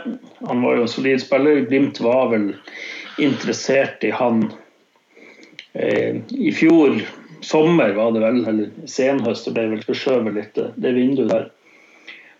Han 0.49 0.63
var 0.63 0.77
jo 0.77 0.87
en 0.87 0.93
solid 0.93 1.23
spiller. 1.23 1.65
Glimt 1.69 2.01
var 2.05 2.31
vel 2.35 2.53
interessert 3.23 4.03
i 4.05 4.11
han 4.11 4.49
eh, 5.75 6.21
i 6.35 6.53
fjor 6.55 6.99
sommer, 7.45 7.93
var 7.97 8.13
det 8.15 8.23
vel, 8.25 8.41
eller 8.49 8.89
senhøst. 8.91 9.47
Det 9.47 9.55
ble 9.57 9.69
vel 9.75 9.85
forskjøvet 9.87 10.37
litt, 10.37 10.55
det, 10.57 10.71
det 10.81 10.95
vinduet 10.97 11.31
der. 11.33 11.51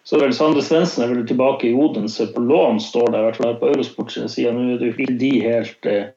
Så 0.05 0.19
vel 0.21 0.35
Sandre 0.37 0.61
Svendsen 0.61 1.01
er 1.05 1.15
vel 1.15 1.25
tilbake 1.29 1.71
i 1.71 1.77
Odense 1.81 2.27
på 2.35 2.43
lån, 2.45 2.81
står 2.83 3.13
det 3.13 3.21
i 3.21 3.25
hvert 3.25 3.39
fall 3.41 3.49
her 3.49 3.61
på 3.61 3.71
Eurosport 3.73 4.13
sin 4.13 4.29
side. 4.29 4.53
Nå 4.53 4.75
er 4.75 4.83
det 4.83 4.91
jo 4.91 4.97
ikke 4.99 5.17
de 5.21 5.31
helt 5.41 5.89
eh, 5.89 6.11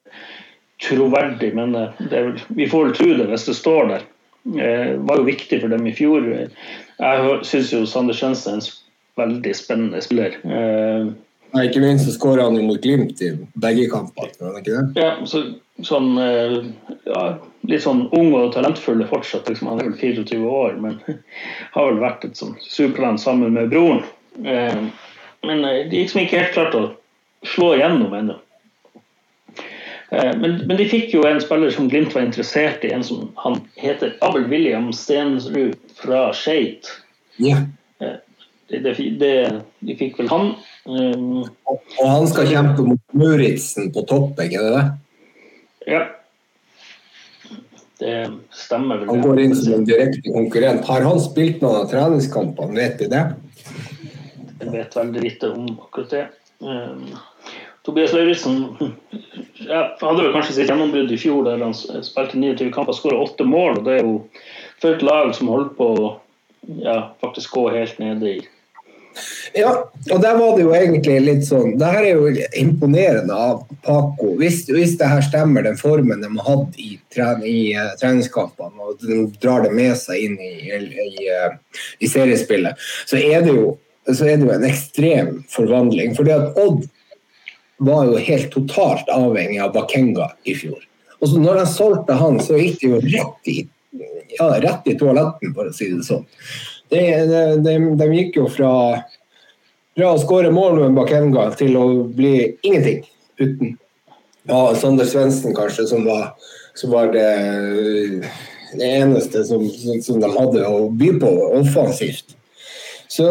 troverdig, 0.84 1.54
men 1.56 1.76
eh, 1.76 2.02
det 2.10 2.24
vel, 2.24 2.42
vi 2.48 2.70
får 2.70 2.86
vel 2.86 2.98
tro 2.98 3.14
det 3.18 3.30
hvis 3.32 3.48
det 3.50 3.56
står 3.58 3.94
der. 3.94 4.10
Eh, 4.48 4.92
var 5.10 5.22
jo 5.22 5.28
viktig 5.28 5.62
for 5.62 5.74
dem 5.74 5.88
i 5.90 5.96
fjor. 5.96 6.28
Jeg 6.98 7.40
syns 7.48 7.74
jo 7.74 7.86
Sander 7.90 8.18
Svendsen 8.18 8.58
er 8.58 8.60
en 8.62 8.68
veldig 9.18 9.56
spennende 9.58 10.04
spiller. 10.06 10.38
Eh, 10.44 11.16
Ja, 11.56 11.62
ikke 11.64 11.80
minst 11.80 12.04
så 12.04 12.12
skåra 12.12 12.44
han 12.44 12.58
jo 12.60 12.66
mot 12.68 12.82
Glimt 12.84 13.22
i 13.24 13.30
begge 13.56 13.86
kampene. 13.88 14.50
det 14.58 14.66
det? 14.68 14.82
ja, 15.00 15.14
så, 15.26 15.46
sånn 15.80 16.10
ja, 16.20 17.22
Litt 17.68 17.84
sånn 17.84 18.06
ung 18.16 18.34
og 18.36 18.52
talentfull 18.52 19.00
fortsatt. 19.08 19.48
Liksom. 19.48 19.70
Han 19.72 19.80
er 19.80 19.88
vel 19.90 19.96
24 20.00 20.44
år, 20.44 20.76
men 20.84 21.00
har 21.76 21.88
vel 21.88 22.02
vært 22.04 22.28
et 22.28 22.40
sånn 22.40 22.54
supertalent 22.64 23.24
sammen 23.24 23.56
med 23.56 23.72
broren. 23.72 24.04
Eh, 24.44 24.84
men 25.48 25.64
det 25.64 25.74
gikk 25.84 25.94
liksom 25.94 26.22
ikke 26.24 26.42
helt 26.42 26.54
klart 26.56 26.78
å 26.78 26.84
slå 27.48 27.74
igjennom 27.76 28.14
ennå. 28.18 28.38
Eh, 30.10 30.34
men, 30.40 30.60
men 30.68 30.78
de 30.80 30.88
fikk 30.88 31.14
jo 31.16 31.26
en 31.28 31.42
spiller 31.44 31.74
som 31.74 31.90
Glimt 31.92 32.16
var 32.16 32.28
interessert 32.28 32.86
i, 32.88 32.94
en 32.96 33.04
som 33.04 33.28
han 33.44 33.60
heter 33.80 34.16
Abel 34.26 34.48
William 34.52 34.92
Stensrud 34.96 35.76
fra 36.00 36.30
Skeit. 36.36 36.92
Yeah. 37.38 37.68
Det, 38.00 38.80
det, 38.84 38.94
det, 39.20 39.34
de 39.80 39.96
fikk 40.00 40.20
vel 40.20 40.30
han. 40.32 40.54
Um, 40.88 41.44
Og 41.68 41.82
og 42.00 42.08
han 42.08 42.28
skal 42.32 42.48
kjempe 42.52 42.84
mot 42.88 43.02
Muritzen 43.16 43.92
på 43.96 44.04
topp, 44.08 44.40
ikke 44.44 44.64
det? 44.64 44.72
det? 44.78 44.86
ja. 45.96 46.06
Det 47.98 48.28
stemmer 48.54 49.00
vel. 49.02 49.10
Han 49.10 49.24
går 49.26 49.40
inn 49.42 49.56
som 49.58 49.80
en 49.80 49.88
direkte 49.88 50.30
konkurrent. 50.30 50.84
Har 50.86 51.02
han 51.02 51.18
spilt 51.18 51.64
noen 51.64 51.80
av 51.80 51.88
treningskampene, 51.90 52.76
vet 52.78 53.00
vi 53.02 53.08
det? 53.10 53.24
Jeg 54.60 54.70
vet 54.70 54.98
veldig 55.00 55.24
lite 55.24 55.50
om 55.50 55.72
akkurat 55.72 56.14
det. 56.14 56.28
Um, 56.62 57.08
Tobias 57.88 58.12
Lauritzen 58.12 58.66
ja, 59.64 59.98
hadde 60.02 60.24
vel 60.26 60.34
kanskje 60.36 60.58
sitt 60.58 60.68
gjennombrudd 60.68 61.12
i 61.16 61.20
fjor 61.20 61.46
der 61.48 61.62
han 61.64 61.76
spilte 61.76 62.36
29 62.36 62.68
kamper 62.76 62.92
og 62.92 62.98
skåra 63.00 63.20
åtte 63.24 63.48
mål. 63.48 63.80
og 63.80 63.86
Det 63.86 63.94
er 63.96 64.02
jo 64.04 64.18
for 64.82 64.92
et 64.92 65.06
lag 65.08 65.32
som 65.38 65.52
holder 65.54 65.70
på 65.78 65.88
å 65.96 66.10
ja, 66.84 66.98
faktisk 67.24 67.56
gå 67.56 67.70
helt 67.72 68.00
nede 68.04 68.34
i 68.34 68.38
Ja, 69.56 69.72
og 70.12 70.20
der 70.22 70.36
var 70.36 70.58
det 70.58 70.66
jo 70.66 70.74
egentlig 70.76 71.16
litt 71.24 71.46
sånn 71.48 71.78
Det 71.80 71.94
her 71.94 72.10
er 72.10 72.20
jo 72.20 72.50
imponerende 72.60 73.34
av 73.34 73.64
Paco. 73.88 74.34
Hvis, 74.42 74.66
hvis 74.68 74.98
det 75.00 75.08
her 75.08 75.24
stemmer, 75.24 75.64
den 75.64 75.80
formen 75.80 76.22
de 76.22 76.30
har 76.36 76.50
hatt 76.50 76.76
i, 76.84 76.98
i 77.00 77.58
uh, 77.72 77.96
treningskampene, 78.02 78.84
og 78.84 79.00
de 79.00 79.24
drar 79.40 79.64
det 79.64 79.72
med 79.80 79.96
seg 79.98 80.28
inn 80.28 80.36
i, 80.44 80.52
i, 80.76 81.32
uh, 81.32 81.56
i 82.04 82.12
seriespillet, 82.12 82.76
så 83.08 83.16
er, 83.16 83.48
det 83.48 83.56
jo, 83.56 83.74
så 84.12 84.28
er 84.28 84.38
det 84.38 84.52
jo 84.52 84.54
en 84.60 84.70
ekstrem 84.70 85.34
forvandling. 85.56 86.14
Fordi 86.20 86.36
at 86.36 86.62
Odd 86.62 86.86
var 87.78 88.06
jo 88.10 88.22
helt 88.30 88.52
totalt 88.54 89.10
avhengig 89.14 89.60
av 89.62 89.74
Bakenga 89.76 90.32
i 90.44 90.56
fjor. 90.58 90.80
Og 91.20 91.30
så 91.30 91.42
når 91.42 91.62
de 91.62 91.66
solgte 91.72 92.18
han, 92.18 92.40
så 92.44 92.58
gikk 92.60 92.80
det 92.82 92.90
jo 92.90 93.02
rett 93.04 93.52
i, 93.52 93.58
ja, 94.38 94.50
rett 94.64 94.90
i 94.90 94.98
toaletten, 94.98 95.54
for 95.56 95.70
å 95.70 95.76
si 95.76 95.90
det 95.94 96.06
sånn. 96.06 96.26
De, 96.94 97.02
de, 97.30 97.42
de, 97.66 97.76
de 98.00 98.08
gikk 98.14 98.38
jo 98.40 98.46
fra, 98.52 98.72
fra 99.98 100.14
å 100.14 100.22
skåre 100.22 100.54
mål 100.54 100.82
med 100.86 100.98
Bakenga 100.98 101.50
til 101.60 101.78
å 101.80 101.88
bli 102.16 102.36
ingenting 102.62 103.04
uten 103.42 103.76
ja, 104.48 104.76
Sander 104.76 105.06
Svendsen, 105.06 105.56
kanskje, 105.56 105.88
som 105.90 106.06
var, 106.06 106.32
som 106.78 106.94
var 106.94 107.12
det, 107.12 107.28
det, 108.78 108.86
eneste 108.88 109.44
som, 109.46 109.66
som, 110.02 110.22
de 110.22 110.32
hadde 110.32 110.68
å 110.68 110.88
by 110.90 111.12
på 111.20 111.32
offensivt. 111.60 112.38
Så 113.12 113.28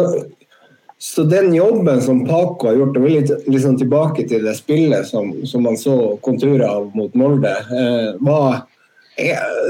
så 0.99 1.23
den 1.23 1.53
jobben 1.53 2.01
som 2.01 2.25
Paco 2.25 2.67
har 2.67 2.73
gjort, 2.79 2.97
og 2.97 3.09
litt 3.09 3.31
liksom 3.45 3.77
tilbake 3.77 4.25
til 4.29 4.45
det 4.47 4.55
spillet 4.57 5.05
som, 5.05 5.29
som 5.45 5.65
man 5.67 5.77
så 5.77 6.15
konturer 6.25 6.65
av 6.65 6.89
mot 6.97 7.13
Molde, 7.13 7.51
eh, 7.53 8.15
var, 8.25 8.63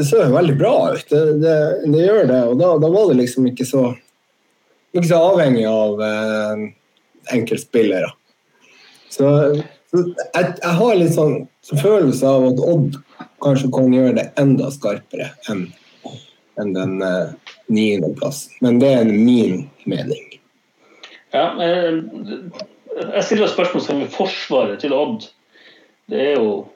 så 0.08 0.28
veldig 0.32 0.56
bra 0.60 0.76
ut. 0.94 1.10
Det, 1.10 1.24
det, 1.44 1.58
det 1.92 2.06
gjør 2.06 2.30
det. 2.32 2.44
Og 2.52 2.62
da, 2.62 2.70
da, 2.80 2.92
var 2.94 3.12
det 3.12 3.20
liksom 3.22 3.50
ikke 3.52 3.68
så, 3.68 3.90
ikke 4.96 5.10
så 5.10 5.20
avhengig 5.34 5.66
av 5.68 6.04
eh, 6.08 6.64
enkeltspillere. 7.36 8.14
Så, 9.12 9.28
så 9.92 10.06
jeg, 10.08 10.46
jeg, 10.62 10.74
har 10.80 10.96
litt 10.96 11.16
sånn 11.16 11.42
følelse 11.76 12.32
av 12.38 12.48
at 12.54 12.64
Odd 12.64 13.02
kanskje 13.44 13.74
kan 13.76 13.92
gjøre 13.92 14.16
det 14.22 14.30
enda 14.40 14.72
skarpere 14.72 15.34
enn 15.52 15.68
enn 16.58 16.74
den 16.74 17.02
eh, 17.02 17.36
niendeplassen. 17.68 18.56
Men 18.66 18.80
det 18.82 18.94
er 19.00 19.06
min 19.06 19.68
mening. 19.86 20.27
Ja, 21.36 21.48
eh, 21.64 22.00
jeg 22.98 23.24
stiller 23.24 23.52
spørsmål 23.52 23.84
som 23.84 24.04
forsvaret 24.14 24.80
til 24.82 24.96
Odd. 24.96 25.28
Det 26.08 26.22
er 26.32 26.36
jo 26.40 26.68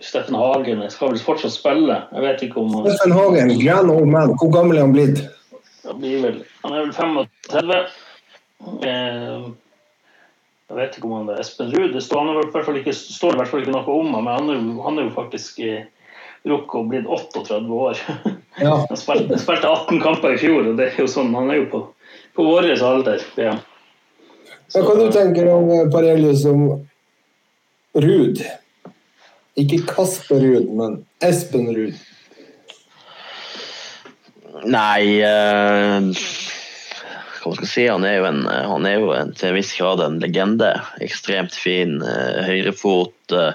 Steffen 0.00 0.38
Hagen 0.38 0.82
jeg 0.84 0.92
skal 0.94 1.12
vel 1.12 1.22
fortsatt 1.22 1.52
spille. 1.52 2.00
Jeg 2.14 2.24
vet 2.24 2.44
ikke 2.46 2.62
om 2.62 2.76
Steffen 2.86 3.16
Hagen, 3.16 3.54
grand 3.60 3.92
old 3.92 4.08
man. 4.08 4.34
Hvor 4.38 4.52
gammel 4.54 4.78
er 4.78 4.86
han 4.86 4.94
blitt? 4.94 5.24
Han, 5.88 6.00
vel, 6.02 6.42
han 6.64 6.76
er 6.76 6.86
vel 6.86 6.94
35. 6.94 7.80
Eh, 8.86 9.48
jeg 10.68 10.76
vet 10.76 10.96
ikke 10.98 11.08
om 11.08 11.14
han 11.22 11.30
er 11.32 11.42
Espen 11.42 11.70
Ruud. 11.72 11.92
Det 11.94 12.02
står, 12.04 12.32
i 12.32 12.48
hvert 12.52 12.64
fall 12.66 12.80
ikke, 12.80 12.92
ikke 12.92 13.72
noe 13.72 13.84
om 13.88 14.12
ham, 14.14 14.26
men 14.26 14.34
han 14.34 14.50
er, 14.52 14.58
jo, 14.58 14.80
han 14.84 14.98
er 14.98 15.08
jo 15.08 15.14
faktisk 15.16 15.62
eh, 15.64 15.86
rukket 16.48 16.80
og 16.80 16.90
blitt 16.92 17.08
38 17.08 17.78
år. 17.82 18.02
Ja. 18.60 18.74
Han 18.90 18.98
spilte, 18.98 19.38
spilte 19.38 19.70
18 19.70 20.00
kamper 20.02 20.34
i 20.34 20.40
fjor, 20.40 20.66
og 20.66 20.80
det 20.80 20.88
er 20.88 20.96
jo 20.98 21.04
sånn, 21.10 21.30
han 21.36 21.46
er 21.52 21.60
jo 21.60 21.66
på 21.70 21.80
på 22.38 22.44
vår 22.44 22.70
alder. 22.82 23.22
Ja. 23.34 23.56
Så, 24.68 24.84
Hva 24.86 24.94
du 24.94 25.08
tenker 25.10 25.48
du 25.48 25.50
om 25.56 25.70
eh, 25.74 25.88
Parelius 25.90 26.44
som 26.44 26.60
Ruud? 27.98 28.38
Ikke 29.58 29.80
Kasper 29.88 30.38
Ruud, 30.44 30.68
men 30.78 31.00
Espen 31.24 31.66
Ruud. 31.74 31.98
Nei 34.70 35.18
uh, 35.22 36.06
Hva 37.42 37.52
skal 37.56 37.64
jeg 37.64 37.72
si? 37.72 37.88
Han 37.90 38.06
er 38.06 38.20
jo, 38.20 38.30
en, 38.30 38.40
han 38.46 38.86
er 38.86 38.96
jo 39.00 39.10
en, 39.16 39.34
til 39.34 39.50
en 39.50 39.58
viss 39.58 39.74
grad 39.74 40.02
en 40.06 40.22
legende. 40.22 40.70
Ekstremt 41.02 41.58
fin. 41.58 41.98
Uh, 42.04 42.44
høyrefot. 42.46 43.18
Uh, 43.34 43.50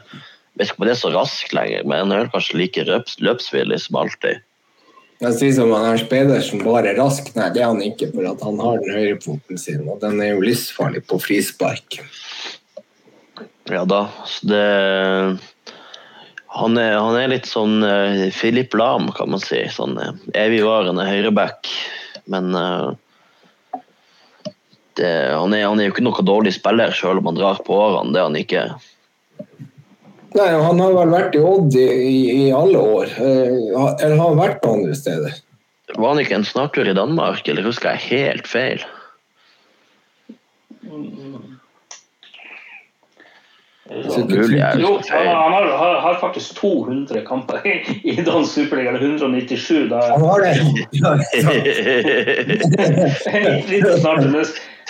vet 0.59 0.67
ikke 0.67 0.83
om 0.83 0.89
det 0.89 0.97
er 0.97 1.03
så 1.05 1.15
rask 1.15 1.55
lenger, 1.55 1.87
men 1.87 2.03
han 2.03 2.17
er 2.17 2.33
kanskje 2.35 2.59
like 2.59 2.83
løps, 2.91 3.21
løpsvillig 3.23 3.79
som 3.85 4.03
alltid. 4.03 4.43
Jeg 5.23 5.35
sier 5.39 5.53
som 5.55 5.71
han 5.71 5.85
Ernst 5.87 6.09
Pedersen, 6.11 6.63
bare 6.65 6.91
rask. 6.97 7.29
Nei, 7.37 7.47
det 7.55 7.61
er 7.63 7.69
han 7.69 7.83
ikke, 7.83 8.09
for 8.11 8.27
at 8.27 8.41
han 8.43 8.57
har 8.59 8.81
den 8.81 8.91
høyrefoten 8.97 9.59
sin, 9.61 9.85
og 9.87 10.01
den 10.01 10.19
er 10.19 10.33
jo 10.33 10.43
livsfarlig 10.43 11.05
på 11.07 11.19
frispark. 11.23 12.01
Ja 13.71 13.85
da. 13.87 14.01
Det, 14.43 14.63
han, 16.53 16.75
er, 16.77 16.97
han, 16.99 17.15
er, 17.15 17.31
litt 17.31 17.47
sånn 17.47 17.79
uh, 17.85 18.27
Philip 18.35 18.75
Lahm, 18.75 19.07
kan 19.15 19.31
man 19.31 19.39
si. 19.39 19.61
Sånn 19.71 19.95
uh, 19.95 20.11
evigvarende 20.35 21.07
høyreback. 21.07 21.71
Men 22.27 22.51
uh, 22.51 22.91
det, 24.99 25.07
han, 25.07 25.55
er, 25.55 25.69
han, 25.69 25.79
er, 25.79 25.87
jo 25.87 25.95
ikke 25.95 26.03
noe 26.03 26.27
dårlig 26.27 26.57
spiller, 26.57 26.91
selv 26.91 27.23
om 27.23 27.31
han 27.31 27.39
drar 27.39 27.63
på 27.63 27.79
årene. 27.79 28.11
Det 28.11 28.19
er 28.19 28.27
han 28.27 28.41
ikke. 28.43 28.65
Nei, 30.33 30.49
Han 30.65 30.79
har 30.81 30.93
vel 30.95 31.11
vært 31.13 31.35
i 31.37 31.41
Odd 31.45 31.75
i, 31.77 31.85
i, 31.85 32.47
i 32.47 32.51
alle 32.55 32.79
år. 32.81 33.05
Eh, 33.21 33.49
eller 33.77 34.17
har 34.17 34.29
han 34.29 34.39
vært 34.39 34.61
på 34.63 34.71
andre 34.79 34.95
steder? 34.97 35.31
Var 35.93 36.09
han 36.09 36.21
ikke 36.23 36.39
en 36.39 36.47
snartur 36.47 36.87
i 36.89 36.95
Danmark, 36.97 37.47
eller 37.47 37.63
husker 37.67 37.89
jeg 37.93 37.99
helt 38.09 38.47
feil? 38.49 38.81
Jo, 43.93 44.97
han 45.11 45.53
har, 45.53 45.65
har, 45.77 45.95
har, 46.01 46.15
faktisk 46.17 46.55
200 46.57 47.21
kamper 47.27 47.61
i 48.01 48.15
dansk 48.25 48.53
superliga, 48.53 48.89
eller 48.89 49.01
197. 49.01 49.89
Da. 49.91 49.99
Han 50.15 50.25
har 50.31 50.39
det! 50.41 50.53
Snart, 54.01 54.23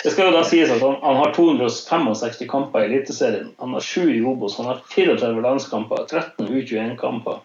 det 0.02 0.10
skal 0.10 0.28
jo 0.28 0.36
da 0.36 0.42
sies 0.44 0.72
at 0.72 0.82
han, 0.82 0.96
han 1.02 1.16
har 1.16 1.32
265 1.36 2.48
kamper 2.50 2.84
i 2.84 2.90
Eliteserien. 2.90 3.52
Han 3.58 3.76
har 3.76 3.80
7 3.80 4.10
i 4.16 4.20
Obos, 4.26 4.56
han 4.58 4.66
har 4.66 4.82
34 4.90 5.40
landskamper, 5.40 6.06
13 6.10 6.48
U21-kamper. 6.48 7.38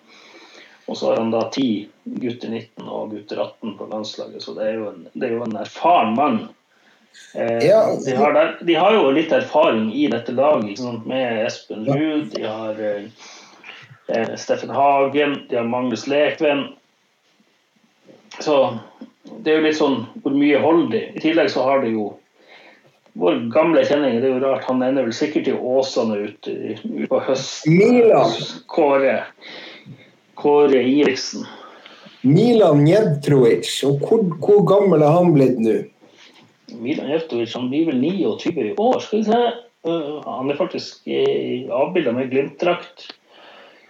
Og 0.89 0.97
så 0.97 1.11
har 1.11 1.17
han 1.21 1.31
da 1.31 1.43
10 1.53 1.87
gutter 2.03 2.49
19 2.49 2.87
og 2.89 3.11
gutter 3.13 3.43
18 3.43 3.75
på 3.77 3.87
landslaget, 3.91 4.43
så 4.43 4.55
det 4.57 4.65
er 4.65 4.79
jo 4.79 4.87
en, 4.89 5.03
er 5.21 5.35
jo 5.35 5.43
en 5.45 5.59
erfaren 5.61 6.15
mann. 6.17 6.39
Eh, 7.35 7.67
ja. 7.67 7.83
de, 8.05 8.15
har 8.17 8.33
der, 8.33 8.55
de, 8.65 8.75
har 8.75 8.95
jo 8.97 9.11
litt 9.13 9.31
erfaring 9.31 9.91
i 9.93 10.07
dette 10.09 10.33
laget, 10.33 10.81
med 11.05 11.45
Espen 11.45 11.85
Ruud, 11.85 12.31
de 12.33 12.41
har 12.41 12.81
eh, 12.81 13.05
eh, 14.07 14.33
Steffen 14.35 14.73
Hagen, 14.73 15.43
de 15.49 15.61
har 15.61 15.69
Magnus 15.69 16.07
Lekven. 16.09 16.71
Så 18.39 18.79
det 19.29 19.51
er 19.51 19.59
jo 19.59 19.67
litt 19.67 19.77
sånn 19.77 20.01
hvor 20.23 20.33
mye 20.33 20.63
holder 20.63 20.91
de? 20.95 21.03
I 21.13 21.23
tillegg 21.27 21.53
så 21.53 21.69
har 21.69 21.85
de 21.85 21.93
jo 21.93 22.09
vår 23.19 23.39
gamle 23.53 23.83
kjenning, 23.85 24.19
det 24.21 24.29
er 24.29 24.35
jo 24.37 24.41
rart, 24.43 24.65
han 24.69 24.83
ender 24.85 25.07
vel 25.07 25.15
sikkert 25.15 25.49
i 25.51 25.53
Åsane 25.53 26.17
ute 26.29 26.51
ut 26.51 26.83
på 27.11 27.19
høsten. 27.27 27.75
Milan. 27.75 28.35
Kåre. 28.71 29.15
Kåre 30.39 30.83
Iriksen. 30.87 31.43
Milan 32.21 32.85
Jedtrovic, 32.87 33.71
og 33.87 34.03
hvor, 34.03 34.23
hvor, 34.43 34.63
gammel 34.67 35.03
er 35.03 35.15
han 35.15 35.33
blitt 35.35 35.59
nå? 35.63 35.77
Milan 36.79 37.11
Jedtrovic 37.11 37.55
han 37.55 37.69
blir 37.71 37.91
vel 37.91 37.99
29 38.03 38.65
i 38.69 38.73
år, 38.75 38.99
skal 39.03 39.21
vi 39.21 39.27
se. 39.27 39.43
Uh, 39.87 40.19
han 40.25 40.51
er 40.51 40.59
faktisk 40.59 41.07
uh, 41.07 41.75
avbilda 41.83 42.15
med 42.15 42.31
Glimt-drakt. 42.31 43.07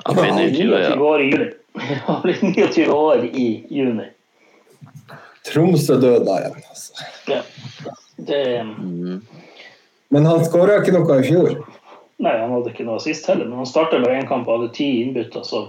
Han 0.06 0.22
blir 0.22 0.54
29 0.58 1.02
år 1.06 1.26
i 1.26 1.32
juni. 1.32 1.50
Han 2.08 2.22
blir 2.24 2.38
29 2.42 2.86
år 2.92 3.26
i 3.30 3.48
juni. 3.70 4.08
Tromsø 5.46 6.00
døde 6.02 6.24
da 6.26 6.38
igjen, 6.42 6.64
altså. 6.66 7.10
Ja. 7.30 7.42
Det, 8.28 8.62
mm. 8.62 9.22
Men 10.10 10.26
han 10.26 10.46
skåra 10.46 10.80
ikke 10.82 10.96
noe 10.96 11.20
i 11.22 11.28
fjor? 11.28 11.52
Nei, 12.20 12.36
han 12.36 12.52
hadde 12.52 12.74
ikke 12.74 12.88
noe 12.88 13.00
sist 13.04 13.28
heller. 13.30 13.48
Men 13.48 13.62
han 13.62 13.70
starta 13.70 14.02
bare 14.02 14.20
én 14.20 14.28
kamp 14.28 14.50
og 14.50 14.58
hadde 14.58 14.74
ti 14.76 14.90
innbytter. 15.04 15.46
Så 15.48 15.68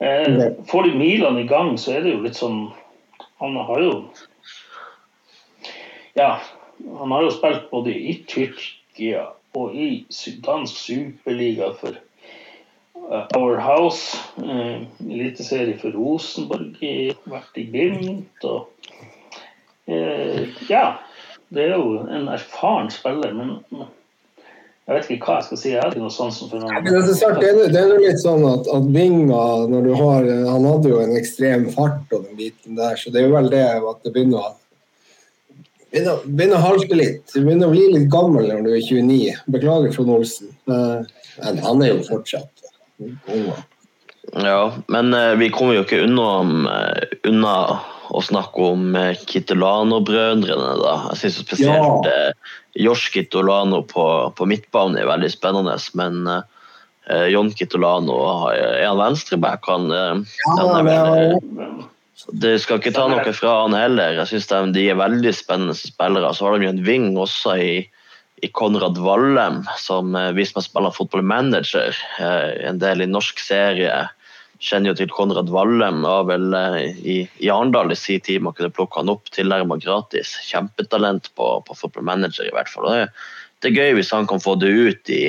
eh, 0.00 0.54
får 0.70 0.88
de 0.88 0.94
Milan 0.96 1.40
i 1.40 1.48
gang, 1.48 1.74
så 1.80 1.96
er 1.96 2.06
det 2.06 2.14
jo 2.14 2.24
litt 2.24 2.38
sånn 2.38 2.68
Han 3.42 3.58
har 3.68 3.82
jo 3.82 3.92
Ja, 6.18 6.38
han 6.98 7.12
har 7.14 7.26
jo 7.26 7.34
spilt 7.34 7.68
både 7.70 7.92
i 7.94 8.16
Tyrkia 8.30 9.28
og 9.58 9.74
i 9.74 10.06
dansk 10.44 10.76
superliga 10.76 11.72
for 11.78 11.98
uh, 13.10 13.26
Our 13.36 13.58
House. 13.62 14.18
Eh, 14.38 14.86
Eliteserie 15.02 15.78
for 15.80 15.94
Rosenborg, 15.94 16.78
vært 17.28 17.58
i 17.58 17.66
Glimt 17.70 18.46
og 18.46 18.70
eh, 19.90 20.46
Ja 20.70 20.98
det 21.54 21.64
er 21.64 21.76
jo 21.76 22.02
en 22.12 22.28
erfaren 22.32 22.90
spiller, 22.92 23.32
men 23.36 23.56
jeg 24.88 24.96
vet 24.96 25.10
ikke 25.12 25.28
hva 25.28 25.34
jeg 25.38 25.46
skal 25.48 25.60
si. 25.60 25.72
Jeg 25.74 25.82
hadde 25.84 26.00
noe 26.00 26.08
noe 26.08 26.32
som 26.32 26.48
for 26.48 26.62
noen... 26.62 26.84
Det 26.84 26.94
er, 26.96 27.58
det 27.72 27.80
er 27.80 27.90
jo 27.92 27.98
litt 28.00 28.22
sånn 28.22 28.44
at, 28.48 28.70
at 28.72 28.86
Vinga 28.94 29.42
når 29.68 29.84
du 29.84 29.90
har, 29.98 30.28
Han 30.48 30.64
hadde 30.64 30.92
jo 30.94 31.02
en 31.02 31.12
ekstrem 31.18 31.66
fart 31.74 32.16
og 32.16 32.24
den 32.24 32.38
biten 32.38 32.78
der, 32.78 32.96
så 32.96 33.12
det 33.12 33.20
er 33.20 33.28
jo 33.28 33.34
vel 33.36 33.50
det 33.52 33.66
at 33.76 34.00
det 34.06 34.14
begynner 34.14 34.46
å 34.46 34.54
begynner, 35.92 36.24
begynner 36.24 36.56
å 36.56 36.64
halte 36.64 36.96
litt. 36.96 37.24
Du 37.34 37.42
begynner 37.42 37.68
å 37.68 37.74
bli 37.74 37.84
litt 37.94 38.08
gammel 38.12 38.48
når 38.48 38.64
du 38.64 38.70
er 38.74 38.84
29. 38.84 39.36
Beklager, 39.52 39.92
Trond 39.92 40.14
Olsen. 40.16 40.54
Men 40.68 41.60
han 41.64 41.84
er 41.84 41.92
jo 41.94 42.06
fortsatt 42.08 42.64
ung. 42.98 43.50
Ja, 44.36 44.72
men 44.92 45.14
uh, 45.16 45.32
vi 45.40 45.48
kommer 45.52 45.78
jo 45.78 45.84
ikke 45.86 46.02
unna, 46.04 46.32
uh, 46.68 47.14
unna 47.28 47.54
å 48.10 48.22
snakke 48.24 48.62
om 48.72 48.94
eh, 48.96 49.16
Kitolano-brødrene. 49.28 50.70
da. 50.82 50.94
Jeg 51.12 51.20
syns 51.22 51.40
spesielt 51.44 52.06
Ja. 52.06 52.28
eh, 52.28 52.54
Josh 52.78 53.10
Kitolano 53.12 53.82
på, 53.82 54.04
på 54.36 54.46
midtbane 54.46 55.00
er 55.00 55.10
veldig 55.10 55.30
spennende. 55.32 55.76
Men 55.98 56.26
eh, 56.28 57.26
John 57.32 57.50
Kitolano 57.52 58.48
er 58.52 58.86
han 58.86 58.98
venstreback. 59.00 59.66
Han, 59.68 59.90
eh, 59.92 60.24
Ja, 60.46 60.56
han 60.56 60.74
er 60.78 60.84
det 60.84 60.96
veldig, 60.96 61.86
det 62.42 62.56
skal 62.60 62.80
ikke 62.80 62.92
ta 62.96 63.06
noe 63.08 63.32
fra 63.32 63.52
han 63.62 63.76
heller. 63.78 64.16
Jeg 64.18 64.26
synes 64.32 64.48
de, 64.50 64.72
de 64.74 64.88
er 64.90 64.98
veldig 64.98 65.32
spennende 65.36 65.76
spillere. 65.78 66.32
Så 66.34 66.44
har 66.48 66.58
de 66.58 66.66
jo 66.66 66.74
en 66.74 66.84
ving 66.84 67.12
også 67.16 67.54
i, 67.62 67.72
i 68.42 68.48
Konrad 68.54 68.98
Vallem, 68.98 69.62
som 69.78 70.14
eh, 70.18 70.32
hvis 70.36 70.54
man 70.56 70.64
spiller 70.66 70.94
fotballmanager, 70.96 71.94
eh, 72.18 72.68
en 72.68 72.78
del 72.82 73.02
i 73.04 73.10
norsk 73.10 73.38
serie. 73.42 74.08
Kjenner 74.58 74.90
jo 74.90 74.98
til 74.98 75.10
Konrad 75.14 75.50
Wallem, 75.54 76.00
var 76.02 76.24
vel 76.26 76.54
eh, 76.58 76.96
i, 76.98 77.18
i 77.44 77.50
Arendal 77.52 77.92
i 77.94 77.98
sin 77.98 78.22
tid 78.26 78.42
man 78.42 78.56
kunne 78.58 78.74
plukke 78.74 78.98
han 78.98 79.12
opp 79.12 79.30
tilnærmet 79.34 79.84
gratis. 79.84 80.34
Kjempetalent 80.48 81.30
på, 81.38 81.50
på 81.66 81.76
fotballmanager 81.78 82.48
i 82.48 82.54
hvert 82.56 82.72
fall. 82.72 82.88
Det, 82.90 83.04
det 83.62 83.70
er 83.70 83.78
gøy 83.78 83.98
hvis 84.00 84.10
han 84.16 84.26
kan 84.30 84.42
få 84.42 84.56
det 84.58 84.72
ut 84.74 85.12
i, 85.14 85.22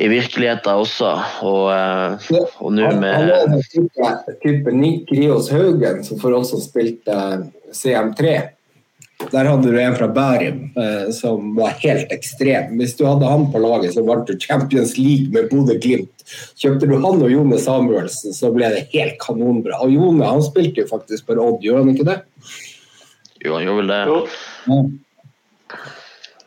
i 0.00 0.08
virkeligheten 0.08 0.80
også. 0.86 1.12
Og, 1.44 1.66
eh, 1.74 2.32
og 2.64 2.72
nå 2.78 2.94
med 3.02 3.18
han 3.18 3.58
var 3.58 3.68
type, 3.68 4.14
type 4.40 4.76
Nick 4.76 5.12
Rios 5.12 5.52
Haugen, 5.52 6.00
som 6.06 6.20
for 6.22 6.38
oss 6.38 6.54
som 6.54 6.64
spilte 6.64 7.12
eh, 7.12 7.46
CM3. 7.76 8.36
Der 9.30 9.48
hadde 9.48 9.70
du 9.70 9.78
en 9.80 9.94
fra 9.96 10.08
Bærum 10.12 10.62
eh, 10.76 11.10
som 11.14 11.52
var 11.56 11.76
helt 11.82 12.10
ekstrem. 12.12 12.74
Hvis 12.80 12.96
du 12.98 13.04
hadde 13.06 13.28
han 13.28 13.46
på 13.52 13.60
laget, 13.62 13.94
så 13.94 14.04
vant 14.06 14.26
du 14.28 14.34
Champions 14.40 14.96
League 14.98 15.30
med 15.34 15.50
Bodø-Glimt. 15.52 16.26
Kjøpte 16.58 16.88
du 16.90 16.96
han 16.96 17.22
og 17.22 17.30
Jone 17.30 17.60
Samuelsen, 17.60 18.34
så 18.36 18.50
ble 18.54 18.72
det 18.74 18.88
helt 18.92 19.18
kanonbra. 19.22 19.78
Og 19.84 19.94
Jone 19.94 20.26
han 20.26 20.42
spilte 20.44 20.84
jo 20.84 20.90
faktisk 20.90 21.28
på 21.28 21.38
Odd, 21.38 21.62
gjorde 21.64 21.84
han 21.84 21.94
ikke 21.94 22.08
det? 22.08 22.18
Jo, 23.42 23.56
han 23.56 23.66
gjorde 23.66 23.80
vel 23.82 23.92
det. 23.92 24.02
Jo, 24.10 24.18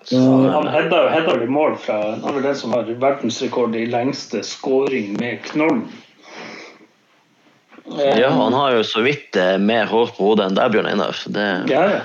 så 0.05 0.19
han 0.53 0.67
hedda 0.69 0.97
jo 1.01 1.09
hedda 1.09 1.35
i 1.41 1.47
mål 1.49 1.79
fra 1.81 1.95
Han 2.11 2.35
var 2.35 2.43
den 2.43 2.55
som 2.55 2.75
har 2.75 2.89
verdensrekord 3.01 3.75
i 3.75 3.87
lengste 3.89 4.43
scoring 4.45 5.15
med 5.17 5.41
knoll. 5.49 5.81
Eh, 7.99 8.19
Ja, 8.19 8.29
han 8.29 8.53
har 8.53 8.75
jo 8.77 8.83
så 8.85 9.01
vidt 9.01 9.35
eh, 9.35 9.57
mer 9.57 9.89
hår 9.89 10.13
på 10.13 10.29
hodet 10.29 10.49
enn 10.49 10.59
deg, 10.59 10.71
Bjørn 10.75 10.91
Einar. 10.93 11.17
Det, 11.25 11.47
Ja, 11.73 11.87
ja. 11.89 12.03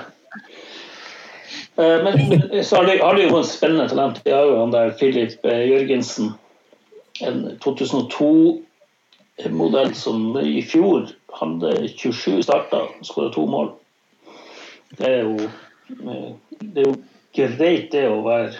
Eh, 1.75 2.03
Men 2.03 2.03
men 2.03 2.63
så 2.63 2.75
har 2.75 2.85
de, 2.85 2.99
har 2.99 3.15
de 3.15 3.23
jo 3.23 3.37
en 3.37 3.43
spennende 3.43 3.89
talent. 3.89 4.23
De 4.23 4.31
har 4.31 4.45
jo 4.45 4.59
han 4.59 4.71
der 4.71 4.89
Philip 4.99 5.45
eh, 5.45 5.69
Jørgensen. 5.69 6.31
En 7.21 7.57
2002-modell 7.63 9.95
som 9.95 10.39
i 10.39 10.61
fjor 10.65 11.07
hadde 11.37 11.87
27 11.87 12.43
starter 12.43 12.77
og 12.81 13.05
skåra 13.05 13.33
to 13.33 13.45
mål. 13.47 13.71
Det 14.97 15.07
er 15.07 15.21
jo 15.23 15.35
eh, 15.45 16.31
Det 16.59 16.81
er 16.81 16.85
jo 16.89 16.95
greit, 17.35 17.91
det 17.93 18.09
å 18.09 18.21
være 18.25 18.51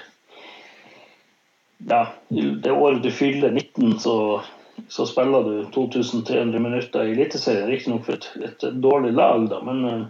Ja, 1.89 2.05
det 2.29 2.71
året 2.71 3.03
du 3.03 3.11
fyller 3.11 3.51
19, 3.51 3.99
så, 3.99 4.41
så 4.88 5.05
spiller 5.09 5.43
du 5.43 5.65
2300 5.73 6.59
minutter 6.61 7.03
i 7.03 7.11
Eliteserien. 7.15 7.69
Riktignok 7.69 8.05
for 8.05 8.13
et, 8.13 8.29
et 8.45 8.63
dårlig 8.83 9.13
lag, 9.17 9.49
da, 9.49 9.61
men 9.65 9.85
eh, 9.89 10.01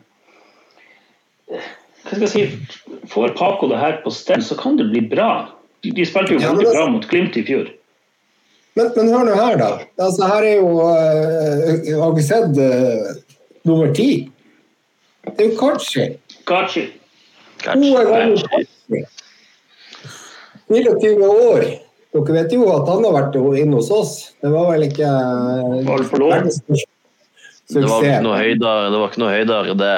hva 2.11 2.27
skal 2.27 2.41
jeg 2.43 2.51
si, 2.51 2.79
Får 3.11 3.33
Paco 3.37 3.69
det 3.71 3.79
her 3.79 3.99
på 4.03 4.11
stell, 4.13 4.43
så 4.43 4.57
kan 4.59 4.77
det 4.79 4.89
bli 4.91 5.01
bra. 5.11 5.31
De, 5.81 5.93
de 5.95 6.05
spilte 6.05 6.35
jo 6.35 6.41
Ja, 6.41 6.51
veldig 6.51 6.73
bra 6.73 6.87
mot 6.91 7.07
Glimt 7.09 7.37
i 7.39 7.43
fjor. 7.47 7.69
Men, 8.77 8.91
men 8.95 9.11
hør 9.11 9.27
nå 9.27 9.35
her, 9.35 9.57
da. 9.59 9.69
Altså, 9.99 10.27
her 10.31 10.47
er 10.47 10.59
jo 10.61 10.69
uh, 10.79 12.01
Har 12.03 12.13
vi 12.15 12.23
sett 12.23 12.59
uh, 12.59 13.11
nummer 13.67 13.91
ti? 13.95 14.11
Det 15.27 15.45
er 15.45 15.51
jo 15.51 15.57
Kachi. 15.59 16.07
Kachi. 16.49 16.87
Kachi. 17.61 17.91
24 20.71 21.27
år. 21.27 21.67
Dere 22.11 22.35
vet 22.35 22.55
jo 22.55 22.65
at 22.71 22.89
han 22.91 23.05
har 23.07 23.13
vært 23.15 23.37
inne 23.39 23.77
hos 23.77 23.91
oss. 23.93 24.15
Det 24.43 24.51
var 24.51 24.71
vel 24.73 24.87
ikke 24.87 25.07
uh, 25.07 25.79
Var 25.87 26.03
det 26.03 26.09
for 26.09 26.23
lov? 26.23 26.49
Det 27.71 27.87
var 27.87 28.03
ikke 28.03 28.23
noe 28.25 28.39
høydere, 28.39 28.91
det 28.91 28.99
var 28.99 29.11
ikke 29.11 29.21
noe 29.21 29.31
høydere 29.31 29.75
det. 29.79 29.95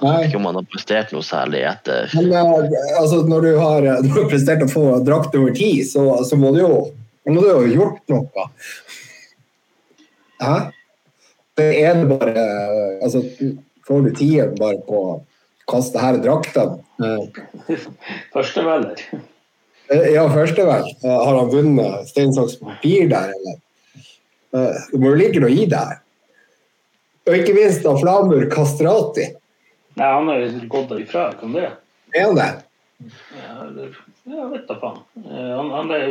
Ikke 0.00 0.38
om 0.38 0.46
han 0.48 0.56
har 0.56 0.66
prestert 0.72 1.10
noe 1.12 1.24
særlig 1.26 1.60
etter 1.68 2.08
Men 2.16 2.32
eh, 2.32 2.92
altså, 3.00 3.20
når 3.28 3.46
du 3.46 3.50
har, 3.58 3.88
når 4.00 4.08
du 4.08 4.20
har 4.22 4.30
prestert 4.32 4.64
å 4.64 4.70
få 4.70 4.84
drakt 5.04 5.36
over 5.36 5.52
tid, 5.56 5.84
så, 5.90 6.04
så 6.24 6.38
må 6.40 6.54
du 6.56 6.62
jo 6.62 6.74
må 7.30 7.42
du 7.44 7.50
jo 7.50 7.58
ha 7.60 7.66
gjort 7.68 8.10
noe. 8.10 8.44
Hæ? 10.40 10.54
Det 11.60 11.66
er 11.82 11.98
det 12.00 12.06
bare 12.08 12.44
altså, 13.04 13.20
Får 13.86 14.06
du 14.06 14.10
tiden 14.14 14.54
bare 14.58 14.78
på 14.86 15.00
å 15.10 15.12
kaste 15.70 16.00
her 16.02 16.20
draktene? 16.22 16.80
Eh, 17.70 17.84
Førstevelger. 18.34 18.98
Ja, 20.12 20.26
første 20.30 20.66
vel. 20.68 20.84
Eh, 21.02 21.14
Har 21.24 21.38
han 21.38 21.48
vunnet 21.50 22.10
stein, 22.10 22.34
saks, 22.36 22.58
papir 22.60 23.08
der, 23.10 23.32
eller? 23.34 23.56
Eh, 24.54 24.76
Det 24.92 25.00
må 25.00 25.14
jo 25.14 25.18
ligge 25.18 25.40
noe 25.42 25.50
i 25.50 25.64
det 25.70 25.80
her. 25.80 25.96
Og 27.24 27.38
ikke 27.38 27.54
minst 27.56 27.88
av 27.88 27.98
Flamur 28.02 28.44
Kastrati. 28.52 29.30
Nei, 30.00 30.12
han 30.12 30.28
har 30.28 30.38
jo 30.40 30.60
gått 30.72 30.92
ifra, 30.96 31.32
kan 31.36 31.52
det? 31.52 31.66
Er 32.16 32.22
han 32.24 32.38
det? 32.38 32.50
Ja, 33.36 33.66
eller, 33.66 33.98
ja 34.24 34.46
vet 34.48 34.68
da 34.68 34.76
faen. 34.80 35.02
Eh, 35.26 35.50
Han, 35.58 35.68
han 35.74 35.92
er, 35.92 36.06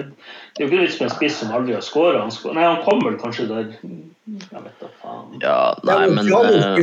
det 0.54 0.62
er 0.62 0.68
jo 0.68 0.70
ikke 0.70 0.84
vits 0.84 1.00
med 1.00 1.08
en 1.08 1.16
spiss 1.16 1.40
som 1.42 1.56
aldri 1.58 1.74
har 1.74 1.86
skåra. 1.86 2.22
Nei, 2.54 2.68
han 2.68 2.84
kom 2.86 3.02
vel 3.06 3.18
kanskje 3.22 3.48
der 3.50 3.66
Jeg 3.80 4.62
vet 4.68 4.78
da 4.84 4.92
faen. 5.02 5.42
Ja, 5.42 5.58
nei, 5.90 6.06
men 6.14 6.30
eh. 6.30 6.78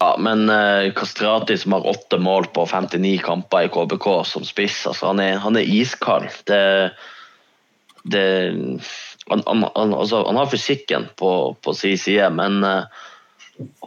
Ja, 0.00 0.10
men 0.24 0.48
eh, 0.48 0.88
Kastrati 0.96 1.60
som 1.60 1.76
har 1.76 1.92
åtte 1.92 2.16
mål 2.20 2.48
på 2.56 2.64
59 2.72 3.18
kamper 3.28 3.68
i 3.68 3.72
KBK 3.72 4.08
som 4.28 4.44
spiss, 4.48 4.86
altså, 4.88 5.12
han, 5.12 5.20
er, 5.20 5.36
han 5.44 5.60
er 5.60 5.68
iskald. 5.68 6.32
Det, 6.48 6.64
det, 8.08 8.26
han, 9.28 9.44
han, 9.44 9.68
han, 9.68 9.94
altså, 9.94 10.24
han 10.24 10.40
har 10.40 10.52
fysikken 10.52 11.12
på, 11.20 11.56
på 11.60 11.76
sin 11.76 12.00
side, 12.00 12.32
men 12.40 12.64
eh, 12.64 13.04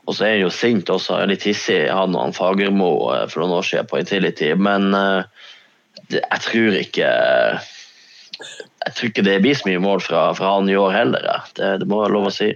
Og 0.08 0.16
så 0.16 0.24
er 0.24 0.38
han 0.38 0.46
jo 0.46 0.54
sint 0.54 0.90
også, 0.90 1.20
litt 1.28 1.44
hissig, 1.48 1.82
han 1.92 2.16
og 2.16 2.22
han 2.24 2.36
Fagermo 2.36 2.92
eh, 3.14 3.26
for 3.32 3.44
noen 3.44 3.58
år 3.60 3.68
siden 3.68 3.90
på 3.90 4.00
Intility. 4.00 4.54
Men 4.56 4.94
eh, 4.96 5.50
jeg 6.14 6.42
tror 6.46 6.80
ikke 6.80 7.12
jeg 8.88 8.96
tror 8.96 9.10
ikke 9.10 9.26
det 9.26 9.40
blir 9.44 9.58
så 9.58 9.68
mye 9.68 9.84
mål 9.84 10.02
fra, 10.06 10.30
fra 10.38 10.56
han 10.56 10.70
i 10.72 10.78
år 10.80 10.94
heller. 10.96 11.30
Det, 11.58 11.74
det 11.82 11.88
må 11.90 12.00
være 12.04 12.16
lov 12.16 12.30
å 12.30 12.34
si. 12.34 12.54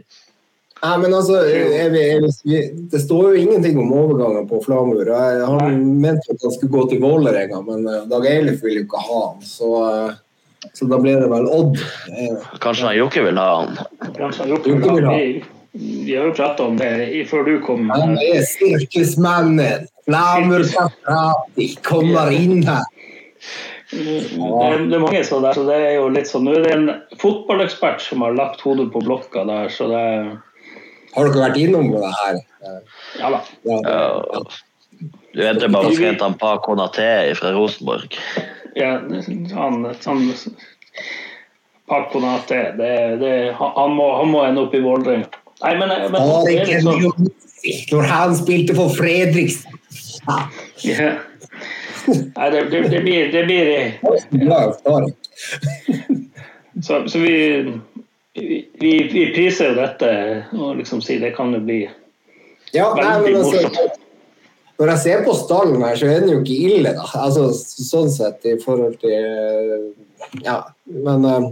Nei, 0.81 0.95
men 0.97 1.13
altså, 1.13 1.43
er 1.45 1.91
vi, 1.93 2.01
er 2.01 2.23
vi, 2.23 2.61
Det 2.89 3.01
står 3.03 3.35
jo 3.35 3.41
ingenting 3.43 3.77
om 3.81 3.91
overgangen 3.93 4.47
på 4.49 4.63
Flamur. 4.63 5.11
Han 5.11 5.83
mente 6.01 6.31
at 6.33 6.41
han 6.41 6.55
skulle 6.55 6.73
gå 6.73 6.87
til 6.89 7.03
Vålerenga, 7.03 7.61
men 7.67 7.85
eh, 7.85 8.03
Dag 8.09 8.27
Eilif 8.29 8.63
vil 8.63 8.79
jo 8.79 8.87
ikke 8.87 9.05
ha 9.09 9.23
han. 9.27 9.43
Så, 9.45 9.71
så 10.71 10.87
da 10.89 11.01
blir 11.03 11.19
det 11.21 11.29
vel 11.29 11.49
Odd. 11.51 11.81
Kanskje 12.63 12.87
han 12.87 13.01
Jokke 13.03 13.27
vil 13.27 13.41
ha 13.41 13.49
han. 13.59 13.81
Kanskje 14.15 14.45
han 14.45 14.55
Jokke 14.55 14.79
vil 14.79 15.09
ha. 15.11 15.17
Vi, 15.19 15.43
vi 15.71 16.15
har 16.15 16.25
jo 16.25 16.33
prata 16.35 16.63
om 16.67 16.77
det 16.77 17.25
før 17.29 17.45
du 17.47 17.53
kom. 17.63 17.89
Han 17.93 18.17
er 18.19 18.43
sirkusmannen! 18.47 19.87
Flamur 20.05 20.65
Kastrati 20.67 21.67
kommer 21.85 22.31
inn 22.35 22.63
her! 22.67 22.87
Det 23.91 24.17
er, 24.39 24.83
det 24.87 24.99
mange 25.03 25.21
sånne 25.27 25.49
der, 25.49 25.57
så 25.57 25.63
det 25.67 25.77
er 25.83 25.93
jo 25.97 26.05
litt 26.15 26.29
sånn 26.29 26.45
Nå 26.47 26.53
er 26.55 26.63
det 26.63 26.75
en 26.77 26.85
fotballekspert 27.19 27.99
som 27.99 28.23
har 28.23 28.37
lagt 28.37 28.63
hodet 28.63 28.85
på 28.93 29.01
blokka 29.03 29.43
der, 29.49 29.67
så 29.73 29.89
det 29.91 30.03
Har 31.11 31.27
dere 31.27 31.41
vært 31.49 31.59
innom 31.59 31.89
det 31.91 32.11
her? 32.21 32.39
Ja 33.19 33.33
da. 33.35 33.41
Ja, 33.67 33.79
Ja. 33.87 34.43
Du 35.31 35.39
vet 35.39 35.61
det 35.63 35.69
bare 35.71 35.87
å 35.87 35.95
hente 35.95 36.27
han 36.27 36.35
Pa 36.39 36.57
Konaté 36.63 37.31
fra 37.39 37.53
Rosenborg. 37.55 38.17
Ja, 38.75 38.97
han, 39.55 39.85
han 39.87 40.23
Paco 41.91 42.19
Nate, 42.19 42.59
det, 42.77 43.15
det, 43.19 43.55
han, 43.59 43.91
må, 43.91 44.05
han 44.15 44.29
må 44.31 44.43
ende 44.47 44.61
opp 44.63 44.75
i 44.75 44.79
Vålerenga. 44.83 45.40
Nei, 45.61 45.73
men, 45.77 45.89
men 46.11 46.17
Var 46.17 46.47
det 46.47 46.55
er 46.65 46.81
sånn, 46.85 47.27
når 47.91 48.07
han 48.09 48.35
spilte 48.39 48.73
for 48.77 48.89
Fredrikstad? 48.97 49.77
Ja. 50.25 50.39
ja. 50.87 51.11
Nei, 52.07 52.47
det, 52.53 52.61
det, 52.71 52.79
det 52.89 53.01
blir, 53.05 53.31
det 53.33 53.43
blir. 53.45 53.67
Så, 56.81 57.07
så 57.07 57.19
vi, 57.19 57.35
vi, 58.79 58.91
vi 59.11 59.25
priser 59.35 59.71
jo 59.71 59.75
dette 59.77 60.11
og 60.55 60.77
liksom 60.79 61.01
sier 61.03 61.21
det 61.21 61.33
kan 61.37 61.53
jo 61.53 61.59
bli 61.65 61.81
Ja, 62.73 62.87
veldig 62.95 63.21
men 63.25 63.35
altså, 63.41 63.61
morsomt. 63.67 63.99
når 64.79 64.91
jeg 64.93 65.01
ser 65.03 65.25
på 65.27 65.33
stallen 65.37 65.83
her, 65.83 65.97
så 65.99 66.07
er 66.09 66.23
den 66.23 66.31
jo 66.31 66.39
ikke 66.41 66.59
ille, 66.71 66.93
da. 66.97 67.05
Altså, 67.19 67.49
sånn 67.53 68.09
sett 68.13 68.47
i 68.49 68.55
forhold 68.63 68.95
til 69.03 69.91
Ja, 70.45 70.61
men 70.85 71.27
eh, 71.27 71.49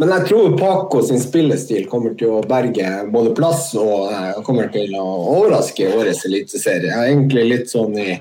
Men 0.00 0.12
jeg 0.14 0.26
tror 0.30 0.56
Paco 0.58 1.02
sin 1.04 1.20
spillestil 1.20 1.88
kommer 1.90 2.14
til 2.16 2.38
å 2.38 2.42
berge 2.48 2.88
både 3.12 3.34
plass 3.36 3.70
og 3.76 4.12
eh, 4.14 4.40
kommer 4.46 4.70
til 4.72 4.94
å 4.96 5.04
overraske 5.34 5.90
årets 5.92 6.24
eliteserie. 6.28 6.88
Jeg 6.88 6.96
er 6.96 7.10
egentlig 7.10 7.44
litt 7.50 7.72
sånn 7.72 7.96
i, 8.00 8.14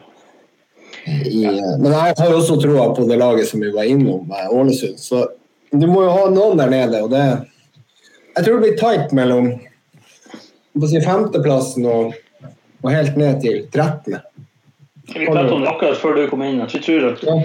i 1.07 1.43
Men 1.47 1.91
jeg 1.93 2.17
har 2.19 2.33
også 2.35 2.59
troa 2.59 2.89
på 2.97 3.07
det 3.07 3.19
laget 3.21 3.47
som 3.47 3.63
vi 3.63 3.71
var 3.75 3.87
innom, 3.87 4.27
eh, 4.31 4.49
Ålesund. 4.51 4.99
Så 4.99 5.23
du 5.71 5.87
må 5.87 6.03
jo 6.03 6.15
ha 6.17 6.27
noen 6.33 6.59
der 6.59 6.73
nede, 6.73 7.03
og 7.05 7.13
det 7.15 7.23
jeg 8.37 8.45
tror 8.45 8.59
det 8.59 8.67
blir 8.67 8.77
tight 8.77 9.13
mellom 9.17 9.47
på 10.77 10.87
si 10.91 10.99
femteplassen 11.01 11.87
og, 11.89 12.11
og 12.83 12.91
helt 12.93 13.15
ned 13.17 13.39
til 13.41 13.63
13. 13.73 14.19
Vi 15.07 15.25
pratet 15.25 15.55
om 15.55 15.63
det 15.63 15.71
akkurat 15.71 15.97
før 15.97 16.19
du 16.19 16.27
kom 16.29 16.43
inn. 16.45 16.59
Jeg 16.61 16.83
tror 16.85 17.07
at 17.13 17.23
Ja. 17.25 17.37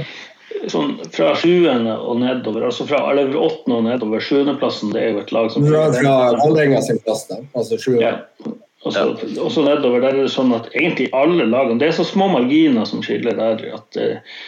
Sånn 0.73 0.97
fra 1.13 1.33
sjuende 1.39 1.95
og 1.99 2.21
nedover, 2.23 2.67
altså 2.69 2.87
fra 2.89 3.03
eller 3.11 3.35
åttende 3.37 3.79
og 3.79 3.87
nedover, 3.87 4.23
sjuendeplassen, 4.25 4.93
det 4.95 5.03
er 5.03 5.15
jo 5.15 5.23
et 5.23 5.33
lag 5.35 5.51
som 5.53 5.67
Fra, 5.67 5.87
fra 5.97 6.17
Vålerenga 6.41 6.83
sin 6.85 7.01
plass, 7.05 7.27
da. 7.31 7.41
Altså 7.59 7.79
sjuende. 7.81 8.11
Ja. 8.11 8.57
Og 8.83 9.53
så, 9.53 9.63
nedover 9.63 10.03
der 10.03 10.17
er 10.17 10.25
det 10.25 10.33
sånn 10.35 10.51
at 10.57 10.67
egentlig 10.75 11.07
alle 11.15 11.45
lagene 11.47 11.79
Det 11.79 11.93
er 11.93 11.95
så 12.01 12.07
små 12.07 12.27
marginer 12.33 12.83
som 12.89 13.03
skiller 13.05 13.37
der 13.39 13.61
at 13.77 13.99
eh, 14.01 14.41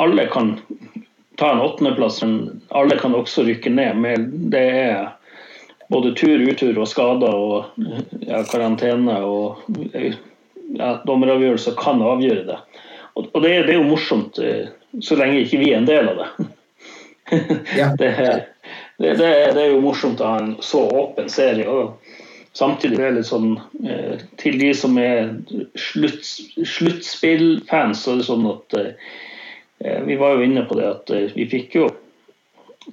alle 0.00 0.24
kan 0.32 0.54
ta 1.36 1.50
en 1.52 1.60
åttendeplass, 1.60 2.22
men 2.24 2.62
alle 2.76 2.96
kan 3.00 3.12
også 3.16 3.44
rykke 3.44 3.72
ned. 3.72 3.98
Med, 4.00 4.30
det 4.52 4.64
er 4.64 5.10
både 5.92 6.14
tur, 6.16 6.40
utur 6.40 6.78
og 6.80 6.88
skader 6.88 7.36
og 7.36 7.84
ja, 8.24 8.42
karantene 8.48 9.18
og 9.26 9.60
ja, 9.92 10.94
dommeravgjørelser 11.04 11.76
kan 11.80 12.00
avgjøre 12.04 12.46
det. 12.48 12.58
Og, 13.12 13.28
og 13.28 13.40
det, 13.44 13.54
det 13.68 13.74
er 13.74 13.80
jo 13.80 13.88
morsomt 13.90 14.40
eh, 14.40 14.70
så 15.02 15.18
lenge 15.18 15.44
ikke 15.44 15.60
vi 15.62 15.72
er 15.72 15.80
en 15.80 15.90
del 15.90 16.12
av 16.14 16.24
det. 16.24 16.48
Ja. 17.78 17.92
det, 17.94 18.08
det, 18.98 19.12
det, 19.14 19.28
det 19.54 19.60
er 19.62 19.68
jo 19.70 19.82
morsomt 19.84 20.18
å 20.18 20.32
ha 20.32 20.38
en 20.42 20.56
så 20.66 20.80
åpen 20.82 21.28
serie. 21.30 21.62
og 21.70 22.00
Samtidig 22.58 22.98
er 22.98 23.12
det 23.12 23.20
litt 23.20 23.28
sånn 23.28 23.52
eh, 23.86 24.22
Til 24.40 24.58
de 24.58 24.72
som 24.74 24.98
er 24.98 25.30
slutt, 25.78 26.26
sluttspillfans, 26.66 28.02
så 28.02 28.14
er 28.16 28.20
det 28.20 28.26
sånn 28.26 28.48
at 28.50 28.76
eh, 28.80 30.00
Vi 30.08 30.18
var 30.18 30.34
jo 30.34 30.48
inne 30.48 30.66
på 30.66 30.78
det 30.80 30.88
at 30.88 31.12
eh, 31.14 31.30
vi 31.36 31.46
fikk 31.50 31.78
jo 31.78 31.86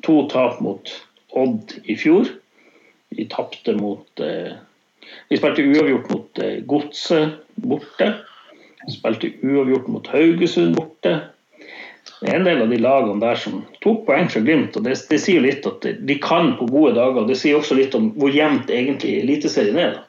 to 0.05 0.19
tap 0.29 0.61
mot 0.61 0.91
Odd 1.37 1.73
i 1.89 1.97
fjor. 1.99 2.29
Vi 3.13 3.25
tapte 3.31 3.73
mot 3.77 4.21
eh, 4.23 4.53
Vi 5.31 5.39
spilte 5.39 5.65
uavgjort 5.65 6.13
mot 6.13 6.43
eh, 6.43 6.59
Godset 6.69 7.41
borte. 7.65 8.11
Spilte 8.93 9.33
uavgjort 9.41 9.89
mot 9.91 10.13
Haugesund 10.13 10.77
borte. 10.77 11.17
Det 12.19 12.31
er 12.31 12.39
en 12.39 12.47
del 12.47 12.61
av 12.63 12.71
de 12.73 12.79
lagene 12.81 13.21
der 13.21 13.37
som 13.37 13.59
tok 13.83 14.05
poeng 14.07 14.29
fra 14.33 14.41
Glimt. 14.41 14.77
og 14.77 14.85
Det, 14.87 14.95
det 15.09 15.19
sier 15.21 15.43
litt 15.43 15.67
at 15.69 15.85
de 15.85 16.15
kan 16.21 16.55
på 16.57 16.65
gode 16.71 16.95
dager. 16.97 17.21
og 17.21 17.29
Det 17.29 17.37
sier 17.37 17.59
også 17.59 17.77
litt 17.77 17.95
om 17.97 18.09
hvor 18.17 18.33
jevnt 18.33 18.71
egentlig 18.73 19.19
Eliteserien 19.21 19.77
er. 19.81 19.99
da. 19.99 20.03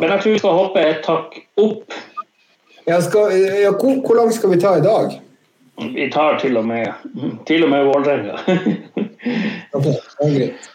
Men 0.00 0.10
jeg 0.10 0.22
tror 0.22 0.32
vi 0.32 0.40
skal 0.40 0.58
hoppe 0.58 0.82
et 0.82 1.06
hakk 1.06 1.38
opp. 1.60 1.94
Skal, 2.84 3.36
ja, 3.62 3.70
hvor, 3.70 4.00
hvor 4.04 4.18
langt 4.18 4.34
skal 4.36 4.50
vi 4.52 4.60
ta 4.60 4.74
i 4.78 4.84
dag? 4.84 5.14
Vi 5.94 6.10
tar 6.12 6.38
til 6.42 6.56
og 6.58 6.66
med, 6.66 6.90
til 7.46 7.64
og 7.64 7.70
med 7.72 7.90
Vålerenga. 7.90 8.38
Ok, 9.74 9.86
ja, 9.88 10.26
greit. 10.28 10.66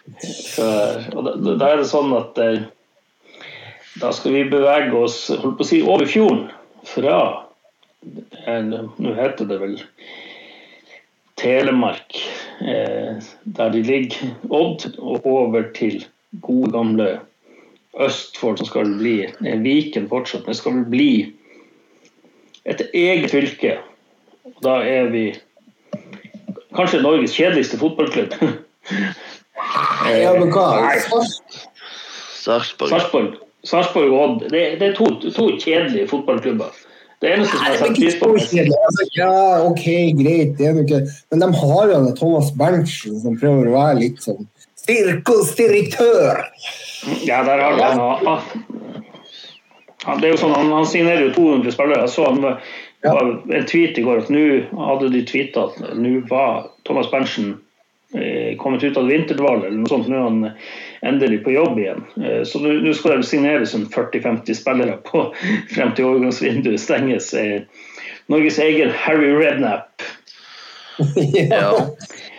Da, 0.58 1.32
da 1.38 1.68
er 1.70 1.78
det 1.80 1.86
sånn 1.88 2.10
at 2.12 2.36
eh, 2.42 2.64
da 4.02 4.10
skal 4.12 4.34
vi 4.34 4.42
bevege 4.50 4.90
oss 4.98 5.22
holdt 5.30 5.56
på 5.60 5.64
å 5.64 5.68
si, 5.68 5.78
over 5.86 6.10
fjorden 6.10 6.50
fra 6.90 7.20
Nå 8.00 9.14
heter 9.14 9.44
det 9.44 9.58
vel 9.60 9.74
Telemark, 11.40 12.16
eh, 12.60 13.20
der 13.44 13.72
de 13.72 13.82
ligger, 13.82 14.32
Odd, 14.48 14.86
og 14.98 15.26
over 15.26 15.62
til 15.76 16.04
gode, 16.40 16.72
gamle 16.72 17.08
Østfold, 18.00 18.58
som 18.60 18.68
skal 18.68 18.92
bli 19.00 19.14
eh, 19.24 19.60
Viken 19.64 20.08
fortsatt, 20.08 20.46
men 20.46 20.56
skal 20.56 20.82
bli 20.92 21.12
et 22.68 22.82
eget 22.92 23.30
fylke. 23.32 23.78
Og 24.44 24.60
Da 24.64 24.80
er 24.84 25.08
vi 25.12 25.24
kanskje 26.76 27.02
Norges 27.02 27.36
kjedeligste 27.36 27.80
fotballklubb. 27.80 28.36
Ja, 30.10 30.32
men 30.34 30.48
hva? 30.50 30.88
Sarpsborg 32.40 33.34
Sarpsborg 33.68 34.08
og 34.08 34.20
Odd. 34.22 34.46
Det, 34.50 34.62
det 34.80 34.86
er 34.88 34.94
to, 34.96 35.10
to 35.20 35.50
kjedelige 35.60 36.08
fotballklubber. 36.08 36.72
Det 37.20 37.28
eneste 37.34 37.52
som 37.52 37.66
jeg 37.66 37.74
er 37.74 37.80
setter 37.80 37.96
pris 37.98 38.14
på. 38.16 38.28
Altså, 38.32 39.06
ja, 39.12 39.32
OK, 39.66 39.84
greit, 40.16 40.54
det 40.56 40.70
er 40.70 40.76
nok 40.78 40.88
ikke 40.88 41.00
Men 41.30 41.42
de 41.44 41.48
har 41.60 41.90
jo 41.92 41.98
Thomas 42.16 42.48
Berntsen 42.56 43.18
som 43.20 43.36
prøver 43.40 43.68
å 43.68 43.74
være 43.76 43.98
litt 44.00 44.22
sånn 44.24 44.46
sirkusdirektør. 44.80 46.40
Ja, 47.26 47.42
der 47.44 47.60
har 47.60 47.76
du 47.76 47.82
han. 47.82 47.98
Ja, 50.06 50.14
Det 50.16 50.28
er 50.30 50.32
jo 50.32 50.40
sånn, 50.40 50.54
han, 50.56 50.70
han 50.72 50.86
signerer 50.88 51.26
jo 51.28 51.34
200 51.36 51.74
spillere. 51.76 52.06
Jeg 52.06 52.14
så 52.14 52.24
han 52.30 52.40
var, 52.44 52.62
Ja. 53.04 53.14
en 53.16 53.66
tweet 53.68 53.96
i 53.96 54.02
går 54.04 54.18
at 54.24 54.30
nå 54.32 54.40
hadde 54.76 55.08
de 55.12 55.22
tweeta 55.24 55.68
at 55.70 55.94
nå 55.96 56.18
var 56.28 56.66
Thomas 56.84 57.08
Berntsen 57.12 57.54
eh, 58.12 58.56
kommet 58.60 58.82
ut 58.84 58.96
av 59.00 59.08
vinterdvalet, 59.08 59.68
eller 59.68 59.78
noe 59.80 59.88
sånt. 59.92 60.08
Nå 60.08 60.20
han 60.20 60.42
endelig 61.06 61.44
på 61.44 61.54
jobb 61.54 61.78
igjen. 61.78 62.04
Eh, 62.22 62.42
så 62.48 62.60
nå 62.62 62.94
skal 62.96 63.18
det 63.18 63.28
signeres 63.28 63.74
en 63.74 63.86
40-50 63.90 64.58
spillere 64.58 64.98
på, 65.06 65.28
frem 65.74 65.94
til 65.96 66.10
overgangsvinduet 66.10 66.80
stenges. 66.80 67.32
Eh, 67.34 67.62
Norges 68.30 68.58
egen 68.62 68.92
Harry 68.94 69.32
Redknapp. 69.34 70.04
ja. 71.32 71.86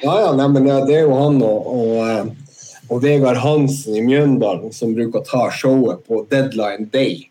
ja, 0.01 0.13
ja, 0.21 0.31
nei, 0.38 0.47
men 0.53 0.69
det 0.88 0.99
er 0.99 1.07
jo 1.07 1.17
han 1.17 1.41
og, 1.45 1.71
og, 1.73 1.95
eh, 2.05 2.51
og 2.91 3.01
Vegard 3.03 3.39
Hansen 3.41 3.97
i 3.97 4.05
Mjøndalen 4.05 4.73
som 4.75 4.93
bruker 4.95 5.21
å 5.21 5.27
ta 5.27 5.47
showet 5.55 6.03
på 6.07 6.25
deadline 6.31 6.89
day. 6.93 7.25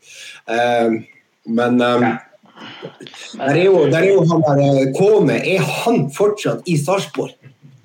Um, 0.50 1.02
men 1.46 1.80
um, 1.80 2.06
der 3.36 3.54
er, 3.54 3.62
jo, 3.64 3.84
der 3.90 3.98
er 3.98 4.08
jo 4.12 4.24
han 4.28 4.42
der 4.44 4.62
eh, 4.66 4.92
Kone. 4.96 5.36
Er 5.54 5.60
han 5.60 6.08
fortsatt 6.16 6.66
i 6.68 6.76
Sarpsborg? 6.80 7.32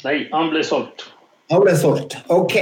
Nei, 0.06 0.26
han 0.34 0.52
ble 0.54 0.64
solgt. 0.66 1.08
Han 1.52 1.64
ble 1.64 1.76
solgt. 1.80 2.18
OK. 2.34 2.56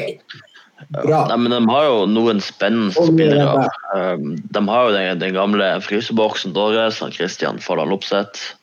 Bra. 0.92 1.24
Nei, 1.30 1.40
men 1.46 1.54
de 1.56 1.62
har 1.70 1.88
jo 1.88 1.98
noen 2.10 2.42
spennende 2.44 2.94
spillere. 2.96 3.68
Um, 3.94 4.36
de 4.44 4.64
har 4.70 4.88
jo 4.88 4.94
den, 4.96 5.22
den 5.22 5.36
gamle 5.36 5.70
fryseboksen 5.86 6.56
deres, 6.56 7.02
og 7.06 7.16
Christian 7.16 7.62
Fardal 7.64 7.94
Opseth. 7.96 8.54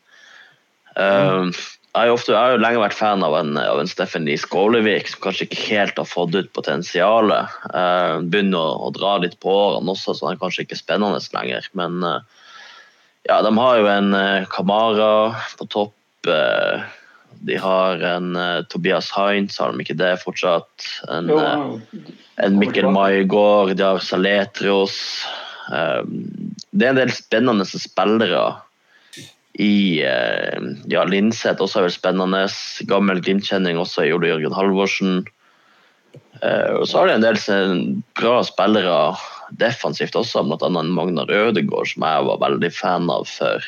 Um, 0.96 1.52
jeg, 1.90 2.12
jeg 2.30 2.36
har 2.36 2.52
jo 2.54 2.60
lenge 2.62 2.82
vært 2.84 2.94
fan 2.98 3.24
av 3.26 3.34
en, 3.34 3.56
av 3.58 3.80
en 3.82 3.88
Steffen 3.90 4.28
Lie 4.28 4.38
Skålevik, 4.38 5.08
som 5.10 5.24
kanskje 5.24 5.48
ikke 5.48 5.64
helt 5.72 5.98
har 5.98 6.06
fått 6.06 6.36
ut 6.36 6.52
potensialet. 6.54 7.56
Uh, 7.72 8.20
begynner 8.22 8.60
å, 8.60 8.90
å 8.90 8.92
dra 8.94 9.16
litt 9.22 9.38
på 9.42 9.50
årene 9.50 9.94
også, 9.96 10.14
så 10.14 10.28
han 10.28 10.36
er 10.36 10.42
kanskje 10.42 10.68
ikke 10.68 10.78
spennende 10.78 11.22
lenger. 11.34 11.66
Men 11.78 11.98
uh, 12.06 12.20
ja, 13.26 13.40
de 13.42 13.54
har 13.58 13.80
jo 13.80 13.90
en 13.90 14.14
uh, 14.14 14.46
Kamara 14.52 15.12
på 15.58 15.66
topp. 15.72 15.96
Uh, 17.30 17.36
de 17.40 17.56
har 17.56 18.02
en 18.04 18.36
uh, 18.36 18.62
Tobias 18.68 19.10
Heinz, 19.16 19.58
har 19.58 19.72
de 19.72 19.84
ikke 19.84 19.98
det 19.98 20.18
fortsatt? 20.22 20.88
En, 21.08 21.30
uh, 21.30 21.78
en 22.42 22.58
Mikkel 22.58 22.90
Maigård, 22.92 23.76
de 23.76 23.86
har 23.86 24.02
Saletros. 24.04 25.24
Um, 25.70 26.26
det 26.70 26.86
er 26.86 26.94
en 26.94 27.00
del 27.00 27.14
spennende 27.14 27.66
spillere 27.68 28.42
i 29.60 30.02
uh, 30.06 30.70
ja, 30.90 31.04
Linseth 31.04 31.62
også 31.62 31.80
er 31.80 31.88
vel 31.88 31.96
spennende. 31.96 32.46
Gammel 32.90 33.20
Glimt-kjenning 33.24 33.80
også 33.80 34.06
i 34.06 34.14
Ole 34.14 34.30
Jørgen 34.32 34.56
Halvorsen. 34.56 35.20
Uh, 36.40 36.80
og 36.80 36.86
så 36.88 37.00
har 37.00 37.10
de 37.10 37.18
en 37.18 37.26
del 37.26 38.00
bra 38.18 38.40
spillere 38.46 38.94
defensivt 39.60 40.16
også, 40.16 40.44
bl.a. 40.46 40.70
Magnar 40.70 41.30
Ødegaard, 41.30 41.90
som 41.90 42.06
jeg 42.06 42.26
var 42.28 42.42
veldig 42.44 42.72
fan 42.74 43.10
av 43.12 43.26
før. 43.28 43.66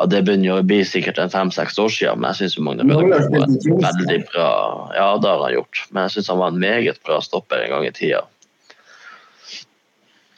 Ja, 0.00 0.06
det 0.08 0.22
begynner 0.24 0.62
å 0.62 0.64
bli 0.64 0.78
sikkert 0.88 1.18
en 1.20 1.32
fem-seks 1.32 1.76
år 1.82 1.90
siden, 1.92 2.22
men 2.22 2.32
jeg 2.32 2.48
syns 2.48 2.54
Magne 2.64 2.86
Magnar 2.88 3.26
var 3.28 3.42
en 3.44 3.56
veldig 3.84 4.18
bra 4.30 4.50
Ja, 4.96 5.08
det 5.20 5.28
har 5.28 5.42
han 5.44 5.52
gjort, 5.58 5.82
men 5.90 6.06
jeg 6.06 6.14
syns 6.14 6.30
han 6.32 6.40
var 6.40 6.54
en 6.54 6.62
meget 6.62 7.02
bra 7.04 7.18
stopper 7.20 7.60
en 7.60 7.74
gang 7.74 7.84
i 7.84 7.92
tida. 7.98 8.22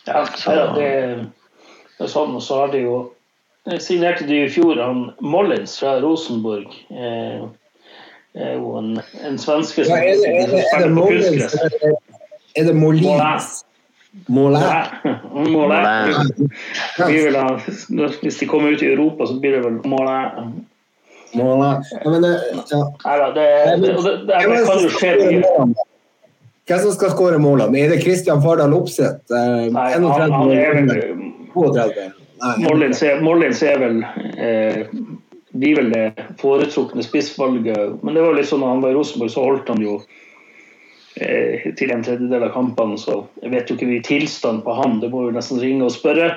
Ja, 0.09 0.25
det, 0.75 0.89
det 1.95 2.09
er 2.09 2.11
sånn, 2.11 2.35
og 2.35 2.43
så 2.43 2.59
har 2.65 2.75
de 2.75 2.83
jo 2.83 2.97
signerte 3.79 4.27
de 4.27 4.41
i 4.49 4.51
fjor 4.51 4.83
han 4.83 5.05
Mollins 5.23 5.77
fra 5.79 5.95
Rosenborg. 6.03 6.75
Eh, 6.91 7.47
er 8.35 8.57
jo 8.57 8.75
en, 8.81 8.97
en 9.23 9.39
svenske 9.39 9.87
Ja, 9.87 10.01
er 10.01 10.19
det, 10.19 10.33
er 10.43 10.51
det, 10.51 10.65
er 10.75 10.81
det 10.83 11.95
er 12.59 12.65
det 12.69 12.75
Molins? 12.75 13.63
Molins. 14.29 14.91
Målet 15.33 16.17
Vi 17.09 17.23
vil 17.25 17.37
ha- 17.37 17.61
Hvis 18.23 18.39
de 18.39 18.47
kommer 18.47 18.75
ut 18.75 18.83
i 18.83 18.93
Europa, 18.93 19.27
så 19.27 19.39
blir 19.41 19.57
det 19.57 19.63
vel 19.65 19.81
målet 19.89 20.37
Molins. 21.35 21.89
Ja, 22.05 22.11
men, 22.11 22.23
ja. 22.71 22.83
Nei 23.05 23.17
det, 23.19 23.33
det, 23.35 23.81
det, 23.81 23.93
det, 24.05 24.13
det 24.29 24.43
kan 24.45 24.83
jo 24.85 24.91
skje 24.93 25.13
mye. 25.21 25.87
Hvem 26.69 26.79
som 26.85 26.93
skal 26.95 27.11
skåre 27.15 27.39
målene? 27.43 27.79
Er 27.81 27.89
det 27.91 28.03
Kristian 28.05 28.43
Fardal 28.45 28.75
Opseth? 28.77 29.33
Eh, 29.33 29.65
Nei, 29.73 29.89
han, 29.97 30.05
han 30.05 30.53
er 30.53 30.77
vel 30.77 30.91
Mollins 32.63 33.03
er, 33.03 33.17
er 33.73 33.79
vel 33.83 33.99
eh, 34.37 34.85
blir 35.53 35.77
vel 35.81 35.91
det 35.93 36.05
foretrukne 36.41 37.03
spissvalget. 37.05 37.99
Men 38.05 38.15
det 38.15 38.23
var 38.25 38.37
litt 38.37 38.49
sånn 38.51 38.63
da 38.65 38.71
han 38.73 38.83
var 38.85 38.93
i 38.93 38.97
Rosenborg, 38.97 39.33
så 39.35 39.45
holdt 39.45 39.73
han 39.73 39.83
jo 39.85 39.99
til 41.13 41.91
en 41.93 42.05
tredjedel 42.05 42.47
av 42.47 42.55
kampene. 42.55 42.97
Så 43.01 43.23
jeg 43.43 43.53
vet 43.53 43.71
jo 43.71 43.77
ikke 43.77 43.91
vi 43.91 43.99
tilstand 44.07 44.63
på 44.65 44.77
han, 44.79 45.01
det 45.03 45.11
må 45.13 45.27
jo 45.27 45.35
nesten 45.35 45.61
ringe 45.61 45.85
og 45.89 45.93
spørre. 45.95 46.31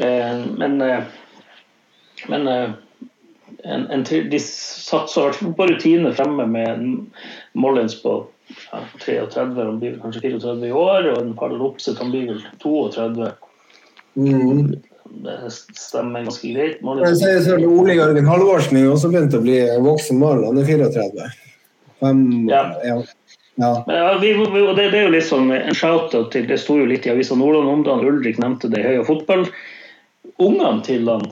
Eh, 0.00 0.40
men 0.58 0.80
eh, 0.82 1.04
men 2.28 2.48
eh, 2.48 2.70
en, 3.62 3.86
en, 3.90 4.04
De 4.30 4.40
satser 4.40 5.54
på 5.56 5.66
rutine 5.66 6.12
fremme 6.14 6.46
med 6.46 7.06
Mollins 7.52 8.02
på 8.02 8.26
ja, 8.72 8.80
33, 9.04 9.64
han 9.64 9.78
blir 9.80 9.98
kanskje 10.02 10.20
34 10.20 10.68
i 10.68 10.72
år, 10.72 11.10
og 11.12 11.20
en 11.20 11.34
par 11.36 11.52
Lopset, 11.56 11.98
han 11.98 12.10
blir 12.12 12.26
vel 12.32 12.42
32. 12.62 13.30
Mm. 14.14 14.74
Det 15.22 15.36
stemmer 15.52 16.26
ganske 16.26 16.50
greit. 16.52 16.82
Mollins. 16.84 17.22
Ole 17.52 17.96
Jørgen 17.96 18.28
Halvorsen 18.28 18.80
er 18.80 18.90
også 18.90 19.12
begynt 19.12 19.36
å 19.36 19.42
bli 19.44 19.58
voksen 19.84 20.20
mann, 20.20 20.44
han 20.48 20.60
er 20.60 20.68
34. 20.68 21.30
Fem, 22.02 22.22
ja. 22.50 22.64
ja. 22.84 22.98
Ja. 23.60 23.84
ja 23.86 24.18
vi, 24.18 24.32
vi, 24.32 24.60
det, 24.74 24.88
det, 24.90 24.98
er 24.98 25.06
jo 25.06 25.12
litt 25.12 25.28
sånn 25.28 25.52
en 25.52 25.76
shout-out 25.76 26.30
til 26.32 26.46
Det 26.48 26.56
sto 26.60 26.78
jo 26.80 26.88
litt 26.88 27.04
i 27.06 27.12
avisa 27.12 27.36
Nordland 27.36 27.68
om 27.68 27.84
det. 27.86 27.98
Ulrik 28.08 28.40
nevnte 28.40 28.70
det 28.72 28.80
i 28.80 28.88
Høya 28.88 29.06
fotball. 29.08 29.46
Ungene 30.42 30.82
til 30.86 31.08
han, 31.10 31.26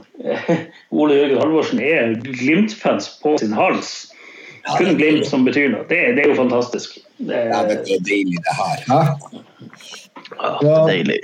Ole 1.01 1.17
Jørgen 1.17 1.41
Halvorsen 1.41 1.83
er 1.83 2.17
Glimt-fans 2.27 3.09
på 3.23 3.37
sin 3.41 3.55
hals. 3.57 4.11
Kun 4.77 4.97
Glimt 4.99 5.27
som 5.27 5.47
betyr 5.47 5.71
noe. 5.73 5.87
Det, 5.89 6.01
det 6.17 6.25
er 6.25 6.33
jo 6.33 6.39
fantastisk. 6.43 6.99
Det, 7.17 7.47
ja, 7.51 7.63
men 7.65 7.81
det 7.87 7.97
er 7.97 8.05
deilig, 8.07 8.43
det 8.45 8.57
her. 8.59 8.85
Hæ? 8.91 9.01
Ja, 10.41 10.75
deilig. 10.89 11.21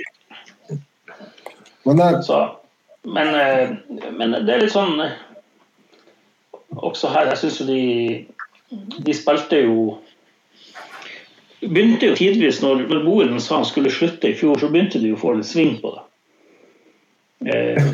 Men, 1.87 2.23
Så, 2.23 2.59
men, 3.03 3.27
eh, 3.35 3.69
men, 4.11 4.33
det 4.43 4.53
er 4.53 4.65
litt 4.65 4.73
sånn 4.73 4.99
eh, 4.99 5.13
Også 6.75 7.07
her, 7.13 7.29
jeg 7.31 7.39
syns 7.39 7.61
jo 7.61 7.67
de 7.69 7.83
De 9.05 9.15
spilte 9.15 9.61
jo 9.61 9.77
begynte 11.61 12.11
jo 12.11 12.17
tidvis, 12.17 12.61
når, 12.61 12.85
når 12.89 13.39
sa 13.41 13.61
han 13.61 13.65
skulle 13.65 13.93
slutte 13.93 14.29
i 14.29 14.37
fjor, 14.37 14.59
så 14.59 14.69
begynte 14.71 15.01
de 15.01 15.13
å 15.13 15.19
få 15.19 15.37
litt 15.37 15.49
sving 15.49 15.77
på 15.81 15.93
det. 15.95 16.03
Eh, 17.51 17.89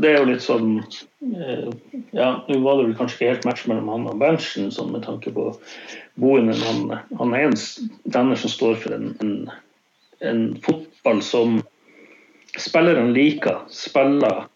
det 0.00 0.10
er 0.10 0.20
jo 0.20 0.26
litt 0.28 0.42
sånn 0.44 0.76
eh, 0.78 1.70
Ja, 2.14 2.28
nå 2.46 2.58
var 2.62 2.78
det 2.78 2.84
vel 2.84 2.96
kanskje 2.98 3.16
ikke 3.16 3.30
helt 3.32 3.46
match 3.48 3.64
mellom 3.66 3.90
han 3.90 4.08
og 4.10 4.20
Berntsen, 4.22 4.70
sånn 4.74 4.92
med 4.94 5.06
tanke 5.06 5.32
på 5.34 5.48
Boeren. 6.20 6.52
Han, 6.54 6.92
han 7.18 7.34
er 7.34 7.48
en 7.48 7.56
trener 8.12 8.38
som 8.38 8.52
står 8.52 8.78
for 8.82 8.96
en, 8.96 9.08
en, 9.22 9.32
en 10.26 10.44
fotball 10.66 11.22
som 11.26 11.58
spillerne 12.56 13.10
liker. 13.14 13.64
Spiller, 13.72 14.46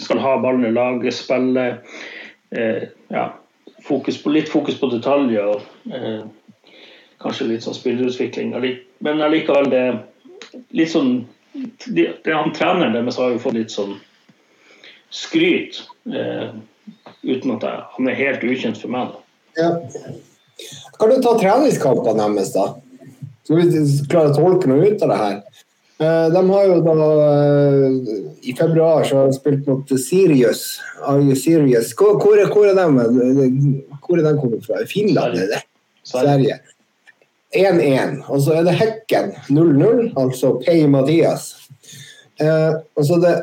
skal 0.00 0.22
ha 0.24 0.38
ballen 0.42 0.66
i 0.68 0.72
laget, 0.74 1.16
spille 1.16 1.68
eh, 2.50 2.88
ja, 3.12 3.28
fokus 3.84 4.20
på, 4.22 4.32
litt 4.34 4.50
fokus 4.52 4.80
på 4.80 4.90
detaljer. 4.92 5.52
og 5.52 5.92
eh, 5.94 6.24
kanskje 7.22 7.48
litt 7.50 7.64
sånn 7.66 7.76
spillerutvikling. 7.76 8.54
Men 9.04 9.22
allikevel, 9.24 9.70
det 9.72 9.84
litt 10.76 10.92
sånn 10.92 11.26
det, 11.86 12.12
Han 12.28 12.52
treneren 12.54 12.94
deres 12.94 13.18
har 13.18 13.32
jo 13.32 13.40
fått 13.42 13.56
litt 13.56 13.72
sånn 13.74 13.96
skryt, 15.10 15.80
eh, 16.12 16.50
uten 17.24 17.54
at 17.56 17.64
jeg, 17.64 17.86
han 17.96 18.10
er 18.10 18.18
helt 18.18 18.44
ukjent 18.44 18.78
for 18.78 18.92
meg. 18.92 19.14
Da. 19.14 19.22
Ja. 19.58 19.70
Kan 21.00 21.10
du 21.10 21.22
ta 21.24 21.32
treningskampene 21.40 22.28
deres, 22.36 22.52
da? 22.54 22.66
Så 23.48 23.56
vi 23.56 23.64
klarer 24.12 24.34
å 24.34 24.36
tolke 24.36 24.68
noe 24.68 24.84
ut 24.84 25.02
av 25.06 25.14
det 25.14 25.18
her. 25.22 25.38
Eh, 25.98 26.26
de 26.30 26.42
har 26.52 26.66
jo 26.68 26.78
da 26.84 26.94
eh, 27.24 28.12
I 28.46 28.54
februar 28.54 29.08
så 29.08 29.16
har 29.18 29.30
de 29.32 29.38
spilt 29.38 29.66
mot 29.66 29.94
Sirius. 29.98 30.66
Sirius. 31.40 31.94
Hvor, 31.98 32.20
hvor, 32.22 32.38
hvor 32.52 32.68
er 32.68 32.76
de 32.76 32.84
Hvor 34.04 34.20
er 34.20 34.26
de 34.28 34.34
kommet 34.38 34.68
fra? 34.68 34.84
Finland, 34.86 35.40
er 35.40 35.54
det? 35.56 35.62
Sverige. 36.06 36.60
1-1. 37.56 38.22
Og 38.28 38.42
så 38.44 38.58
er 38.58 38.66
det 38.66 38.76
Hekken 38.78 39.32
0-0, 39.48 40.12
altså 40.20 40.54
Pei 40.64 40.82
Mathias. 40.90 41.54
Eh, 42.40 42.74
og 42.94 43.06
så 43.06 43.18
er 43.18 43.24
det 43.24 43.36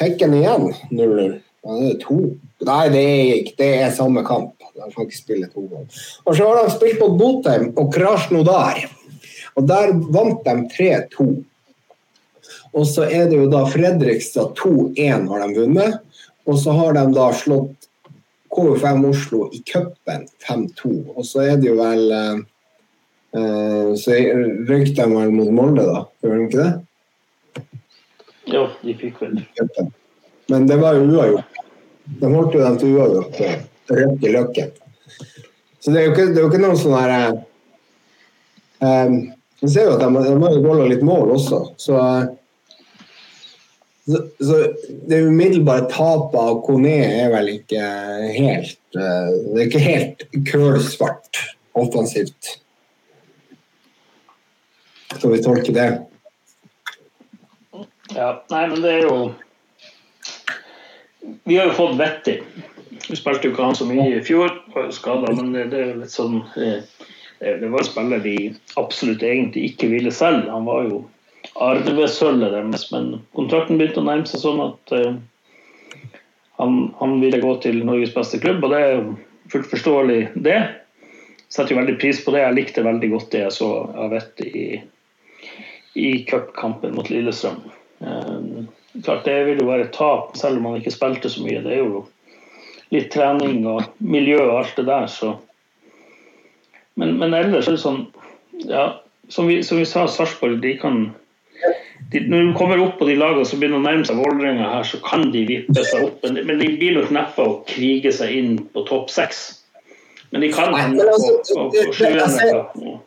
Hekken 0.00 0.36
igjen 0.36 0.72
0-0. 0.90 1.38
Ja, 1.62 1.76
det 1.78 1.92
er 1.92 2.00
to. 2.02 2.18
Nei, 2.66 2.82
det 2.92 3.02
er 3.02 3.30
ikke 3.36 3.56
det 3.60 3.70
er 3.84 3.94
samme 3.94 4.24
kamp. 4.26 4.56
De 4.72 4.88
kan 4.88 5.06
ikke 5.06 5.18
spille 5.18 5.48
to 5.52 5.64
ganger. 5.70 6.02
Og 6.26 6.36
så 6.36 6.48
har 6.48 6.58
de 6.58 6.74
spilt 6.74 7.00
mot 7.02 7.16
Botheim 7.20 7.70
og 7.78 7.92
Krasjnodar. 7.94 8.82
Og 9.58 9.66
der 9.68 9.92
vant 10.14 10.44
de 10.46 10.56
3-2. 10.74 11.28
Og 12.72 12.86
så 12.88 13.04
er 13.04 13.28
det 13.28 13.38
jo 13.38 13.50
da 13.52 13.62
Fredrikstad 13.68 14.56
2-1 14.58 15.28
har 15.28 15.44
de 15.44 15.60
vunnet. 15.60 15.98
Og 16.48 16.58
så 16.58 16.74
har 16.74 16.96
de 16.96 17.04
da 17.14 17.28
slått 17.36 17.88
KV5 18.52 19.04
Oslo 19.08 19.44
i 19.52 19.62
cupen 19.68 20.26
5-2. 20.48 20.94
Og 21.14 21.26
så 21.28 21.44
er 21.46 21.60
det 21.60 21.70
jo 21.70 21.76
vel 21.78 22.08
Eh, 22.12 22.40
så 23.32 24.16
røyk 24.68 24.90
de 24.96 25.04
vel 25.08 25.30
mot 25.32 25.52
Molde, 25.56 25.84
da? 25.88 26.02
Gjør 26.20 26.36
de 26.36 26.46
ikke 26.48 26.64
det? 26.66 26.72
Jo, 28.52 28.66
de 28.82 28.94
fikk 28.98 29.22
vel. 29.22 29.38
Men 30.52 30.66
det 30.68 30.76
var 30.82 30.98
jo 30.98 31.06
uavgjort. 31.08 31.60
De 32.20 32.30
holdt 32.34 32.56
jo 32.56 32.64
dem 32.64 32.78
til 32.80 32.96
uavgjort 32.98 33.38
på 33.88 34.00
i 34.26 34.32
Løkken. 34.34 34.74
Så 35.80 35.90
det 35.90 36.00
er 36.00 36.06
jo 36.06 36.12
ikke, 36.12 36.28
det 36.30 36.38
er 36.38 36.44
jo 36.44 36.50
ikke 36.50 36.62
noen 36.62 36.78
sånn 36.78 36.94
herre 36.94 37.22
um, 38.82 39.16
Vi 39.62 39.70
ser 39.70 39.88
jo 39.88 39.96
at 39.96 40.04
de, 40.04 40.22
de 40.28 40.36
har 40.44 40.60
golla 40.62 40.86
litt 40.90 41.02
mål 41.06 41.32
også, 41.34 41.58
så, 41.80 42.02
så, 44.06 44.20
så 44.38 44.60
det 45.10 45.22
umiddelbare 45.26 45.88
tapet 45.90 46.38
av 46.38 46.60
Kone 46.66 46.94
er 47.06 47.32
vel 47.34 47.50
ikke 47.56 47.82
helt 48.36 48.78
Det 48.94 49.58
er 49.58 49.66
ikke 49.66 49.82
helt 49.82 50.26
kølsvart 50.50 51.42
offensivt. 51.78 52.58
Skal 55.16 55.32
vi 55.32 55.42
tolke 55.42 55.72
det? 55.72 55.88
Ja, 58.14 58.44
nei, 58.50 58.66
men 58.68 58.82
det 58.82 58.92
er 58.92 59.06
jo 59.06 59.16
Vi 61.44 61.56
har 61.56 61.70
jo 61.70 61.76
fått 61.76 61.98
Vetti. 62.00 62.36
Vi 63.08 63.16
spilte 63.16 63.48
jo 63.48 63.54
ikke 63.54 63.66
han 63.66 63.78
så 63.78 63.86
mye 63.88 64.08
i 64.16 64.22
fjor, 64.24 64.52
skada, 64.94 65.32
men 65.36 65.52
det, 65.54 65.68
det, 65.72 65.80
er 65.80 65.98
litt 66.02 66.12
sånn 66.12 66.40
eh, 66.60 66.84
Det 67.40 67.70
var 67.70 67.82
en 67.82 67.88
spiller 67.88 68.22
vi 68.22 68.36
absolutt 68.80 69.24
egentlig 69.26 69.72
ikke 69.72 69.90
ville 69.92 70.12
selge. 70.14 70.50
Han 70.50 70.68
var 70.68 70.86
jo 70.88 71.02
arvesølvet 71.62 72.54
deres, 72.54 72.86
men 72.92 73.16
kontrakten 73.36 73.80
begynte 73.80 74.02
å 74.02 74.06
nærme 74.06 74.28
seg 74.30 74.44
sånn 74.44 74.62
at 74.62 74.94
uh, 74.94 75.16
han, 76.60 76.76
han, 77.00 77.18
ville 77.20 77.42
gå 77.42 77.56
til 77.64 77.82
Norges 77.84 78.14
beste 78.14 78.38
klubb, 78.42 78.62
og 78.62 78.70
det 78.72 78.80
er 78.80 78.94
jo 78.94 79.16
fullt 79.52 79.68
forståelig, 79.72 80.20
det. 80.46 80.60
Setter 81.52 81.74
jo 81.74 81.80
veldig 81.82 81.98
pris 82.00 82.22
på 82.24 82.32
det. 82.32 82.44
Jeg 82.44 82.58
likte 82.60 82.86
veldig 82.86 83.10
godt 83.12 83.32
det 83.34 83.42
jeg 83.42 83.56
så 83.58 83.72
av 83.90 84.14
Vetti 84.14 84.48
i 84.48 84.66
i 85.94 86.24
cupkampen 86.24 86.94
mot 86.94 87.10
Lillestrøm. 87.10 87.60
Um, 87.98 88.68
klart 89.04 89.24
Det 89.24 89.44
vil 89.46 89.60
jo 89.62 89.68
være 89.68 89.86
et 89.86 89.94
tap, 89.94 90.36
selv 90.36 90.58
om 90.58 90.70
han 90.70 90.80
ikke 90.80 90.94
spilte 90.94 91.30
så 91.30 91.44
mye. 91.44 91.62
Det 91.64 91.76
er 91.76 91.82
jo 91.82 92.04
litt 92.92 93.10
trening 93.12 93.64
og 93.68 93.86
miljø 93.98 94.40
og 94.42 94.58
alt 94.62 94.76
det 94.76 94.86
der, 94.90 95.06
så 95.06 95.36
Men, 96.94 97.14
men 97.16 97.32
ellers 97.32 97.70
er 97.70 97.72
det 97.72 97.80
sånn 97.80 98.02
ja, 98.68 99.00
Som 99.32 99.46
vi, 99.48 99.62
som 99.64 99.78
vi 99.80 99.86
sa, 99.88 100.02
Sarpsborg 100.04 100.58
de 100.60 100.74
kan 100.76 100.98
de, 102.12 102.20
Når 102.20 102.42
de 102.42 102.50
kommer 102.58 102.82
opp 102.84 102.98
på 102.98 103.08
de 103.08 103.14
lagene 103.16 103.46
som 103.48 103.62
begynner 103.62 103.80
å 103.80 103.86
nærme 103.86 104.04
seg 104.04 104.20
Vålerenga 104.20 104.68
her, 104.74 104.84
så 104.84 105.00
kan 105.00 105.30
de 105.32 105.46
vippe 105.48 105.86
seg 105.88 106.04
opp. 106.04 106.18
Men, 106.26 106.42
men 106.44 106.60
de 106.60 106.68
blir 106.76 106.98
nok 106.98 107.14
neppe 107.16 107.46
å 107.46 107.54
krige 107.70 108.12
seg 108.12 108.34
inn 108.36 108.58
på 108.74 108.84
topp 108.90 109.08
seks. 109.14 109.40
Men 110.34 110.44
de 110.44 110.50
kan 110.52 110.76
hende 110.76 111.06
på, 111.08 111.30
på, 111.48 111.64
på 111.72 111.96
sjuende. 111.96 112.98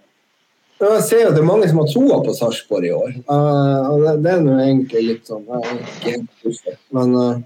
Jeg 0.76 1.03
ser 1.07 1.22
jo 1.22 1.27
at 1.30 1.38
det 1.38 1.39
er 1.39 1.47
mange 1.47 1.68
som 1.72 1.77
har 1.80 1.88
troa 1.88 2.18
på 2.26 2.34
Sarpsborg 2.35 2.88
i 2.88 2.91
år. 2.91 3.11
Uh, 3.30 3.93
og 3.93 4.02
det, 4.03 4.15
det, 4.26 4.31
er 4.34 4.41
nå 4.43 4.56
egentlig 4.60 5.03
litt 5.06 5.30
sånn 5.30 5.45
Jeg 5.47 5.61
er 5.72 5.77
ikke 5.80 6.11
helt 6.11 6.68
uh, 6.68 6.81
Men 6.97 7.15
uh, 7.22 7.38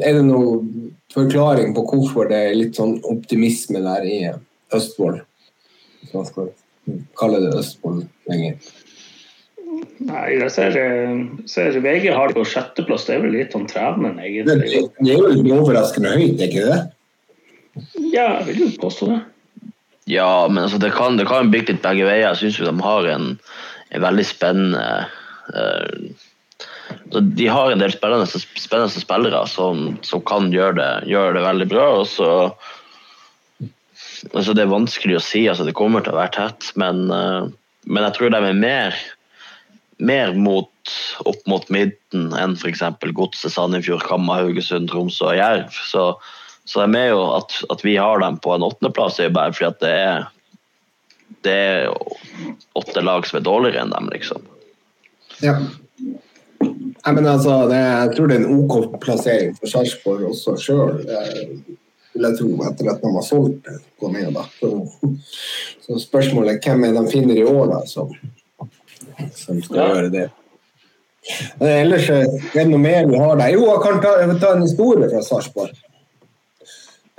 er 0.00 0.16
det 0.16 0.24
noen 0.24 0.88
forklaring 1.12 1.76
på 1.76 1.84
hvorfor 1.90 2.32
det 2.32 2.40
er 2.46 2.56
litt 2.56 2.80
sånn 2.80 2.96
optimisme 3.04 3.84
der 3.84 4.08
i 4.08 4.18
Østfold? 4.76 5.20
Hvis 6.00 6.16
man 6.16 6.28
skal 6.30 6.52
kalle 7.20 7.44
det 7.44 7.52
Østfold 7.60 8.06
lenger. 8.30 8.56
Nei, 10.08 10.26
jeg 10.38 10.50
ser, 10.54 10.76
ser 11.50 11.76
VG 11.84 12.08
har 12.14 12.30
det 12.30 12.38
på 12.38 12.48
sjetteplass. 12.48 13.04
Det 13.04 13.18
er 13.18 13.26
vel 13.26 13.34
litt 13.36 13.56
om 13.58 13.66
trevende, 13.68 14.14
egentlig. 14.24 14.86
Det, 14.96 15.12
er 15.12 15.18
jo 15.20 15.58
overraskende 15.60 16.14
høyt, 16.16 16.38
er 16.38 16.48
ikke 16.48 16.64
det? 16.64 16.78
Ja, 18.14 18.38
jeg 18.40 18.46
vil 18.48 18.62
jo 18.64 18.70
påstå 18.80 19.10
det. 19.12 19.18
Ja, 20.08 20.48
men 20.48 20.62
altså, 20.64 20.78
det 20.80 20.94
kan, 20.96 21.20
kan 21.28 21.50
bygge 21.52 21.74
litt 21.74 21.84
begge 21.84 22.06
veier. 22.08 22.30
Jeg 22.30 22.40
syns 22.40 22.62
de 22.64 22.84
har 22.86 23.08
en, 23.12 23.28
en 23.92 24.04
veldig 24.06 24.24
spennende 24.24 24.86
uh, 25.52 26.24
De 27.12 27.48
har 27.52 27.72
en 27.72 27.82
del 27.82 27.92
spennende, 27.92 28.40
spennende 28.40 29.02
spillere 29.04 29.42
som, 29.52 29.98
som, 30.00 30.24
kan 30.24 30.48
gjøre 30.54 30.78
det, 30.80 30.90
gjøre 31.12 31.36
det 31.36 31.44
veldig 31.44 31.68
bra. 31.74 31.86
og 32.00 32.08
så 32.08 32.30
altså 34.32 34.56
Det 34.56 34.64
er 34.64 34.72
vanskelig 34.72 35.18
å 35.18 35.26
si. 35.28 35.44
altså 35.44 35.68
Det 35.68 35.76
kommer 35.76 36.00
til 36.00 36.16
å 36.16 36.20
være 36.22 36.36
tett, 36.38 36.72
men, 36.80 37.04
uh, 37.12 37.52
men 37.84 38.08
jeg 38.08 38.16
tror 38.16 38.32
de 38.32 38.42
er 38.48 38.64
mer, 38.64 38.96
mer 40.00 40.32
mot, 40.40 40.72
opp 41.28 41.44
mot 41.52 41.68
midten 41.68 42.32
enn 42.32 42.56
f.eks. 42.56 42.86
Godset, 43.12 43.52
Sandefjord, 43.52 44.08
Kamma, 44.08 44.40
Haugesund, 44.40 44.88
Tromsø 44.88 45.34
og 45.34 45.40
Jerv. 45.42 45.84
Så 45.92 46.14
så 46.68 46.82
jeg 46.84 46.92
med 46.92 47.08
jo 47.14 47.22
at, 47.38 47.54
at 47.72 47.84
vi 47.86 47.96
har 47.96 48.20
dem 48.20 48.36
på 48.44 48.52
en 48.54 48.66
åttendeplass, 48.66 49.18
er 49.22 49.30
jo 49.30 49.36
bare 49.38 49.54
fordi 49.56 49.70
at 49.72 49.80
det 49.84 49.94
er 50.04 50.26
det 51.46 51.52
er 51.54 51.90
åtte 52.78 53.02
lag 53.04 53.26
som 53.28 53.38
er 53.38 53.44
dårligere 53.46 53.84
enn 53.84 53.92
dem, 53.94 54.08
liksom. 54.12 54.42
Ja. 55.44 55.54
Jeg, 56.58 57.14
mener, 57.14 57.30
altså, 57.36 57.60
det, 57.70 57.78
jeg 57.78 58.14
tror 58.16 58.30
det 58.30 58.38
er 58.38 58.42
en 58.46 58.62
OK 58.64 58.96
plassering 59.04 59.52
for 59.58 59.70
Sarpsborg 59.70 60.24
også 60.32 60.56
sjøl. 60.60 60.96
Vil 61.04 62.26
jeg 62.26 62.38
tro, 62.40 62.48
etter 62.66 62.90
at 62.90 63.04
de 63.04 63.12
har 63.14 63.26
solgt. 63.26 63.70
Gå 64.02 64.10
ned, 64.12 64.32
da. 64.34 64.44
Så, 64.58 64.72
så 65.86 66.00
spørsmålet 66.02 66.56
er 66.56 66.64
hvem 66.66 66.88
er 66.88 66.96
de 66.98 67.04
finner 67.12 67.38
i 67.38 67.46
år 67.46 67.70
da, 67.70 67.80
som, 67.86 68.10
som 69.36 69.62
skal 69.62 69.78
Ja. 69.78 69.88
gjøre 69.94 70.12
det. 70.16 70.26
Eh, 71.60 71.76
Ellers 71.84 72.08
eh, 72.10 72.24
er 72.24 72.64
det 72.64 72.70
noe 72.72 72.82
mer 72.82 73.06
vi 73.06 73.20
har 73.20 73.38
der. 73.38 73.52
Jo, 73.54 73.68
jeg 73.68 73.84
kan 73.84 74.02
ta, 74.02 74.16
jeg 74.24 74.40
ta 74.42 74.54
en 74.56 74.66
historie 74.66 75.10
fra 75.12 75.22
Sarpsborg. 75.22 75.76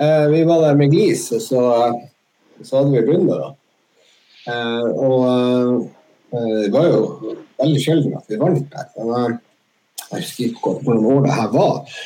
Eh, 0.00 0.26
vi 0.32 0.44
var 0.48 0.62
der 0.64 0.78
med 0.78 0.92
Glis, 0.94 1.26
og 1.36 1.42
så, 1.44 1.62
så 2.64 2.80
hadde 2.80 2.94
vi 2.94 3.04
runde. 3.04 3.36
da. 3.36 3.50
Eh, 4.48 4.88
og 4.96 5.26
eh, 6.32 6.56
det 6.64 6.72
var 6.72 6.88
jo 6.88 7.36
veldig 7.60 7.82
sjelden 7.84 8.16
at 8.16 8.32
vi 8.32 8.40
vant 8.40 8.66
der. 8.72 8.88
Men, 8.96 9.12
eh, 9.18 9.38
jeg 10.10 10.24
husker 10.24 10.46
ikke 10.48 10.72
hvor 10.72 10.80
mange 10.88 11.14
år 11.14 11.26
det 11.26 11.36
her 11.36 11.52
var. 11.54 11.96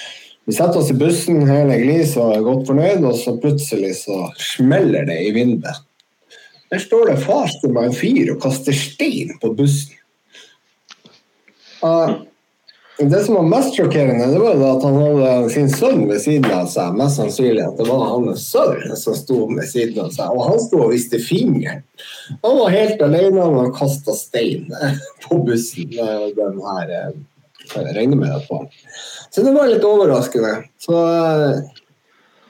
Vi 0.45 0.53
setter 0.53 0.83
oss 0.83 0.91
i 0.93 0.99
bussen, 1.01 1.47
hele 1.49 1.79
Glis 1.81 2.16
var 2.21 2.43
godt 2.45 2.66
fornøyd, 2.69 3.07
og 3.09 3.16
så 3.16 3.37
plutselig 3.41 3.95
så 4.03 4.27
smeller 4.37 5.07
det 5.09 5.21
i 5.25 5.33
vinduet. 5.33 5.87
Der 6.73 6.83
står 6.83 7.12
det 7.12 7.23
faster 7.23 7.71
meg 7.73 7.89
en 7.89 7.97
fyr 7.97 8.35
og 8.35 8.43
kaster 8.43 8.75
stein 8.77 9.37
på 9.41 9.53
bussen. 9.57 9.95
Og 11.85 12.25
det 12.99 13.25
som 13.25 13.35
var 13.35 13.43
mest 13.43 13.75
sjokkerende, 13.75 14.29
det 14.31 14.39
var 14.39 14.61
at 14.69 14.85
han 14.87 14.97
hadde 15.01 15.51
sin 15.51 15.71
sønn 15.73 16.05
ved 16.07 16.21
siden 16.23 16.47
av 16.55 16.69
seg. 16.71 16.95
Mest 16.95 17.19
sannsynlig 17.19 17.65
at 17.65 17.79
det 17.81 17.87
var 17.89 18.05
hans 18.07 18.45
sønn 18.53 18.95
som 18.99 19.16
sto 19.19 19.39
ved 19.51 19.66
siden 19.66 20.05
av 20.05 20.12
seg. 20.15 20.31
Og 20.31 20.45
han 20.47 20.61
sto 20.62 20.83
og 20.85 20.93
viste 20.95 21.19
fingeren. 21.19 21.83
Han 22.45 22.59
var 22.61 22.75
helt 22.75 23.03
alene 23.03 23.43
og 23.43 23.57
han 23.59 23.73
kasta 23.75 24.15
stein 24.15 24.69
på 25.27 25.41
bussen. 25.47 25.91
eh, 25.91 26.29
Den 26.37 26.61
her, 26.62 26.93
eh, 27.01 27.89
regner 27.97 28.21
med 28.21 28.31
det 28.31 28.45
på. 28.47 28.61
Så 29.31 29.43
det 29.43 29.55
var 29.57 29.73
litt 29.73 29.87
overraskende. 29.89 30.53
Så 30.79 30.95
eh, 30.95 31.81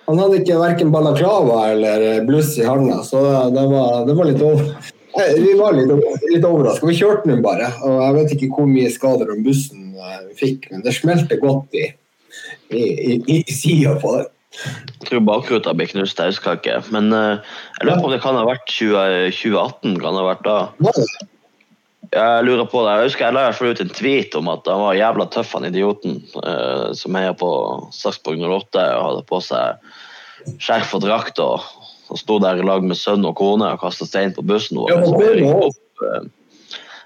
han 0.05 0.21
hadde 0.21 0.43
ikke 0.43 0.59
verken 0.61 0.93
balaklava 0.93 1.71
eller 1.71 2.21
bluss 2.29 2.53
i 2.61 2.66
handa, 2.69 2.99
så 3.01 3.23
det 3.55 3.65
var, 3.71 4.05
det 4.05 4.19
var 4.19 4.29
litt 4.29 4.45
over... 4.45 4.75
Vi 5.15 5.55
var 5.57 5.73
litt, 5.73 5.89
litt 6.35 6.45
overraska. 6.45 6.85
Vi 6.91 6.99
kjørte 6.99 7.31
den 7.31 7.41
bare. 7.41 7.71
Og 7.87 7.97
jeg 8.03 8.15
vet 8.19 8.33
ikke 8.37 8.51
hvor 8.59 8.69
mye 8.69 8.93
skader 8.93 9.31
om 9.33 9.45
bussen 9.47 9.84
eh, 10.05 10.31
fikk, 10.39 10.70
men 10.72 10.85
det 10.85 10.94
smelte 10.97 11.39
godt 11.43 11.74
i, 11.76 11.89
i, 12.70 12.85
i, 12.85 13.18
i 13.40 13.43
sida 13.52 13.97
på 14.02 14.16
den. 14.18 14.31
Jeg 14.55 15.09
tror 15.09 15.22
bakruta 15.26 15.74
blir 15.74 15.89
knust, 15.90 16.16
til 16.18 16.31
østkake. 16.31 16.78
Men 16.94 17.10
uh, 17.10 17.43
jeg 17.81 17.89
lurer 17.89 18.01
på 18.01 18.09
om 18.09 18.12
det 18.14 18.22
kan 18.22 18.39
ha 18.39 18.44
vært 18.47 18.70
20, 18.70 19.32
2018. 19.35 19.97
kan 19.98 20.14
det 20.14 20.22
ha 20.22 20.28
vært 20.28 20.44
da. 20.47 20.59
Jeg 22.14 22.44
lurer 22.47 22.68
på 22.70 22.85
det. 22.85 22.93
Jeg 22.94 23.09
husker 23.09 23.26
jeg 23.26 23.35
la 23.35 23.48
ut 23.51 23.82
en 23.82 23.94
tweet 23.98 24.36
om 24.39 24.51
at 24.52 24.70
han 24.70 24.82
var 24.85 24.98
jævla 24.98 25.26
tøff, 25.35 25.56
han 25.59 25.66
idioten 25.66 26.20
uh, 26.39 26.93
som 26.94 27.18
heier 27.18 27.35
på 27.39 27.51
Sarpsborg 27.97 28.44
08 28.44 28.85
og 28.94 29.09
hadde 29.09 29.26
på 29.32 29.43
seg 29.43 29.90
skjerf 30.62 30.94
og 30.94 31.02
drakt 31.02 31.40
og, 31.43 31.64
og 32.12 32.20
sto 32.20 32.39
der 32.43 32.60
i 32.60 32.66
lag 32.66 32.85
med 32.86 33.01
sønn 33.01 33.24
og 33.26 33.35
kone 33.40 33.74
og 33.74 33.82
kasta 33.82 34.06
stein 34.06 34.35
på 34.36 34.44
bussen 34.47 34.78
vår. 34.78 34.93
Ja, 34.93 35.02
Så 35.02 35.18
det 35.18 36.31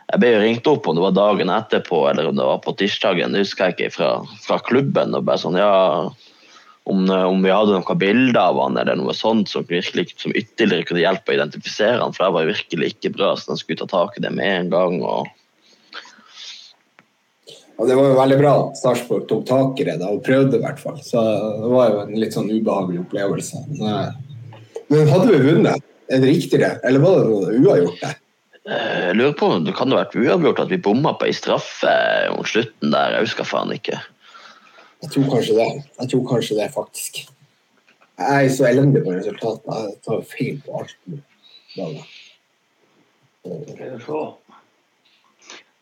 jeg 0.09 0.23
ble 0.23 0.31
eh, 0.31 0.37
jo 0.37 0.45
ringt 0.45 0.71
opp 0.71 0.89
om 0.89 0.97
det 0.97 1.05
var 1.05 1.17
dagen 1.17 1.53
etterpå 1.53 2.03
eller 2.11 2.31
om 2.31 2.39
det 2.39 2.47
var 2.49 2.63
på 2.65 2.75
tirsdagen, 2.81 3.35
det 3.35 3.45
husker 3.45 3.69
jeg 3.69 3.77
ikke, 3.77 3.95
fra, 3.99 4.11
fra 4.45 4.59
klubben. 4.65 5.15
og 5.15 5.27
bare 5.29 5.43
sånn, 5.43 5.59
ja, 5.61 6.09
om, 6.89 7.03
eh, 7.13 7.25
om 7.29 7.43
vi 7.45 7.53
hadde 7.53 7.77
noen 7.77 8.01
bilder 8.01 8.41
av 8.41 8.61
han 8.63 8.79
eller 8.81 8.97
noe 8.97 9.17
sånt 9.17 9.53
som, 9.53 9.67
virkelig, 9.69 10.15
som 10.17 10.33
ytterligere 10.33 10.89
kunne 10.89 11.05
hjelpe 11.05 11.35
å 11.35 11.37
identifisere 11.37 12.01
han, 12.01 12.15
for 12.17 12.25
det 12.25 12.37
var 12.39 12.53
virkelig 12.55 12.95
ikke 12.95 13.13
bra. 13.19 13.35
så 13.37 13.53
de 13.53 13.61
skulle 13.61 13.83
ta 13.83 13.91
tak 13.91 14.17
i 14.17 14.25
det 14.25 14.33
med 14.33 14.55
en 14.55 14.71
gang. 14.73 15.03
og 15.03 15.29
Og 17.77 17.91
det 17.91 17.99
var 17.99 18.09
jo 18.09 18.21
veldig 18.23 18.39
bra 18.41 18.55
at 18.63 18.81
Sarpsborg 18.81 19.27
tok 19.29 19.45
tak 19.51 19.83
i 19.83 19.87
det 19.91 19.99
da, 20.01 20.09
og 20.15 20.25
prøvde, 20.25 20.57
i 20.57 20.65
hvert 20.65 20.81
fall. 20.81 20.97
Så 21.05 21.21
det 21.61 21.75
var 21.75 21.93
jo 21.93 22.01
en 22.07 22.17
litt 22.17 22.39
sånn 22.39 22.49
ubehagelig 22.49 23.05
opplevelse. 23.05 23.61
Men, 23.77 24.17
men 24.89 25.13
hadde 25.13 25.29
vi 25.35 25.45
vunnet? 25.51 25.85
Er 26.09 26.25
det 26.25 26.33
riktig 26.33 26.63
det? 26.65 26.73
Eller 26.89 27.05
var 27.05 27.21
det 27.21 27.29
noe 27.29 27.53
uavgjort 27.53 28.01
der? 28.01 28.17
Eh, 28.69 29.07
Jeg 29.09 29.17
lurer 29.17 29.33
på 29.39 29.49
om 29.55 29.65
det 29.65 29.75
kan 29.77 29.91
ha 29.93 30.03
vært 30.03 30.17
uavgjort 30.19 30.61
at 30.65 30.69
vi 30.73 30.77
bomma 30.85 31.15
på 31.17 31.29
ei 31.29 31.33
straffe 31.37 31.93
mot 32.35 32.49
slutten 32.49 32.93
der. 32.93 33.15
Jeg 33.17 33.29
husker 33.29 33.49
faen 33.49 33.73
ikke. 33.73 33.97
Jeg 35.03 35.13
tror 35.15 35.29
kanskje 35.33 35.57
det. 35.57 35.69
Jeg 36.01 36.11
tror 36.13 36.25
kanskje 36.29 36.59
det, 36.59 36.69
faktisk. 36.75 37.23
Jeg 38.19 38.45
er 38.45 38.51
så 38.53 38.67
elendig 38.69 39.05
på 39.07 39.15
resultatene. 39.15 39.79
Jeg 39.87 39.97
tar 40.05 40.25
feil 40.33 40.61
på 40.67 40.81
alt. 40.83 40.97
nå. 41.07 41.21
Da, 41.77 41.89
da. 41.95 42.03
Skal 43.47 43.95
vi 43.95 44.03
se. 44.05 44.23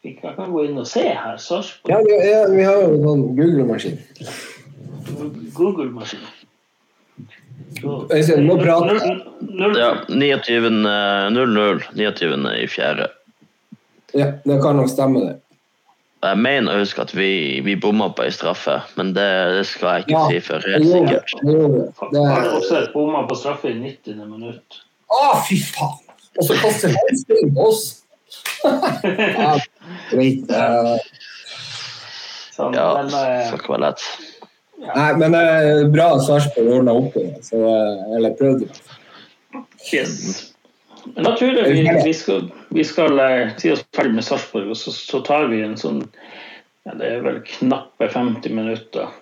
Vi 0.07 0.13
kan 0.23 0.53
gå 0.53 0.65
inn 0.69 0.79
og 0.79 0.87
se 0.87 1.03
her. 1.09 1.33
Ja, 1.33 1.39
Sarpsborg 1.43 2.11
ja, 2.13 2.43
vi 2.53 2.63
har 2.63 2.77
jo 2.85 2.93
en 2.93 3.07
sånn 3.09 3.25
Google-maskin. 3.35 3.97
Google-maskin. 5.57 6.23
Øystein, 8.13 8.47
nå 8.47 8.57
prater 8.61 9.01
Ja, 9.77 9.91
29. 10.09 10.71
0-0. 11.31 11.83
29. 11.95 12.55
i 12.63 12.67
fjerde. 12.71 13.09
Ja, 14.15 14.33
det 14.45 14.61
kan 14.63 14.77
nok 14.81 14.89
stemme, 14.91 15.21
det. 15.27 15.35
Jeg 16.25 16.39
mener 16.41 16.73
å 16.73 16.81
huske 16.81 17.05
at 17.05 17.13
vi, 17.15 17.61
vi 17.63 17.75
bomma 17.79 18.09
på 18.17 18.25
ei 18.25 18.33
straffe, 18.35 18.79
men 18.97 19.13
det, 19.15 19.27
det 19.53 19.67
skal 19.69 19.99
jeg 20.01 20.07
ikke 20.07 20.15
Ja, 20.17 20.23
si 20.31 20.41
for 20.47 20.65
helt 20.65 20.89
sikkert. 20.89 21.35
det. 21.35 21.45
det, 21.45 21.53
gjorde 21.59 21.83
det. 22.15 22.23
Har 22.31 22.49
også 22.57 22.79
et 22.81 22.91
bomma 22.95 23.23
på 23.29 23.37
straffe 23.39 23.71
i 23.71 23.77
90. 23.77 24.25
minutt. 24.25 24.81
Å, 25.13 25.21
fy 25.47 25.61
faen! 25.61 26.01
Og 26.37 26.49
så 26.49 26.57
kaster 26.61 26.97
han 26.97 27.21
stein 27.21 27.53
på 27.57 27.69
oss! 27.69 27.85
ja, 29.45 29.53
greit. 30.11 30.51
Uh... 30.51 30.97
Sånn, 32.57 32.75
Ja, 32.75 32.89
men, 32.97 33.13
uh... 33.13 33.45
skal 33.47 33.61
ikke 33.61 33.77
være 33.77 33.85
lett. 33.85 34.09
Nei, 34.83 35.09
men 35.17 35.33
det 35.33 35.41
er 35.41 35.89
bra 35.93 36.11
Sarpsborg 36.21 36.75
ordna 36.81 36.95
opp 36.99 37.17
i 37.17 37.25
det. 37.25 37.41
Så, 37.47 37.61
eh, 37.65 38.17
eller 38.19 38.37
prøvde. 38.37 38.69
yes. 39.93 40.53
Men 41.15 41.29
da 41.29 41.37
tror 41.39 41.55
jeg 41.55 41.73
vi, 41.73 41.85
vi 42.05 42.15
skal, 42.17 42.49
vi 42.75 42.85
skal 42.85 43.21
eh, 43.23 43.53
si 43.61 43.71
oss 43.73 43.85
ferdig 43.97 44.17
med 44.19 44.27
Sarpsborg, 44.27 44.73
og 44.75 44.79
så, 44.79 44.93
så 44.93 45.23
tar 45.27 45.49
vi 45.53 45.63
en 45.65 45.77
sånn 45.81 46.03
ja, 46.87 46.95
Det 46.99 47.07
er 47.07 47.23
vel 47.25 47.39
knappe 47.47 48.09
50 48.13 48.55
minutter 48.55 49.15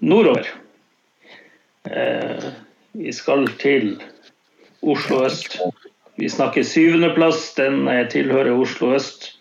nordover. 0.00 0.48
Eh, 1.88 2.48
vi 2.98 3.12
skal 3.14 3.46
til 3.60 3.94
Oslo 4.82 5.22
øst. 5.26 5.58
Vi 6.18 6.28
snakker 6.28 6.66
syvendeplass. 6.66 7.54
Den 7.56 7.86
eh, 7.88 8.04
tilhører 8.10 8.52
Oslo 8.56 8.94
øst. 8.96 9.37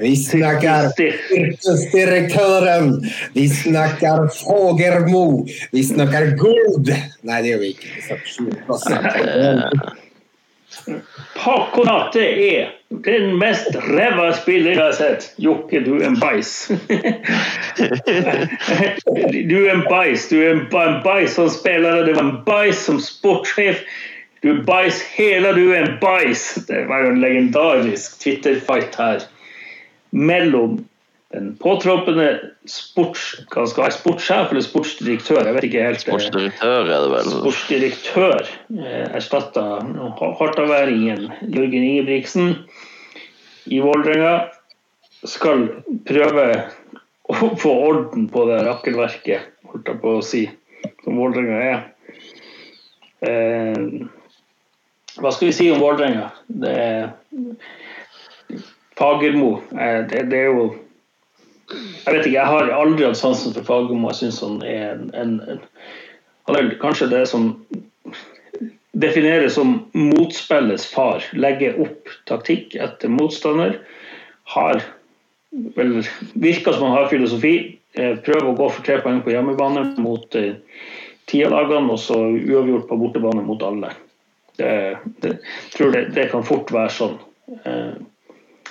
Vi 0.00 0.16
snakker 0.16 0.90
yrkesdirektøren! 1.38 3.10
Vi 3.32 3.48
snakker 3.48 4.28
Fagermo! 4.34 5.46
Vi 5.70 5.84
snakker 5.84 6.36
Gud! 6.38 6.88
Nei, 7.22 7.42
det 7.42 7.48
gjør 7.52 7.58
vi 7.62 7.66
ikke. 7.74 7.88
Paco 11.36 11.82
Natte 11.86 12.24
er 12.24 12.68
den 13.06 13.38
mest 13.38 13.76
ræva 13.86 14.32
spilleren 14.34 14.78
jeg 14.78 14.82
har 14.82 14.92
sett. 14.98 15.34
Jokke, 15.38 15.80
du 15.86 15.94
er 16.00 16.06
en 16.08 16.18
bæsj. 16.18 16.68
du 19.50 19.58
er 19.60 19.72
en 19.76 19.86
bæsj. 19.90 20.22
Du 20.32 20.36
er 20.42 20.50
en 20.56 20.66
bæsj 21.04 21.30
som 21.36 21.48
spiller, 21.54 22.06
du 22.08 22.12
er 22.16 22.22
en 22.24 22.38
bæsj 22.48 22.78
som 22.88 22.98
sportssjef. 23.02 23.78
Du 24.42 24.48
er 24.56 24.62
bæsj 24.66 24.98
hele, 25.14 25.48
du 25.54 25.70
er 25.70 25.80
en 25.86 25.96
bæsj. 26.02 26.44
Det 26.66 26.80
var 26.90 26.98
jo 27.06 27.10
en 27.14 27.22
legendarisk 27.22 28.06
Twitter-fight 28.24 28.94
her 28.98 29.18
mellom 30.14 30.78
den 31.34 31.48
påtroppende 31.58 32.28
sports, 32.70 33.24
hva 33.50 33.64
skal 33.66 33.86
være, 33.88 33.96
sportssjef 33.96 34.52
eller 34.52 34.62
sportsdirektør. 34.62 35.40
Jeg 35.48 35.56
vet 35.56 35.66
ikke 35.66 35.82
helt. 35.82 35.98
eh, 35.98 36.04
Sportsdirektør 36.04 36.84
er 36.84 36.92
det 36.92 37.10
vel. 37.10 37.30
sportsdirektør 37.32 38.44
eh, 38.78 39.06
erstatta 39.18 39.64
hardtaværingen 40.38 41.24
Jørgen 41.50 41.86
Ingebrigtsen 41.88 42.52
i 43.66 43.80
Vålerenga. 43.82 44.34
Skal 45.24 45.66
prøve 46.06 46.46
å 47.32 47.50
få 47.58 47.72
orden 47.88 48.28
på 48.30 48.44
det 48.50 48.60
rakkelverket, 48.68 49.50
holdt 49.72 49.88
jeg 49.90 50.02
på 50.02 50.16
å 50.18 50.24
si, 50.24 50.44
som 51.02 51.16
Vålerenga 51.18 51.62
er. 51.72 51.80
Eh, 53.24 54.04
hva 55.18 55.30
skal 55.32 55.48
vi 55.50 55.56
si 55.56 55.70
om 55.72 55.82
Vålerenga? 55.82 56.28
Det 56.46 56.74
er 56.78 57.08
Fagermo. 58.98 59.58
Eh, 59.74 60.00
det, 60.10 60.26
det 60.32 60.40
er 60.44 60.50
jo 60.52 60.72
jeg 62.04 62.12
vet 62.12 62.26
ikke, 62.26 62.36
jeg 62.36 62.50
har 62.50 62.70
aldri 62.76 63.06
hatt 63.06 63.18
sansen 63.18 63.54
for 63.56 63.66
Fagermo. 63.66 64.10
Jeg 64.12 64.20
syns 64.24 64.42
han 64.44 64.58
er 64.68 64.90
en, 64.92 65.06
en, 65.16 65.36
en 65.54 65.62
han 66.44 66.58
er 66.58 66.74
kanskje 66.80 67.08
det 67.08 67.22
som 67.30 67.54
defineres 68.92 69.56
som 69.56 69.78
motspillets 69.96 70.86
far. 70.92 71.24
Legger 71.32 71.78
opp 71.82 72.12
taktikk 72.28 72.76
etter 72.76 73.12
motstander. 73.12 73.78
Har 74.52 74.82
vel 75.78 76.02
Virker 76.34 76.76
som 76.76 76.90
han 76.90 76.98
har 76.98 77.08
filosofi. 77.12 77.54
Eh, 77.94 78.18
Prøver 78.26 78.50
å 78.50 78.56
gå 78.58 78.68
for 78.68 78.84
tre 78.86 79.00
poeng 79.02 79.22
på 79.24 79.32
hjemmebane 79.32 79.94
mot 80.02 80.36
eh, 80.38 80.58
Tia-lagene, 81.30 81.88
og 81.94 82.00
så 82.02 82.18
uavgjort 82.28 82.88
på 82.90 82.98
bortebane 83.00 83.44
mot 83.46 83.62
alle. 83.64 83.94
Det, 84.58 84.72
det, 85.24 85.38
tror 85.72 85.94
det, 85.94 86.02
det 86.14 86.28
kan 86.34 86.44
fort 86.46 86.68
være 86.74 86.92
sånn. 86.92 87.16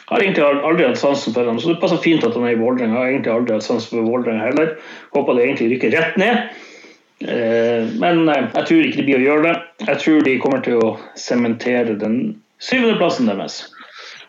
Har 0.10 0.20
egentlig 0.20 0.44
aldri 0.44 0.88
hatt 0.88 1.00
sansen 1.00 1.36
for 1.36 1.48
ham, 1.48 1.60
så 1.60 1.72
det 1.72 1.80
passer 1.82 2.02
fint 2.04 2.26
at 2.28 2.36
han 2.36 2.46
er 2.48 2.58
i 2.58 2.60
Vålerenga. 2.60 2.98
Har 3.00 3.12
egentlig 3.12 3.34
aldri 3.34 3.58
hatt 3.58 3.66
sansen 3.66 3.96
for 3.96 4.10
Vålerenga 4.10 4.50
heller. 4.50 4.74
Håper 5.16 5.38
det 5.38 5.46
egentlig 5.48 5.70
rykker 5.74 5.96
rett 5.96 6.18
ned. 6.20 6.42
Eh, 7.24 7.92
men 8.02 8.26
eh, 8.30 8.50
jeg 8.50 8.68
tror 8.68 8.88
ikke 8.88 9.00
det 9.00 9.08
blir 9.08 9.22
å 9.22 9.28
gjøre 9.28 9.46
det. 9.48 9.56
Jeg 9.88 10.02
tror 10.04 10.26
de 10.28 10.40
kommer 10.44 10.66
til 10.66 10.82
å 10.84 10.90
sementere 11.20 11.96
den 12.02 12.20
syvendeplassen 12.64 13.32
deres. 13.32 13.64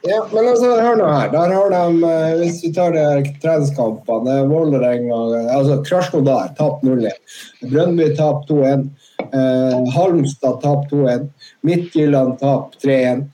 Ja, 0.05 0.19
men 0.33 0.49
altså, 0.51 0.75
hør 0.85 0.99
nå 1.01 1.07
her. 1.09 1.31
Der 1.33 1.53
har 1.57 1.71
de, 1.73 2.09
eh, 2.11 2.33
hvis 2.43 2.59
vi 2.65 2.71
tar 2.77 2.93
de 2.93 3.33
treningskampene 3.41 4.43
Vålerenga 4.51 5.21
altså 5.55 5.79
Krasjnodar 5.87 6.51
tap 6.59 6.83
0-1. 6.85 7.23
Brønnby 7.71 8.11
tap 8.19 8.45
2-1. 8.51 8.91
Eh, 9.25 9.79
Halmstad 9.97 10.61
tap 10.61 10.91
2-1. 10.93 11.31
Midtjylland 11.65 12.37
tap 12.43 12.77
3-1. 12.85 13.25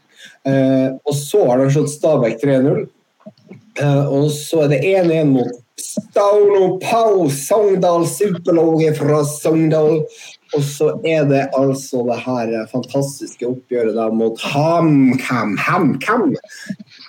Eh, 0.49 0.89
og 1.05 1.17
så 1.17 1.45
har 1.51 1.61
de 1.61 1.71
slått 1.75 1.93
Stabæk 1.93 2.41
3-0. 2.43 2.87
Eh, 3.81 4.05
og 4.09 4.31
så 4.35 4.65
er 4.65 4.73
det 4.73 4.81
1-1 4.85 5.35
mot 5.35 5.59
Stauno 5.81 6.79
Pau 6.83 7.29
Sogndal, 7.33 8.07
superlaget 8.09 8.99
fra 9.01 9.23
Sogndal. 9.25 10.03
Og 10.57 10.65
så 10.67 10.91
er 11.07 11.29
det 11.31 11.45
altså 11.55 12.03
det 12.09 12.19
her 12.25 12.55
fantastiske 12.73 13.47
oppgjøret 13.47 13.95
da 13.95 14.09
mot 14.13 14.41
HamKam. 14.53 15.55
HamKam. 15.61 16.35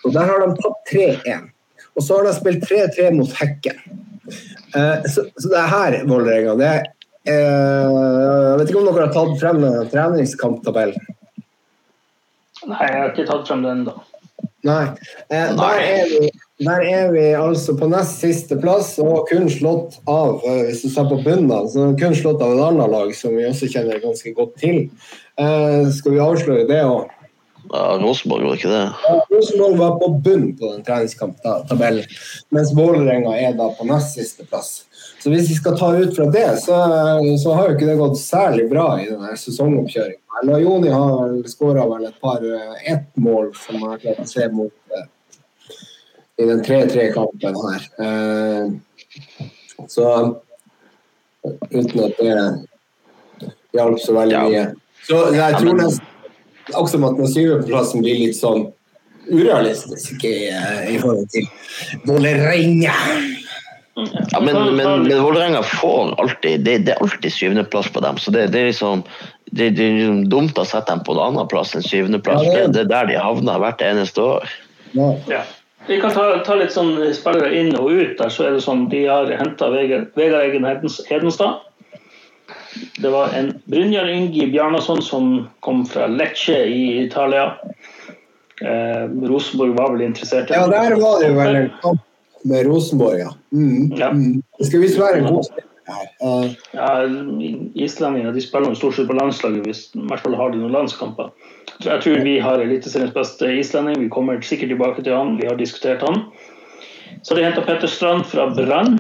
Og 0.06 0.14
der 0.14 0.30
har 0.30 0.46
de 0.46 0.54
tatt 0.62 0.94
3-1. 0.94 1.50
Og 1.98 2.06
så 2.06 2.18
har 2.18 2.30
de 2.30 2.36
spilt 2.38 2.68
3-3 2.70 3.10
mot 3.18 3.34
Hekken. 3.40 3.80
Eh, 4.76 5.10
så, 5.10 5.26
så 5.36 5.52
det 5.52 5.64
her, 5.74 5.98
Vålerenga, 6.08 6.54
det 6.60 6.68
er 6.70 6.86
eh, 7.28 7.88
Jeg 7.92 8.60
vet 8.60 8.70
ikke 8.70 8.80
om 8.80 8.88
dere 8.88 9.08
har 9.10 9.16
tatt 9.16 9.34
frem 9.42 9.66
treningskamptabellen? 9.92 11.10
Nei, 12.70 12.88
jeg 12.88 12.98
har 13.00 13.12
ikke 13.12 13.28
tatt 13.30 13.48
frem 13.50 13.64
den 13.66 13.86
da. 13.90 13.98
Nei. 14.66 14.84
Eh, 15.34 15.54
der, 15.58 15.80
er 15.82 16.10
vi, 16.10 16.30
der 16.66 16.84
er 16.86 17.08
vi 17.14 17.24
altså 17.38 17.74
på 17.78 17.88
nest 17.90 18.22
siste 18.22 18.58
plass 18.62 18.94
og 19.02 19.26
kun 19.32 19.50
slått 19.50 19.98
av 20.10 20.44
eh, 20.46 20.68
hvis 20.68 20.84
du 20.86 20.92
ser 20.94 21.10
på 21.10 21.18
bunnen, 21.26 21.70
så 21.72 21.88
kun 21.98 22.14
slått 22.18 22.44
av 22.46 22.54
et 22.54 22.66
annet 22.68 22.94
lag 22.94 23.16
som 23.18 23.34
vi 23.38 23.48
også 23.50 23.72
kjenner 23.74 24.04
ganske 24.04 24.36
godt 24.38 24.54
til. 24.62 24.86
Eh, 25.42 25.90
skal 25.98 26.16
vi 26.16 26.22
avsløre 26.22 26.70
det 26.70 26.84
òg? 26.86 27.10
Ja, 27.72 27.98
Rosenborg, 28.02 28.46
var 28.50 28.58
ikke 28.58 28.72
det? 28.72 28.86
Ja, 29.06 29.18
Rosenborg 29.32 29.78
var 29.80 29.92
på 30.02 30.08
bunn 30.26 30.48
på 30.60 30.72
den 30.74 30.82
treningskamptabellen, 30.86 32.18
mens 32.52 32.74
Vålerenga 32.76 33.36
er 33.38 33.54
da 33.58 33.70
på 33.78 33.86
nest 33.88 34.18
siste 34.18 34.46
plass. 34.50 34.82
Så 35.22 35.32
hvis 35.32 35.48
vi 35.50 35.58
skal 35.58 35.78
ta 35.80 35.94
ut 35.96 36.16
fra 36.18 36.26
det, 36.34 36.50
så, 36.66 36.82
så 37.40 37.54
har 37.56 37.70
jo 37.70 37.78
ikke 37.78 37.88
det 37.88 38.00
gått 38.02 38.20
særlig 38.20 38.66
bra 38.72 38.88
i 39.00 39.08
denne 39.08 39.38
sesongoppkjøringa. 39.40 40.21
Joni 40.62 40.90
har 40.90 41.34
skåra 41.50 41.88
vel 41.90 42.06
et 42.08 42.22
par 42.22 42.46
ett 42.88 43.10
mål 43.20 43.52
som 43.56 43.76
jeg 43.80 43.90
har 43.90 44.04
klart 44.04 44.22
å 44.24 44.30
se 44.30 44.48
mot 44.54 44.96
uh, 44.96 45.04
i 46.42 46.48
den 46.48 46.64
3-3-kampen 46.66 47.60
her. 47.66 47.90
Uh, 48.00 48.66
så 49.92 50.08
uten 51.72 52.04
at 52.06 52.22
det 52.22 52.36
hjalp 53.76 54.00
så 54.00 54.16
veldig 54.16 54.46
mye. 54.46 54.66
Så 55.08 55.22
jeg 55.36 55.58
tror 55.58 55.78
nesten 55.80 56.78
også 56.78 57.02
at 57.08 57.18
den 57.18 57.32
syvendeplassen 57.32 58.04
blir 58.04 58.20
litt 58.22 58.38
sånn 58.38 58.70
urealistisk 59.32 60.24
i, 60.28 60.36
i 60.92 60.98
forhold 61.02 61.30
til 61.34 61.48
Vålerenga. 62.08 62.96
Ja, 63.94 64.40
men, 64.40 64.76
men, 64.76 65.04
men 65.04 65.24
Vålerenga 65.24 65.64
får 65.64 66.22
alltid 66.22 66.60
det, 66.64 66.78
det, 66.78 66.92
er 66.92 67.02
alltid 67.02 67.34
syvendeplass 67.34 67.90
på 67.92 68.00
dem. 68.00 68.18
Så 68.18 68.32
det, 68.32 68.48
det 68.48 68.60
er 68.60 68.66
liksom 68.66 69.04
det, 69.46 69.70
det, 69.70 69.86
er 69.86 69.98
liksom 69.98 70.22
dumt 70.32 70.60
å 70.60 70.66
sette 70.66 70.94
dem 70.94 71.04
på 71.04 71.16
en 71.16 71.24
annen 71.26 71.50
plass 71.52 71.76
enn 71.76 71.84
syvendeplass. 71.84 72.46
Ja, 72.46 72.54
det, 72.54 72.68
det 72.76 72.86
er 72.86 72.92
der 72.94 73.10
de 73.12 73.18
havner 73.20 73.60
hvert 73.60 73.84
eneste 73.84 74.24
år. 74.24 74.54
Ja. 74.96 75.10
ja. 75.28 75.42
Vi 75.90 75.98
kan 76.02 76.14
ta, 76.14 76.24
ta, 76.46 76.56
litt 76.56 76.72
sånn 76.72 76.94
spillere 77.18 77.52
inn 77.58 77.74
og 77.76 77.90
ut. 77.92 78.16
der, 78.20 78.32
så 78.32 78.48
er 78.48 78.56
det 78.56 78.64
sånn 78.64 78.86
De 78.92 79.04
har 79.10 79.32
henta 79.40 79.72
Vegard 79.74 80.16
Egen 80.16 80.68
Hedenstad. 80.68 81.60
Det 83.02 83.10
var 83.12 83.34
en 83.36 83.52
Brynjar 83.68 84.08
Ingi 84.08 84.46
Bjarnason 84.54 85.02
som 85.04 85.34
kom 85.66 85.84
fra 85.90 86.08
Lecce 86.08 86.62
i 86.70 87.02
Italia. 87.02 87.50
Eh, 88.62 89.04
Rosenborg 89.28 89.76
var 89.76 89.92
vel 89.96 90.06
interessert 90.06 90.52
i 90.52 90.56
Ja, 90.56 90.70
der 90.70 90.96
var 91.02 91.20
det 91.20 91.34
vel 91.36 91.60
en 91.64 91.70
kamp 91.82 92.08
med 92.44 92.66
Rosenborg, 92.68 93.20
ja. 93.20 93.34
Mm. 93.52 93.92
ja. 93.98 94.12
Mm. 94.12 94.42
Det 94.60 94.70
skal 94.70 94.84
visst 94.84 95.00
være 95.00 95.22
en 95.22 95.30
god 95.34 95.52
her. 95.52 95.68
Uh, 96.24 96.52
ja, 96.72 96.90
Islendinger 97.76 98.32
de 98.32 98.42
spiller 98.42 98.76
stort 98.76 98.96
sett 98.96 99.08
på 99.08 99.18
landslaget, 99.18 99.66
hvis 99.66 99.82
i 99.96 100.06
hvert 100.10 100.24
fall 100.24 100.38
har 100.40 100.54
de 100.54 100.62
noen 100.62 100.76
landskamper. 100.76 101.32
Jeg 101.82 102.04
tror 102.04 102.22
vi 102.26 102.38
har 102.44 102.62
Eliteseriens 102.62 103.14
beste 103.16 103.50
islending. 103.58 104.00
Vi 104.04 104.12
kommer 104.14 104.42
sikkert 104.46 104.70
tilbake 104.74 105.04
til 105.04 105.18
han. 105.18 105.38
Vi 105.42 105.48
har 105.50 105.58
diskutert 105.58 106.04
han. 106.06 106.24
Så 107.26 107.36
de 107.36 107.44
henta 107.46 107.64
Petter 107.66 107.90
Strand 107.90 108.26
fra 108.30 108.48
Brann. 108.54 109.00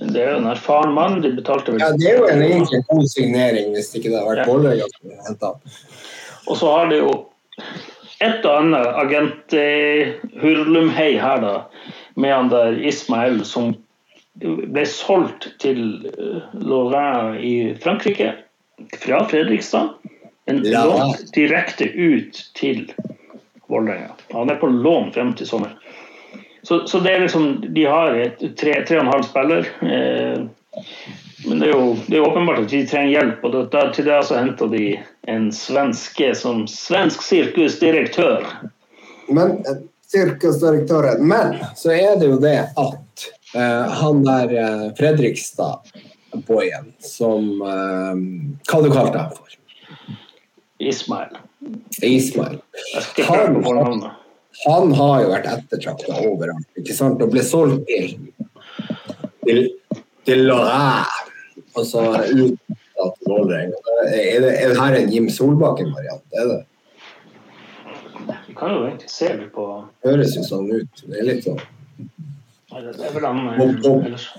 Det 0.00 0.22
er 0.22 0.32
jo 0.34 0.40
en 0.40 0.50
erfaren 0.50 0.94
mann. 0.96 1.20
De 1.24 1.32
betalte 1.36 1.74
vel 1.74 1.84
Ja, 1.84 1.92
det 1.96 2.08
er 2.10 2.18
jo 2.20 2.28
en 2.32 2.42
egentlig 2.42 2.82
god 2.88 3.06
signering 3.12 3.70
hvis 3.76 3.92
ikke 3.94 4.10
det 4.10 4.18
har 4.18 4.28
vært 4.32 4.50
Vålerenga 4.50 4.88
som 4.92 5.14
henta 5.28 5.52
Og 6.46 6.58
så 6.58 6.72
har 6.72 6.90
de 6.90 7.00
jo 7.00 7.12
et 8.24 8.44
og 8.48 8.52
annet 8.52 8.98
agent 9.02 9.54
Hurlumhei 10.40 11.14
her, 11.20 11.40
da 11.44 11.54
med 12.16 12.34
han 12.34 12.48
der 12.52 12.78
Ismael 12.80 13.42
som 13.44 13.74
ble 14.40 14.84
solgt 14.88 15.48
til 15.62 15.80
Lorraine 16.52 17.40
i 17.40 17.54
Frankrike 17.80 18.34
fra 19.00 19.22
Fredrikstad. 19.30 19.94
En 20.46 20.62
ja. 20.64 20.84
lån 20.84 21.14
direkte 21.34 21.84
ut 21.84 22.42
til 22.54 22.92
Vålerenga. 23.66 24.14
Han 24.32 24.50
er 24.50 24.60
på 24.60 24.66
lån 24.66 25.12
frem 25.12 25.32
til 25.34 25.48
sommer. 25.48 25.72
Så, 26.62 26.86
så, 26.86 27.00
det 27.00 27.12
er 27.12 27.20
liksom, 27.20 27.64
de 27.74 27.84
har 27.84 28.14
et 28.14 28.40
tre, 28.58 28.80
tre 28.86 28.98
og 28.98 29.04
en 29.04 29.12
halv 29.12 29.26
spiller. 29.26 29.68
Eh, 29.82 30.46
men 31.46 31.60
det 31.60 31.68
er, 31.68 31.72
jo, 31.72 31.96
det 32.06 32.16
er 32.16 32.26
åpenbart 32.26 32.64
at 32.64 32.72
de 32.72 32.80
trenger 32.90 33.12
hjelp, 33.12 33.44
og 33.46 33.54
det, 33.54 33.82
til 33.94 34.08
det 34.08 34.16
så 34.26 34.40
henta 34.40 34.66
de 34.72 34.86
en 35.30 35.50
svenske 35.54 36.32
som 36.34 36.64
svensk 36.70 37.22
sirkusdirektør. 37.22 38.46
Men 39.30 39.60
sirkusdirektøren. 40.12 41.22
Men 41.28 41.56
så 41.78 41.94
er 41.94 42.18
det 42.20 42.30
jo 42.30 42.38
det 42.42 42.58
at 42.72 43.26
uh, 43.56 43.84
han 44.00 44.22
der 44.26 44.54
uh, 44.56 44.84
Fredrikstad-boyen 44.98 46.92
som 47.02 47.62
uh, 47.62 48.14
Hva 48.68 48.82
du 48.84 48.90
kalte 48.92 49.18
han 49.18 49.34
for? 49.34 49.58
Ismail. 50.78 51.38
Ismail. 52.04 52.60
Han, 53.26 53.62
han, 53.64 54.02
han 54.66 54.92
har 54.98 55.22
jo 55.22 55.30
vært 55.32 55.46
ettertrakta 55.54 56.18
overalt, 56.20 56.68
ikke 56.78 56.94
sant? 56.96 57.22
Og 57.24 57.32
ble 57.32 57.44
solgt 57.46 57.86
til 57.88 58.12
til, 59.46 59.68
til 60.26 60.46
Lorraine. 60.48 61.22
Altså 61.76 62.02
ut 62.32 62.56
til 62.66 63.10
Vålerenga. 63.28 63.76
Er, 64.08 64.46
er 64.48 64.70
det 64.70 64.78
her 64.80 64.96
en 64.96 65.12
Jim 65.12 65.28
Solbakken-variant? 65.30 66.24
Er 66.32 66.48
det? 66.50 66.60
Kan 68.56 68.72
jo 68.72 68.84
egentlig 68.86 69.10
se 69.12 69.32
litt 69.36 69.52
på 69.54 69.66
Høres 70.06 70.36
jo 70.36 70.44
sånn 70.46 70.70
ut. 70.72 71.02
Det 71.04 71.20
er 71.20 71.28
litt 71.28 71.44
sånn 71.44 71.60
Det 72.70 72.94
er 72.94 73.12
vel 73.14 73.26
han 73.26 73.42
ellers. 73.60 74.30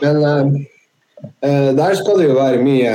Men 0.00 0.22
uh, 0.24 1.70
der 1.76 1.94
skal 1.98 2.20
det 2.20 2.26
jo 2.28 2.38
være 2.38 2.62
mye, 2.64 2.94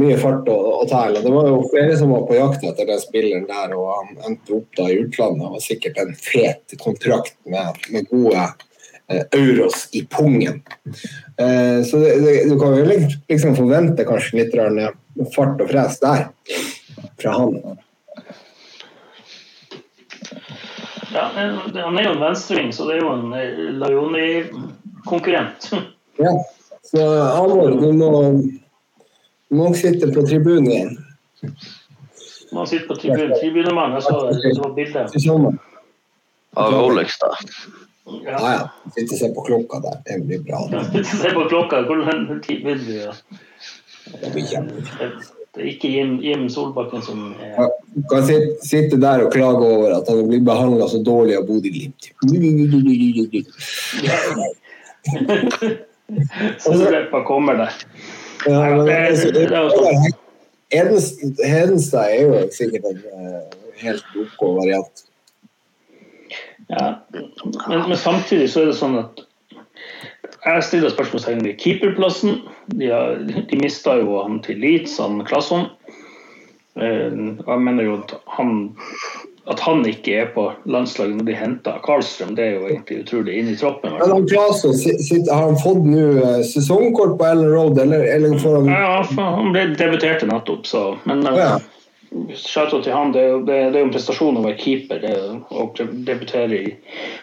mye 0.00 0.16
fart 0.20 0.48
og, 0.52 0.66
og 0.82 0.90
tæl. 0.90 1.20
Det 1.20 1.32
var 1.32 1.48
jo 1.50 1.60
flere 1.72 1.96
som 2.00 2.12
var 2.14 2.26
på 2.28 2.36
jakt 2.38 2.66
etter 2.68 2.88
den 2.88 3.00
spilleren 3.02 3.46
der, 3.48 3.76
og 3.76 3.92
han 3.94 4.18
endte 4.30 4.58
opp 4.58 4.80
da 4.80 4.88
i 4.90 4.98
utlandet. 5.04 5.44
Det 5.44 5.54
var 5.54 5.64
sikkert 5.68 6.02
en 6.02 6.12
fet 6.18 6.76
kontrakt 6.82 7.38
med, 7.48 7.80
med 7.94 8.10
gode 8.10 8.48
uh, 8.48 9.22
euros 9.38 9.86
i 9.96 10.04
pungen. 10.08 10.60
Uh, 11.40 11.80
så 11.88 12.02
det, 12.02 12.18
det, 12.24 12.36
du 12.50 12.58
kan 12.60 12.76
jo 12.80 12.84
liksom 12.90 13.56
forvente 13.60 14.08
kanskje 14.08 14.42
litt 14.42 15.32
fart 15.36 15.60
og 15.60 15.72
fres 15.72 16.00
der 16.02 16.28
fra 17.20 17.38
han. 17.38 17.58
Ja, 21.12 21.28
han 21.34 21.98
er 21.98 22.04
jo 22.06 22.12
en 22.14 22.20
venstreving, 22.22 22.72
så 22.72 22.86
det 22.88 22.96
er 22.96 23.02
jo 23.02 23.10
en 23.12 23.28
Lajoni-konkurrent. 23.82 25.70
Ja, 26.20 26.32
så 26.84 27.04
Halvor, 27.36 27.70
du 27.80 27.92
må, 27.96 28.10
må 29.52 29.68
sitte 29.76 30.08
på 30.12 30.24
tribunen 30.28 30.70
igjen. 30.70 30.96
Man 32.52 32.66
sitter 32.68 32.88
på 32.88 32.96
tribunen. 33.00 33.36
Tribunemann, 33.40 33.96
jeg 33.96 34.02
så, 34.08 34.16
så 34.56 34.72
bildet. 34.76 35.08
Av 36.60 36.72
Rolex, 36.72 37.18
da. 37.18 37.30
Ja. 38.04 38.38
ja. 38.38 38.68
Sitte 38.92 39.14
og 39.14 39.18
se 39.20 39.30
på 39.32 39.44
klokka 39.46 39.80
der. 39.84 40.00
Det 40.04 40.18
blir 40.26 40.42
bra. 40.44 40.64
Sitte 40.68 41.00
og 41.00 41.22
se 41.22 41.30
på 41.32 41.46
klokka. 41.48 41.84
Hvor 41.88 42.02
tid 42.44 42.64
vil 42.66 42.82
du? 42.84 42.96
Ja. 42.98 43.14
Det 44.20 44.32
blir 44.34 44.44
kjempefint. 44.50 45.32
Det 45.52 45.60
er 45.60 45.68
ikke 45.68 45.88
Jim, 45.92 46.14
Jim 46.24 46.46
Solbakken 46.48 47.02
som 47.04 47.34
er 47.36 47.50
ja, 47.58 47.66
Du 47.92 48.00
kan 48.08 48.24
sitte 48.64 48.96
der 49.00 49.26
og 49.26 49.32
klage 49.34 49.66
over 49.66 49.98
at 49.98 50.08
han 50.08 50.22
blir 50.30 50.40
behandla 50.46 50.88
så 50.88 51.02
dårlig 51.04 51.36
av 51.36 51.44
Bodø-Glimt. 51.50 52.08
Solleppa 56.64 57.20
kommer 57.28 57.60
der. 57.60 57.76
Ja, 58.46 58.62
men, 58.74 58.88
altså, 58.88 59.28
Hedenstad 61.44 62.06
er 62.08 62.22
jo 62.22 62.40
sikkert 62.56 62.88
en 62.88 63.02
uh, 63.12 63.42
helt 63.76 64.16
OK 64.16 64.40
variant. 64.56 65.04
Ja, 66.70 66.94
men, 67.12 67.88
men, 67.88 67.96
samtidig 67.96 68.48
så 68.50 68.64
er 68.64 68.72
det 68.72 68.78
sånn 68.80 68.96
at 69.02 69.20
jeg 70.44 70.62
stiller 70.66 70.90
spørsmålstegn 70.90 71.44
ved 71.44 71.58
keeperplassen. 71.62 72.40
De, 72.66 72.90
har, 72.90 73.18
de 73.50 73.58
mista 73.62 73.94
jo 74.00 74.22
han 74.22 74.40
til 74.42 74.58
Leeds, 74.62 74.98
han 74.98 75.22
Klasson. 75.26 75.68
Eh, 76.80 77.12
jeg 77.46 77.60
mener 77.60 77.84
jo 77.86 77.98
at 78.00 78.14
han, 78.38 78.72
at 79.50 79.60
han 79.60 79.84
ikke 79.86 80.16
er 80.22 80.30
på 80.34 80.48
landslaget 80.64 81.18
når 81.18 81.28
de 81.28 81.36
henter 81.36 81.78
Karlstrøm, 81.86 82.34
det 82.36 82.46
er 82.46 82.56
jo 82.56 82.70
egentlig 82.70 83.02
utrolig 83.04 83.36
inn 83.38 83.52
i 83.52 83.58
troppen. 83.60 83.94
Men 83.98 84.14
han 84.16 84.26
Klasson, 84.30 84.74
har 85.30 85.44
han 85.44 85.60
fått 85.62 85.84
nå 85.86 86.08
eh, 86.22 86.40
sesongkort 86.48 87.18
på 87.20 87.28
Ellen 87.28 87.52
Road, 87.52 87.78
eller, 87.78 88.06
eller 88.16 88.38
får 88.42 88.58
han 88.58 88.72
Ja, 88.72 88.96
han 89.20 89.52
ble 89.54 89.68
debuterte 89.76 90.30
nettopp, 90.30 90.66
så 90.66 90.88
men, 91.04 91.22
ja. 91.38 91.54
Til 92.12 92.92
han. 92.92 93.12
Det 93.14 93.20
er, 93.22 93.28
jo, 93.30 93.36
det, 93.40 93.54
det 93.72 93.78
er 93.78 93.84
jo 93.86 93.86
en 93.86 93.92
prestasjon 93.94 94.36
å 94.36 94.42
være 94.44 94.58
keeper 94.60 94.98
det, 95.00 95.12
og 95.48 95.78
debutere 96.04 96.58
i 96.58 96.72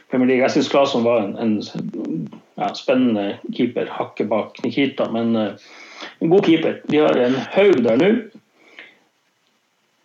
Premier 0.09 0.31
League. 0.31 0.41
Jeg 0.47 0.55
syns 0.55 0.71
Klasson 0.71 1.05
var 1.05 1.27
en, 1.27 1.35
en 1.37 2.38
ja, 2.59 2.73
spennende 2.77 3.39
keeper, 3.55 3.89
hakket 3.91 4.29
bak 4.31 4.59
Nikita, 4.63 5.09
men 5.13 5.33
uh, 5.35 5.71
en 6.19 6.31
god 6.31 6.45
keeper. 6.45 6.81
De 6.91 7.01
har 7.03 7.17
en 7.19 7.39
haug 7.55 7.81
der 7.85 7.99
nå. 7.99 8.11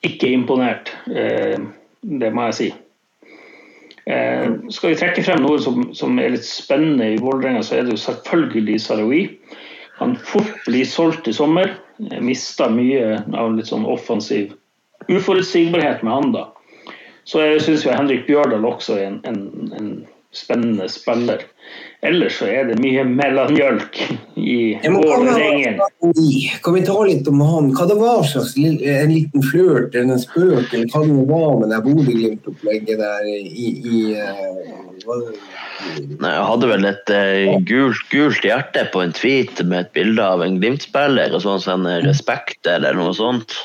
Ikke 0.04 0.32
imponert, 0.36 0.92
uh, 1.10 1.58
det 2.02 2.32
må 2.34 2.48
jeg 2.50 2.58
si. 2.60 2.70
Uh, 4.04 4.70
skal 4.72 4.92
vi 4.92 4.98
trekke 5.00 5.24
frem 5.26 5.44
noe 5.44 5.60
som, 5.62 5.88
som 5.96 6.18
er 6.20 6.34
litt 6.36 6.46
spennende 6.48 7.14
i 7.14 7.20
Vålerenga, 7.22 7.64
så 7.64 7.78
er 7.78 7.86
det 7.86 7.96
jo 7.96 8.04
selvfølgelig 8.04 8.80
Sarawi. 8.84 9.22
Han 10.00 10.16
fort 10.18 10.56
blir 10.66 10.86
solgt 10.88 11.30
i 11.30 11.36
sommer. 11.36 11.76
Mista 12.18 12.66
mye 12.66 13.20
av 13.38 13.52
litt 13.54 13.70
sånn 13.70 13.86
offensiv 13.86 14.50
uforutsigbarhet 15.08 16.02
med 16.02 16.12
han, 16.12 16.32
da. 16.32 16.48
Så 17.24 17.40
syns 17.60 17.86
Henrik 17.88 18.26
Bjørdal 18.26 18.66
også 18.68 18.98
er 18.98 19.06
en, 19.08 19.20
en, 19.24 19.72
en, 19.78 19.90
spennende 20.36 20.88
spiller. 20.92 21.44
Ellers 22.04 22.36
så 22.36 22.46
er 22.52 22.66
det 22.68 22.74
mye 22.82 23.00
mellomjølk 23.08 23.96
i 24.36 24.56
Vålerengen. 24.84 25.78
Kan 26.64 26.76
vi 26.76 26.82
ta 26.84 26.96
litt 27.06 27.28
om 27.30 27.40
han? 27.40 27.70
Hva 27.72 27.86
det 27.88 27.96
var 27.96 28.26
slags 28.28 28.52
en 28.58 29.12
liten 29.14 29.44
flørt 29.46 29.96
eller 29.96 30.18
en 30.18 30.20
spøk, 30.20 30.74
eller 30.74 30.90
hva 30.92 31.00
det 31.06 31.24
var 31.30 31.54
med 31.62 31.72
det 31.72 31.80
Bodø-Glimt-opplegget 31.86 33.00
der 33.00 33.30
i, 33.30 33.70
i 33.72 34.02
uh, 34.20 35.32
Nei, 36.20 36.30
Jeg 36.30 36.44
hadde 36.50 36.68
vel 36.70 36.86
et 36.88 37.10
eh, 37.12 37.56
gult, 37.68 38.04
gult, 38.12 38.44
hjerte 38.46 38.84
på 38.92 39.00
en 39.02 39.16
tweet 39.16 39.64
med 39.64 39.86
et 39.86 39.94
bilde 39.96 40.28
av 40.36 40.44
en 40.44 40.60
Glimt-spiller 40.60 41.32
og 41.32 41.42
sånn 41.44 41.64
sånn 41.64 41.88
respekt 42.04 42.68
eller 42.68 42.96
noe 43.00 43.16
sånt. 43.16 43.56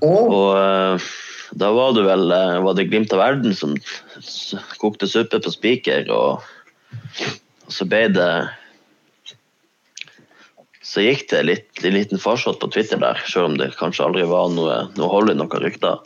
Og 0.00 0.48
uh, 0.56 1.12
da 1.60 1.70
var 1.76 1.92
det 1.96 2.08
vel 2.08 2.26
uh, 2.32 2.64
var 2.64 2.80
det 2.80 2.88
Glimt 2.88 3.12
av 3.14 3.20
verden 3.20 3.52
som 3.56 3.76
kokte 4.80 5.08
suppe 5.10 5.40
på 5.42 5.52
spiker, 5.52 6.10
og, 6.12 6.44
og, 7.64 7.72
så 7.72 7.86
ble 7.88 8.06
det 8.12 8.28
Så 10.84 11.02
gikk 11.02 11.26
det 11.30 11.40
litt, 11.48 11.70
en 11.82 11.94
liten 11.96 12.20
farsott 12.20 12.60
på 12.60 12.68
Twitter 12.70 13.00
der, 13.00 13.18
selv 13.26 13.48
om 13.48 13.56
det 13.58 13.72
kanskje 13.78 14.04
aldri 14.04 14.26
var 14.28 14.50
noe, 14.52 14.82
noe 14.98 15.08
hold 15.10 15.32
i 15.32 15.36
noen 15.38 15.62
rykter. 15.64 16.02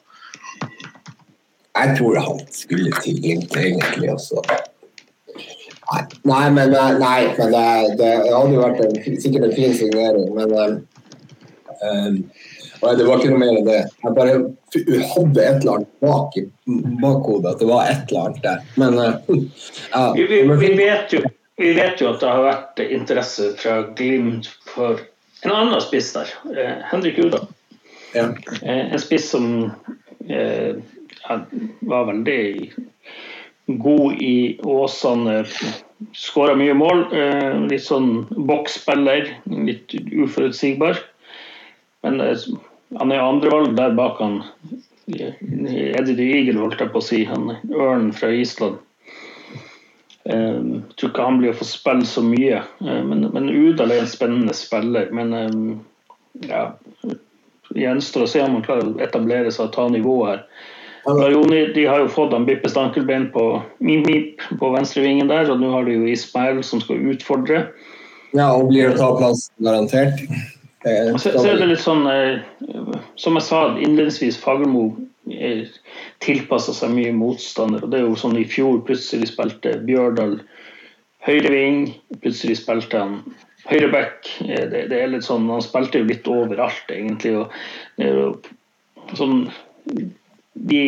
Jeg 1.79 1.97
tror 1.99 2.19
han 2.23 2.41
skulle 2.55 3.03
til 3.03 3.19
Glimt, 3.23 3.57
egentlig 3.59 4.13
også. 4.15 4.43
Nei, 5.89 6.03
nei, 6.29 6.47
men, 6.53 6.75
nei, 7.01 7.21
men 7.39 7.53
det, 7.55 7.67
det, 8.01 8.09
hadde 8.29 8.55
jo 8.55 8.63
vært 8.63 8.81
en, 8.85 8.97
sikkert 9.23 9.47
en 9.49 9.55
fin 9.57 9.77
signering. 9.77 10.27
Men 10.37 10.55
um, 11.83 12.19
Nei, 12.83 12.95
det 12.99 13.07
var 13.09 13.19
ikke 13.19 13.33
noe 13.33 13.43
mer 13.43 13.57
enn 13.57 13.67
det. 13.67 13.81
Jeg 14.05 14.15
bare 14.17 14.37
hadde 14.37 15.45
et 15.45 15.61
eller 15.63 15.73
annet 15.75 15.93
bak 16.05 16.39
i 16.39 16.45
bakhodet, 17.03 17.53
at 17.55 17.63
det 17.63 17.69
var 17.71 17.91
et 17.91 18.13
eller 18.13 18.29
annet 18.29 18.43
der. 18.45 18.65
Men 18.81 18.99
uh, 18.99 19.15
ja. 19.95 20.03
vi, 20.15 20.27
vi, 20.31 20.43
vi, 20.63 20.73
vet 20.79 21.15
jo, 21.17 21.23
vi, 21.59 21.73
vet 21.79 22.03
jo, 22.03 22.13
at 22.13 22.23
det 22.23 22.33
har 22.33 22.45
vært 22.47 22.83
interesse 22.87 23.53
fra 23.59 23.81
Glimt 23.99 24.51
for 24.69 25.03
en 25.47 25.55
annen 25.55 25.83
spiss 25.83 26.13
der. 26.17 26.31
Eh, 26.55 26.79
Henrik 26.91 27.19
Uda. 27.19 27.45
Ja. 28.15 28.29
Eh, 28.63 28.93
en 28.93 29.03
spiss 29.03 29.31
som 29.31 29.71
eh, 30.29 30.79
var 31.81 32.09
veldig 32.09 32.73
god 33.67 34.23
i 34.23 34.61
Åsane. 34.63 35.45
Skåra 36.15 36.55
mye 36.59 36.75
mål. 36.75 37.05
Eh, 37.15 37.61
litt 37.71 37.85
sånn 37.87 38.27
boksspiller, 38.31 39.31
litt 39.51 39.95
uforutsigbar. 39.95 40.99
Men 42.07 42.21
eh, 42.25 42.35
han 42.97 43.13
er 43.13 43.25
andrevalg 43.25 43.77
der 43.77 43.97
bak 43.99 44.21
han 44.23 44.43
Eddie 45.09 46.29
Eagle, 46.37 46.61
holdt 46.61 46.81
jeg 46.81 46.93
på 46.93 47.01
å 47.01 47.05
si. 47.05 47.23
Han 47.29 47.55
Ørn 47.73 48.11
fra 48.17 48.29
Island. 48.33 48.81
Um, 50.29 50.83
tror 51.01 51.09
ikke 51.09 51.25
han 51.25 51.39
blir 51.41 51.55
å 51.55 51.57
få 51.57 51.65
spille 51.65 52.05
så 52.09 52.21
mye. 52.25 52.61
Uh, 52.85 53.01
men, 53.09 53.25
men 53.33 53.49
Udal 53.49 53.95
er 53.95 54.03
en 54.03 54.11
spennende 54.11 54.57
spiller. 54.57 55.09
Men 55.17 55.33
um, 55.33 55.71
ja 56.45 56.67
gjenstår 57.77 58.25
å 58.25 58.31
se 58.31 58.43
om 58.43 58.59
han 58.59 58.65
klarer 58.67 58.91
å 58.91 58.99
etablere 59.05 59.53
seg 59.53 59.69
og 59.69 59.75
ta 59.77 59.87
nivået 59.93 60.35
her. 60.35 60.45
Joni, 61.33 61.61
de 61.73 61.87
har 61.89 62.03
jo 62.03 62.11
fått 62.13 62.35
han 62.37 62.45
Bippe 62.45 62.69
Stankelbein 62.69 63.31
på 63.33 63.45
Mip 63.81 64.43
på 64.61 64.73
venstrevingen 64.75 65.31
der, 65.31 65.49
og 65.49 65.63
nå 65.63 65.71
har 65.73 65.87
de 65.87 65.95
jo 65.97 66.09
Ismail 66.11 66.61
som 66.67 66.83
skal 66.85 67.01
utfordre. 67.15 67.63
Ja, 68.37 68.51
og 68.53 68.69
blir 68.69 68.91
å 68.91 68.99
ta 68.99 69.09
plass 69.17 69.47
garantert. 69.65 70.21
Så, 70.83 71.19
så, 71.19 71.43
er 71.49 71.59
det 71.59 71.73
litt 71.73 71.83
sånn 71.83 72.05
eh, 72.07 72.39
Som 73.19 73.35
jeg 73.35 73.47
sa 73.49 73.63
innledningsvis, 73.75 74.37
Fagermo 74.39 74.93
eh, 75.27 75.67
tilpassa 76.23 76.75
seg 76.77 76.93
mye 76.95 77.15
motstander. 77.17 77.83
og 77.83 77.91
det 77.91 77.99
er 77.99 78.07
jo 78.07 78.19
sånn 78.21 78.39
I 78.39 78.47
fjor 78.47 78.79
plutselig 78.87 79.33
spilte 79.33 79.75
Bjørdal 79.89 80.39
høyreving, 81.27 81.89
plutselig 82.23 82.61
spilte 82.61 83.03
han 83.03 83.19
høyreback. 83.67 84.31
Eh, 84.47 84.69
det, 84.71 84.87
det, 84.93 85.03
er 85.03 85.11
litt 85.17 85.27
sånn, 85.27 85.51
Han 85.51 85.65
spilte 85.67 85.99
jo 85.99 86.09
litt 86.13 86.31
overalt, 86.31 86.95
egentlig. 86.95 87.35
og 87.43 87.51
er 87.99 89.19
sånn 89.19 89.49
de 90.69 90.85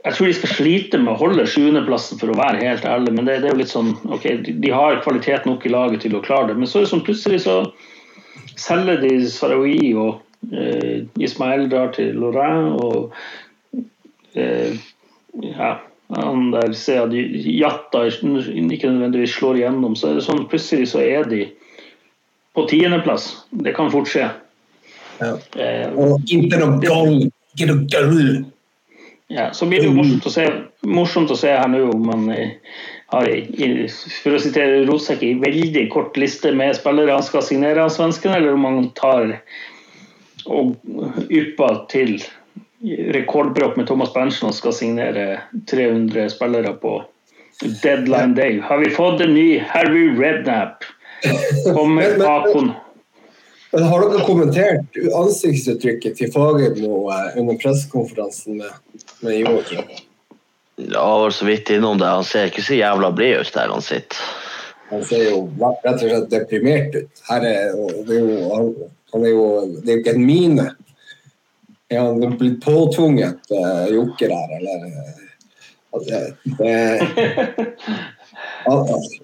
jeg 0.00 0.16
tror 0.16 0.26
de 0.30 0.36
skal 0.38 0.52
slite 0.54 0.98
med 1.00 1.12
å 1.12 1.20
holde 1.20 1.44
sjuendeplassen, 1.48 2.18
for 2.20 2.32
å 2.32 2.38
være 2.38 2.62
helt 2.64 2.86
ærlig. 2.88 3.12
Men 3.16 3.26
det, 3.28 3.40
det, 3.42 3.50
er 3.50 3.54
jo 3.54 3.60
litt 3.60 3.72
sånn 3.72 3.92
ok, 4.08 4.26
de, 4.48 4.72
har 4.72 5.02
kvalitet 5.04 5.44
nok 5.48 5.66
i 5.66 5.72
laget 5.72 6.06
til 6.06 6.16
å 6.16 6.22
klare 6.24 6.48
det. 6.50 6.56
Men 6.60 6.70
så 6.70 6.80
er 6.80 6.86
det 6.86 6.92
sånn 6.94 7.04
plutselig 7.04 7.42
så 7.44 7.60
selger 8.60 9.02
de 9.02 9.12
Sarawi, 9.28 9.92
og 10.00 10.54
eh, 10.56 11.04
Ismael 11.20 11.68
drar 11.72 11.92
til 11.96 12.16
Lorraine, 12.16 12.72
og 12.80 13.12
eh, 14.40 14.78
ja, 15.44 15.74
han 16.16 16.48
der 16.54 16.72
ser 16.74 17.04
at 17.04 17.12
Jatta 17.14 18.06
ikke 18.08 18.92
nødvendigvis 18.94 19.36
slår 19.36 19.60
igjennom. 19.60 19.98
Så 19.98 20.10
er 20.10 20.16
det 20.16 20.24
sånn 20.26 20.46
plutselig 20.50 20.88
så 20.94 21.02
er 21.04 21.28
de 21.28 21.42
på 22.56 22.64
tiendeplass. 22.72 23.34
Det 23.52 23.76
kan 23.76 23.92
fort 23.92 24.08
skje. 24.10 24.30
Ja. 25.20 25.34
Eh, 25.60 25.92
og 25.92 26.24
ikke 26.24 26.56
noe 26.56 26.80
galt. 26.82 27.28
Ikke 27.52 27.68
noe 27.68 27.84
galt. 27.92 28.48
Ja, 29.30 29.52
så 29.54 29.66
blir 29.66 29.78
det 29.78 29.86
jo 29.86 29.94
morsomt 29.94 30.24
å 30.26 30.30
se, 30.34 30.44
morsomt 30.82 31.30
å 31.30 31.36
se 31.38 31.52
her 31.54 31.68
nå 31.70 31.84
om 31.92 32.02
man 32.08 32.24
eh, 32.34 32.56
har 33.14 33.28
for 34.24 34.34
å 34.34 34.40
sitere 34.42 34.80
Rosek, 34.88 35.22
en 35.22 35.42
veldig 35.44 35.84
kort 35.92 36.18
liste 36.18 36.50
med 36.56 36.74
spillere 36.74 37.14
han 37.14 37.26
skal 37.26 37.44
signere 37.46 37.84
av 37.84 37.92
svenskene, 37.94 38.40
eller 38.40 38.58
om 38.58 38.66
han 38.66 38.88
tar 38.98 39.36
og 40.50 40.74
ypper 41.30 41.78
til 41.92 42.16
rekordbrott 43.14 43.78
med 43.78 43.86
Thomas 43.86 44.10
Berntsen 44.14 44.48
og 44.48 44.56
skal 44.56 44.74
signere 44.74 45.26
300 45.70 46.26
spillere 46.32 46.74
på 46.82 46.96
deadline 47.84 48.34
day. 48.34 48.58
Har 48.64 48.82
vi 48.82 48.90
fått 48.94 49.22
en 49.22 49.34
ny 49.36 49.60
Harry 49.62 50.08
Rednap? 50.18 50.82
Kommer 51.76 52.18
Akon 52.24 52.72
men 53.72 53.82
Har 53.86 54.02
dere 54.02 54.26
kommentert 54.26 55.00
ansiktsuttrykket 55.14 56.16
til 56.18 56.30
Fagermo 56.34 57.04
nå 57.06 57.18
under 57.38 57.58
pressekonferansen 57.60 58.58
med, 58.58 59.02
med 59.22 59.36
Joakim? 59.38 59.84
Ja, 60.80 61.18
var 61.22 61.30
så 61.30 61.46
vidt 61.46 61.70
innom 61.70 61.98
det. 61.98 62.06
Han 62.06 62.24
ser 62.24 62.48
ikke 62.50 62.64
så 62.64 62.78
jævla 62.78 63.12
blid 63.14 63.44
ut 63.44 63.52
der 63.54 63.70
han 63.70 63.84
sitter. 63.84 64.22
Han 64.90 65.04
ser 65.06 65.26
jo 65.28 65.42
rett 65.60 65.90
og 65.92 66.00
slett 66.02 66.30
deprimert 66.32 66.96
ut. 66.96 67.24
Er, 67.30 67.46
det 68.08 68.16
er 68.16 68.24
jo, 68.24 68.88
han 69.12 69.26
er 69.26 69.34
jo 69.34 69.44
Det 69.76 69.86
er 69.86 69.98
jo 69.98 70.02
ikke 70.02 70.16
en 70.16 70.26
mine. 70.26 70.66
Er 71.90 72.06
han 72.06 72.38
blitt 72.38 72.58
påtvunget 72.64 73.52
uh, 73.54 73.86
jokker 73.90 74.34
her, 74.34 74.56
eller? 74.58 74.88
Altså, 75.94 76.20
det, 76.58 76.74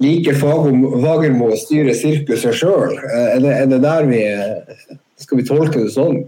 Liker 0.02 0.38
Fagermo 0.40 1.50
å 1.50 1.58
styre 1.60 1.94
sirkuset 1.96 2.56
sjøl? 2.56 2.96
Er, 3.12 3.44
er, 3.44 3.66
det 3.70 3.82
der 3.84 4.08
vi 4.08 4.22
Skal 5.20 5.40
vi 5.40 5.46
tolke 5.48 5.84
det 5.84 5.92
sånn? 5.94 6.24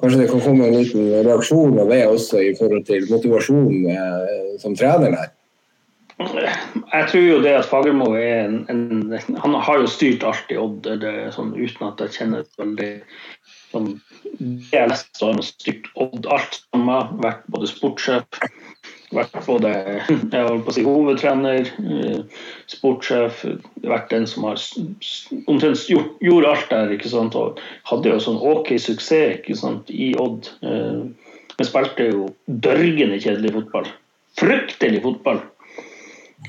Kanskje 0.00 0.22
det 0.22 0.28
kan 0.28 0.42
komme 0.44 0.66
en 0.68 0.76
liten 0.76 1.08
reaksjon 1.24 1.78
av 1.80 1.88
det 1.92 2.02
også 2.04 2.42
i 2.44 2.52
forhold 2.58 2.84
til 2.88 3.06
motivasjonen 3.08 3.86
eh, 3.88 4.50
som 4.60 4.76
trener 4.76 5.14
der? 5.14 5.30
Jeg 6.16 7.08
tror 7.10 7.24
jo 7.24 7.40
det 7.44 7.54
at 7.58 7.68
Fagermo 7.68 8.10
er 8.16 8.46
en, 8.46 8.58
en, 8.72 9.16
Han 9.42 9.56
har 9.60 9.82
jo 9.82 9.88
styrt 9.90 10.24
alt 10.24 10.52
i 10.52 10.56
Odd 10.60 10.88
sånn, 11.34 11.52
uten 11.56 11.88
at 11.90 12.00
jeg 12.00 12.14
kjenner 12.14 12.46
veldig 12.56 12.92
sånn, 13.72 13.90
det 14.38 14.78
jeg 14.78 14.90
leste, 14.92 15.12
har 15.20 15.34
han 15.34 15.44
styrt 15.44 15.90
Odd 16.00 16.28
alt 16.32 16.60
sammen. 16.62 17.20
Vært 17.20 17.44
både 17.52 17.68
sportssjef, 17.68 18.40
vært 19.16 19.36
både 19.46 19.72
jeg 20.34 20.46
holdt 20.46 20.64
på 20.66 20.72
å 20.72 20.76
si, 20.76 20.84
hovedtrener, 20.86 21.70
eh, 21.82 22.40
sportssjef. 22.72 23.44
Vært 23.86 24.12
den 24.12 24.26
som 24.30 24.46
har 24.48 24.60
omtrent 25.50 25.84
gjort, 25.90 26.14
gjorde 26.24 26.52
alt 26.52 26.70
der. 26.72 26.94
ikke 26.96 27.12
sant, 27.12 27.38
og 27.38 27.60
Hadde 27.90 28.12
jo 28.12 28.22
sånn 28.22 28.40
ok 28.40 28.74
suksess 28.82 29.40
ikke 29.40 29.58
sant, 29.58 29.90
i 29.90 30.12
Odd. 30.20 30.52
eh, 30.62 31.06
Men 31.56 31.68
spilte 31.68 32.10
jo 32.10 32.28
dørgende 32.46 33.16
kjedelig 33.22 33.54
fotball. 33.54 33.90
Fryktelig 34.36 35.02
fotball. 35.04 35.40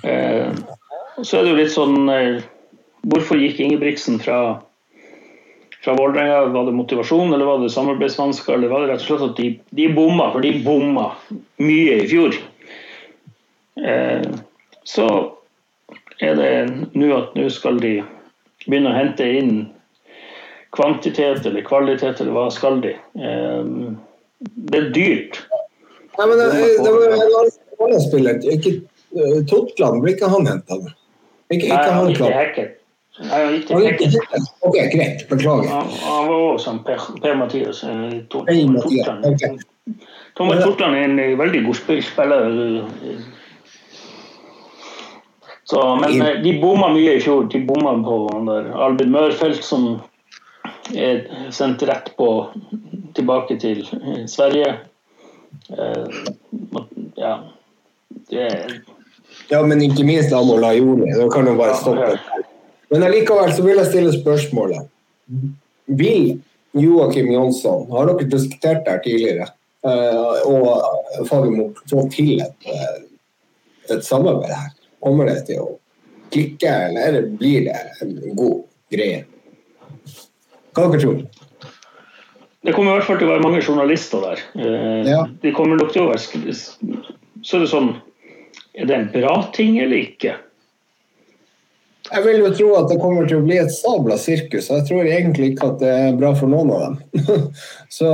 Eh, 0.04 0.52
så 1.24 1.38
er 1.40 1.44
det 1.44 1.52
jo 1.52 1.60
litt 1.62 1.74
sånn 1.74 2.10
Hvorfor 3.08 3.40
gikk 3.40 3.62
Ingebrigtsen 3.64 4.18
fra 4.20 4.40
fra 5.88 5.96
Vålerenga, 5.96 6.46
var 6.46 6.66
det 6.66 6.72
motivasjon 6.76 7.34
eller 7.34 7.46
var 7.46 7.62
det 7.64 7.70
samarbeidsvansker? 7.70 8.54
Eller 8.54 8.68
var 8.68 8.84
det 8.84 8.92
rett 8.92 9.04
og 9.06 9.08
slett 9.08 9.26
at 9.30 9.38
de, 9.40 9.52
de 9.78 9.88
bomma, 9.96 10.32
for 10.34 10.44
de 10.44 10.52
bomma 10.66 11.06
mye 11.64 12.02
i 12.02 12.08
fjor. 12.12 12.36
Eh, 13.86 14.24
så 14.88 15.08
er 16.22 16.36
det 16.40 16.52
nå 16.98 17.10
at 17.18 17.36
nå 17.38 17.50
skal 17.54 17.78
de 17.84 18.00
begynne 18.66 18.90
å 18.90 18.98
hente 18.98 19.28
inn 19.38 19.52
kvantitet 20.76 21.46
eller 21.46 21.62
kvalitet, 21.66 22.20
eller 22.22 22.34
hva 22.36 22.48
skal 22.54 22.82
de? 22.84 22.96
Eh, 23.18 23.64
det 24.72 24.82
er 24.82 24.90
dyrt. 24.96 25.40
Nei, 26.18 26.26
men 26.28 26.38
det, 26.42 26.48
det 26.84 26.92
var 26.94 27.94
en 27.94 28.02
spiller. 28.02 28.42
Ikke 28.50 28.74
eh, 29.14 29.40
Totland, 29.50 30.02
blir 30.04 30.16
ikke 30.18 30.30
han 30.34 30.50
henta? 30.50 30.80
Ikke, 31.54 31.70
ikke 31.70 31.94
han? 31.94 32.12
Hekken. 32.34 32.74
Nei, 33.18 33.40
ikke 33.62 33.78
Hekken. 33.82 34.12
Ok, 34.68 34.76
greit. 34.94 35.24
Beklager. 35.30 35.70
Han, 35.72 35.88
var 36.28 36.34
også 36.36 36.66
som 36.68 36.84
Per, 36.86 37.00
per 37.24 37.38
Mathias. 37.40 37.84
eh. 37.88 38.20
Thomas 40.38 40.64
Totland 40.64 40.96
er 40.96 41.08
en 41.08 41.20
eh, 41.20 41.34
veldig 41.40 41.64
god 41.66 41.78
sp- 41.80 42.02
spiller. 42.06 42.44
Så, 45.70 45.96
men 45.96 46.22
eh, 46.22 46.42
de 46.42 46.54
bomma 46.62 46.88
mye 46.94 47.18
i 47.18 47.22
fjor. 47.22 47.50
De 47.52 47.60
bomma 47.60 47.92
på 48.04 48.18
han 48.32 48.46
der 48.48 48.70
Albin 48.86 49.12
Mørfelt, 49.12 49.66
som 49.68 49.98
er 50.96 51.26
sendt 51.52 51.84
rett 51.90 52.14
på 52.16 52.30
tilbake 53.18 53.58
til 53.60 53.82
eh, 53.84 54.22
Sverige. 54.32 54.78
Eh, 55.76 56.22
ja. 57.20 57.34
Det 58.30 58.48
Ja, 59.50 59.60
men 59.64 59.84
ikke 59.84 60.06
minst 60.08 60.32
Amola 60.34 60.72
Joni. 60.76 61.12
Da 61.12 61.28
kan 61.32 61.46
du 61.46 61.58
bare 61.60 61.76
stoppe. 61.76 62.16
Men 62.90 63.04
allikevel 63.04 63.52
så 63.52 63.68
vil 63.68 63.82
jeg 63.82 63.92
stille 63.92 64.16
spørsmålet. 64.16 64.88
Vil 66.00 66.38
Joakim 66.80 67.28
Jonsson, 67.34 67.86
har 67.92 68.08
dere 68.08 68.30
diskutert 68.32 68.86
det 68.86 68.96
her 68.96 69.04
tidligere, 69.04 69.48
og 70.48 71.28
Fagermo 71.28 71.70
få 71.90 72.06
til 72.12 72.42
et, 72.44 72.68
et 73.92 74.04
samarbeid 74.06 74.56
her? 74.56 74.77
Kommer 75.04 75.30
det 75.30 75.44
til 75.50 75.62
å 75.64 75.68
klikke, 76.34 76.72
eller 76.90 77.28
blir 77.40 77.68
det 77.68 77.76
en 78.04 78.16
god 78.36 78.64
greie? 78.94 79.26
Hva 80.78 80.88
dere 80.92 81.02
tror 81.02 81.22
Det 82.68 82.74
kommer 82.76 82.92
i 82.92 82.98
hvert 82.98 83.08
fall 83.08 83.20
til 83.22 83.30
å 83.30 83.32
være 83.36 83.46
mange 83.46 83.62
journalister 83.64 84.26
der. 84.26 84.42
Eh, 84.60 85.08
Ja. 85.10 85.22
De 85.42 85.54
kommer 85.56 85.80
nok 85.80 85.94
til 85.94 86.04
å 86.04 86.12
være 86.12 86.20
Så 86.58 87.56
er 87.58 87.60
det 87.64 87.72
sånn 87.72 87.96
Er 88.76 88.86
det 88.86 88.96
en 88.96 89.12
bra 89.14 89.52
ting 89.54 89.80
eller 89.80 89.98
ikke? 89.98 90.36
Jeg 92.08 92.24
vil 92.24 92.40
jo 92.40 92.52
tro 92.56 92.68
at 92.78 92.90
det 92.92 93.00
kommer 93.02 93.28
til 93.28 93.42
å 93.42 93.44
bli 93.44 93.58
et 93.60 93.72
sabla 93.74 94.16
sirkus. 94.22 94.70
Jeg 94.70 94.86
tror 94.88 95.04
egentlig 95.04 95.50
ikke 95.52 95.74
at 95.74 95.80
det 95.82 95.90
er 95.92 96.20
bra 96.20 96.30
for 96.38 96.48
noen 96.48 96.72
av 96.72 96.84
dem. 96.86 97.50
så 97.98 98.12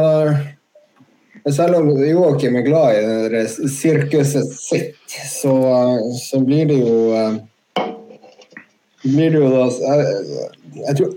selv 1.52 1.76
om 1.82 1.90
Joakim 2.08 2.56
er 2.56 2.64
glad 2.68 2.96
i 2.96 3.30
det 3.34 3.44
sirkuset 3.52 4.54
sitt, 4.56 5.18
så, 5.28 5.56
så 6.22 6.40
blir 6.40 6.70
det 6.70 6.78
jo 6.80 6.96
eh, 7.18 7.42
blir 9.04 9.34
det 9.34 9.42
jo 9.42 9.50
da 9.52 9.66
jeg, 9.68 10.46
jeg 10.86 10.96
tror 11.00 11.10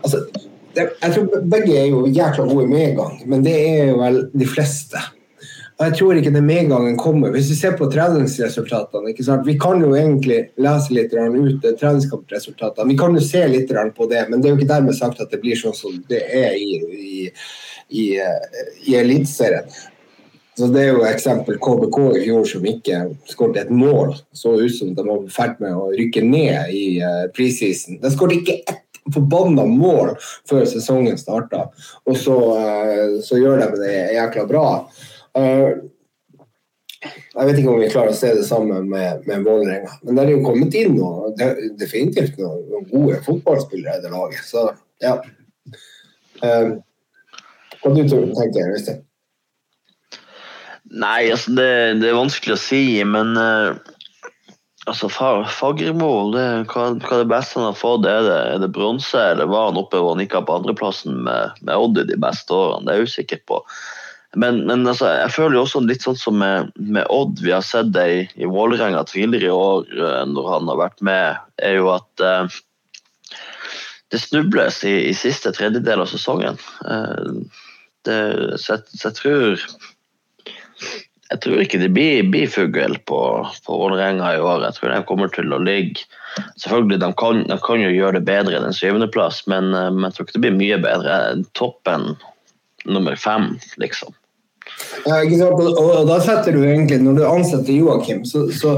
altså, 0.00 0.22
det, 0.72 0.88
jeg 1.02 1.12
tror 1.14 1.44
begge 1.52 1.76
er 1.76 1.86
jo 1.90 2.06
jækla 2.06 2.48
gode 2.48 2.64
i 2.64 2.72
medgang, 2.72 3.20
men 3.28 3.44
det 3.44 3.54
er 3.68 3.92
jo 3.92 4.00
vel 4.00 4.20
de 4.32 4.48
fleste. 4.48 5.02
Og 5.78 5.84
jeg 5.86 5.94
tror 5.94 6.18
ikke 6.18 6.32
den 6.34 6.46
medgangen 6.46 6.96
kommer. 6.98 7.30
Hvis 7.30 7.52
vi 7.52 7.56
ser 7.60 7.76
på 7.78 7.86
treningsresultatene? 7.92 9.12
Vi 9.46 9.54
kan 9.62 9.78
jo 9.84 9.92
egentlig 9.94 10.40
lese 10.58 10.94
litt 10.96 11.14
ut 11.14 11.68
eh, 11.68 11.76
treningskampresultatene. 11.78 12.88
Vi 12.90 12.96
kan 12.98 13.14
jo 13.14 13.22
se 13.22 13.44
litt 13.46 13.70
på 13.70 14.08
det, 14.10 14.24
men 14.28 14.42
det 14.42 14.48
er 14.48 14.56
jo 14.56 14.58
ikke 14.58 14.72
dermed 14.72 14.98
sagt 14.98 15.22
at 15.22 15.30
det 15.30 15.38
blir 15.44 15.58
sånn 15.58 15.76
som 15.78 15.94
det 16.10 16.24
er 16.34 16.56
i, 16.58 16.80
i, 16.98 17.28
i, 17.88 18.18
eh, 18.18 18.74
i 18.86 18.98
Eliteserien. 18.98 19.70
Så 20.58 20.66
Det 20.66 20.80
er 20.82 20.88
jo 20.90 21.04
eksempel 21.06 21.58
KBK 21.62 21.98
i 22.18 22.24
fjor 22.24 22.46
som 22.50 22.64
ikke 22.66 22.96
skåret 23.30 23.60
et 23.60 23.70
mål. 23.70 24.16
Så 24.34 24.56
ut 24.58 24.74
som 24.74 24.90
de 24.94 25.04
var 25.06 25.22
i 25.22 25.30
ferd 25.30 25.60
med 25.62 25.76
å 25.78 25.92
rykke 25.94 26.24
ned 26.26 26.72
i 26.74 26.98
uh, 26.98 27.28
preseason. 27.30 28.00
De 28.02 28.10
skåret 28.10 28.40
ikke 28.40 28.56
ett 28.66 28.88
forbanna 29.14 29.66
mål 29.68 30.16
før 30.48 30.66
sesongen 30.68 31.18
starta, 31.20 31.68
og 32.06 32.16
så, 32.16 32.38
eh, 32.56 33.20
så 33.24 33.38
gjør 33.40 33.62
de 33.62 33.80
det 33.82 33.94
jækla 34.16 34.48
bra. 34.48 34.66
Eh, 35.34 35.70
jeg 37.00 37.46
vet 37.46 37.58
ikke 37.60 37.70
om 37.70 37.80
vi 37.80 37.90
klarer 37.92 38.10
å 38.10 38.18
se 38.18 38.32
det 38.34 38.44
samme 38.44 38.80
med, 38.82 39.22
med 39.26 39.44
Vålerenga, 39.46 40.00
men 40.02 40.16
det 40.16 40.24
er 40.24 40.32
jo 40.34 40.44
kommet 40.44 40.74
inn 40.74 40.96
noe, 40.98 41.30
definitivt 41.78 42.40
noen, 42.42 42.88
gode 42.90 43.20
fotballspillere 43.26 44.00
i 44.00 44.02
det 44.02 44.10
laget. 44.12 44.42
Så 44.48 44.66
ja. 45.02 45.20
Eh, 46.42 46.74
hva 47.82 47.92
du 47.94 48.02
tenker 48.08 48.58
du, 48.58 48.74
Øystein? 48.76 49.04
Nei, 50.88 51.28
altså 51.28 51.52
det, 51.52 51.70
det 52.00 52.08
er 52.08 52.16
vanskelig 52.16 52.54
å 52.54 52.60
si, 52.60 52.82
men 53.04 53.34
uh, 53.36 53.76
altså 54.88 55.10
Fagermo, 55.12 56.10
hva, 56.32 56.86
hva 56.96 57.20
det 57.20 57.28
beste 57.28 57.60
han 57.60 57.68
har 57.68 57.76
fått? 57.76 58.08
Er 58.08 58.24
det, 58.24 58.40
det 58.64 58.72
bronse, 58.72 59.20
eller 59.34 59.50
var 59.50 59.70
han 59.70 59.80
oppe 59.80 60.00
og 60.00 60.16
nikka 60.20 60.42
på 60.46 60.58
andreplassen 60.60 61.20
med, 61.26 61.60
med 61.60 61.76
Odd 61.76 62.00
i 62.00 62.06
de 62.08 62.18
beste 62.20 62.56
årene? 62.56 62.86
Det 62.86 62.94
er 62.94 63.02
jeg 63.02 63.12
usikker 63.12 63.42
på. 63.50 63.60
Men, 64.36 64.62
men 64.68 64.84
altså, 64.88 65.08
jeg 65.08 65.32
føler 65.32 65.56
jo 65.56 65.64
også 65.64 65.84
litt 65.84 66.04
sånn 66.04 66.18
som 66.20 66.40
med, 66.40 66.72
med 66.76 67.08
Odd, 67.12 67.40
vi 67.44 67.52
har 67.54 67.64
sett 67.64 67.92
det 67.94 68.08
i, 68.12 68.24
i 68.40 68.48
Vålerenga 68.48 69.04
tidligere 69.08 69.48
i 69.48 69.54
år 69.54 69.92
eh, 69.92 70.24
når 70.28 70.50
han 70.52 70.68
har 70.72 70.82
vært 70.82 71.04
med, 71.04 71.46
er 71.64 71.78
jo 71.80 71.88
at 71.94 72.24
uh, 72.24 72.58
det 74.12 74.20
snubles 74.20 74.82
i, 74.88 74.94
i 75.08 75.16
siste 75.16 75.52
tredjedel 75.56 76.04
av 76.04 76.12
sesongen. 76.12 76.60
Det, 76.80 77.64
så, 78.08 78.76
jeg, 78.76 78.98
så 78.98 79.10
jeg 79.10 79.16
tror 79.18 79.68
jeg 81.28 81.40
tror 81.44 81.60
ikke 81.60 81.80
det 81.82 81.90
blir, 81.92 82.28
bifugl 82.32 82.94
på, 83.08 83.20
på 83.66 83.80
Vålerenga 83.80 84.30
i 84.36 84.40
år. 84.40 84.62
Jeg 84.64 84.78
tror 84.78 84.94
de 84.94 85.00
kommer 85.08 85.32
til 85.32 85.52
å 85.52 85.60
ligge 85.60 86.06
Selvfølgelig, 86.60 87.00
de 87.02 87.08
kan, 87.18 87.40
de 87.48 87.56
kan 87.64 87.80
jo 87.82 87.90
gjøre 87.90 88.20
det 88.20 88.28
bedre 88.28 88.58
enn 88.58 88.68
en 88.68 88.76
syvendeplass, 88.76 89.40
men, 89.50 89.72
eh, 89.74 89.88
men 89.90 90.06
jeg 90.06 90.14
tror 90.14 90.26
ikke 90.26 90.36
det 90.36 90.42
blir 90.44 90.58
mye 90.58 90.76
bedre 90.84 91.16
enn 91.32 91.44
toppen 91.58 92.04
nummer 92.86 93.16
fem, 93.18 93.48
liksom. 93.82 94.14
Ja, 95.06 95.18
ikke 95.24 95.40
sant? 95.40 95.58
Og 95.80 96.06
da 96.06 96.18
setter 96.22 96.54
du 96.54 96.62
egentlig, 96.62 97.00
når 97.02 97.18
du 97.18 97.24
ansetter 97.26 97.74
Joakim, 97.74 98.22
så, 98.28 98.44
så, 98.54 98.76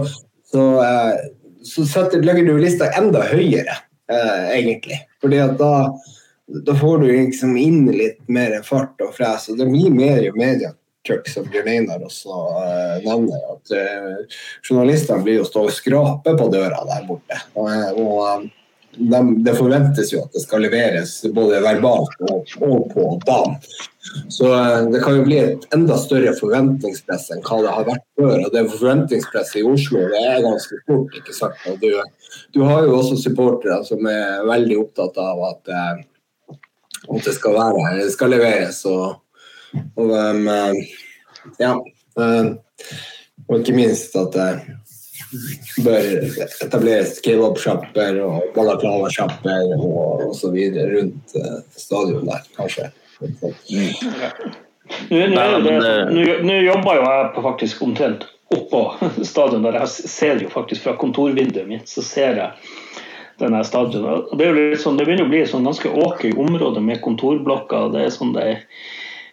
så, 0.49 0.65
eh, 0.87 1.21
så 1.67 1.85
setter, 1.91 2.25
legger 2.25 2.49
du 2.49 2.63
lista 2.63 2.89
enda 2.97 3.27
høyere, 3.29 3.77
eh, 4.09 4.47
egentlig. 4.57 5.03
Fordi 5.21 5.43
at 5.45 5.59
da, 5.61 5.75
da 6.51 6.75
får 6.75 6.99
du 6.99 7.07
liksom 7.07 7.57
inn 7.57 7.85
litt 7.93 8.21
mer 8.29 8.61
fart 8.67 9.01
og 9.05 9.15
fres, 9.15 9.49
og 9.51 9.59
det 9.61 9.69
blir 9.71 9.91
mer 9.95 10.23
i 10.25 10.31
media. 10.35 10.75
Trykk, 11.07 11.29
som 11.33 11.47
Bjørn 11.49 11.69
Einar 11.73 12.03
også 12.05 12.29
uh, 12.29 12.97
nevner. 13.07 13.45
at 13.55 13.71
uh, 13.73 14.41
Journalistene 14.67 15.25
blir 15.25 15.39
jo 15.39 15.47
stå 15.49 15.63
og 15.69 15.73
skrape 15.73 16.35
på 16.37 16.49
døra 16.53 16.83
der 16.91 17.07
borte. 17.09 17.39
Og, 17.57 17.71
og 18.03 18.19
eh, 18.27 18.43
de, 18.99 19.21
det 19.47 19.55
forventes 19.57 20.13
jo 20.13 20.27
at 20.27 20.37
det 20.37 20.43
skal 20.43 20.67
leveres 20.67 21.15
både 21.33 21.63
verbalt 21.65 22.21
og, 22.27 22.53
og 22.67 22.93
på 22.93 23.07
banen. 23.25 23.57
Så 24.33 24.51
det 24.91 25.01
kan 25.05 25.17
jo 25.17 25.25
bli 25.25 25.39
et 25.39 25.65
enda 25.77 25.97
større 26.01 26.33
forventningspress 26.37 27.29
enn 27.33 27.43
hva 27.47 27.61
det 27.65 27.75
har 27.79 27.89
vært 27.89 28.07
før. 28.19 28.37
Og 28.45 28.53
det 28.53 28.67
forventningspresset 28.75 29.61
i 29.63 29.67
Oslo 29.71 30.05
det 30.11 30.23
er 30.35 30.45
ganske 30.45 30.81
stort. 30.83 31.17
ikke 31.21 31.37
sant? 31.37 31.65
Og 31.71 31.81
du, 31.81 31.93
du 32.57 32.61
har 32.67 32.85
jo 32.85 32.97
også 32.99 33.17
supportere 33.25 33.81
som 33.89 34.05
er 34.11 34.45
veldig 34.49 34.81
opptatt 34.85 35.21
av 35.23 35.45
at, 35.53 35.77
at 37.17 37.27
det 37.27 37.35
skal 37.37 37.57
være 37.57 37.95
det 37.99 38.13
skal 38.15 38.35
leveres. 38.35 38.79
Og, 38.91 39.05
og 39.97 40.11
um, 40.11 40.49
ja. 41.59 41.73
eh, 42.21 42.47
og 43.49 43.59
ikke 43.59 43.75
minst 43.75 44.17
at 44.19 44.37
det 44.37 44.51
bør 45.85 46.01
etableres 46.65 47.21
kebabsjapper 47.25 48.19
og 48.25 48.51
balaklavasjapper 48.57 49.75
og, 49.77 50.35
videre 50.55 50.89
rundt 50.97 51.37
eh, 51.39 51.61
stadion 51.77 52.27
der, 52.27 52.43
kanskje. 52.57 52.91
Nå, 53.21 55.27
nå, 55.31 55.45
det, 55.65 55.77
eh, 55.77 56.05
nå, 56.11 56.23
nå 56.47 56.55
jobber 56.67 56.99
jo 56.99 57.03
jeg 57.07 57.33
på 57.37 57.41
faktisk 57.47 57.83
omtrent 57.87 58.27
oppå 58.51 58.83
stadion 59.33 59.67
der 59.67 59.75
jeg 59.83 59.89
ser 60.11 60.43
jo 60.43 60.51
faktisk 60.51 60.89
fra 60.89 60.97
kontorvinduet 60.99 61.69
mitt 61.69 61.91
så 61.91 62.03
ser 62.03 62.41
jeg 62.41 62.51
denne 63.41 63.63
stadion. 63.67 64.07
Det, 64.33 64.45
er 64.45 64.51
jo 64.51 64.59
litt 64.59 64.83
sånn, 64.83 64.99
det 65.01 65.07
begynner 65.09 65.29
å 65.29 65.33
bli 65.33 65.43
et 65.45 65.51
sånn 65.51 65.67
ganske 65.69 65.91
åkrig 65.91 66.37
område 66.41 66.83
med 66.85 67.03
kontorblokker. 67.05 67.91
Det 67.95 68.05
er 68.07 68.15
sånn 68.15 68.35
det, 68.37 68.47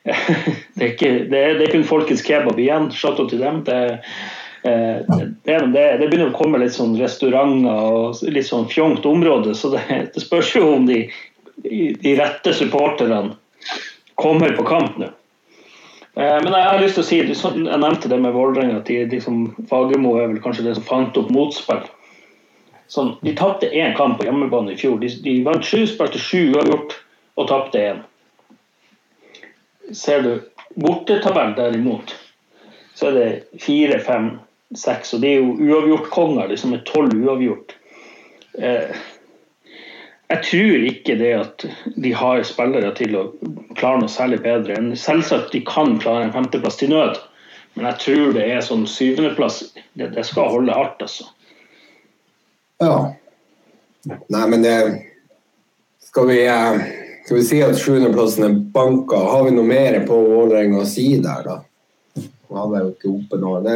det 0.78 0.84
er 0.84 0.92
ikke, 0.94 1.14
det 1.32 1.44
er, 1.44 1.56
det 1.60 1.68
er 1.68 1.74
kun 1.76 1.88
Folkets 1.88 2.26
kebab 2.26 2.60
igjen. 2.62 2.90
Chateau 2.96 3.30
til 3.30 3.44
dem. 3.44 3.62
Det, 3.68 3.80
eh, 4.68 5.18
det, 5.44 5.60
det, 5.76 6.08
begynner 6.08 6.32
å 6.32 6.38
komme 6.38 6.62
litt 6.64 6.76
sånn 6.76 6.96
restauranter 7.00 7.92
og 7.92 8.24
litt 8.32 8.50
sånn 8.50 8.70
fjongt 8.72 9.06
område. 9.10 9.56
Så 9.58 9.74
det, 9.76 9.86
spørs 10.24 10.56
jo 10.56 10.72
om 10.78 10.90
de, 10.90 11.04
de 11.64 12.18
rette 12.20 12.56
supporterne 12.56 13.36
kommer 14.18 14.56
på 14.58 14.66
kamp 14.68 14.98
nå. 14.98 15.12
Eh, 16.18 16.38
men 16.42 16.50
jeg 16.50 16.66
har 16.66 16.82
lyst 16.82 16.98
til 16.98 17.04
å 17.04 17.08
si, 17.08 17.20
jeg 17.22 17.82
nevnte 17.84 18.10
det 18.10 18.18
med 18.24 18.34
Vålerenga. 18.34 18.80
at 18.82 18.90
de, 18.90 19.20
som 19.22 19.52
Fagermo 19.70 20.16
er 20.18 20.32
vel 20.32 20.42
kanskje 20.42 20.66
det 20.66 20.78
som 20.80 20.88
fant 20.88 21.20
opp 21.20 21.30
motspill. 21.34 21.84
Sånn, 22.92 23.16
de 23.22 23.34
tapte 23.36 23.68
én 23.68 23.96
kamp 23.98 24.20
på 24.20 24.28
hjemmebane 24.28 24.74
i 24.74 24.80
fjor. 24.80 25.00
De, 25.02 25.10
de 25.24 25.34
vant 25.44 25.66
sju, 25.66 25.84
spilte 25.90 26.22
sju 26.22 26.54
uavgjort 26.54 26.96
og 27.38 27.50
tapte 27.50 27.82
én. 27.84 28.00
Ser 29.96 30.24
du 30.24 30.32
bortetabell 30.80 31.54
derimot, 31.58 32.14
så 32.96 33.10
er 33.10 33.18
det 33.18 33.62
fire, 33.64 34.00
fem, 34.04 34.32
seks. 34.76 35.14
Og 35.16 35.24
de 35.24 35.34
er 35.34 35.44
jo 35.44 35.54
uavgjortkonger, 35.68 36.48
liksom 36.52 36.74
med 36.76 36.86
tolv 36.88 37.14
uavgjort. 37.16 37.76
Eh, 38.58 38.98
jeg 40.28 40.44
tror 40.44 40.86
ikke 40.90 41.16
det 41.20 41.32
at 41.38 41.66
de 41.96 42.12
har 42.20 42.44
spillere 42.44 42.92
til 42.98 43.16
å 43.16 43.24
klare 43.80 44.02
noe 44.02 44.12
særlig 44.12 44.42
bedre. 44.44 44.80
Selvsagt 45.00 45.54
de 45.56 45.64
kan 45.68 45.96
klare 46.04 46.28
en 46.28 46.36
femteplass 46.36 46.80
til 46.82 46.92
nød, 46.92 47.20
men 47.78 47.88
jeg 47.92 48.02
tror 48.04 48.36
det 48.36 48.48
er 48.52 48.66
sånn 48.66 48.88
syvendeplass. 48.90 49.62
Det, 49.96 50.12
det 50.16 50.26
skal 50.28 50.52
holde 50.52 50.76
hardt, 50.76 51.04
altså. 51.06 51.30
Ja. 52.84 53.14
Nei, 54.06 54.48
men 54.48 54.64
det 54.64 54.76
Skal 56.08 56.28
vi, 56.30 56.38
eh, 56.48 56.84
skal 57.26 57.38
vi 57.38 57.44
si 57.46 57.58
at 57.62 57.78
sjuendeplassen 57.78 58.46
er 58.48 58.54
banka? 58.74 59.18
Har 59.18 59.44
vi 59.46 59.52
noe 59.52 59.68
mer 59.68 60.00
på 60.08 60.16
Vålerenga 60.30 60.80
å 60.82 60.88
si 60.88 61.10
der, 61.22 61.44
da? 61.46 61.58
Han 62.48 62.62
hadde 62.62 62.80
jo 62.86 62.94
ikke 62.94 63.12
oppe 63.12 63.42
nå. 63.42 63.52
Det... 63.66 63.76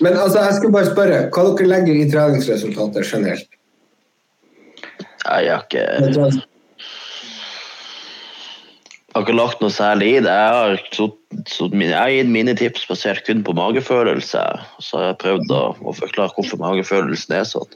Men 0.00 0.16
altså, 0.16 0.38
jeg 0.46 0.54
skulle 0.56 0.76
bare 0.76 0.92
spørre, 0.92 1.18
hva 1.34 1.44
dere 1.50 1.72
legger 1.74 1.98
i 1.98 2.06
treningsresultatet 2.12 3.10
generelt? 3.10 3.58
Jeg 5.22 5.50
har 5.50 5.66
ikke 5.66 5.84
jeg 9.12 9.20
har 9.20 9.26
ikke 9.26 9.36
lagt 9.36 9.60
noe 9.60 9.68
særlig 9.74 10.06
i 10.08 10.20
det. 10.24 10.32
Jeg 10.32 10.52
har, 10.56 10.78
så, 10.96 11.10
så, 11.44 11.66
jeg 11.68 11.92
har 11.92 12.14
gitt 12.14 12.30
mine 12.32 12.54
tips 12.56 12.86
basert 12.88 13.26
kun 13.26 13.42
på 13.44 13.52
magefølelse. 13.58 14.44
Så 14.80 14.96
har 14.96 15.10
jeg 15.10 15.18
prøvd 15.20 15.52
å, 15.52 15.64
å 15.84 15.92
forklare 15.98 16.32
hvorfor 16.32 16.62
magefølelsen 16.62 17.34
er 17.36 17.44
sånn. 17.50 17.74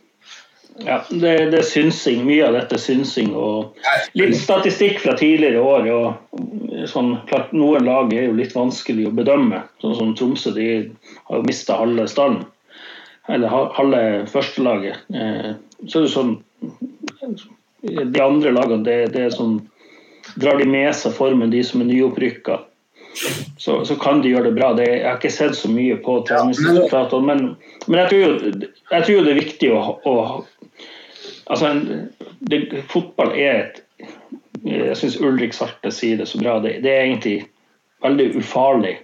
Ja, 0.85 0.99
det, 1.11 1.51
det, 1.53 1.59
er 1.59 1.67
synsing. 1.67 2.25
Mye 2.29 2.49
av 2.49 2.57
dette 2.57 2.79
synsing. 2.81 3.33
Og 3.37 3.79
litt 4.19 4.37
statistikk 4.39 5.01
fra 5.05 5.17
tidligere 5.17 5.63
år. 5.63 5.89
og 5.93 6.89
sånn, 6.91 7.15
klart, 7.31 7.55
Noen 7.57 7.87
lag 7.89 8.13
er 8.15 8.29
jo 8.29 8.37
litt 8.37 8.55
vanskelig 8.57 9.09
å 9.09 9.15
bedømme. 9.17 9.63
Sånn 9.83 9.97
som 9.99 10.13
Tromsø 10.19 10.53
de 10.57 10.69
har 11.31 11.41
jo 11.41 11.47
mista 11.49 11.79
halve 11.81 12.09
stallen. 12.11 12.45
Eller 13.33 13.51
halve 13.51 14.03
førstelaget. 14.31 15.09
Eh, 15.15 15.55
så 15.87 16.03
er 16.03 16.07
det 16.07 16.13
sånn 16.13 16.37
de 17.87 18.21
andre 18.23 18.53
lagene, 18.55 18.85
det, 18.87 19.01
det 19.17 19.27
er 19.27 19.35
sånn 19.35 19.59
Drar 20.43 20.59
de 20.59 20.65
med 20.67 20.91
seg 20.99 21.13
formen, 21.15 21.53
de 21.53 21.61
som 21.63 21.81
er 21.81 21.87
nyopprykka, 21.87 22.57
så, 23.63 23.85
så, 23.87 23.95
kan 23.97 24.19
de 24.25 24.33
gjøre 24.33 24.51
det 24.51 24.57
bra. 24.57 24.73
Det, 24.75 24.89
jeg 24.91 25.05
har 25.07 25.21
ikke 25.21 25.31
sett 25.31 25.55
så 25.55 25.71
mye 25.71 25.95
på 26.03 26.17
treningsresultatene, 26.27 27.23
men, 27.29 27.45
men 27.87 28.01
jeg, 28.03 28.09
tror 28.11 28.21
jo, 28.25 28.67
jeg, 28.91 29.07
tror 29.07 29.23
det 29.23 29.33
er 29.33 29.39
viktig 29.39 29.71
å, 29.73 29.79
å 30.03 30.17
Altså, 31.47 31.73
det, 32.51 32.63
fotball 32.91 33.35
er 33.39 33.61
et 33.61 33.83
Jeg 34.67 34.97
syns 34.99 35.21
Ulrik 35.23 35.55
Salte 35.55 35.93
sier 35.95 36.19
det 36.19 36.27
så 36.27 36.41
bra. 36.41 36.57
Det, 36.63 36.81
det 36.83 36.91
er 36.91 37.05
egentlig 37.05 37.37
veldig 38.03 38.33
ufarlig. 38.41 38.97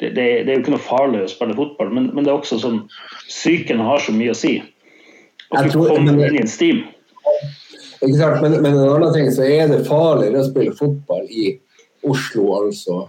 Det, 0.00 0.10
det, 0.16 0.24
er 0.44 0.52
jo 0.52 0.60
ikke 0.60 0.74
noe 0.74 0.84
farlig 0.84 1.22
å 1.24 1.30
spille 1.32 1.56
fotball, 1.56 1.88
men, 1.96 2.10
men 2.12 2.26
det 2.26 2.32
er 2.32 2.36
også 2.36 2.58
sånn 2.60 2.82
Psyken 3.30 3.80
har 3.80 4.02
så 4.04 4.12
mye 4.12 4.34
å 4.34 4.36
si. 4.36 4.58
Og 5.54 5.70
du 5.70 5.78
kommer 5.78 6.26
inn 6.26 6.36
i 6.36 6.42
en 6.42 6.50
stim. 6.50 6.82
Ikke 8.02 8.18
sant? 8.18 8.42
Men, 8.42 8.58
men, 8.60 8.74
en 8.76 8.90
annen 8.90 9.14
ting 9.14 9.30
så 9.32 9.46
er 9.48 9.70
det 9.72 9.84
farligere 9.88 10.42
å 10.42 10.48
spille 10.50 10.74
fotball 10.76 11.24
i 11.30 11.54
Oslo, 12.06 12.50
altså 12.58 13.06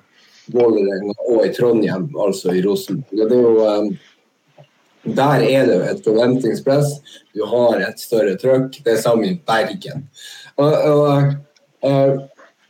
Vålerenga, 0.55 1.17
og 1.27 1.43
i 1.43 1.51
Trondheim, 1.51 2.07
altså 2.23 2.55
i 2.55 2.63
Rosenborg. 2.63 3.33
Um, 3.59 3.89
der 5.15 5.43
er 5.45 5.67
det 5.67 5.75
jo 5.75 5.83
et 5.87 6.05
forventningspress. 6.05 6.97
Du 7.35 7.45
har 7.47 7.83
et 7.85 7.99
større 8.01 8.35
trøkk. 8.39 8.79
Det 8.83 8.95
er 8.95 9.01
samme 9.01 9.29
i 9.29 9.37
Bergen. 9.47 10.07
Og, 10.57 10.73
og, 10.73 11.33
uh, 11.85 12.17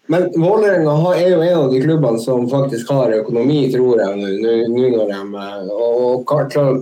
men 0.07 0.29
Vålerenga 0.39 0.95
er 1.15 1.29
jo 1.33 1.41
en 1.43 1.57
av 1.57 1.71
de 1.73 1.81
klubbene 1.83 2.21
som 2.23 2.47
faktisk 2.51 2.91
har 2.95 3.15
økonomi, 3.17 3.65
tror 3.73 3.99
jeg, 3.99 4.19
nå 4.21 4.29
når 4.71 5.11
de 5.11 5.17
og 5.73 6.23
og, 6.23 6.27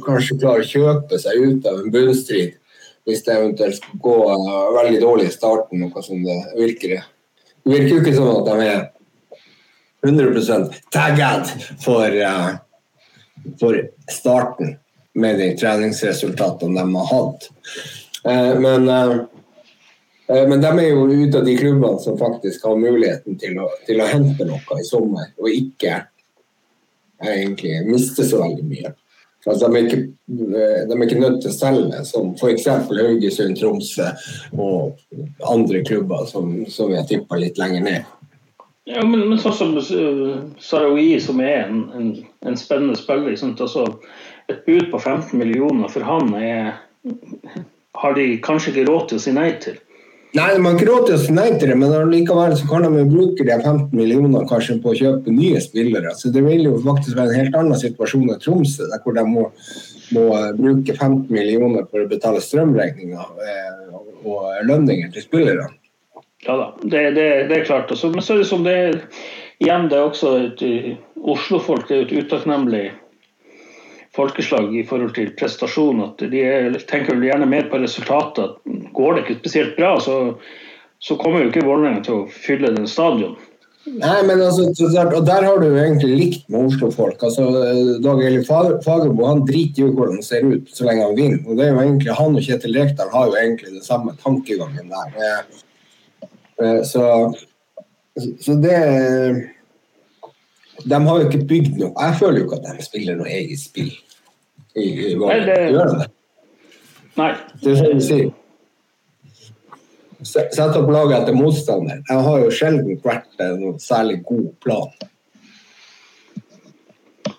kanskje 0.05 0.37
klarer 0.41 0.61
å 0.61 0.69
kjøpe 0.69 1.19
seg 1.21 1.41
ut 1.41 1.69
av 1.69 1.81
en 1.81 1.91
bunnstrid 1.93 2.61
hvis 3.05 3.21
det 3.21 3.35
eventuelt 3.35 3.77
skal 3.77 3.99
gå 4.01 4.15
uh, 4.33 4.71
veldig 4.73 5.01
dårlig 5.03 5.27
i 5.29 5.33
starten. 5.33 5.83
noe 5.83 6.01
som 6.05 6.23
Det 6.25 6.37
virker 6.57 6.95
Det 7.65 7.73
virker 7.73 7.91
jo 7.91 8.01
ikke 8.01 8.15
sånn 8.15 8.31
at 8.33 8.47
de 8.49 8.69
er 8.69 8.79
100 10.05 10.81
tagged 10.93 11.51
for, 11.81 12.17
for 13.61 13.77
starten 14.11 14.75
med 15.15 15.39
de 15.39 15.51
treningsresultatene 15.59 16.81
de 16.81 16.99
har 16.99 17.07
hatt. 17.11 17.47
Uh, 18.25 18.53
men, 18.59 18.89
men 20.27 20.61
de 20.61 20.73
er 20.73 20.89
jo 20.89 21.05
ute 21.11 21.39
av 21.39 21.47
de 21.47 21.55
klubbene 21.59 22.01
som 22.03 22.19
faktisk 22.19 22.65
har 22.65 22.79
muligheten 22.81 23.39
til 23.39 23.59
å, 23.61 23.69
til 23.87 24.01
å 24.01 24.09
hente 24.09 24.47
noe 24.49 24.79
i 24.81 24.87
sommer, 24.87 25.31
og 25.39 25.51
ikke 25.51 26.01
egentlig 27.23 27.81
miste 27.87 28.25
så 28.27 28.41
veldig 28.41 28.65
mye. 28.67 28.93
Altså, 29.45 29.67
de, 29.67 29.77
er 29.77 29.85
ikke, 29.85 29.97
de, 30.25 30.95
er 30.95 31.03
ikke, 31.05 31.21
nødt 31.21 31.41
til 31.43 31.51
å 31.51 31.53
selge, 31.53 32.01
som 32.09 32.31
f.eks. 32.33 32.65
Haugesund, 32.89 33.59
Tromsø 33.59 34.07
og 34.57 34.97
andre 35.45 35.83
klubber 35.85 36.25
som, 36.29 36.63
som 36.71 36.93
jeg 36.95 37.05
tippa 37.11 37.37
litt 37.37 37.61
lenger 37.61 37.85
ned. 37.85 38.13
Ja, 38.89 39.03
men, 39.05 39.23
men 39.29 39.37
sånn 39.41 39.53
som 39.57 39.75
uh, 39.77 40.33
Sarawi, 40.61 41.19
som 41.21 41.39
er 41.45 41.67
en, 41.67 41.83
en, 41.97 42.09
en 42.45 42.57
spennende 42.57 42.97
spiller 42.97 43.33
altså, 43.33 43.85
Et 44.51 44.61
bud 44.65 44.91
på 44.91 44.99
15 44.99 45.39
millioner 45.39 45.89
for 45.89 46.05
han 46.05 46.29
er, 46.37 46.75
har 47.97 48.15
de 48.17 48.27
kanskje 48.45 48.73
ikke 48.73 48.85
råd 48.89 49.09
til 49.09 49.19
å 49.19 49.23
si 49.23 49.33
nei 49.33 49.49
til. 49.63 49.79
Nei, 50.35 50.49
de 50.51 50.59
har 50.65 50.73
ikke 50.75 50.87
råd 50.89 51.05
til 51.07 51.15
å 51.15 51.19
si 51.21 51.33
nei 51.33 51.47
til 51.53 51.71
det, 51.71 51.75
men 51.79 51.93
likevel 52.11 52.53
så 52.59 52.67
kan 52.67 52.83
de 52.83 53.05
bruke 53.07 53.45
de 53.47 53.55
15 53.55 53.93
millioner 53.95 54.43
kanskje 54.49 54.81
på 54.83 54.91
å 54.91 54.97
kjøpe 54.99 55.31
nye 55.31 55.61
spillere. 55.63 56.11
Så 56.19 56.31
Det 56.35 56.43
vil 56.43 56.65
jo 56.67 56.73
faktisk 56.83 57.15
være 57.15 57.31
en 57.31 57.39
helt 57.45 57.55
annen 57.55 57.79
situasjon 57.79 58.33
enn 58.33 58.41
Tromsø, 58.43 58.89
der 58.91 58.99
hvor 59.05 59.15
de 59.15 59.23
må, 59.29 59.45
må 60.17 60.25
bruke 60.59 60.97
15 60.97 61.31
millioner 61.31 61.87
for 61.87 62.03
å 62.03 62.11
betale 62.11 62.43
strømregninger 62.43 63.47
eh, 63.47 63.95
og 64.27 64.67
lønninger 64.67 65.15
til 65.15 65.23
spillerne. 65.23 65.71
Ja 66.45 66.59
da, 66.59 66.67
det, 66.83 67.05
det, 67.15 67.29
det 67.47 67.61
er 67.61 67.65
klart. 67.65 67.95
Men 68.03 68.21
så 68.21 68.35
er 68.35 68.43
det 68.43 68.49
som 68.51 68.67
det 68.67 68.75
er 68.75 68.99
igjen, 69.63 69.87
det 69.87 70.01
er 70.01 70.09
også 70.09 70.35
et 70.43 70.65
Oslo-folk 71.15 71.87
det 71.87 71.95
er 71.95 72.05
et 72.09 72.25
utakknemlig 72.25 72.89
folkeslag 74.15 74.71
i 74.75 74.85
forhold 74.87 75.15
til 75.15 75.33
prestasjon. 75.39 76.03
at 76.07 76.23
De 76.31 76.43
er, 76.43 76.77
tenker 76.89 77.19
gjerne 77.21 77.49
mer 77.49 77.67
på 77.71 77.81
resultatet. 77.81 78.55
Går 78.95 79.15
det 79.15 79.25
ikke 79.25 79.41
spesielt 79.41 79.75
bra, 79.79 79.95
så, 79.99 80.35
så 81.03 81.17
kommer 81.21 81.43
jo 81.43 81.51
ikke 81.51 81.65
Vålerenga 81.67 82.05
til 82.05 82.21
å 82.21 82.29
fylle 82.31 82.73
den 82.75 82.87
stadion. 82.89 83.35
Nei, 83.85 84.17
men 84.25 84.39
altså, 84.41 84.65
og 84.65 85.25
Der 85.27 85.43
har 85.45 85.59
du 85.61 85.67
jo 85.67 85.77
egentlig 85.77 86.15
likt 86.17 86.47
med 86.49 86.71
Oslo-folk. 86.71 87.21
altså 87.21 87.43
Dag 88.01 88.23
Eli 88.25 88.41
Fagermo 88.45 89.27
han 89.29 89.43
driter 89.45 89.83
jo 89.83 89.91
hvordan 89.93 90.17
det 90.17 90.25
ser 90.25 90.47
ut 90.47 90.71
så 90.73 90.87
lenge 90.87 91.05
han 91.05 91.17
vinner. 91.19 91.43
og 91.45 91.59
det 91.59 91.67
er 91.67 91.75
jo 91.75 91.83
egentlig 91.83 92.15
Han 92.17 92.39
og 92.39 92.47
Kjetil 92.47 92.79
Rekdal 92.79 93.11
har 93.13 93.27
jo 93.29 93.37
egentlig 93.43 93.75
den 93.75 93.85
samme 93.85 94.15
tankegangen 94.23 94.89
der. 94.89 95.45
Eh, 96.63 96.81
så, 96.87 97.05
så 98.41 98.57
det 98.63 98.79
De 100.83 100.99
har 101.07 101.21
jo 101.21 101.27
ikke 101.29 101.45
bygd 101.47 101.77
noe 101.79 101.93
Jeg 101.95 102.17
føler 102.19 102.41
jo 102.41 102.47
ikke 102.49 102.57
at 102.59 102.65
de 102.67 102.85
spiller 102.85 103.15
noe 103.19 103.29
eget 103.31 103.61
spill 103.61 103.93
i, 104.75 104.83
i 104.83 105.13
Nei, 105.15 105.39
det... 105.47 105.59
Gjør 105.71 105.91
de 105.91 105.99
det? 106.01 106.09
Nei. 107.15 107.31
Det 107.61 107.75
er 107.79 107.93
du 107.95 108.01
sier. 108.03 108.31
Sette 110.25 110.79
opp 110.81 110.89
laget 110.91 111.21
etter 111.21 111.35
motstander. 111.37 112.01
Jeg 112.09 112.23
har 112.27 112.39
jo 112.41 112.51
sjelden 112.51 112.97
vært 113.03 113.43
noen 113.59 113.77
særlig 113.79 114.17
god 114.27 114.49
plan. 114.65 114.91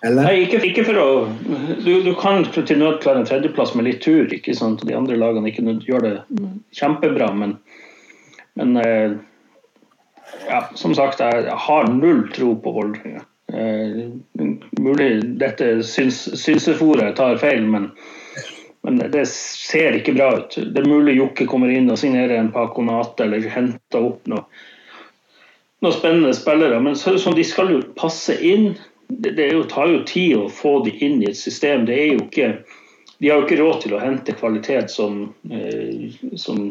Eller? 0.05 0.23
Nei, 0.23 0.33
ikke, 0.45 0.59
ikke, 0.65 0.85
for 0.87 0.99
å 1.01 1.07
Du, 1.83 1.91
du 2.05 2.11
kan 2.19 2.45
til 2.53 2.79
nød 2.79 2.99
klare 3.03 3.21
en 3.21 3.29
tredjeplass 3.29 3.73
med 3.77 3.87
litt 3.89 4.01
tur. 4.05 4.29
ikke 4.33 4.55
sant? 4.57 4.83
De 4.87 4.97
andre 4.97 5.17
lagene 5.19 5.51
ikke 5.51 5.77
gjør 5.85 6.05
det 6.05 6.13
kjempebra, 6.77 7.31
men, 7.37 7.57
men 8.59 8.77
eh, 8.81 9.17
ja, 10.47 10.61
som 10.79 10.95
sagt, 10.97 11.23
jeg 11.23 11.57
har 11.67 11.89
null 11.91 12.27
tro 12.35 12.53
på 12.61 12.75
Vålerenga. 12.77 13.26
Eh, 13.53 14.09
mulig 14.71 15.25
dette 15.39 15.83
synsefòret 15.83 17.15
tar 17.15 17.37
feil, 17.37 17.63
men, 17.65 17.91
Men 18.81 19.01
det 19.11 19.25
ser 19.27 19.97
ikke 19.97 20.13
bra 20.15 20.29
ut. 20.37 20.53
Det 20.55 20.79
er 20.79 20.87
mulig 20.87 21.17
Jokke 21.17 21.47
kommer 21.49 21.71
inn 21.73 21.89
og 21.91 21.97
signerer 21.99 22.37
en 22.37 22.53
Paconate 22.53 23.25
eller 23.25 23.43
henter 23.51 24.05
opp 24.13 24.29
noe, 24.31 24.45
noe 25.83 25.95
spennende 25.95 26.31
spillere. 26.37 26.77
Men 26.79 26.95
så 26.95 27.17
sånn, 27.19 27.35
de 27.35 27.43
skal 27.43 27.73
jo 27.73 27.81
passe 27.99 28.37
inn. 28.39 28.77
Det, 29.09 29.33
det 29.35 29.49
jo, 29.51 29.65
tar 29.67 29.91
jo 29.91 30.05
tid 30.07 30.37
å 30.39 30.47
få 30.51 30.77
de 30.85 30.93
inn 31.03 31.19
i 31.19 31.27
et 31.33 31.39
system. 31.39 31.83
Det 31.89 31.97
er 31.99 32.13
jo 32.13 32.21
ikke, 32.29 32.47
de 33.19 33.31
har 33.31 33.41
jo 33.41 33.47
ikke 33.49 33.59
råd 33.59 33.83
til 33.83 33.97
å 33.97 34.01
hente 34.05 34.37
kvalitet 34.39 34.93
som, 34.93 35.19
eh, 35.51 36.07
som 36.39 36.69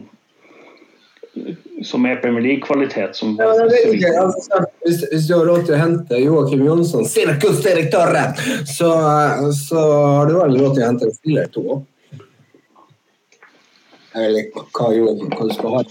som 1.84 2.06
er 2.08 2.16
Premier 2.22 2.42
League-kvalitet. 2.42 3.20
Ja, 3.38 3.48
altså, 3.50 4.62
hvis, 4.84 5.04
hvis, 5.12 5.26
du 5.28 5.34
har 5.36 5.46
råd 5.48 5.66
til 5.68 5.76
å 5.76 5.80
hente 5.80 6.20
Joakim 6.22 6.64
Jonsson, 6.66 7.06
sirkusdirektøren, 7.08 8.36
så, 8.68 8.90
så 9.56 9.84
har 10.16 10.30
du 10.30 10.36
vel 10.38 10.58
råd 10.60 10.76
til 10.76 10.84
å 10.84 10.90
hente 10.90 11.08
en 11.08 11.16
spiller 11.16 11.50
to 11.52 11.64
òg? 11.76 11.84
Eller 14.16 14.48
hva, 14.54 14.92
Joakim, 14.96 15.32
hva 15.36 15.48
du 15.48 15.56
skal 15.56 15.74
ha? 15.76 15.82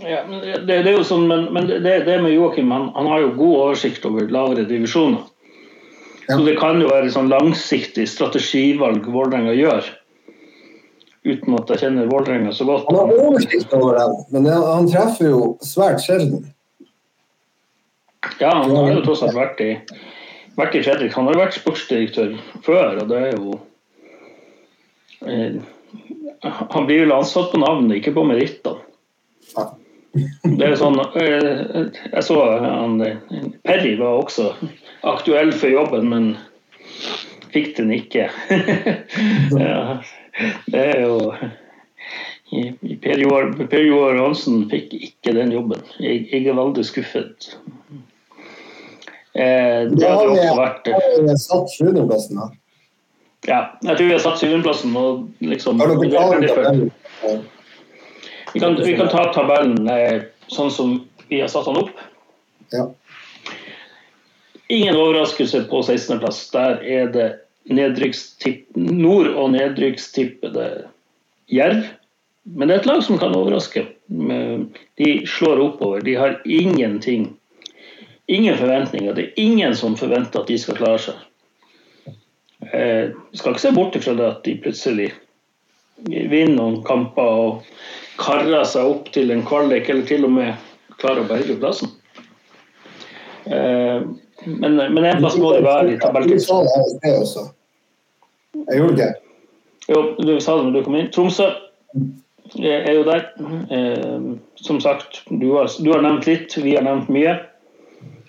Ja, 0.00 0.22
det, 0.26 0.64
det, 0.66 0.80
er 0.86 0.96
jo 0.96 1.06
sånn, 1.06 1.26
men, 1.30 1.48
men 1.54 1.66
det, 1.70 1.82
det, 2.06 2.16
med 2.22 2.34
Joakim, 2.34 2.70
han, 2.74 2.90
han, 2.94 3.10
har 3.10 3.24
jo 3.24 3.34
god 3.38 3.56
oversikt 3.64 4.06
over 4.06 4.30
lavere 4.30 4.66
divisjoner. 4.66 5.24
Ja. 6.28 6.36
Så 6.36 6.44
det 6.46 6.58
kan 6.60 6.78
jo 6.82 6.90
være 6.90 7.10
sånn 7.10 7.30
langsiktig 7.30 8.04
strategivalg 8.06 9.06
Vålerenga 9.10 9.54
gjør 9.56 9.88
uten 11.26 11.56
at 11.58 11.70
jeg 11.72 11.82
kjenner 11.84 12.08
Vålerenga 12.10 12.52
så 12.56 12.66
godt. 12.68 12.86
Han 12.88 12.98
har 13.00 13.24
oversikt 13.26 13.74
over 13.76 13.98
dem, 13.98 14.14
men 14.34 14.48
han 14.52 14.88
treffer 14.88 15.28
jo 15.28 15.42
svært 15.64 16.02
sjelden. 16.04 16.46
Ja, 18.40 18.54
han 18.62 18.72
har 18.76 18.92
jo 18.94 19.02
tross 19.04 19.24
alt 19.24 19.36
vært 19.36 19.60
i, 19.64 19.72
vært 20.56 20.76
i 20.76 20.84
Fredrik. 20.84 21.12
Han 21.16 21.28
har 21.28 21.36
jo 21.36 21.42
vært 21.42 21.58
sportsdirektør 21.58 22.34
før, 22.64 23.02
og 23.02 23.12
det 23.12 23.20
er 23.26 23.36
jo 23.36 23.58
eh, 25.28 25.60
Han 26.40 26.86
blir 26.88 27.04
vel 27.04 27.16
ansatt 27.16 27.50
på 27.52 27.60
navnet, 27.60 27.98
ikke 28.00 28.16
på 28.16 28.24
merittene. 28.28 28.80
Det 30.10 30.66
er 30.66 30.74
sånn, 30.78 30.98
eh, 31.20 31.90
jeg 32.10 32.22
så 32.26 32.38
han, 32.64 32.96
Perry 33.66 33.92
var 34.00 34.24
også 34.24 34.50
aktuell 35.06 35.52
for 35.54 35.70
jobben, 35.72 36.08
men 36.10 36.30
fikk 37.54 37.76
den 37.78 37.92
ikke. 37.94 38.28
ja. 39.60 40.00
Det 40.70 40.84
er 40.94 41.02
jo 41.04 41.32
Per 42.50 43.20
Joar, 43.84 44.16
Hansen 44.18 44.64
fikk 44.70 44.94
ikke 44.96 45.34
den 45.36 45.52
jobben. 45.54 45.82
Jeg, 46.02 46.24
jeg 46.32 46.48
er 46.50 46.56
veldig 46.58 46.84
skuffet. 46.86 47.52
Eh, 49.32 49.86
det 49.92 50.08
har 50.08 50.24
jo 50.26 50.32
også 50.34 50.56
vært 50.58 50.88
Har 50.90 51.20
vi 51.22 51.36
satt 51.38 51.76
sjuendeplassen, 51.76 52.40
da? 52.40 52.48
Ja, 53.48 53.60
jeg 53.86 53.96
tror 53.96 54.06
vi 54.06 54.12
har 54.12 54.22
satt 54.24 54.40
syvendeplassen. 54.40 54.96
Liksom, 55.40 55.78
tabellen? 55.78 56.90
Vi 58.52 58.60
kan, 58.60 58.74
vi 58.82 58.96
kan 58.98 59.08
ta 59.08 59.28
tabellen 59.32 59.86
eh, 59.88 60.26
sånn 60.50 60.72
som 60.74 60.96
vi 61.30 61.40
har 61.40 61.48
satt 61.52 61.68
den 61.70 61.78
opp. 61.84 62.02
Ja. 62.74 62.88
Ingen 64.70 64.98
overraskelse 64.98 65.62
på 65.70 65.82
16.-plass. 65.86 66.42
Der 66.52 66.82
er 66.82 67.14
det 67.14 67.28
nord- 67.70 69.34
og 69.34 69.50
nedrykkstippede 69.54 70.68
Jerv. 71.50 71.82
Men 72.42 72.68
det 72.68 72.74
er 72.74 72.80
et 72.80 72.88
lag 72.88 73.02
som 73.04 73.18
kan 73.20 73.34
overraske. 73.36 73.84
De 74.98 75.10
slår 75.28 75.60
oppover. 75.60 76.00
De 76.00 76.14
har 76.14 76.40
ingenting. 76.44 77.36
Ingen 78.26 78.56
forventninger. 78.58 79.14
Det 79.14 79.24
er 79.24 79.42
ingen 79.42 79.76
som 79.76 79.96
forventer 79.96 80.40
at 80.40 80.48
de 80.50 80.58
skal 80.58 80.78
klare 80.78 81.02
seg. 81.02 81.26
Eh, 82.72 83.10
skal 83.34 83.54
ikke 83.54 83.62
se 83.62 83.72
bort 83.74 83.96
fra 84.04 84.14
det 84.14 84.26
at 84.26 84.42
de 84.44 84.56
plutselig 84.62 85.10
vinner 86.04 86.56
noen 86.56 86.80
kamper 86.84 87.30
og 87.44 87.70
karrer 88.20 88.64
seg 88.68 88.88
opp 88.88 89.08
til 89.14 89.32
en 89.32 89.42
kvalik, 89.46 89.88
eller 89.88 90.06
til 90.08 90.26
og 90.28 90.34
med 90.36 90.52
klarer 91.00 91.24
å 91.24 91.28
berge 91.28 91.56
plassen. 91.60 91.92
Eh, 93.46 94.04
men, 94.44 94.76
men 94.76 95.04
en 95.04 95.20
plass 95.20 95.38
må 95.40 95.54
det 95.56 95.64
være 95.64 95.94
i 95.94 96.00
tabelltipset. 96.00 97.56
Jeg 98.54 98.80
gjorde 98.80 98.96
det. 98.96 99.10
Jo, 99.90 100.02
du 100.18 100.32
sa 100.40 100.56
det 100.56 100.66
når 100.68 100.78
du 100.78 100.82
kom 100.86 100.96
inn. 100.98 101.10
Tromsø 101.14 101.48
er 102.58 102.92
jo 102.94 103.04
der. 103.06 103.28
Eh, 103.70 104.34
som 104.60 104.80
sagt, 104.82 105.22
du 105.30 105.52
har, 105.54 105.70
du 105.78 105.92
har, 105.92 106.02
nevnt 106.04 106.26
litt, 106.28 106.56
vi 106.58 106.76
har 106.76 106.86
nevnt 106.86 107.10
mye. 107.12 107.38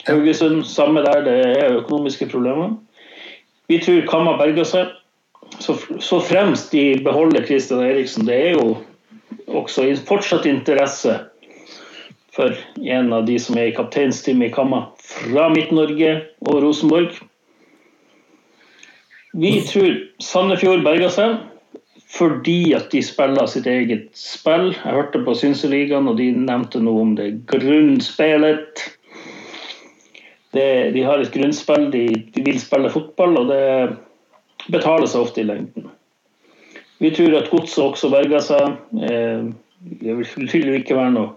Haugesund, 0.08 0.64
samme 0.66 1.04
der, 1.06 1.26
det 1.26 1.38
er 1.62 1.78
økonomiske 1.78 2.30
problemer. 2.32 2.74
Vi 3.70 3.80
tror 3.82 4.06
Kamma 4.10 4.38
berger 4.40 4.68
seg. 4.68 4.96
Så, 5.60 5.76
så, 6.00 6.22
fremst 6.24 6.72
de 6.72 7.02
beholder 7.04 7.44
Kristian 7.46 7.84
Eriksen. 7.84 8.26
Det 8.26 8.38
er 8.38 8.56
jo 8.56 8.78
også 9.52 9.90
fortsatt 10.08 10.48
interesse 10.48 11.18
for 12.32 12.56
en 12.80 13.12
av 13.14 13.26
de 13.28 13.36
som 13.40 13.58
er 13.60 13.70
i 13.70 13.76
kapteinsteamet 13.76 14.50
i 14.50 14.54
Kamma 14.56 14.86
fra 15.04 15.50
Midt-Norge 15.52 16.14
og 16.48 16.62
Rosenborg. 16.64 17.20
Vi 19.32 19.62
tror 19.64 19.96
Sandefjord 20.20 20.84
berger 20.84 21.12
seg 21.14 21.40
fordi 22.12 22.74
at 22.76 22.90
de 22.92 23.00
spiller 23.06 23.48
sitt 23.48 23.68
eget 23.72 24.10
spill. 24.20 24.74
Jeg 24.74 24.96
hørte 24.98 25.22
på 25.24 25.32
Synseligaen, 25.40 26.10
og 26.12 26.18
de 26.20 26.26
nevnte 26.36 26.82
noe 26.84 27.06
om 27.06 27.14
det 27.16 27.30
grunnspillet. 27.48 28.82
Det, 30.52 30.68
de 30.92 31.06
har 31.08 31.24
et 31.24 31.32
grunnspill, 31.32 31.88
de, 31.94 32.04
de, 32.36 32.44
vil 32.44 32.60
spille 32.60 32.92
fotball, 32.92 33.38
og 33.40 33.48
det 33.54 34.74
betaler 34.76 35.08
seg 35.08 35.24
ofte 35.24 35.40
i 35.40 35.48
lengden. 35.48 35.88
Vi 37.00 37.14
tror 37.16 37.40
at 37.40 37.48
Godset 37.54 37.86
også 37.86 38.12
berger 38.12 38.44
seg. 38.44 38.76
Eh, 39.00 39.48
det 40.04 40.18
vil 40.18 40.28
tydeligvis 40.36 40.84
ikke 40.84 41.00
være 41.00 41.16
noe 41.16 41.32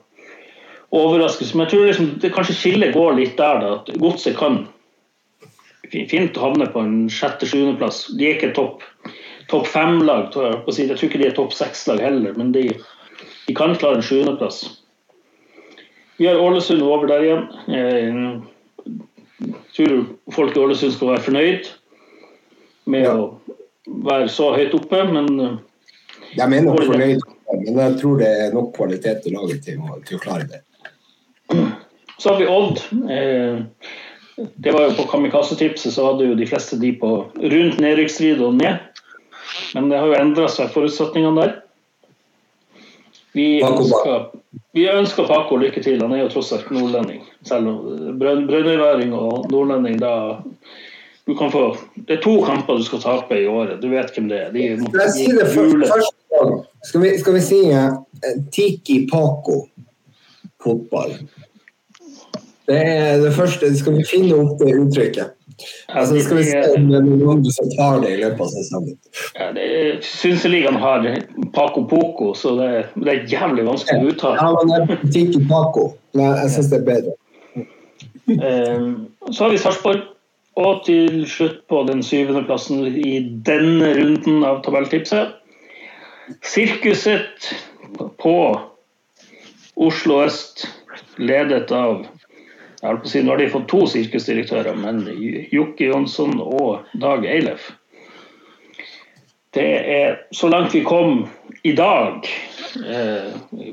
overraskelse. 0.94 1.54
Men 1.54 1.68
jeg 1.68 1.76
tror 1.76 1.86
liksom, 1.86 2.10
det 2.22 2.34
kanskje 2.34 2.58
skillet 2.58 2.98
går 2.98 3.14
litt 3.20 3.38
der, 3.38 3.62
da, 3.62 3.76
at 3.78 3.94
Godset 4.02 4.34
kan 4.42 4.64
fint 6.10 6.38
å 6.38 6.48
havne 6.48 6.66
på 6.72 6.82
en 6.82 6.96
sjette-sjuendeplass. 7.12 8.06
De 8.18 8.26
er 8.28 8.38
ikke 8.38 8.54
topp 8.56 8.82
top 9.52 9.66
fem-lag. 9.68 10.32
Jeg, 10.34 10.88
jeg 10.88 10.96
tror 10.96 11.08
ikke 11.08 11.20
de 11.20 11.28
er 11.28 11.36
topp 11.36 11.54
seks-lag 11.56 12.02
heller, 12.02 12.34
men 12.38 12.52
de, 12.54 12.68
de, 13.46 13.56
kan 13.56 13.74
klare 13.78 14.00
en 14.00 14.06
sjuendeplass. 14.06 14.64
Vi 16.16 16.28
har 16.30 16.38
Ålesund 16.40 16.82
over 16.86 17.10
der 17.10 17.26
igjen. 17.26 17.46
Jeg 17.66 19.52
tror 19.76 20.04
folk 20.34 20.56
i 20.56 20.62
Ålesund 20.62 20.94
skal 20.94 21.14
være 21.14 21.26
fornøyd 21.26 21.70
med 22.90 23.06
ja. 23.08 23.14
å 23.16 23.96
være 24.06 24.28
så 24.32 24.52
høyt 24.54 24.76
oppe, 24.76 25.02
men 25.10 25.58
Jeg 26.34 26.50
mener 26.50 26.78
fornøyd, 26.78 27.22
men 27.64 27.80
jeg 27.82 27.98
tror 28.00 28.20
det 28.22 28.30
er 28.30 28.54
nok 28.54 28.72
kvalitet 28.76 29.26
i 29.28 29.34
laget 29.34 29.66
til, 29.66 29.82
til 30.06 30.18
å 30.18 30.22
klare 30.22 30.48
det. 30.50 30.62
Så 32.18 32.30
har 32.30 32.40
vi 32.40 32.46
Odd. 32.48 32.80
Eh, 33.10 33.60
det 34.36 34.72
var 34.72 34.88
jo 34.88 34.94
På 34.98 35.06
Kamikaze-tipset 35.10 35.94
så 35.94 36.06
hadde 36.08 36.26
jo 36.26 36.38
de 36.38 36.46
fleste 36.46 36.78
de 36.80 36.92
på 36.98 37.10
rundt 37.36 37.80
nedrykksstrid 37.82 38.42
og 38.42 38.56
ned. 38.58 38.80
Men 39.74 39.90
det 39.90 40.00
har 40.00 40.10
jo 40.10 40.18
endra 40.18 40.48
seg, 40.50 40.72
forutsetningene 40.74 41.40
der. 41.40 41.52
Vi 43.34 43.46
ønsker, 43.66 44.28
vi 44.74 44.86
ønsker 44.90 45.26
Paco 45.26 45.58
lykke 45.58 45.82
til. 45.82 46.02
Han 46.02 46.14
er 46.14 46.24
jo 46.24 46.32
tross 46.34 46.52
alt 46.54 46.70
nordlending. 46.74 47.22
Selv 47.46 47.70
om 47.70 48.18
brønnøyværing 48.18 49.14
og 49.14 49.48
nordlending, 49.50 49.98
da 50.02 50.14
du 51.26 51.34
kan 51.38 51.50
få, 51.50 51.76
Det 51.94 52.18
er 52.18 52.22
to 52.22 52.34
kamper 52.44 52.76
du 52.78 52.84
skal 52.84 53.00
tape 53.02 53.38
i 53.42 53.46
året. 53.46 53.82
Du 53.82 53.88
vet 53.88 54.10
hvem 54.14 54.28
det 54.28 54.38
er. 54.38 54.52
De, 54.52 54.68
de, 54.76 55.08
si 55.14 55.26
det 55.32 55.48
først, 55.54 56.14
skal, 56.84 57.02
vi, 57.02 57.18
skal 57.18 57.34
vi 57.34 57.40
si 57.40 57.60
uh, 57.72 57.96
Tiki 58.52 59.06
Paco 59.10 59.64
fotball? 60.62 61.16
Det 62.66 62.76
er 62.80 63.18
det 63.20 63.32
første. 63.36 63.68
Skal 63.76 63.98
vi 63.98 64.04
finne 64.08 64.36
opp 64.40 64.60
det 64.62 64.72
uttrykket? 64.80 65.34
Altså, 65.88 66.20
skal 66.24 66.38
vi 66.40 66.44
se 66.48 66.60
om 66.74 66.86
det 66.90 66.96
er 66.98 67.04
noen 67.06 67.44
som 67.54 67.68
tar 67.76 68.00
det 68.02 68.14
i 68.14 68.20
løpet 68.22 68.40
av 68.42 68.54
sesongen. 68.54 68.96
Ja, 69.36 69.50
Synseligaen 70.02 70.78
har 70.82 71.04
Paco 71.54 71.84
Poco, 71.90 72.32
så 72.38 72.54
det, 72.58 72.70
det 72.96 73.12
er 73.12 73.28
jævlig 73.30 73.66
vanskelig 73.68 74.00
å 74.00 74.14
uttale. 74.14 74.40
Ja, 74.40 74.48
men 74.56 75.04
det 75.04 75.22
er 75.22 75.46
Paco. 75.50 75.92
Men 76.16 76.40
Jeg 76.40 76.54
syns 76.56 76.72
det 76.72 76.80
er 76.80 76.88
bedre. 76.88 77.14
Um, 78.24 78.90
så 79.30 79.44
har 79.44 79.54
vi 79.54 79.62
Sarpsborg. 79.62 80.10
Og 80.54 80.84
til 80.86 81.24
slutt 81.26 81.64
på 81.66 81.80
den 81.88 82.02
syvende 82.06 82.44
plassen 82.46 82.84
i 82.86 83.16
denne 83.46 83.88
runden 83.96 84.44
av 84.46 84.60
tabelltipset. 84.62 85.32
Sirkuset 86.46 87.48
på 88.22 88.36
Oslo 89.74 90.20
øst, 90.22 90.62
ledet 91.18 91.72
av 91.74 92.04
jeg 92.84 92.90
holdt 92.90 93.04
på 93.06 93.08
å 93.08 93.12
si, 93.14 93.20
Nå 93.24 93.32
har 93.32 93.40
de 93.40 93.48
fått 93.48 93.70
to 93.72 93.86
sirkusdirektører, 93.88 94.76
men 94.76 95.06
Jokke 95.48 95.86
Jonsson 95.88 96.36
og 96.44 96.84
Dag 97.00 97.24
Eilef. 97.24 97.70
Det 99.56 99.70
er 99.94 100.18
så 100.36 100.50
langt 100.52 100.74
vi 100.76 100.82
kom 100.84 101.22
i 101.64 101.72
dag. 101.78 102.28
Eh, 102.76 103.30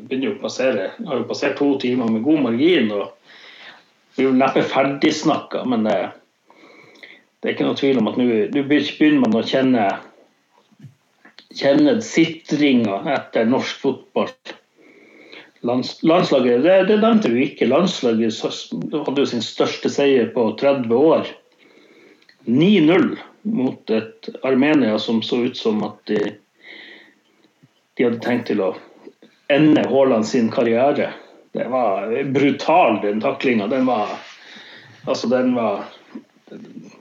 vi 0.07 0.19
jo 0.23 0.37
passere, 0.39 0.93
har 0.95 1.19
jo 1.19 1.27
passert 1.27 1.57
to 1.59 1.73
timer 1.81 2.07
med 2.07 2.23
god 2.23 2.39
margin. 2.45 2.87
og 2.95 3.11
Vi 4.15 4.23
er 4.23 4.29
jo 4.29 4.37
neppe 4.37 4.63
ferdigsnakka, 4.63 5.65
men 5.67 5.83
det, 5.89 5.97
det, 7.41 7.49
er 7.49 7.55
ikke 7.57 7.67
noe 7.67 7.81
tvil 7.81 7.99
om 7.99 8.07
at 8.13 8.21
nå 8.21 8.29
begynner 8.63 9.25
man 9.25 9.41
å 9.41 9.43
kjenne 9.43 9.89
kjenne 11.51 11.97
sitringa 11.99 13.01
etter 13.11 13.49
norsk 13.49 13.83
fotball. 13.83 14.31
Lands, 15.61 16.03
landslaget 16.03 16.63
det, 16.63 16.83
det 16.89 16.97
nevnte 16.97 17.29
vi 17.29 17.43
ikke. 17.45 17.69
Landslaget 17.69 18.39
hadde 19.05 19.21
jo 19.21 19.27
sin 19.29 19.43
største 19.45 19.91
seier 19.93 20.31
på 20.33 20.47
30 20.59 20.95
år. 20.97 21.27
9-0 22.49 23.11
mot 23.41 23.89
et 23.93 24.29
Armenia 24.41 24.97
som 24.99 25.21
så 25.21 25.43
ut 25.45 25.57
som 25.57 25.83
at 25.85 25.99
de, 26.09 26.17
de 27.97 28.07
hadde 28.07 28.21
tenkt 28.25 28.49
til 28.49 28.63
å 28.65 28.71
ende 29.53 29.85
Haaland 29.89 30.25
sin 30.25 30.49
karriere. 30.53 31.11
Det 31.53 31.67
var 31.69 32.09
brutal, 32.33 33.01
den 33.05 33.21
taklinga. 33.21 33.67
Den 33.67 33.85
var 33.85 34.17
Altså, 35.05 35.27
den 35.27 35.55
var 35.55 35.83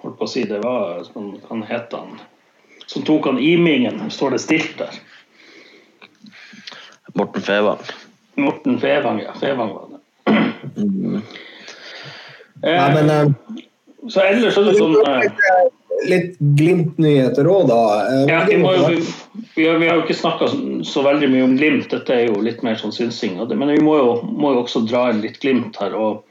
Holdt 0.01 0.17
på 0.17 0.25
å 0.25 0.31
si, 0.31 0.47
det 0.49 0.63
var 0.65 1.03
Han 1.51 1.63
het 1.69 1.93
han 1.93 2.21
Som 2.87 3.05
tok 3.05 3.27
han 3.29 3.39
Imingen. 3.39 4.01
Står 4.11 4.37
det 4.37 4.41
stilt 4.41 4.79
der? 4.79 4.95
Morten 7.15 7.43
Fevang. 7.43 7.83
Morten 8.41 8.79
Fevang, 8.83 9.21
ja. 9.25 9.35
Fevang 9.41 9.75
var 9.77 9.89
det. 9.91 10.01
Mm. 10.77 11.21
Ja, 12.63 12.91
men, 12.95 13.11
uh, 13.11 13.61
så 14.09 14.25
ellers 14.25 14.59
er 14.59 14.69
det 14.69 14.77
sånn 14.79 14.97
Litt, 14.97 15.41
litt 16.09 16.39
Glimt-nyheter 16.59 17.49
òg, 17.51 17.67
da. 17.69 17.81
Eh, 18.07 18.23
ja, 18.31 18.41
vi, 18.49 18.57
jo, 18.57 18.71
vi, 19.55 19.67
har, 19.67 19.79
vi, 19.81 19.89
har, 19.89 19.99
jo 19.99 20.05
ikke 20.05 20.17
snakka 20.17 20.49
så 20.89 21.05
veldig 21.05 21.29
mye 21.33 21.47
om 21.49 21.57
Glimt, 21.59 21.91
dette 21.93 22.17
er 22.17 22.31
jo 22.31 22.41
litt 22.45 22.65
mer 22.67 22.79
sånn 22.81 22.95
synsing. 22.97 23.37
Men 23.51 23.75
vi 23.75 23.81
må 23.85 23.99
jo, 23.99 24.15
må 24.25 24.55
jo, 24.55 24.65
også 24.65 24.85
dra 24.89 25.09
inn 25.13 25.23
litt 25.25 25.41
Glimt 25.43 25.81
her. 25.83 25.97
og 25.97 26.25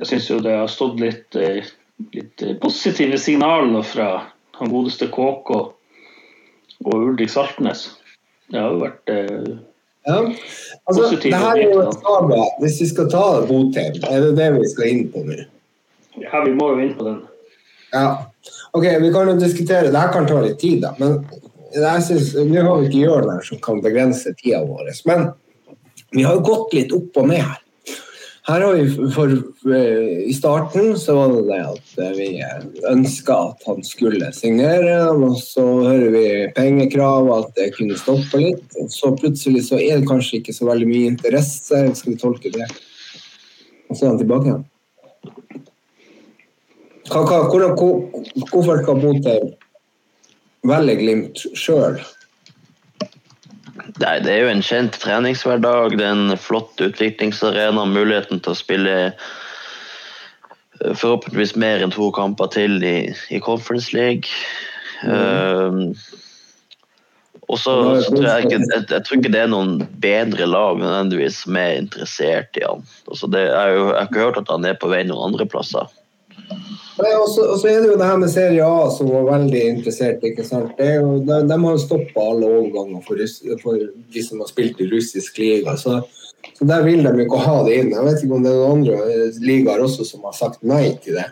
Jeg 0.00 0.12
syns 0.12 0.30
jo 0.30 0.40
det 0.44 0.56
har 0.60 0.72
stått 0.72 1.00
litt, 1.00 1.28
eh, 1.38 1.64
litt 2.16 2.46
positive 2.62 3.20
signaler 3.20 3.86
fra 3.86 4.10
han 4.58 4.70
godeste 4.70 5.08
KK 5.12 5.54
og 6.84 6.94
Ulrik 6.94 7.30
Saltnes. 7.32 7.88
Det 8.50 8.60
har 8.60 8.74
jo 8.74 8.82
vært 8.84 9.10
eh, 9.12 9.54
ja. 10.06 10.18
Altså, 10.84 11.08
det 11.22 11.32
her 11.32 11.56
er 11.56 11.62
jo 11.62 11.80
et 11.84 11.94
saga. 12.00 12.40
Hvis 12.60 12.80
vi 12.82 12.88
skal 12.90 13.08
ta 13.12 13.24
Botheim, 13.48 14.02
er 14.10 14.26
det 14.26 14.34
det 14.36 14.50
vi 14.58 14.68
skal 14.72 14.90
inn 14.90 15.06
på 15.12 15.24
nå? 15.24 15.38
Ja, 16.20 16.42
vi 16.44 16.52
må 16.54 16.74
jo 16.74 16.82
inn 16.84 16.92
på 16.98 17.06
den. 17.08 17.22
Ja. 17.94 18.08
Ok, 18.74 18.84
vi 19.00 19.10
kan 19.14 19.30
jo 19.30 19.36
diskutere 19.38 19.90
Det 19.90 19.98
her 19.98 20.12
kan 20.12 20.26
ta 20.26 20.40
litt 20.42 20.58
tid, 20.60 20.82
da. 20.82 20.92
Men 20.98 21.22
jeg 21.74 22.06
synes, 22.06 22.34
nå 22.36 22.62
har 22.66 22.82
vi 22.82 22.90
ikke 22.90 23.02
Jørn 23.06 23.30
her 23.32 23.46
som 23.46 23.60
kan 23.64 23.80
begrense 23.82 24.34
tida 24.38 24.60
vår. 24.66 24.92
Men 25.08 25.28
vi 26.14 26.22
har 26.26 26.36
jo 26.38 26.44
gått 26.46 26.76
litt 26.76 26.94
opp 26.94 27.22
og 27.22 27.30
ned 27.32 27.42
her. 27.42 27.60
Her 28.44 28.60
har 28.60 28.74
vi 28.76 29.08
for, 29.14 29.30
I 30.28 30.32
starten 30.36 30.98
så 31.00 31.14
var 31.16 31.30
det 31.32 31.44
det 31.48 31.60
at 31.64 32.16
vi 32.18 32.26
ønska 32.90 33.36
at 33.54 33.62
han 33.64 33.80
skulle 33.88 34.28
signere. 34.36 34.98
Og 35.16 35.38
så 35.40 35.64
hører 35.64 36.10
vi 36.12 36.26
pengekrav, 36.56 37.30
at 37.38 37.54
det 37.56 37.70
kunne 37.78 37.96
stoppe 37.96 38.42
litt. 38.42 38.66
Og 38.82 38.92
så 38.92 39.14
plutselig 39.16 39.64
så 39.70 39.80
er 39.80 40.02
det 40.02 40.10
kanskje 40.10 40.42
ikke 40.42 40.56
så 40.56 40.68
veldig 40.68 40.90
mye 40.90 41.14
interesse. 41.14 41.80
Skal 41.96 42.12
vi 42.12 42.20
tolke 42.20 42.52
det? 42.52 42.68
Og 43.88 43.96
så 43.96 44.04
er 44.04 44.12
han 44.12 44.20
tilbake 44.20 44.50
igjen. 44.50 44.66
Hva, 47.08 47.40
hvorfor 48.50 48.84
skal 48.84 49.00
Botheim 49.00 49.50
velge 50.68 51.00
Glimt 51.00 51.46
sjøl? 51.56 51.96
Nei, 53.74 54.18
Det 54.22 54.30
er 54.30 54.44
jo 54.44 54.50
en 54.52 54.62
kjent 54.62 54.98
treningshverdag, 55.02 55.96
det 55.98 56.06
er 56.06 56.14
en 56.14 56.38
flott 56.38 56.80
utviklingsarena. 56.84 57.86
Muligheten 57.90 58.42
til 58.42 58.54
å 58.54 58.58
spille 58.58 58.96
eh, 59.10 60.92
forhåpentligvis 60.94 61.56
mer 61.58 61.82
enn 61.82 61.94
to 61.94 62.10
kamper 62.14 62.52
til 62.54 62.78
i, 62.86 62.98
i 63.34 63.40
Conference 63.42 63.94
League. 63.96 64.30
Mm. 65.04 65.10
Uh, 65.10 66.20
og 67.52 67.58
så 67.60 67.74
tror 68.08 68.24
jeg, 68.24 68.46
ikke, 68.46 68.60
jeg, 68.62 68.84
jeg, 68.88 69.02
tror 69.04 69.18
ikke 69.18 69.32
det 69.34 69.42
er 69.42 69.50
noen 69.52 69.74
bedre 70.00 70.46
lag 70.48 70.78
nødvendigvis 70.80 71.42
som 71.44 71.58
er 71.60 71.82
interessert 71.82 72.56
i 72.56 72.64
han. 72.64 72.86
Altså 73.10 73.28
det, 73.28 73.42
jeg, 73.50 73.74
jeg 73.74 73.90
har 73.90 74.08
ikke 74.08 74.22
hørt 74.22 74.40
at 74.40 74.52
han 74.54 74.64
er 74.64 74.78
på 74.80 74.88
vei 74.92 75.02
noen 75.04 75.32
andre 75.32 75.46
plasser. 75.50 75.90
Og 76.94 77.28
så 77.28 77.66
er 77.68 77.80
det 77.82 77.88
jo 77.90 77.96
det 77.98 78.06
her 78.06 78.18
med 78.22 78.30
Serie 78.30 78.66
A 78.66 78.90
som 78.94 79.08
var 79.10 79.26
veldig 79.26 79.62
interessert. 79.66 80.22
ikke 80.22 80.44
sant? 80.46 80.78
Jo, 80.78 81.16
de, 81.26 81.40
de, 81.48 81.56
har 81.64 81.80
stoppa 81.82 82.26
alle 82.30 82.50
overganger 82.60 83.02
for, 83.06 83.24
for, 83.62 83.80
de 84.14 84.22
som 84.22 84.42
har 84.44 84.50
spilt 84.50 84.80
i 84.80 84.88
russisk 84.92 85.40
liga. 85.42 85.74
Så, 85.80 85.98
så, 86.52 86.68
der 86.70 86.84
vil 86.86 87.02
de 87.02 87.24
ikke 87.24 87.42
ha 87.42 87.56
det 87.66 87.80
inn. 87.80 87.90
Jeg 87.96 88.06
vet 88.06 88.22
ikke 88.22 88.38
om 88.38 88.46
det 88.46 88.52
er 88.52 88.60
noen 88.60 88.76
andre 88.78 89.30
ligaer 89.42 89.82
også 89.82 90.06
som 90.06 90.28
har 90.28 90.36
sagt 90.38 90.62
nei 90.62 90.94
til 91.02 91.18
det. 91.18 91.26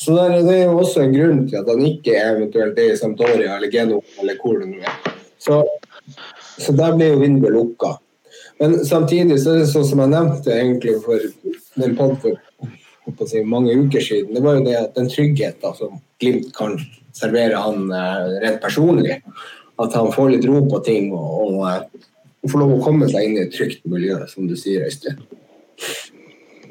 Så 0.00 0.16
der, 0.16 0.36
Det 0.44 0.58
er 0.58 0.68
jo 0.68 0.78
også 0.80 1.02
en 1.04 1.16
grunn 1.16 1.40
til 1.48 1.60
at 1.60 1.68
han 1.68 1.86
ikke 1.86 2.20
eventuelt 2.20 2.78
er 2.80 2.92
i 2.92 3.00
Sampdoria 3.00 3.56
eller 3.56 3.72
Geno 3.72 4.02
eller 4.20 4.36
hvor 4.40 4.60
det 4.60 4.68
nå 4.68 4.84
er. 4.84 5.16
Så, 5.40 5.62
så 6.60 6.76
der 6.76 6.96
blir 6.96 7.14
jo 7.14 7.24
vinduet 7.24 7.56
lukka. 7.56 7.96
Men 8.60 8.76
samtidig 8.84 9.40
så 9.40 9.54
er 9.54 9.62
det 9.62 9.72
sånn 9.72 9.88
som 9.88 10.04
jeg 10.04 10.12
nevnte 10.12 10.52
egentlig 10.52 10.98
for 11.04 11.24
den 11.80 11.96
podden 11.96 12.36
si, 13.26 13.42
mange 13.44 13.74
uker 13.74 14.04
siden, 14.04 14.34
det 14.34 14.42
var 14.44 14.58
jo 14.58 14.66
det 14.66 14.76
at 14.78 14.94
den 14.98 15.10
tryggheten 15.10 15.76
som 15.78 15.98
Glimt 16.20 16.50
kan 16.56 16.76
servere 17.16 17.56
han 17.56 17.90
eh, 17.96 18.38
rent 18.44 18.60
personlig, 18.62 19.20
at 19.80 19.96
han 19.96 20.12
får 20.12 20.34
litt 20.34 20.46
ro 20.48 20.60
på 20.68 20.82
ting 20.84 21.10
og, 21.16 21.28
og, 21.40 21.54
og, 21.54 21.68
eh, 21.70 22.08
får 22.48 22.62
lov 22.62 22.74
å 22.76 22.82
komme 22.84 23.08
seg 23.10 23.26
inn 23.26 23.38
i 23.38 23.44
et 23.46 23.54
trygt 23.54 23.86
miljø, 23.88 24.18
som 24.28 24.48
du 24.48 24.56
sier, 24.58 24.84
Øystein. 24.88 25.20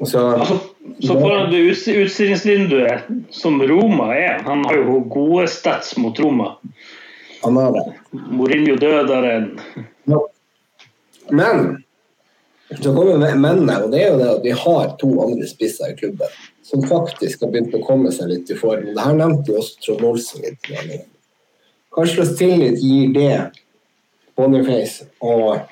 Så, 0.00 0.22
altså, 0.32 0.56
så 1.02 1.14
foran 1.20 1.50
det 1.52 1.60
utstillingsvinduet 1.74 3.10
som 3.36 3.60
Roma 3.68 4.14
er, 4.16 4.40
han 4.46 4.64
har 4.64 4.78
jo 4.80 5.02
gode 5.12 5.44
stats 5.52 5.92
mot 6.00 6.16
Roma. 6.22 6.54
Han 7.42 7.58
har 7.60 7.74
det. 7.74 7.84
Mourinho 8.12 8.78
døderen. 8.80 9.50
Ja. 10.08 10.22
Men 11.30 11.82
så 12.78 12.92
kommer 12.94 13.18
mennene, 13.18 13.76
og 13.82 13.90
det 13.90 14.04
er 14.04 14.12
jo 14.12 14.18
det 14.20 14.28
at 14.30 14.44
vi 14.44 14.52
har 14.54 14.92
to 15.00 15.08
andre 15.24 15.46
spisser 15.50 15.90
i 15.90 15.96
klubben 15.98 16.30
som 16.70 16.84
faktisk 16.86 17.42
har 17.42 17.50
begynt 17.50 17.74
å 17.74 17.82
komme 17.82 18.12
seg 18.14 18.30
litt 18.30 18.50
i 18.52 18.58
form. 18.58 18.92
Det 18.94 19.02
her 19.02 19.16
nevnte 19.18 19.50
jo 19.50 19.58
også 19.58 19.80
Trond 19.82 20.06
Olsen 20.06 20.44
litt. 20.44 21.08
Hva 21.90 22.06
slags 22.06 22.36
tillit 22.38 22.78
gir 22.78 23.10
det 23.16 23.32
Boniface 24.38 25.08
og 25.18 25.64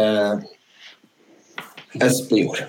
eh, 0.00 0.40
Espejord? 2.00 2.64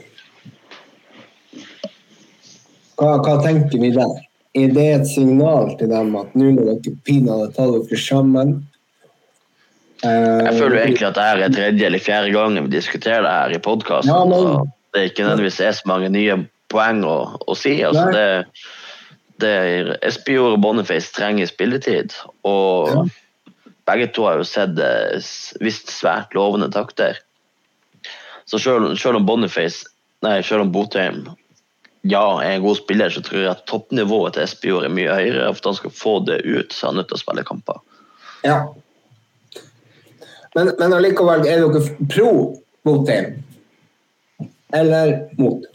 Hva, 2.99 3.15
hva, 3.23 3.37
tenker 3.45 3.79
vi 3.79 3.93
der? 3.95 4.17
Er 4.51 4.75
det 4.75 4.89
et 4.97 5.07
signal 5.07 5.71
til 5.79 5.89
dem 5.93 6.11
at 6.19 6.35
nå 6.35 6.51
må 6.57 6.67
dere 6.67 6.97
pinadø 7.07 7.47
ta 7.55 7.69
dere 7.71 8.01
sammen? 8.03 8.57
Jeg 10.01 10.53
føler 10.57 10.75
jo 10.75 10.81
egentlig 10.81 11.07
at 11.07 11.17
det 11.17 11.25
er 11.29 11.53
tredje 11.53 11.87
eller 11.87 12.01
fjerde 12.01 12.33
gangen 12.33 12.65
vi 12.65 12.73
diskuterer 12.73 13.25
det 13.25 13.33
her 13.35 13.55
i 13.57 13.63
podkasten. 13.63 14.11
Ja, 14.11 14.23
men... 14.25 14.71
Det 14.91 14.99
er 14.99 15.09
ikke 15.11 15.23
nødvendigvis 15.23 15.59
er 15.63 15.75
så 15.77 15.87
mange 15.87 16.09
nye 16.11 16.35
poeng 16.71 17.03
å, 17.07 17.17
å 17.47 17.55
si. 17.55 17.77
Altså, 17.85 18.09
det, 18.11 18.25
det 19.39 19.51
er 19.51 19.91
Espejord 20.07 20.57
og 20.57 20.63
Boniface 20.65 21.13
trenger 21.15 21.47
spilletid. 21.47 22.15
Og 22.47 22.91
ja. 22.91 23.05
begge 23.87 24.09
to 24.15 24.25
har 24.27 24.41
jo 24.41 24.47
sett 24.47 24.75
visst 25.63 25.93
svært 25.93 26.35
lovende 26.35 26.67
takter. 26.73 27.21
Så 28.49 28.59
selv, 28.59 28.97
selv 28.99 29.21
om 29.21 29.27
Boniface 29.29 29.87
Nei, 30.21 30.43
selv 30.45 30.67
om 30.67 30.69
Botheim 30.69 31.23
ja, 32.05 32.21
er 32.43 32.51
en 32.51 32.61
god 32.61 32.77
spiller, 32.77 33.09
så 33.09 33.23
tror 33.25 33.39
jeg 33.39 33.49
at 33.49 33.63
toppnivået 33.69 34.35
til 34.35 34.43
Espejord 34.43 34.85
er 34.85 34.93
mye 34.93 35.15
høyere. 35.17 35.47
For 35.57 35.71
han 35.71 35.77
skal 35.79 35.93
få 35.97 36.13
det 36.27 36.43
ut, 36.45 36.73
så 36.73 36.83
er 36.85 36.91
han 36.91 36.99
nødt 36.99 37.09
til 37.09 37.17
å 37.17 37.21
spille 37.23 37.45
kamper. 37.47 37.79
Ja, 38.45 38.59
men, 40.55 40.71
men 40.79 40.95
allikevel, 40.97 41.45
er 41.47 41.63
dere 41.63 42.07
pro 42.11 42.31
Botheim? 42.85 43.37
Eller 44.75 45.13
mot? 45.37 45.67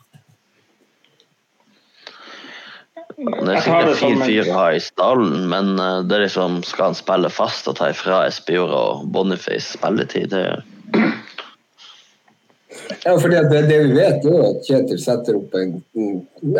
Det 3.16 3.52
er 3.52 3.62
sikkert 3.64 3.90
en 3.90 3.96
fin 3.96 4.22
fyr 4.26 4.48
å 4.50 4.56
ha 4.58 4.64
i 4.76 4.80
stallen, 4.82 5.46
men 5.48 5.78
eh, 5.80 6.02
det 6.04 6.18
er 6.18 6.26
liksom, 6.26 6.58
skal 6.68 6.90
han 6.90 6.98
spille 6.98 7.30
fast 7.32 7.68
og 7.70 7.78
ta 7.78 7.88
ifra 7.92 8.26
Espejord 8.28 8.74
og 8.76 9.06
Boniface 9.12 9.78
spilletid? 9.78 10.34
Det... 10.34 11.06
Ja, 13.06 13.14
fordi 13.16 13.40
det, 13.48 13.62
det, 13.70 13.78
vi 13.86 13.96
vet, 13.96 14.26
er 14.26 14.44
at 14.50 14.68
Kjetil 14.68 15.00
setter 15.00 15.38
opp 15.38 15.56
en 15.56 15.78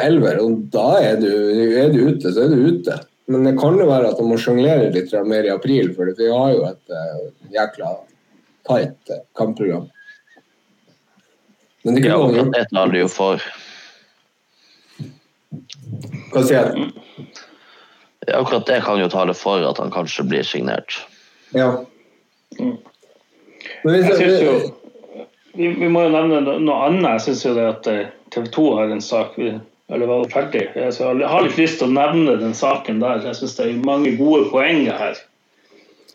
elver, 0.00 0.40
og 0.40 0.64
da 0.72 0.88
er 1.02 1.20
du, 1.20 1.28
er 1.76 1.92
du 1.92 2.00
ute, 2.08 2.32
så 2.32 2.46
er 2.46 2.54
du 2.54 2.64
ute. 2.72 2.96
Men 3.26 3.44
det 3.44 3.56
kan 3.58 3.78
jo 3.78 3.88
være 3.88 4.12
at 4.12 4.20
man 4.22 4.30
må 4.30 4.38
sjonglere 4.38 4.92
litt 4.94 5.12
mer 5.26 5.48
i 5.48 5.50
april, 5.50 5.90
for 5.96 6.12
vi 6.14 6.28
har 6.30 6.52
jo 6.54 6.62
et 6.68 6.94
uh, 6.94 7.24
jækla 7.50 7.92
tight 8.68 9.10
uh, 9.10 9.22
kampprogram. 9.38 9.88
Men 11.86 11.98
det 11.98 12.06
ja, 12.06 12.14
akkurat 12.18 12.52
det 12.54 12.64
taler 12.70 13.00
jo 13.00 13.10
for. 13.10 13.42
Hva 16.32 16.42
sier 16.46 16.72
du? 16.74 16.86
Ja, 18.26 18.40
akkurat 18.40 18.66
det 18.66 18.80
kan 18.86 18.98
jo 19.02 19.10
tale 19.10 19.34
for 19.38 19.62
at 19.62 19.78
han 19.82 19.92
kanskje 19.94 20.26
blir 20.26 20.46
signert. 20.46 20.98
Ja. 21.54 21.84
Mm. 22.58 22.76
Jeg 23.86 24.16
synes 24.16 24.42
jo 24.42 24.56
vi, 25.56 25.68
vi, 25.68 25.88
må 25.88 26.02
jo 26.06 26.12
nevne 26.14 26.58
noe 26.58 26.78
annet. 26.88 27.16
Jeg 27.16 27.24
syns 27.26 27.44
jo 27.46 27.54
det 27.56 27.66
at 27.70 27.90
eh, 27.90 28.08
TV 28.34 28.50
2 28.54 28.66
har 28.78 28.92
en 28.92 29.02
sak 29.02 29.38
vi 29.40 29.54
eller 29.92 30.06
var 30.06 30.28
ferdig. 30.32 30.64
Jeg 30.74 30.92
har 30.98 31.44
litt 31.44 31.58
lyst 31.60 31.78
til 31.80 31.88
å 31.88 31.94
nevne 31.94 32.36
den 32.40 32.54
saken 32.58 32.98
der. 33.02 33.22
Jeg 33.26 33.38
syns 33.38 33.56
det 33.58 33.68
er 33.68 33.86
mange 33.86 34.16
gode 34.18 34.48
poenger 34.50 34.98
her. 34.98 35.20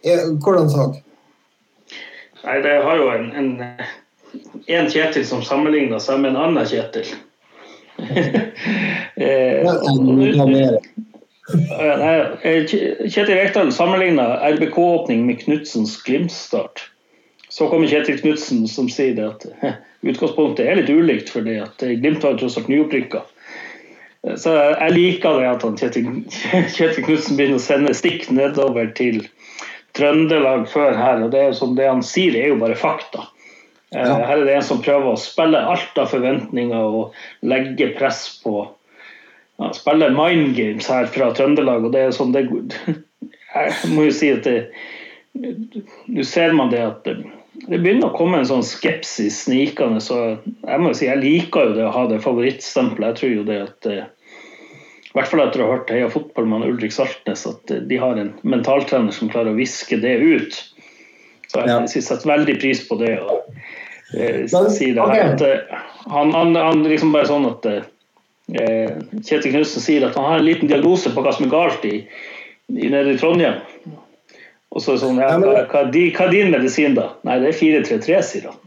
Hvordan 0.03 0.69
sak? 0.71 1.01
Nei, 2.41 2.57
det 2.65 2.77
har 2.83 2.97
jo 2.97 3.09
en, 3.13 3.27
en, 3.37 3.49
en 4.65 4.89
Kjetil 4.89 5.25
som 5.27 5.43
sammenligner 5.45 6.01
seg 6.01 6.23
med 6.23 6.33
en 6.33 6.41
annen 6.47 6.67
Kjetil. 6.67 7.11
Eh, 11.51 12.45
eh, 12.47 12.63
Kjetil 12.65 13.33
Rekdal 13.35 13.73
sammenligna 13.75 14.23
RBK-åpning 14.53 15.25
med 15.27 15.41
Knutsens 15.41 15.97
Glimt-start. 16.05 16.85
Så 17.49 17.67
kommer 17.67 17.91
Kjetil 17.91 18.21
Knutsen 18.21 18.63
som 18.71 18.87
sier 18.89 19.17
det 19.17 19.25
at 19.27 19.45
utgangspunktet 20.07 20.63
er 20.63 20.79
litt 20.79 20.89
ulikt, 20.89 21.33
fordi 21.33 21.57
at 21.59 21.83
Glimt 21.83 22.23
var 22.23 22.39
tross 22.39 22.55
alt 22.61 22.71
nyopprykka. 22.71 23.25
Eh, 24.27 24.35
Så 24.37 24.53
jeg 24.55 24.93
liker 24.95 25.39
det 25.39 25.49
at 25.49 25.63
Kjetil, 25.81 27.03
Knutsen 27.05 27.37
begynner 27.37 27.59
å 27.59 27.63
sende 27.63 27.93
stikk 27.97 28.29
nedover 28.33 28.91
til 28.97 29.23
Trøndelag 29.97 30.67
før 30.71 30.95
her. 30.95 31.23
og 31.25 31.31
det 31.33 31.39
er 31.47 31.53
som 31.57 31.75
det 31.75 31.89
han 31.89 32.03
sier, 32.05 32.35
er 32.39 32.53
jo 32.53 32.59
bare 32.61 32.79
fakta. 32.79 33.27
Eh, 33.91 33.99
Ja. 34.07 34.19
Her 34.23 34.37
er 34.37 34.45
det 34.45 34.55
en 34.55 34.63
som 34.63 34.83
prøver 34.83 35.11
å 35.11 35.19
spille 35.19 35.59
alt 35.59 35.97
av 35.99 36.07
forventninger 36.13 36.79
og 36.79 37.13
legge 37.43 37.91
press 37.97 38.39
på 38.43 38.61
ja, 39.59 39.71
Spille 39.75 40.07
mind 40.15 40.55
games 40.55 40.87
her 40.87 41.05
fra 41.11 41.33
Trøndelag, 41.35 41.85
og 41.85 41.91
det 41.91 42.05
er 42.07 42.15
sånn 42.15 42.31
det 42.33 42.47
Jeg 43.51 43.91
må 43.91 44.05
jo 44.07 44.13
si 44.15 44.31
at 44.31 44.47
det 44.47 44.71
Nå 46.07 46.23
ser 46.27 46.55
man 46.55 46.71
det 46.71 46.79
at 46.83 47.07
det, 47.67 47.77
begynner 47.77 48.09
å 48.09 48.17
komme 48.17 48.39
en 48.41 48.47
sånn 48.49 48.65
skepsis 48.65 49.43
snikende, 49.45 50.01
så 50.03 50.17
jeg 50.45 50.81
må 50.81 50.91
jo 50.91 50.97
si 50.97 51.07
jeg 51.09 51.21
liker 51.21 51.69
jo 51.69 51.77
det 51.77 51.85
å 51.87 51.93
ha 51.95 52.07
det 52.09 52.21
favorittstempelet. 52.23 53.11
Jeg 53.11 53.19
tror 53.19 53.33
jo 53.35 53.45
det 53.47 53.59
at 53.67 53.89
eh, 53.91 54.09
i 55.11 55.17
hvert 55.17 55.27
fall 55.27 55.43
etter 55.43 55.61
å 55.61 55.67
ha 55.67 55.75
hørt 55.75 55.89
Heia 55.91 56.09
fotball 56.11 56.45
med 56.47 56.69
Ulrik 56.69 56.93
Saltnes, 56.95 57.43
at 57.49 57.71
eh, 57.73 57.83
de 57.87 57.99
har 57.99 58.19
en 58.19 58.33
mentaltrener 58.47 59.11
som 59.15 59.31
klarer 59.31 59.51
å 59.51 59.59
viske 59.59 59.99
det 59.99 60.17
ut. 60.21 60.59
Så 61.51 61.59
jeg, 61.59 61.67
Ja. 61.67 61.79
setter 61.87 62.31
veldig 62.31 62.59
pris 62.61 62.85
på 62.87 62.95
det. 63.01 63.17
Og, 63.19 63.49
eh, 64.15 64.45
si 64.47 64.93
det 64.95 65.09
her, 65.11 65.33
at, 65.33 65.43
han, 66.07 66.31
han, 66.31 66.55
han 66.55 66.85
liksom 66.87 67.11
bare 67.11 67.27
sånn 67.27 67.49
at 67.49 67.67
eh, 67.67 67.89
Kjetil 69.19 69.51
Knutsen 69.51 69.83
sier 69.83 70.07
at 70.07 70.15
han 70.15 70.29
har 70.29 70.39
en 70.39 70.47
liten 70.47 70.71
diagnose 70.71 71.11
på 71.11 71.23
hva 71.23 71.35
som 71.35 71.45
er 71.49 71.53
galt 71.53 71.85
i, 71.87 72.05
i 72.71 72.87
nede 72.91 73.13
i 73.13 73.19
Trondheim. 73.19 73.59
Og 74.71 74.79
så 74.81 74.93
er 74.93 74.95
det 74.99 75.03
sånn, 75.03 75.19
ja, 75.19 75.37
men- 75.37 75.49
hva, 75.67 75.79
er 75.85 75.91
di- 75.91 76.11
hva 76.15 76.27
er 76.27 76.31
din 76.31 76.51
medisin, 76.51 76.93
da? 76.95 77.09
Nei, 77.27 77.39
det 77.39 77.49
er 77.49 77.57
4-3-3, 77.59 78.21
sier 78.23 78.45
han. 78.49 78.57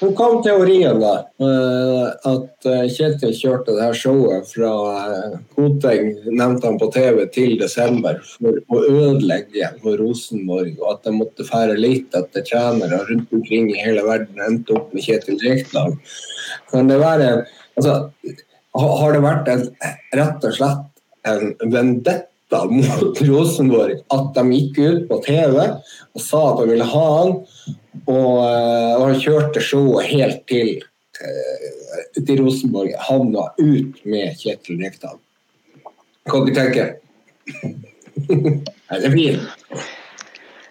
Hvor 0.00 0.14
kom 0.16 0.38
teorien, 0.42 0.98
da. 0.98 1.26
eh, 1.44 2.06
At 2.24 2.64
eh, 2.64 2.86
Kjetil 2.88 3.34
kjørte 3.36 3.74
det 3.76 3.82
her 3.84 3.92
showet 3.92 4.46
fra 4.48 4.70
eh, 5.02 5.34
Koteng, 5.54 6.14
nevnte 6.32 6.64
han 6.70 6.78
på 6.80 6.88
TV, 6.94 7.26
til 7.34 7.58
desember 7.60 8.16
for 8.38 8.56
å 8.72 8.80
ødelegge 8.88 9.68
for 9.82 9.98
Rosenborg, 10.00 10.72
og 10.80 10.94
at 10.94 11.02
de 11.04 11.10
måtte 11.18 11.44
fære 11.44 11.76
litt 11.76 12.16
etter 12.16 12.40
trenere 12.48 13.02
rundt 13.10 13.28
omkring 13.36 13.68
i 13.74 13.76
hele 13.84 14.00
verden, 14.08 14.40
endte 14.40 14.72
opp 14.78 14.94
med 14.94 15.04
Kjetil 15.04 15.36
Rekdal. 15.44 15.98
Kan 16.72 16.88
det 16.88 16.96
være 16.98 17.44
altså, 17.76 18.10
Har 18.74 19.12
det 19.12 19.20
vært 19.20 19.48
en, 19.52 19.68
rett 20.14 20.44
og 20.48 20.52
slett 20.54 21.04
en 21.28 21.56
vendetta 21.68 22.22
mot 22.70 23.20
Rosenborg 23.22 24.00
at 24.14 24.30
de 24.36 24.44
gikk 24.54 24.78
ut 24.78 25.02
på 25.10 25.18
TV 25.26 25.58
og 25.60 26.22
sa 26.22 26.40
at 26.50 26.62
de 26.62 26.70
ville 26.72 26.86
ha 26.86 27.04
han, 27.16 27.36
og, 28.06 28.36
eh, 28.46 28.94
og 28.96 29.04
han 29.06 29.20
kjørte 29.22 29.62
showet 29.62 30.10
helt 30.10 30.42
til, 30.50 30.82
eh, 31.22 32.20
til 32.20 32.42
Rosenborg. 32.42 32.94
Havna 33.08 33.50
ut 33.58 34.00
med 34.04 34.34
Kjetil 34.40 34.82
Rekdal. 34.82 35.18
Hva 36.30 36.42
du 36.46 36.52
tenker 36.54 36.96
Er 38.90 39.00
det 39.00 39.10
blir 39.14 39.38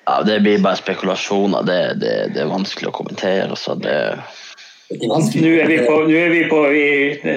Ja, 0.06 0.22
det 0.24 0.40
blir 0.42 0.62
bare 0.64 0.80
spekulasjoner. 0.80 1.64
Det, 1.64 1.80
det, 2.02 2.14
det 2.34 2.42
er 2.44 2.50
vanskelig 2.50 2.90
å 2.90 2.96
kommentere. 2.96 3.56
Så 3.60 3.76
det. 3.78 3.98
Nå 4.90 5.50
er 5.62 5.68
vi 5.70 5.76
på, 5.86 5.96
nå 6.10 6.16
er 6.18 6.32
vi 6.34 6.40
på, 6.50 6.60
vi, 6.74 6.86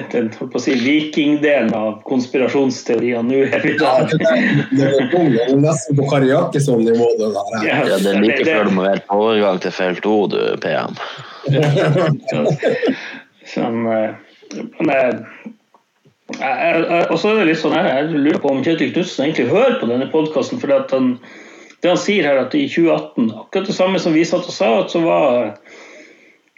den, 0.09 0.29
på 0.33 0.47
å 0.57 0.61
si, 0.61 0.73
vikingdelen 0.81 1.69
av 1.77 1.99
konspirasjonsteoriene. 2.09 3.27
Nå 3.29 3.43
er 3.45 3.61
vi 3.61 3.75
Ja, 3.77 3.91
der. 4.01 4.17
det 4.17 4.25
er- 4.25 5.03
det. 5.11 5.45
Det 5.51 5.57
nesten 5.61 5.95
på 5.99 6.07
Kari 6.09 6.31
Jakkesson-nivå. 6.31 7.07
det. 7.19 7.27
Ja, 7.67 7.85
ja, 7.85 7.97
det 8.01 8.09
er 8.09 8.19
like 8.21 8.43
det- 8.43 8.55
før 8.55 8.63
du 8.65 8.71
må 8.73 8.81
være 8.87 9.03
på 9.05 9.19
overgang 9.21 9.61
til 9.61 9.71
felt 9.71 10.05
O, 10.05 10.25
du, 10.27 10.57
PM. 10.65 10.97
Sånn, 13.53 13.85
eh, 13.85 14.15
men 14.79 15.25
eh, 16.41 17.05
Og 17.11 17.19
så 17.19 17.29
er 17.29 17.39
det 17.43 17.47
litt 17.51 17.61
sånn 17.61 17.75
her, 17.77 17.85
jeg 17.91 18.15
lurer 18.17 18.39
på 18.41 18.49
om 18.49 18.63
Kjetil 18.65 18.93
Knutsen 18.95 19.27
egentlig 19.27 19.51
hører 19.51 19.77
på 19.81 19.89
denne 19.91 20.09
podkasten. 20.09 20.57
For 20.61 20.67
det 20.73 20.89
han 21.91 21.97
sier 22.01 22.23
her, 22.23 22.37
at 22.47 22.55
i 22.55 22.65
2018, 22.65 23.29
akkurat 23.29 23.67
det 23.69 23.75
samme 23.77 23.99
som 24.01 24.13
vi 24.17 24.23
satt 24.25 24.47
og 24.47 24.55
sa, 24.55 24.79
at 24.81 24.89
så 24.89 25.03
var 25.05 25.59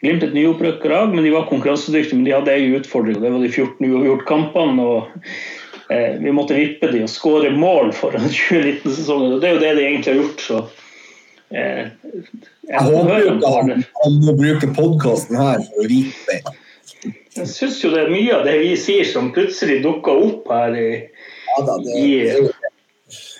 Glimt 0.03 0.23
et 0.23 0.33
nyopprykka 0.35 0.89
lag, 0.91 1.13
men 1.15 1.23
de 1.23 1.31
var 1.31 1.47
konkurransedyktige. 1.49 2.17
Men 2.19 2.25
de 2.27 2.33
hadde 2.35 2.55
ei 2.55 2.71
utfordring, 2.75 3.15
og 3.19 3.23
det 3.23 3.31
var 3.31 3.45
de 3.45 3.51
14 3.51 3.91
uavgjort-kampene. 3.91 4.83
og 4.83 5.93
eh, 5.93 6.17
Vi 6.21 6.33
måtte 6.35 6.57
vippe 6.57 6.91
de 6.91 7.05
og 7.05 7.11
skåre 7.11 7.53
mål 7.55 7.93
foran 7.95 8.27
2019-sesongen. 8.27 9.33
og 9.37 9.41
Det 9.41 9.49
er 9.49 9.55
jo 9.55 9.63
det 9.63 9.71
de 9.79 9.87
egentlig 9.87 10.13
har 10.13 10.21
gjort. 10.21 10.43
så 10.43 10.59
eh, 11.55 11.81
Jeg 12.69 12.85
håper 12.89 13.23
jo 13.23 13.33
ikke 13.37 13.55
han, 13.55 13.87
han 14.03 14.21
må 14.27 14.37
bruke 14.41 14.71
podkasten 14.75 15.39
her 15.39 15.63
for 15.63 15.85
å 15.85 15.89
vite 15.89 16.29
det. 16.29 16.55
Jeg 17.35 17.49
syns 17.51 17.81
jo 17.83 17.91
det 17.91 18.05
er 18.05 18.13
mye 18.13 18.35
av 18.35 18.45
det 18.47 18.53
vi 18.61 18.75
sier 18.79 19.07
som 19.07 19.33
plutselig 19.35 19.81
dukker 19.83 20.23
opp 20.29 20.47
her 20.51 20.77
i 20.79 20.89
Ja, 20.95 21.63
da, 21.63 21.75
det, 21.83 21.97
Yeah. 22.03 22.47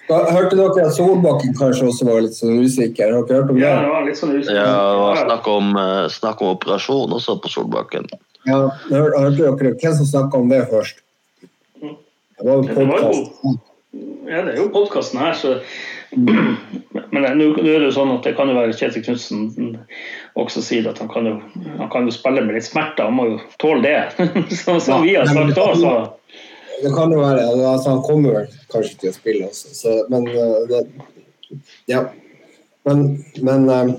Da, 0.07 0.19
hørte 0.29 0.55
dere 0.59 0.85
at 0.85 0.93
Solbakken 0.93 1.55
kanskje 1.57 1.87
også 1.89 2.05
var 2.05 2.21
litt 2.21 2.35
sånn 2.37 2.59
usikker? 2.61 3.13
Har 3.15 3.23
dere 3.25 3.39
hørt 3.41 3.49
om 3.49 3.57
det? 3.57 3.63
Ja, 3.65 3.79
det 3.81 3.89
var 3.89 4.05
litt 4.05 4.19
sånn 4.19 4.35
usikker. 4.37 4.59
Ja, 4.59 4.75
det 4.91 4.99
var 5.01 5.21
snakk 5.23 5.47
om, 5.49 5.71
eh, 5.81 6.05
snakk 6.13 6.41
om 6.45 6.51
operasjon 6.55 7.15
også 7.17 7.39
på 7.41 7.49
Solbakken. 7.49 8.05
Ja, 8.45 8.59
hør- 8.91 9.15
hørte 9.17 9.37
dere 9.57 9.73
hvem 9.81 9.95
som 9.97 10.05
snakka 10.05 10.37
om 10.43 10.49
det 10.49 10.61
først? 10.69 11.01
Det 11.81 12.43
var 12.45 12.55
jo 12.55 12.61
Det 12.61 12.75
var 12.75 12.83
jo- 12.83 12.91
podkast. 12.91 13.59
Ja, 14.27 14.41
det 14.43 14.53
er 14.53 14.57
jo 14.61 14.69
podkasten 14.69 15.19
her, 15.19 15.33
så 15.33 15.59
Men 16.15 17.23
nå 17.23 17.29
nå 17.35 17.57
er 17.59 17.79
det 17.79 17.87
jo 17.89 17.95
sånn 17.95 18.11
at 18.15 18.23
det 18.23 18.35
kan 18.37 18.47
jo 18.47 18.55
være 18.55 18.73
Kjetil 18.77 19.03
Knutsen 19.03 19.79
også 20.37 20.61
sier 20.63 20.87
at 20.89 20.97
han 20.99 21.09
kan, 21.11 21.25
jo, 21.25 21.41
han 21.77 21.89
kan 21.89 22.05
jo 22.07 22.11
spille 22.11 22.43
med 22.45 22.55
litt 22.55 22.63
smerter, 22.67 23.03
han 23.09 23.13
må 23.17 23.25
jo 23.31 23.39
tåle 23.59 23.81
det. 23.83 23.97
Så 24.55 24.79
som 24.81 25.01
vi 25.03 25.15
har 25.15 25.25
sagt 25.25 25.57
òg, 25.57 25.75
så 25.81 25.91
Det 26.81 26.91
kan 26.95 27.13
jo 27.13 27.21
være. 27.21 27.45
Altså, 27.51 27.89
han 27.89 28.03
kommer 28.05 28.39
vel 28.39 28.59
kanskje 28.71 28.99
til 29.01 29.11
å 29.11 29.15
spille 29.15 29.47
også, 29.49 29.73
så, 29.77 29.95
men 30.11 30.27
uh, 30.31 30.61
det, 30.69 30.83
Ja. 31.91 32.07
Men, 32.85 33.07
men, 33.41 33.69
uh, 33.69 33.95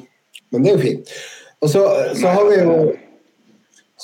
men 0.54 0.62
det 0.62 0.70
er 0.70 0.76
jo 0.76 0.84
fint. 0.84 1.16
Og 1.64 1.72
så, 1.72 1.82
så 2.14 2.30
har 2.36 2.44
vi 2.50 2.60
jo 2.60 2.76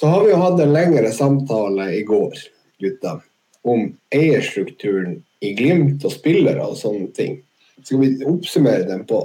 så 0.03 0.07
har 0.07 0.25
vi 0.25 0.33
jo 0.33 0.39
hatt 0.41 0.61
en 0.61 0.73
lengre 0.73 1.11
samtale 1.13 1.85
i 1.95 2.01
går, 2.03 2.39
gutta, 2.81 3.21
om 3.63 3.93
eierstrukturen 4.11 5.21
i 5.45 5.53
Glimt 5.55 6.03
og 6.09 6.15
spillere 6.15 6.65
og 6.65 6.79
sånne 6.81 7.11
ting. 7.15 7.37
Skal 7.85 8.01
vi 8.01 8.09
oppsummere 8.27 8.87
den 8.89 9.05
på 9.07 9.21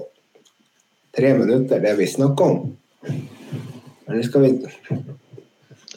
tre 1.17 1.31
minutter, 1.39 1.79
det 1.81 1.95
vi 1.97 2.07
snakker 2.11 2.51
om? 2.51 2.75
Eller 4.07 4.21
skal 4.27 4.45
vi 4.45 4.51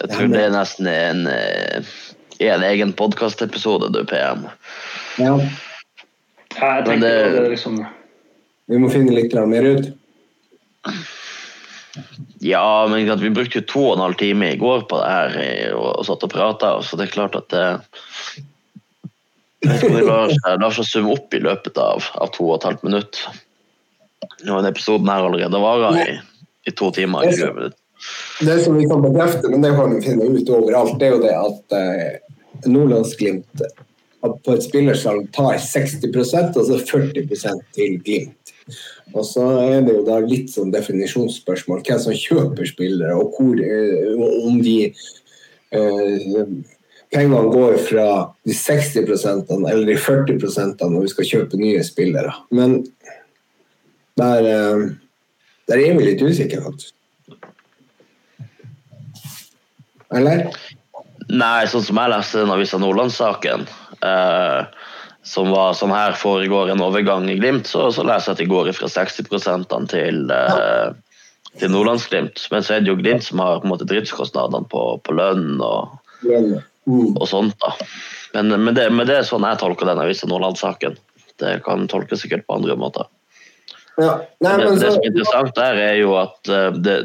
Jeg 0.00 0.08
tror 0.14 0.32
det 0.32 0.44
er 0.46 0.54
nesten 0.54 0.88
en, 0.88 1.26
eh, 2.40 2.50
en 2.54 2.66
egen 2.66 2.92
podkastepisode, 2.96 3.92
du, 3.94 4.02
PM. 4.08 4.46
Ja, 5.20 5.36
ja, 5.36 6.74
jeg 6.80 6.84
tenker 6.86 7.00
det- 7.06 7.32
det 7.36 7.48
liksom 7.54 7.80
vi 8.70 8.78
må 8.78 8.90
finne 8.92 9.10
litt 9.10 9.34
mer 9.34 9.66
ut. 9.66 9.88
Ja, 12.38 12.86
men 12.86 13.08
vi 13.20 13.30
brukte 13.34 13.58
jo 13.58 13.66
to 13.66 13.82
og 13.88 13.96
en 13.96 14.04
halv 14.04 14.14
time 14.20 14.52
i 14.52 14.56
går 14.60 14.86
på 14.88 15.00
det 15.00 15.08
her 15.10 15.34
eh, 15.42 15.72
og, 15.74 15.98
og 15.98 16.06
satt 16.06 16.22
og 16.24 16.30
prata, 16.32 16.70
så 16.86 16.96
det 16.96 17.08
er 17.08 17.16
klart 17.16 17.36
at 17.36 17.48
det 17.50 17.64
det 19.60 19.82
om 19.84 19.96
vi 19.96 20.04
lar, 20.06 20.30
lar 20.56 20.72
seg 20.72 20.86
summe 20.88 21.12
opp 21.18 21.34
i 21.36 21.42
løpet 21.42 21.76
av, 21.76 22.06
av 22.16 22.30
to 22.32 22.46
og 22.46 22.54
et 22.56 22.68
halvt 22.70 22.86
minutt. 22.86 23.18
Nå 24.46 24.54
har 24.56 24.68
episoden 24.70 25.10
her 25.10 25.26
allerede 25.26 25.60
vara 25.60 25.90
i, 26.00 26.14
i 26.64 26.72
to 26.72 26.88
timer 26.96 27.28
Det 27.28 27.36
som. 27.36 27.60
Det 28.40 28.56
som 28.64 28.78
vi 28.78 28.86
kan 28.88 29.02
bekrefte, 29.04 29.50
men 29.52 29.60
det 29.66 29.74
kan 29.76 29.92
vi 29.92 30.00
finne 30.06 30.30
ut 30.32 30.48
overalt, 30.48 30.94
det 31.02 31.10
er 31.10 31.12
jo 31.12 31.20
det 31.26 31.34
at 31.36 31.76
eh, 31.76 32.29
Nordlandsglimt 32.68 33.64
at 34.20 34.36
på 34.44 34.54
et 34.56 34.64
spillersalg 34.66 35.30
tar 35.32 35.56
60% 35.64 36.58
og 36.60 36.66
så 36.68 36.78
40% 36.84 37.62
til 37.76 37.96
Glimt. 38.04 38.52
Og 39.16 39.24
så 39.26 39.46
er 39.64 39.80
det 39.86 39.94
jo 39.96 40.04
da 40.06 40.18
litt 40.22 40.52
sånn 40.52 40.72
definisjonsspørsmål 40.74 41.80
hvem 41.86 42.02
som 42.02 42.16
kjøper 42.16 42.68
spillere, 42.68 43.16
og 43.16 43.34
hvor, 43.34 43.56
eh, 43.58 44.20
om 44.46 44.60
de 44.62 44.76
eh, 45.72 46.52
pengene 47.10 47.50
går 47.50 47.78
fra 47.88 48.06
de 48.46 48.54
60 48.54 49.00
eller 49.00 49.86
de 49.88 49.96
40 49.98 50.38
når 50.84 51.00
vi 51.00 51.12
skal 51.14 51.30
kjøpe 51.32 51.58
nye 51.58 51.82
spillere. 51.86 52.34
Men 52.54 52.84
der, 54.20 54.46
eh, 54.46 54.86
der 55.70 55.84
er 55.86 55.98
vi 55.98 56.06
litt 56.06 56.22
usikre, 56.22 56.62
faktisk. 56.68 56.94
Eller? 60.10 60.50
Nei, 61.30 61.66
sånn 61.70 61.84
som 61.86 62.00
jeg 62.00 62.10
leste 62.12 62.40
den 62.42 62.52
Avisa 62.54 62.80
Nordland-saken, 62.80 63.66
eh, 64.06 64.88
som 65.30 65.52
var 65.54 65.76
sånn 65.78 65.92
her 65.94 66.16
foregår 66.18 66.72
en 66.72 66.82
overgang 66.82 67.28
i 67.30 67.36
Glimt, 67.38 67.68
så, 67.70 67.88
så 67.94 68.02
leser 68.06 68.32
jeg 68.32 68.38
at 68.38 68.42
de 68.42 68.48
går 68.50 68.72
fra 68.74 68.88
60 68.90 69.86
til, 69.92 70.24
eh, 70.34 70.88
til 71.60 71.72
Nordlandsglimt. 71.74 72.42
Men 72.50 72.66
så 72.66 72.76
er 72.76 72.82
det 72.82 72.90
jo 72.90 72.98
Glimt 72.98 73.26
som 73.26 73.42
har 73.44 73.60
på 73.60 73.68
en 73.68 73.74
måte 73.74 73.88
driftskostnadene 73.90 74.66
på, 74.72 74.84
på 75.04 75.16
lønn 75.18 75.60
og, 75.60 75.96
Mm. 76.90 77.14
og 77.16 77.28
sånt. 77.28 77.54
da. 77.60 77.72
Men, 78.34 78.64
men, 78.64 78.74
det, 78.74 78.88
men 78.90 79.06
det 79.08 79.20
er 79.20 79.26
sånn 79.28 79.44
jeg 79.46 79.60
tolker 79.60 79.88
den 79.88 80.00
Avisa 80.02 80.28
Nordland-saken. 80.30 80.96
Det 81.40 81.54
kan 81.64 81.86
tolkes 81.90 82.24
sikkert 82.24 82.46
på 82.48 82.58
andre 82.58 82.76
måter. 82.78 83.08
Ja. 84.00 84.20
Nei, 84.40 84.56
det, 84.56 84.64
men 84.64 84.78
det 84.80 84.88
så, 84.88 84.96
som 84.96 85.04
er 85.04 85.10
interessant 85.10 85.54
der, 85.58 85.80
er 85.90 85.96
jo 86.00 86.14
at 86.20 86.50
det, 86.80 86.96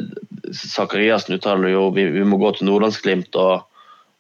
Zakariassen 0.55 1.35
uttaler 1.35 1.73
jo 1.73 1.87
vi, 1.95 2.05
vi 2.13 2.23
må 2.27 2.39
gå 2.39 2.53
til 2.55 2.69
Nordlandsglimt 2.69 3.35
og, 3.41 3.65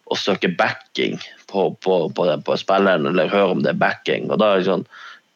og 0.05 0.19
søke 0.21 0.51
backing 0.57 1.17
på, 1.49 1.71
på, 1.81 1.97
på, 2.15 2.29
på 2.45 2.57
spilleren, 2.61 3.07
eller 3.09 3.31
høre 3.31 3.55
om 3.55 3.65
det 3.65 3.73
er 3.73 3.81
backing. 3.81 4.29
og 4.31 4.39
da 4.41 4.53
er 4.53 4.63
det 4.63 4.69
sånn, 4.69 4.87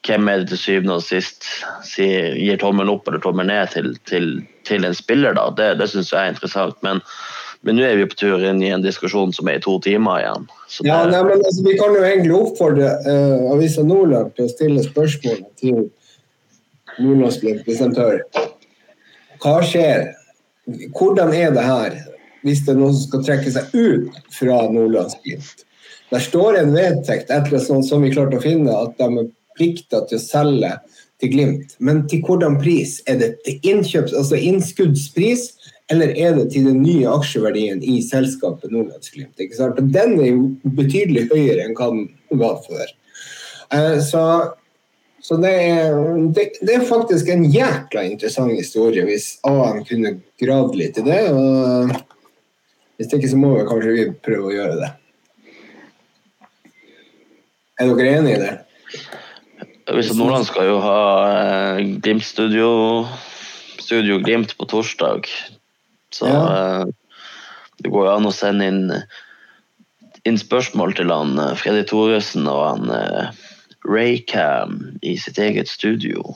Hvem 0.08 0.30
er 0.32 0.38
det 0.40 0.54
til 0.54 0.60
syvende 0.62 0.96
og 0.96 1.04
sist 1.04 1.44
sier, 1.84 2.32
gir 2.40 2.60
tommelen 2.62 2.94
opp 2.94 3.10
eller 3.10 3.20
tommelen 3.20 3.52
ned 3.52 3.74
til, 3.74 3.90
til, 4.08 4.30
til 4.64 4.86
en 4.88 4.96
spiller? 4.96 5.36
da? 5.36 5.50
Det, 5.58 5.74
det 5.82 5.90
syns 5.92 6.14
jeg 6.14 6.22
er 6.22 6.32
interessant. 6.32 6.78
Men, 6.88 7.02
men 7.68 7.76
nå 7.76 7.84
er 7.84 8.00
vi 8.00 8.06
på 8.08 8.16
tur 8.22 8.46
inn 8.48 8.62
i 8.64 8.70
en 8.72 8.86
diskusjon 8.86 9.34
som 9.36 9.52
er 9.52 9.60
i 9.60 9.64
to 9.66 9.76
timer 9.84 10.22
igjen. 10.22 10.48
Så 10.72 10.88
ja, 10.88 11.02
nei, 11.04 11.20
men 11.28 11.44
altså, 11.44 11.66
vi 11.68 11.76
kan 11.82 11.98
jo 11.98 12.06
egentlig 12.08 12.38
oppfordre 12.38 12.94
uh, 13.10 13.52
Avisa 13.52 13.84
Nordland 13.84 14.32
til 14.38 14.48
å 14.48 14.54
stille 14.54 14.86
spørsmål 14.88 15.44
til 15.60 15.82
Nordlandsglimt 16.96 17.68
hvis 17.68 17.84
de 17.84 17.92
tør. 18.00 18.24
Hva 19.44 19.58
skjer? 19.68 20.14
Hvordan 20.96 21.36
er 21.36 21.52
det 21.60 21.68
her 21.68 22.00
hvis 22.46 22.64
det 22.66 22.76
er 22.76 22.80
noen 22.80 22.96
som 22.96 23.08
skal 23.08 23.26
trekke 23.28 23.56
seg 23.56 23.74
ut 23.76 24.22
fra 24.36 24.62
Nordlandsglimt? 24.72 25.66
Der 26.10 26.24
står 26.24 26.58
en 26.58 26.74
vedtekt 26.74 27.30
et 27.30 27.50
eller 27.50 27.62
annet 27.62 27.90
som 27.90 28.02
vi 28.02 28.14
klarte 28.14 28.40
å 28.40 28.44
finne, 28.44 28.74
at 28.74 28.96
de 28.98 29.10
er 29.10 29.30
plikta 29.60 30.04
til 30.10 30.18
å 30.18 30.24
selge 30.24 30.72
til 31.20 31.34
Glimt. 31.34 31.76
Men 31.84 32.06
til 32.10 32.24
hvordan 32.26 32.58
pris? 32.62 33.00
Er 33.10 33.20
det 33.22 33.34
til 33.46 33.60
innkjøps, 33.68 34.16
altså 34.18 34.40
innskuddspris, 34.40 35.50
eller 35.92 36.14
er 36.16 36.38
det 36.38 36.52
til 36.54 36.70
den 36.70 36.80
nye 36.84 37.10
aksjeverdien 37.12 37.82
i 37.84 38.00
selskapet 38.06 38.72
Nordlandsglimt? 38.74 39.36
Ikke 39.42 39.58
sant? 39.58 39.82
Den 39.94 40.16
er 40.22 40.32
jo 40.32 40.48
betydelig 40.78 41.28
høyere 41.34 41.66
enn 41.66 41.76
hva 41.78 41.92
den 41.94 42.08
var 42.42 42.62
før. 42.66 42.96
Eh, 43.76 44.00
Så, 44.06 44.24
så 45.22 45.38
det, 45.38 45.52
er, 45.52 45.98
det, 46.34 46.52
det 46.62 46.78
er 46.78 46.88
faktisk 46.90 47.30
en 47.30 47.44
jækla 47.52 48.06
interessant 48.08 48.56
historie 48.56 49.04
hvis 49.06 49.36
AM 49.46 49.84
kunne 49.86 50.16
gravd 50.42 50.80
litt 50.80 51.02
i 51.02 51.06
det. 51.06 51.24
og 51.34 51.92
Hvis 53.00 53.14
ikke 53.16 53.30
så 53.32 53.38
må 53.40 53.54
vi 53.56 53.68
kanskje 53.68 53.92
vi 53.96 54.08
prøve 54.28 54.50
å 54.50 54.52
gjøre 54.52 54.80
det. 54.82 54.90
Er 57.80 57.94
dere 57.96 58.16
enig 58.18 58.34
i 58.36 58.42
det? 58.42 58.50
Hvis 59.96 60.12
Nordland 60.20 60.46
skal 60.50 60.68
jo 60.68 60.82
ha 60.84 60.98
eh, 61.30 61.80
Glimt-studio 62.04 62.68
Studio 63.80 64.20
Glimt 64.22 64.52
på 64.60 64.68
torsdag. 64.68 65.32
Så 66.12 66.28
Ja. 66.28 66.42
eh, 66.84 66.86
det 67.80 67.94
går 67.94 68.10
jo 68.10 68.16
an 68.18 68.28
å 68.28 68.36
sende 68.36 68.68
inn, 68.68 68.84
inn 70.28 70.38
spørsmål 70.38 70.98
til 71.00 71.16
han 71.16 71.40
eh, 71.40 71.56
Freddy 71.56 71.88
Thoresen 71.88 72.52
og 72.52 72.62
han 72.68 73.32
Raycam 73.88 75.00
i 75.02 75.16
sitt 75.16 75.40
eget 75.40 75.72
studio. 75.72 76.36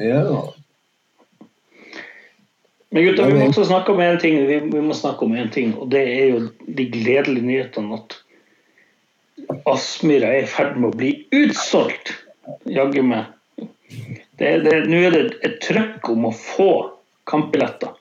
Ja. 0.00 0.24
Men 2.94 3.08
gutta, 3.08 3.24
vi 3.26 3.34
må 3.34 3.48
også 3.48 3.64
snakke 3.66 3.90
om 3.90 4.00
en 4.04 4.20
ting, 4.22 4.36
vi, 4.46 4.60
vi 4.70 4.80
må 4.84 4.94
snakke 4.94 5.26
om 5.26 5.32
en 5.34 5.48
ting, 5.50 5.72
og 5.82 5.88
det 5.90 6.02
er 6.12 6.28
jo 6.30 6.42
de 6.78 6.84
gledelige 6.92 7.42
nyhetene 7.42 7.98
at 7.98 8.14
Aspmyra 9.66 10.30
er 10.30 10.44
i 10.44 10.50
ferd 10.50 10.76
med 10.78 10.92
å 10.92 10.98
bli 11.00 11.10
utsolgt. 11.34 12.12
Jaggu 12.70 13.00
meg. 13.02 13.32
Nå 14.38 15.00
er 15.00 15.16
det 15.16 15.24
et 15.46 15.58
trøkk 15.64 16.12
om 16.12 16.28
å 16.28 16.32
få 16.38 16.70
kampbilletter. 17.30 17.96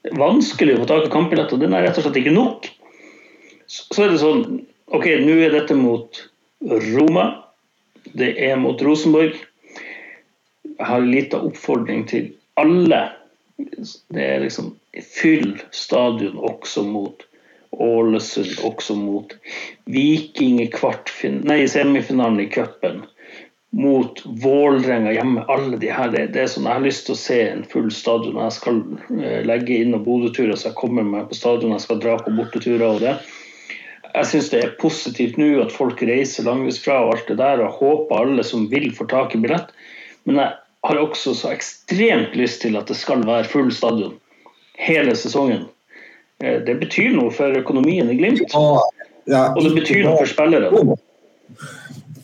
Det 0.00 0.14
er 0.14 0.22
vanskelig 0.22 0.78
å 0.78 0.82
få 0.82 0.88
tak 0.88 1.10
i 1.10 1.12
kampbilletter. 1.12 1.60
Den 1.60 1.76
er 1.76 1.84
rett 1.84 2.00
og 2.00 2.06
slett 2.06 2.18
ikke 2.22 2.32
nok. 2.32 2.68
Så, 3.68 3.84
så 3.92 4.06
er 4.06 4.14
det 4.14 4.24
sånn 4.24 4.44
OK, 4.90 5.06
nå 5.20 5.36
er 5.36 5.52
dette 5.52 5.76
mot 5.76 6.24
Roma. 6.64 7.28
Det 8.16 8.32
er 8.40 8.56
mot 8.60 8.80
Rosenborg. 8.82 9.36
Jeg 10.64 10.86
har 10.88 11.04
en 11.04 11.12
liten 11.12 11.50
oppfordring 11.52 12.06
til 12.08 12.32
alle. 12.60 13.04
Det 14.14 14.24
er 14.24 14.44
liksom 14.44 14.74
fyll 15.14 15.54
stadion 15.74 16.38
også 16.38 16.84
mot 16.86 17.26
Ålesund, 17.70 18.58
også 18.66 18.96
mot 18.98 19.34
Viking 19.86 20.60
i 20.62 20.68
nei, 21.46 21.62
semifinalen 21.70 22.40
i 22.42 22.48
cupen. 22.50 23.04
Mot 23.70 24.22
Vålerenga 24.42 25.12
hjemme. 25.14 25.44
Alle 25.48 25.78
de 25.78 25.90
her. 25.94 26.10
Det, 26.10 26.24
det 26.34 26.42
er 26.42 26.50
sånn, 26.50 26.66
Jeg 26.66 26.80
har 26.80 26.86
lyst 26.86 27.06
til 27.06 27.14
å 27.14 27.20
se 27.20 27.38
en 27.46 27.62
full 27.70 27.90
stadion. 27.94 28.40
Jeg 28.42 28.56
skal 28.56 28.80
eh, 29.20 29.44
legge 29.46 29.78
inn 29.78 29.94
noen 29.94 30.02
Bodø-turer, 30.04 30.56
så 30.58 30.72
jeg 30.72 30.80
kommer 30.80 31.06
meg 31.06 31.28
på 31.30 31.38
stadion. 31.38 31.76
Jeg 31.76 31.86
skal 31.86 32.02
dra 32.02 32.16
på 32.18 32.34
borteturer 32.34 32.88
og 32.88 33.04
det. 33.04 33.14
Jeg 34.10 34.26
syns 34.26 34.50
det 34.50 34.64
er 34.64 34.74
positivt 34.80 35.38
nå 35.38 35.52
at 35.62 35.70
folk 35.70 36.02
reiser 36.02 36.48
langveisfra 36.48 36.96
og 37.04 37.14
alt 37.14 37.30
det 37.30 37.38
der, 37.38 37.62
og 37.62 37.78
håper 37.78 38.24
alle 38.24 38.44
som 38.46 38.66
vil, 38.72 38.90
får 38.96 39.12
tak 39.12 39.38
i 39.38 39.42
billett. 39.44 39.70
Men 40.26 40.42
jeg 40.42 40.56
har 40.86 40.96
også 40.96 41.34
så 41.36 41.52
ekstremt 41.52 42.36
lyst 42.38 42.62
til 42.64 42.78
at 42.80 42.88
det 42.88 42.96
skal 42.96 43.24
være 43.26 43.48
full 43.50 43.70
stadion 43.74 44.16
hele 44.80 45.16
sesongen. 45.16 45.66
Eh, 46.42 46.60
Det 46.64 46.78
betyr 46.80 47.12
noe 47.16 47.30
for 47.30 47.52
økonomien 47.56 48.10
i 48.10 48.16
Glimt, 48.16 48.54
Og, 48.54 48.80
det 49.62 49.74
betyr 49.76 50.04
noe 50.04 50.16
for 50.16 50.26
spillere. 50.26 50.70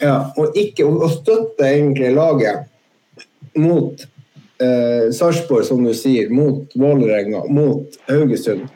Ja, 0.00 0.30
og 0.36 0.56
ikke 0.56 0.84
å 0.88 1.08
støtte 1.08 1.64
egentlig 1.64 2.14
laget 2.16 2.66
mot 3.56 4.00
eh, 4.60 5.12
Sarpsborg, 5.12 5.64
som 5.64 5.84
du 5.84 5.92
sier, 5.96 6.30
mot 6.32 6.72
Vålerenga, 6.76 7.44
mot 7.48 7.96
Haugesund. 8.08 8.66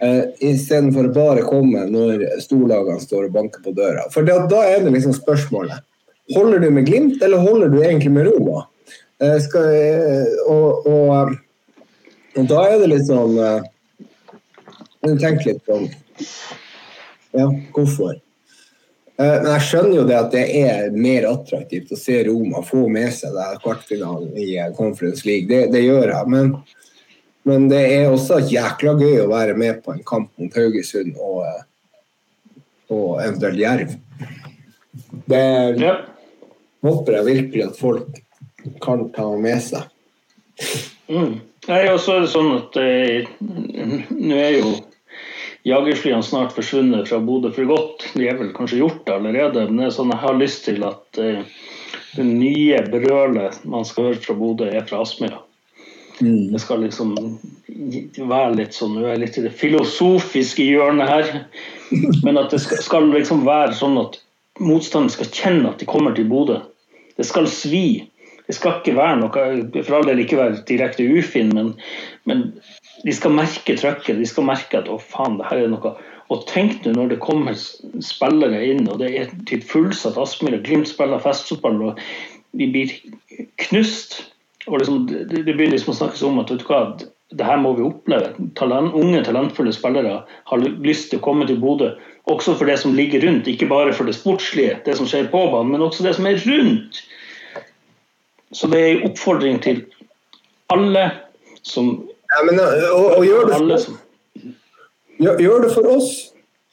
Eh, 0.00 0.24
Istedenfor 0.44 1.08
bare 1.14 1.44
komme 1.48 1.84
når 1.90 2.24
storlagene 2.44 3.00
står 3.02 3.28
og 3.28 3.36
banker 3.36 3.64
på 3.64 3.72
døra. 3.76 4.06
For 4.14 4.26
da, 4.28 4.40
da 4.50 4.64
er 4.68 4.84
det 4.84 4.94
liksom 4.94 5.16
spørsmålet. 5.16 5.84
Holder 6.36 6.60
du 6.60 6.70
med 6.70 6.86
Glimt, 6.86 7.22
eller 7.24 7.40
holder 7.40 7.72
du 7.72 7.80
egentlig 7.82 8.12
med 8.12 8.28
Roma? 8.28 8.66
Eh, 9.18 9.38
skal, 9.42 9.66
og, 10.46 10.86
og, 10.86 11.32
og 12.38 12.44
da 12.46 12.60
er 12.70 12.76
det 12.78 12.90
litt 12.92 13.06
sånn 13.08 13.34
eh, 13.42 13.64
Tenk 15.18 15.42
litt 15.46 15.64
sånn 15.66 15.88
Ja, 17.34 17.48
hvorfor? 17.74 18.12
Eh, 19.18 19.36
Men 19.42 19.48
jeg 19.56 19.64
skjønner 19.66 19.96
jo 19.98 20.04
det 20.06 20.18
at 20.20 20.30
det 20.36 20.44
er 20.60 20.94
mer 20.94 21.26
attraktivt 21.32 21.90
å 21.94 21.98
se 21.98 22.20
Roma 22.28 22.62
få 22.66 22.84
med 22.94 23.10
seg 23.16 23.34
det 23.34 23.48
kvartfinalen 23.64 24.36
i 24.38 24.52
Conference 24.78 25.26
League. 25.26 25.48
Det, 25.50 25.72
det 25.74 25.82
gjør 25.82 26.12
jeg. 26.12 26.30
Men, 26.30 26.52
men 27.48 27.66
det 27.72 27.82
er 27.96 28.12
også 28.12 28.38
jækla 28.46 28.94
gøy 29.02 29.24
å 29.24 29.32
være 29.32 29.58
med 29.58 29.82
på 29.82 29.96
en 29.96 30.04
kamp 30.06 30.30
mot 30.38 30.54
Haugesund 30.62 31.18
og, 31.18 31.42
og 32.94 33.10
eventuelt 33.24 33.58
Jerv. 33.64 33.98
Det 35.26 35.44
Ja. 35.82 35.96
håper 36.86 37.18
jeg 37.18 37.28
virkelig 37.32 37.66
at 37.72 37.78
folk 37.82 38.22
kan 38.84 39.06
ta 39.14 39.28
med 39.38 39.62
seg. 39.62 39.88
Mm. 41.08 41.38
Nei, 41.68 41.82
og 41.92 41.98
så 42.00 42.16
er 42.16 42.24
det 42.24 42.32
sånn 42.32 42.52
at 42.56 42.76
eh, 42.80 43.28
nå 44.10 44.36
er 44.36 44.58
jo 44.58 44.72
jagerflyene 45.68 46.24
snart 46.24 46.54
forsvunnet 46.56 47.10
fra 47.10 47.20
Bodø 47.20 47.50
for 47.54 47.68
godt. 47.68 48.06
De 48.14 48.28
er 48.28 48.38
vel 48.38 48.54
kanskje 48.56 48.80
gjort 48.80 49.02
det 49.06 49.16
allerede, 49.18 49.66
men 49.68 49.82
det 49.82 49.90
er 49.90 49.96
sånn 49.98 50.14
jeg 50.14 50.22
har 50.22 50.40
lyst 50.40 50.64
til 50.68 50.86
at 50.88 51.20
eh, 51.20 51.42
det 52.16 52.24
nye 52.26 52.80
brølet 52.88 53.60
man 53.68 53.84
skal 53.86 54.10
høre 54.10 54.22
fra 54.24 54.36
Bodø, 54.38 54.70
er 54.70 54.86
fra 54.88 55.02
Aspmyra. 55.04 55.42
Det 56.18 56.58
skal 56.58 56.82
liksom 56.82 57.12
være 58.26 58.56
litt 58.58 58.74
sånn 58.74 58.96
Nå 58.96 59.04
er 59.04 59.12
jeg 59.12 59.20
litt 59.22 59.36
i 59.38 59.44
det 59.44 59.52
filosofiske 59.54 60.64
hjørnet 60.66 61.06
her. 61.06 61.28
Men 62.26 62.40
at 62.40 62.50
det 62.50 62.58
skal, 62.64 62.80
skal 62.82 63.06
liksom 63.12 63.44
være 63.46 63.76
sånn 63.78 64.00
at 64.00 64.18
motstanderen 64.58 65.14
skal 65.14 65.30
kjenne 65.30 65.70
at 65.70 65.78
de 65.78 65.86
kommer 65.86 66.16
til 66.16 66.26
Bodø. 66.30 66.58
Det 67.14 67.26
skal 67.26 67.46
svi. 67.50 68.08
Det 68.48 68.56
skal 68.56 68.78
ikke 68.78 68.96
være 68.96 69.18
noe 69.20 69.82
For 69.84 69.98
all 69.98 70.06
del 70.08 70.22
ikke 70.22 70.38
være 70.40 70.62
direkte 70.68 71.04
ufin, 71.04 71.50
men, 71.54 71.74
men 72.28 72.46
de 73.04 73.14
skal 73.14 73.34
merke 73.36 73.76
trøkket. 73.76 74.16
De 74.18 74.28
skal 74.28 74.48
merke 74.48 74.80
at 74.80 74.88
å 74.88 74.96
faen, 75.02 75.36
det 75.40 75.50
her 75.50 75.66
er 75.66 75.74
noe 75.74 75.92
Og 76.32 76.46
tenk 76.48 76.80
nå 76.84 76.94
når 76.96 77.12
det 77.12 77.20
kommer 77.24 77.56
spillere 77.56 78.64
inn, 78.70 78.88
og 78.88 78.98
det 79.02 79.12
er 79.20 79.30
til 79.48 79.62
fullsatt 79.64 80.18
Aspmyr, 80.20 80.58
Glimt 80.64 80.90
spiller 80.90 81.22
festfotball, 81.24 81.78
og 81.90 82.02
de 82.56 82.66
blir 82.72 82.92
knust. 83.64 84.18
Og 84.68 84.80
liksom, 84.80 85.06
det, 85.08 85.30
det 85.32 85.54
begynner 85.54 85.76
liksom 85.76 85.94
å 85.94 86.00
snakkes 86.02 86.24
om 86.28 86.40
at 86.42 86.52
vet 86.52 86.64
du 86.64 86.68
hva, 86.68 86.82
det 87.36 87.44
her 87.44 87.60
må 87.60 87.74
vi 87.76 87.84
oppleve. 87.84 88.32
Talent, 88.56 88.94
unge, 88.96 89.20
talentfulle 89.24 89.72
spillere 89.76 90.22
har 90.48 90.64
lyst 90.84 91.10
til 91.12 91.20
å 91.20 91.24
komme 91.24 91.48
til 91.48 91.60
Bodø. 91.60 91.92
Også 92.32 92.54
for 92.56 92.68
det 92.68 92.78
som 92.80 92.96
ligger 92.96 93.24
rundt, 93.24 93.48
ikke 93.48 93.68
bare 93.68 93.92
for 93.96 94.08
det 94.08 94.16
sportslige, 94.16 94.78
det 94.84 94.96
som 94.96 95.08
skjer 95.08 95.28
på 95.32 95.42
banen, 95.52 95.74
men 95.74 95.84
også 95.84 96.04
det 96.04 96.14
som 96.16 96.28
er 96.28 96.40
rundt. 96.44 97.02
Så 98.52 98.68
det 98.72 98.80
er 98.80 98.90
en 98.94 99.10
oppfordring 99.10 99.60
til 99.64 99.84
alle 100.72 101.10
som 101.62 101.94
Ja, 102.28 102.42
men, 102.44 102.58
og, 102.60 103.06
og 103.18 103.22
gjør, 103.24 103.46
det 103.48 103.56
for, 103.56 103.78
som 103.80 103.94
gjør, 105.16 105.38
gjør 105.40 105.62
det 105.64 105.70
for 105.72 105.86
oss. 105.94 106.10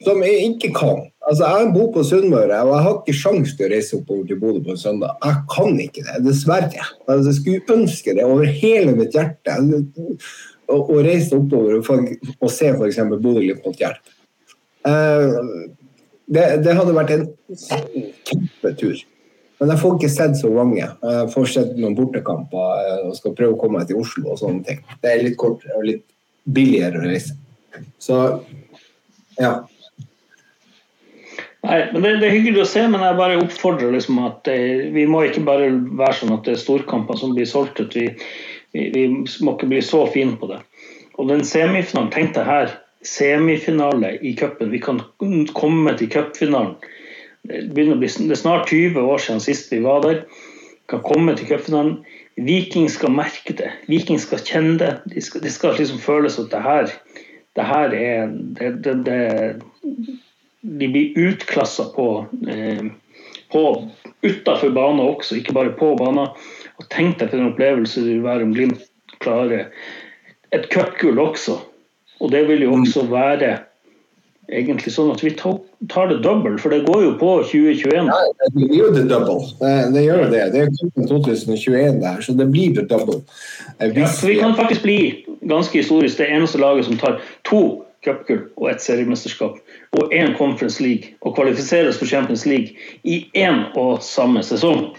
som 0.04 0.20
ikke 0.22 0.68
kan. 0.76 0.98
Altså, 1.24 1.46
Jeg 1.48 1.70
bor 1.72 1.86
på 1.94 2.02
Sunnmøre, 2.04 2.58
og 2.60 2.74
jeg 2.74 2.84
har 2.84 2.98
ikke 2.98 3.14
sjanse 3.16 3.56
til 3.56 3.66
å 3.66 3.70
reise 3.72 3.96
oppover 3.96 4.26
til 4.28 4.40
Bodø 4.42 4.60
på 4.66 4.74
en 4.74 4.82
søndag. 4.82 5.16
Jeg 5.24 5.40
kan 5.54 5.80
ikke 5.80 6.04
det, 6.04 6.18
dessverre. 6.26 6.84
Altså, 7.08 7.30
jeg 7.30 7.38
skulle 7.38 7.78
ønske 7.78 8.14
det 8.18 8.28
over 8.28 8.44
hele 8.44 8.92
mitt 8.98 9.16
hjerte. 9.16 9.56
Å, 10.66 10.76
å 10.76 11.00
reise 11.00 11.40
oppover 11.40 11.80
og, 11.80 12.12
og 12.36 12.52
se 12.52 12.68
f.eks. 12.74 13.00
Bodø-Glimt 13.16 13.80
Jerv. 13.80 14.14
Eh, 14.86 15.40
det, 16.36 16.46
det 16.66 16.76
hadde 16.76 16.94
vært 17.00 17.16
en 17.16 17.26
kjempetur. 18.28 19.00
Men 19.60 19.72
jeg 19.72 19.80
får 19.80 19.94
ikke 19.96 20.12
sett 20.12 20.36
så 20.36 20.50
mange. 20.52 20.84
Jeg 20.84 21.30
får 21.32 21.46
sett 21.52 21.78
noen 21.80 21.96
bortekamper 21.96 22.82
eh, 22.82 23.06
og 23.08 23.16
skal 23.16 23.34
prøve 23.38 23.56
å 23.56 23.60
komme 23.60 23.80
meg 23.80 23.88
til 23.88 24.02
Oslo 24.02 24.34
og 24.34 24.40
sånne 24.42 24.66
ting. 24.66 24.82
Det 25.00 25.12
er 25.12 25.24
litt 25.24 25.38
kortere 25.40 25.78
og 25.78 25.88
litt 25.88 26.04
billigere 26.44 27.00
å 27.00 27.06
reise. 27.06 27.38
Så 28.02 28.18
ja. 29.40 29.54
Nei, 31.66 31.78
men 31.92 32.04
det, 32.04 32.12
det 32.20 32.28
er 32.28 32.36
hyggelig 32.36 32.62
å 32.62 32.68
se, 32.70 32.84
men 32.88 33.02
jeg 33.02 33.18
bare 33.18 33.40
oppfordrer 33.40 33.94
liksom 33.96 34.20
at 34.22 34.42
det, 34.46 34.58
vi 34.94 35.06
må 35.10 35.24
ikke 35.26 35.44
bare 35.46 35.72
være 35.72 36.20
sånn 36.20 36.34
at 36.36 36.44
det 36.46 36.54
er 36.54 36.62
storkamper 36.62 37.18
som 37.18 37.34
blir 37.34 37.48
solgt 37.48 37.80
ut. 37.80 37.96
Vi, 37.96 38.06
vi, 38.76 38.90
vi 38.94 39.06
må 39.42 39.56
ikke 39.56 39.70
bli 39.72 39.82
så 39.84 40.04
fine 40.12 40.36
på 40.38 40.50
det. 40.52 40.60
Og 41.16 41.32
den 41.32 41.42
semifinalen, 41.48 42.12
tenk 42.12 42.36
deg 42.36 42.46
her, 42.46 42.76
semifinale 43.06 44.14
i 44.20 44.34
cupen. 44.36 44.70
Vi 44.70 44.82
kan 44.84 45.00
komme 45.56 45.96
til 45.98 46.12
cupfinalen. 46.12 46.76
Det, 47.46 47.62
begynner 47.74 47.96
å 47.96 48.02
bli, 48.02 48.10
det 48.10 48.34
er 48.36 48.42
snart 48.42 48.70
20 48.72 49.00
år 49.02 49.22
siden 49.22 49.42
sist 49.44 49.72
vi 49.72 49.82
var 49.84 50.04
der. 50.04 50.22
Kan 50.90 51.02
komme 51.06 51.34
til 51.38 51.48
cupfinalen. 51.50 51.98
Viking 52.36 52.90
skal 52.92 53.14
merke 53.16 53.54
det. 53.56 53.70
Viking 53.90 54.20
skal 54.22 54.42
kjenne 54.44 54.76
det. 54.82 54.92
De 55.12 55.22
skal, 55.24 55.42
de 55.44 55.52
skal 55.52 55.78
liksom 55.78 56.02
føles 56.02 56.36
at 56.42 56.50
det 56.52 56.62
her, 56.62 56.92
det 57.56 57.66
her 57.66 57.96
er 57.96 58.34
det, 58.58 58.72
det, 58.84 58.96
det 59.06 59.20
de 60.66 60.88
blir 60.88 61.18
utklassa 61.18 61.84
på, 61.84 62.26
eh, 62.48 62.84
på 63.52 63.90
utafor 64.22 64.70
banen 64.70 65.00
også, 65.00 65.38
ikke 65.38 65.54
bare 65.54 65.74
på 65.78 65.94
banen. 65.98 66.34
Og 66.76 66.88
Tenk 66.92 67.20
deg 67.20 67.30
for 67.30 67.40
en 67.40 67.52
opplevelse 67.52 68.02
det 68.02 68.16
vil 68.16 68.26
være 68.26 68.46
om 68.48 68.54
Glimt 68.56 68.82
klarer 69.22 69.70
et 70.54 70.68
cupgull 70.72 71.20
også. 71.22 71.60
Og 72.20 72.32
det 72.32 72.46
vil 72.48 72.64
jo 72.64 72.74
også 72.76 73.06
være 73.10 73.58
egentlig 74.52 74.92
sånn 74.94 75.12
at 75.12 75.22
vi 75.24 75.34
tar 75.38 75.58
tar 75.88 76.08
det 76.08 76.18
dobbelt, 76.24 76.60
for 76.60 76.72
det 76.72 76.84
går 76.86 77.02
jo 77.04 77.12
på 77.20 77.30
2021. 77.42 78.10
Ja, 78.10 78.18
det 78.44 78.52
blir 78.54 78.74
jo 78.78 78.90
the 78.94 79.04
double. 79.08 79.40
Det, 79.60 79.72
det 79.94 80.04
gjør 80.06 80.22
jo 80.24 80.28
det. 80.32 80.44
Det 80.52 80.62
er 80.62 80.72
cupen 80.80 81.08
2021 81.08 82.00
der, 82.02 82.20
så 82.20 82.34
det 82.36 82.48
blir 82.52 82.74
the 82.76 82.86
double. 82.90 83.20
Eh, 83.78 83.92
Ja, 83.98 84.08
vi 84.26 84.38
kan 84.40 84.56
faktisk 84.56 84.82
bli 84.82 84.98
ganske 85.40 85.78
historisk 85.78 86.18
det 86.18 86.30
eneste 86.32 86.58
laget 86.58 86.86
som 86.86 86.98
tar 86.98 87.20
to 87.44 87.82
cupgull 88.04 88.44
og 88.56 88.70
ett 88.70 88.82
seriemesterskap 88.82 89.58
og 89.98 90.12
én 90.14 90.36
Conference 90.38 90.82
League 90.82 91.16
og 91.20 91.34
kvalifiseres 91.36 91.98
for 91.98 92.06
Champions 92.06 92.46
League 92.46 92.76
i 93.04 93.26
én 93.34 93.64
og 93.74 94.02
samme 94.02 94.42
sesong. 94.46 94.92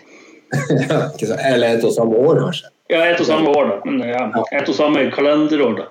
ja, 0.90 1.12
eller 1.54 1.78
et 1.78 1.84
og 1.84 1.94
samme 1.94 2.16
år, 2.16 2.42
kanskje. 2.46 2.72
Ja, 2.90 3.02
ett 3.04 3.20
og 3.20 3.28
samme 3.28 3.52
år, 3.52 3.68
da. 3.68 3.92
Men 3.92 4.08
ja, 4.08 4.44
ett 4.56 4.70
og 4.70 4.76
samme 4.76 5.10
kalenderår, 5.12 5.82
da. 5.82 5.88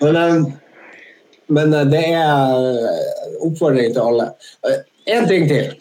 Men, 0.00 0.16
eh, 0.16 0.44
men 1.50 1.74
eh, 1.74 1.86
det 1.90 2.04
er 2.16 3.38
oppfordring 3.44 3.94
til 3.94 4.02
alle. 4.04 4.30
Én 5.10 5.28
ting 5.28 5.48
til. 5.50 5.74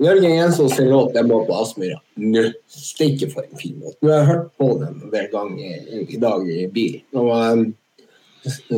Jørgen 0.00 0.52
sin 0.52 0.88
låt 0.88 1.12
'Den 1.14 1.28
må 1.28 1.44
på 1.44 1.52
Aspmyra'. 1.52 2.00
Nå, 2.16 2.52
Steike 2.68 3.30
for 3.30 3.42
en 3.42 3.58
fin 3.58 3.76
låt. 3.84 3.98
Nå 4.02 4.08
har 4.08 4.18
jeg 4.18 4.26
hørt 4.26 4.46
på 4.58 4.68
den 4.80 5.02
en 5.02 5.10
del 5.12 5.28
ganger 5.32 5.58
i, 5.58 6.06
i 6.08 6.16
dag 6.16 6.48
i 6.48 6.66
bil. 6.66 7.02
Og 7.12 7.28
um, 7.52 7.74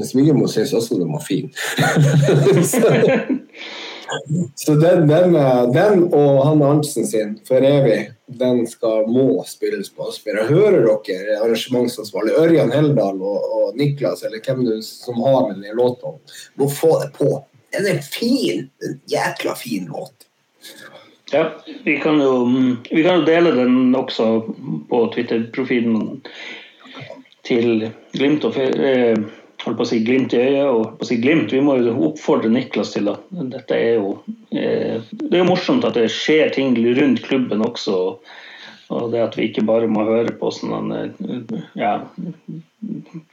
Svigermor 0.03 0.47
syns 0.51 0.73
også 0.73 0.99
den 0.99 1.13
var 1.13 1.23
fin. 1.23 1.53
så 4.55 4.75
den, 4.81 5.07
den, 5.09 5.37
eh, 5.37 5.63
den 5.73 6.03
og 6.15 6.43
han 6.47 6.63
Arntzen 6.63 7.07
sin, 7.07 7.39
'For 7.45 7.61
evig', 7.61 8.13
den 8.27 8.67
skal 8.67 9.07
må 9.07 9.45
spilles 9.47 9.91
på 9.91 10.09
Aspmyra. 10.09 10.47
Hører 10.49 10.87
dere 11.07 11.39
arrangementsansvarlig 11.43 12.33
Ørjan 12.39 12.73
Heldal 12.73 13.23
og, 13.23 13.49
og 13.57 13.77
Niklas, 13.77 14.23
eller 14.25 14.41
hvem 14.45 14.65
du 14.65 14.83
som 14.83 15.21
har 15.21 15.49
med 15.49 15.63
den 15.63 15.77
låta, 15.77 16.15
må 16.57 16.69
få 16.69 16.99
det 17.03 17.13
på. 17.19 17.45
Den 17.73 17.87
er 17.87 18.01
fin! 18.03 18.71
En 18.85 19.01
jækla 19.09 19.55
fin 19.57 19.87
låt. 19.93 20.29
Ja, 21.33 21.47
vi 21.85 21.97
kan 22.01 22.21
jo, 22.21 22.45
vi 22.91 23.03
kan 23.03 23.21
jo 23.21 23.25
dele 23.25 23.55
den 23.57 23.95
også 23.97 24.43
på 24.91 25.07
Twitter-profilen 25.15 26.21
til 27.49 27.91
Glimt 28.13 28.45
og 28.45 28.53
Fe- 28.55 28.77
eh, 28.77 29.17
holdt 29.63 29.79
på 29.79 29.85
å 29.85 29.89
si 29.89 30.01
Glimt 30.05 30.35
i 30.35 30.43
øyet 30.43 30.69
og 30.69 30.85
på 30.99 31.07
å 31.07 31.09
si 31.09 31.19
Glimt. 31.23 31.53
Vi 31.55 31.63
må 31.65 31.77
jo 31.81 31.95
oppfordre 32.09 32.51
Niklas 32.53 32.95
til 32.95 33.11
det. 33.11 33.17
Dette 33.55 33.79
er 33.79 34.01
jo 34.01 34.15
eh, 34.51 35.03
Det 35.13 35.33
er 35.33 35.43
jo 35.43 35.51
morsomt 35.51 35.87
at 35.89 35.99
det 35.99 36.09
skjer 36.13 36.53
ting 36.55 36.75
rundt 36.99 37.23
klubben 37.27 37.65
også. 37.65 37.99
Og 38.93 39.13
det 39.13 39.23
at 39.25 39.39
vi 39.39 39.49
ikke 39.49 39.65
bare 39.65 39.89
må 39.89 40.05
høre 40.09 40.35
på 40.37 40.51
sånne 40.53 41.05
eh, 41.09 41.55
ja, 41.79 41.95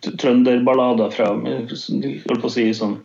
trønderballader 0.06 1.12
fra 1.16 1.34
holdt 1.36 2.30
på 2.30 2.48
å 2.48 2.54
si 2.54 2.70
sånn 2.78 3.00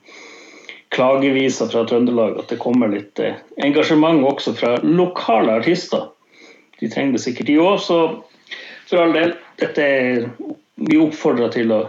klageviser 0.94 1.67
fra 1.73 1.83
Trøndelag 1.89 2.39
at 2.39 2.53
det 2.53 2.61
kommer 2.62 2.93
litt 2.93 3.19
eh, 3.23 3.41
engasjement 3.67 4.23
også 4.28 4.55
fra 4.59 4.77
lokale 4.85 5.59
artister. 5.61 6.07
De 6.81 6.91
trenger 6.91 7.17
det 7.17 7.25
sikkert 7.25 7.51
i 7.51 7.59
år, 7.59 7.81
så 7.83 7.99
for 8.86 9.03
all 9.03 9.15
del. 9.17 9.35
Dette 9.59 9.83
er, 9.83 10.25
vi 10.89 10.99
oppfordrer 11.01 11.53
til 11.55 11.73
å, 11.75 11.81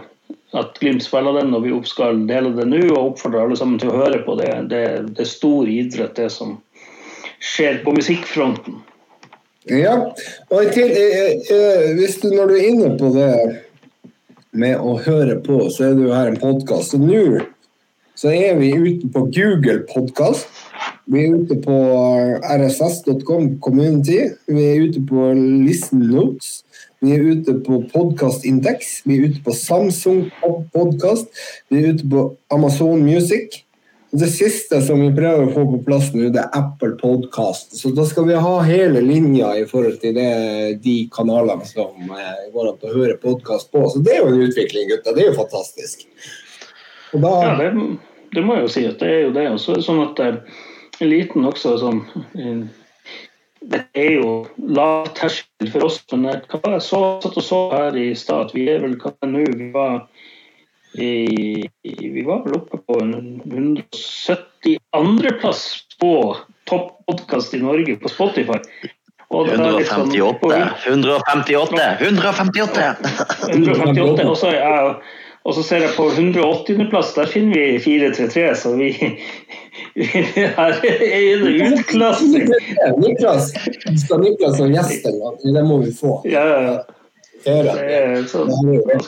at 0.54 0.78
Glimt 0.80 1.02
spiller 1.02 1.40
den, 1.40 1.54
og 1.56 1.64
vi 1.64 1.72
skal 1.88 2.22
dele 2.28 2.52
det 2.56 2.68
nå. 2.70 2.82
Og 2.94 3.12
oppfordrer 3.12 3.46
alle 3.46 3.58
sammen 3.58 3.80
til 3.82 3.90
å 3.92 3.98
høre 3.98 4.22
på 4.26 4.36
det. 4.38 4.52
Det, 4.70 4.82
det 5.16 5.24
er 5.24 5.30
stor 5.30 5.70
idrett, 5.70 6.14
det 6.18 6.30
som 6.34 6.58
skjer 7.42 7.82
på 7.84 7.94
musikkfronten. 7.96 8.80
Ja, 9.66 9.96
og 10.54 10.68
til, 10.70 10.92
eh, 10.94 11.32
eh, 11.50 11.88
hvis 11.98 12.20
du, 12.22 12.28
når 12.30 12.52
du 12.52 12.54
er 12.54 12.68
inne 12.68 12.92
på 13.00 13.10
det 13.16 13.32
med 14.54 14.78
å 14.78 14.94
høre 15.02 15.40
på, 15.42 15.64
så 15.74 15.88
er 15.88 15.96
det 15.98 16.06
jo 16.06 16.14
her 16.14 16.30
en 16.30 16.38
podkast. 16.38 16.94
Og 16.94 17.02
nå 17.02 17.24
så 18.16 18.30
er 18.32 18.54
vi 18.56 18.70
ute 18.72 19.10
på 19.12 19.26
Google 19.28 19.82
Podkast. 19.90 20.46
Vi 21.04 21.26
er 21.26 21.34
ute 21.36 21.58
på 21.60 21.74
rss.com 22.40 23.58
community. 23.60 24.22
Vi 24.48 24.62
er 24.70 24.86
ute 24.86 25.02
på 25.04 25.26
Listen 25.36 26.06
Notes. 26.08 26.62
Vi 27.04 27.12
er 27.12 27.20
ute 27.20 27.52
på 27.60 27.82
Podcast 27.92 28.44
Index. 28.48 29.02
Vi 29.04 29.18
er 29.18 29.28
ute 29.28 29.42
på 29.44 29.52
Samsung 29.52 30.30
Podcast. 30.72 31.28
Vi 31.68 31.82
er 31.82 31.92
ute 31.92 32.08
på 32.08 32.22
Amazon 32.54 33.02
Music. 33.04 33.62
Det 34.10 34.28
siste 34.32 34.78
som 34.80 35.02
vi 35.02 35.10
prøver 35.12 35.44
å 35.44 35.52
få 35.52 35.64
på 35.74 35.80
plass 35.84 36.08
nå, 36.14 36.30
det 36.32 36.40
er 36.40 36.54
Apple 36.56 36.94
Podcast. 36.96 37.74
Så 37.76 37.90
da 37.92 38.06
skal 38.08 38.28
vi 38.30 38.38
ha 38.40 38.54
hele 38.64 39.02
linja 39.04 39.50
i 39.60 39.66
forhold 39.68 39.98
til 40.00 40.16
det, 40.16 40.30
de 40.84 40.96
kanalene 41.12 41.68
som 41.68 42.14
eh, 42.16 42.46
går 42.54 42.70
an 42.70 42.88
å 42.88 42.94
høre 42.94 43.18
podkast 43.20 43.68
på. 43.74 43.82
Så 43.92 44.00
det 44.06 44.16
er 44.16 44.22
jo 44.22 44.32
en 44.32 44.46
utvikling, 44.46 44.88
gutta. 44.94 45.12
Det 45.12 45.26
er 45.26 45.30
jo 45.34 45.36
fantastisk. 45.42 46.06
Da, 47.12 47.34
Ja, 47.44 47.52
det, 47.60 47.68
det 48.32 48.46
må 48.46 48.56
jeg 48.56 48.68
jo 48.68 48.72
si 48.72 48.86
at 48.88 49.04
det 49.04 49.12
er 49.12 49.22
jo 49.26 49.36
det. 49.36 49.46
Og 49.52 49.60
så 49.60 49.74
er 49.74 49.82
det 49.82 49.88
sånn 49.90 50.02
at 50.06 50.24
eh, 50.24 50.64
en 50.96 51.12
liten 51.12 51.50
også 51.52 51.76
sånn 51.82 52.02
Det 53.66 53.82
er 53.98 54.12
jo 54.20 54.46
lav 54.62 55.08
terskel 55.18 55.66
for 55.72 55.88
oss, 55.88 55.98
men 56.12 56.28
jeg, 56.30 56.38
hva 56.52 56.76
jeg 56.76 56.84
så, 56.86 57.00
satt 57.24 57.38
og 57.40 57.44
så 57.44 57.58
her 57.72 57.92
i 57.98 58.14
stad 58.18 58.38
at 58.46 58.52
vi 58.54 58.62
er 58.70 58.78
vel 58.84 58.94
hva 59.02 59.10
nå 59.26 59.40
Vi 59.58 59.68
var 59.74 59.94
i, 60.96 61.68
vi 61.82 62.22
var 62.24 62.44
vel 62.46 62.54
oppe 62.60 62.76
på 62.78 63.00
en 63.02 63.40
172.-plass 63.44 65.62
på 66.00 66.36
toppodkast 66.70 67.54
i 67.54 67.58
Norge 67.60 67.96
på 68.00 68.08
Spotify. 68.08 68.58
Og 69.34 69.46
det 69.48 69.54
er 69.58 69.72
litt 69.74 69.90
sånn- 69.90 70.14
158. 70.14 70.76
158! 70.86 71.98
158! 72.00 72.96
158, 73.50 74.24
og 74.24 74.36
så, 74.38 74.50
ja, 74.54 74.94
ser 75.66 75.80
jeg 75.84 75.92
på 75.98 76.04
180.-plass, 76.14 77.08
der 77.18 77.26
finner 77.30 77.54
vi 77.58 77.78
433, 77.82 78.54
så 78.62 78.68
vi 78.78 78.88
her 79.96 80.76
er 80.84 81.44
det 81.44 81.70
utklassing. 81.70 82.50
Niklas, 83.00 83.52
skal 84.04 84.20
Niklas 84.24 84.58
som 84.60 84.72
gjest 84.74 85.06
en 85.08 85.18
gang? 85.22 85.40
Det 85.56 85.64
må 85.64 85.80
vi 85.84 85.92
få. 85.96 86.18
Ja, 86.28 86.44
ja, 86.46 86.76
er 87.46 88.24
sånn. 88.30 88.50
Er 88.50 89.02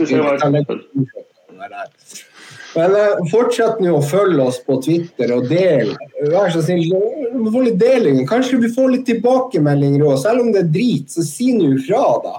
Men 2.76 2.94
eh, 2.94 3.20
fortsett 3.32 3.80
nå 3.82 3.97
å 3.97 4.02
følge 4.05 4.44
oss 4.44 4.60
på 4.62 4.76
Twitter 4.84 5.32
og 5.34 5.48
del. 5.50 5.94
Vær 6.30 6.52
så 6.55 6.62
snill, 6.62 6.92
vi 6.92 7.38
får 7.40 7.55
få 7.55 7.64
litt 7.64 7.80
deling. 7.80 8.20
Kanskje 8.28 8.60
vi 8.62 8.70
får 8.74 8.92
litt 8.92 9.06
tilbakemeldinger 9.08 10.05
òg. 10.06 10.18
Selv 10.22 10.44
om 10.44 10.52
det 10.55 10.66
er 10.66 10.72
drit, 10.76 11.08
så 11.10 11.24
si 11.26 11.52
nå 11.56 11.72
ifra, 11.78 12.05
da. 12.24 12.34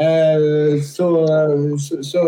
Eh, 0.00 0.78
så, 0.86 1.08
så, 1.82 2.00
så, 2.06 2.24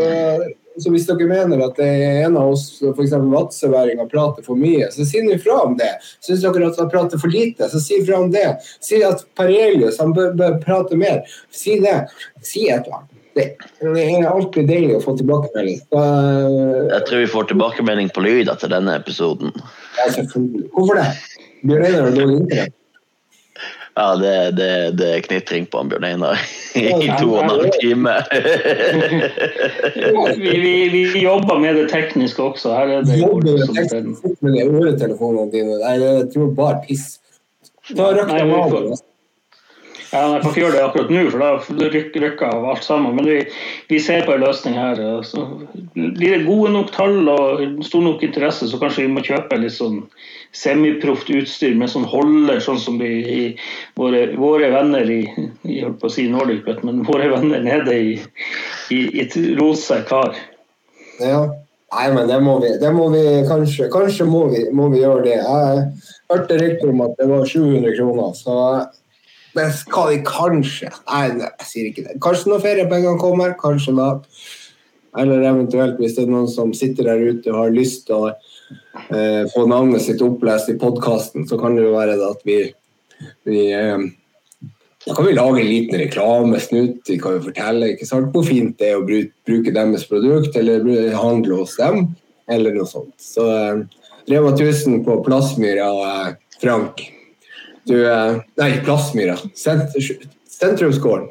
så 0.79 0.91
hvis 0.91 1.07
dere 1.07 1.29
mener 1.31 1.63
at 1.65 1.77
det 1.79 1.87
er 1.87 2.21
en 2.27 2.39
av 2.41 2.53
oss, 2.55 2.67
f.eks. 2.83 3.15
vadsøværinger 3.31 4.09
prater 4.11 4.47
for 4.47 4.59
mye, 4.59 4.89
så 4.95 5.07
si 5.07 5.23
nå 5.23 5.37
ifra 5.37 5.61
om 5.69 5.77
det. 5.79 5.93
Syns 6.25 6.43
dere 6.43 6.69
at 6.71 6.81
han 6.83 6.91
prater 6.93 7.21
for 7.23 7.31
lite, 7.31 7.69
så 7.71 7.83
si 7.83 8.01
ifra 8.01 8.21
om 8.25 8.33
det. 8.35 8.47
Si 8.83 9.03
at 9.07 9.23
Parelius 9.39 10.01
han 10.03 10.15
bør, 10.17 10.33
bør 10.39 10.59
prate 10.65 10.99
mer. 10.99 11.23
Si 11.55 11.79
det. 11.83 12.01
Si 12.43 12.67
et 12.69 12.83
eller 12.83 13.03
annet. 13.03 13.11
Det 13.35 13.49
er 13.99 14.29
alltid 14.31 14.69
deilig 14.71 15.01
å 15.01 15.03
få 15.03 15.17
tilbakemelding. 15.19 15.81
Uh, 15.91 16.87
Jeg 16.93 17.03
tror 17.09 17.23
vi 17.25 17.33
får 17.33 17.49
tilbakemelding 17.51 18.13
på 18.15 18.23
lyd 18.23 18.51
etter 18.53 18.71
denne 18.71 18.95
episoden. 19.01 19.51
Ja, 19.99 20.07
selvfølgelig. 20.15 20.69
Hvorfor 20.77 21.01
det? 21.01 21.09
Bjørn 21.65 21.87
Einar 21.89 22.07
har 22.07 22.15
dårlig 22.15 22.41
internett. 22.45 22.77
Ja, 23.95 24.17
det, 24.19 24.51
det, 24.59 24.69
det 24.99 25.09
er 25.15 25.21
knitring 25.23 25.69
på 25.71 25.79
han 25.79 25.91
Bjørn 25.93 26.07
Einar 26.09 26.41
i 26.75 26.89
to 27.21 27.29
og 27.31 27.45
en 27.45 27.51
halv 27.53 27.69
time. 27.79 28.15
Vi, 30.35 30.55
vi, 30.59 31.05
vi 31.15 31.23
jobber 31.23 31.61
med 31.63 31.79
det 31.79 31.85
tekniske 31.93 32.43
også. 32.43 32.73
Her 32.75 32.91
er 32.97 33.07
det 33.07 33.21
Jobber 33.21 33.47
med 33.47 33.79
det 33.79 33.87
tekniske 33.93 34.35
med 34.43 34.59
øretelefonene 34.65 35.47
dine. 35.53 35.79
Nei, 35.85 35.95
jeg 36.03 36.27
tror 36.35 36.51
bare 36.59 36.81
piss. 36.89 37.07
Ta 37.93 38.11
røkt 38.17 38.33
Nei, 38.33 38.41
dem 38.43 38.51
vi 38.51 38.59
av. 38.59 39.05
Ja, 40.15 40.29
jeg 40.31 40.43
kan 40.45 40.53
ikke 40.53 40.61
gjøre 40.61 40.75
det 40.77 40.83
akkurat 40.85 41.09
nå, 41.11 41.23
for 41.33 41.43
da 41.43 41.89
rykker 41.91 42.23
rykker 42.23 42.53
av 42.55 42.67
alt 42.71 42.85
sammen. 42.87 43.17
Men 43.17 43.27
vi, 43.27 43.41
vi 43.91 43.99
ser 43.99 44.23
på 44.23 44.37
en 44.37 44.45
løsning 44.45 44.77
her. 44.79 45.01
Så 45.27 45.43
blir 45.97 46.37
det 46.37 46.45
gode 46.47 46.71
nok 46.77 46.93
tall 46.95 47.27
og 47.33 47.83
stor 47.83 48.05
nok 48.05 48.23
interesse, 48.23 48.69
så 48.71 48.79
kanskje 48.79 49.09
vi 49.09 49.15
må 49.17 49.25
kjøpe 49.27 49.59
litt 49.59 49.75
sånn 49.75 50.05
semiproft 50.55 51.33
utstyr 51.35 51.75
med 51.75 51.91
sånn 51.91 52.07
holder, 52.07 52.63
sånn 52.63 52.79
som 52.79 53.01
de, 53.03 53.11
i, 53.11 53.43
våre, 53.99 54.29
våre 54.39 54.71
venner 54.71 55.11
i 55.11 55.21
jeg 55.25 55.83
holdt 55.83 55.99
på 56.05 56.07
å 56.07 56.15
si 56.15 56.29
Nordic 56.31 56.69
men 56.87 57.03
våre 57.09 57.27
venner 57.33 57.65
nede 57.65 57.99
i, 57.99 58.17
i, 58.95 59.01
i 59.19 59.27
rosa 59.59 60.05
kar. 60.07 60.39
Ja. 61.19 61.43
Nei, 61.95 62.09
men 62.15 62.27
det 62.31 62.41
må 62.43 62.59
vi, 62.63 62.71
det 62.83 62.91
må 62.95 63.05
vi 63.13 63.23
kanskje 63.47 63.87
Kanskje 63.93 64.27
må 64.27 64.49
vi, 64.51 64.65
må 64.75 64.89
vi 64.91 65.03
gjøre 65.03 65.27
det. 65.27 65.37
Jeg 65.39 65.83
hørte 66.31 66.59
rykter 66.59 66.91
om 66.91 67.03
at 67.05 67.19
det 67.19 67.29
var 67.31 67.47
700 67.47 67.95
kroner, 67.99 68.33
så 68.39 68.57
det 69.55 69.69
skal 69.79 70.11
vi 70.11 70.21
kanskje 70.27 70.91
Nei, 70.91 71.25
nei, 71.39 71.51
jeg 71.61 71.69
sier 71.69 71.91
ikke 71.91 72.07
det. 72.09 72.19
Kanskje 72.25 72.53
når 72.53 72.65
feriepengene 72.65 73.21
kommer, 73.21 73.55
kanskje 73.61 73.95
da. 73.99 74.09
Eller 75.21 75.47
eventuelt 75.47 76.01
hvis 76.01 76.17
det 76.17 76.25
er 76.25 76.33
noen 76.33 76.51
som 76.51 76.73
sitter 76.75 77.07
der 77.13 77.23
ute 77.23 77.53
og 77.53 77.61
har 77.61 77.75
lyst 77.75 78.09
til 78.09 78.19
å 78.19 78.33
eh, 78.33 79.45
få 79.53 79.67
navnet 79.71 80.03
sitt 80.03 80.23
opplest 80.27 80.73
i 80.73 80.79
podkasten, 80.81 81.47
så 81.47 81.59
kan 81.61 81.79
det 81.79 81.87
jo 81.87 81.95
være 81.95 82.19
at 82.27 82.43
vi, 82.49 82.59
vi 83.47 83.69
eh, 83.77 84.09
da 85.05 85.15
kan 85.15 85.27
vi 85.29 85.37
lage 85.37 85.61
en 85.61 85.69
liten 85.69 85.99
reklamesnutt. 86.01 87.03
Vi 87.09 87.19
kan 87.21 87.37
jo 87.37 87.45
fortelle 87.45 87.91
ikke 87.93 88.09
sant, 88.09 88.31
hvor 88.33 88.47
fint 88.47 88.79
det 88.81 88.91
er 88.91 89.03
å 89.03 89.05
bruke 89.05 89.75
deres 89.75 90.07
produkt, 90.09 90.57
eller 90.57 91.13
handle 91.19 91.61
hos 91.61 91.77
dem, 91.77 92.09
eller 92.49 92.73
noe 92.75 92.89
sånt. 92.89 93.15
Så 93.21 93.45
eh, 93.53 93.85
Rema 94.33 94.55
1000 94.55 95.03
på 95.05 95.19
Plassmyra, 95.27 95.91
eh, 96.09 96.31
Frank. 96.63 97.05
Du 97.85 97.97
eh, 98.01 98.37
Nei, 98.61 98.71
Plassmyra. 98.85 99.37
Sent, 99.55 99.97
Sentrumsgården. 100.49 101.29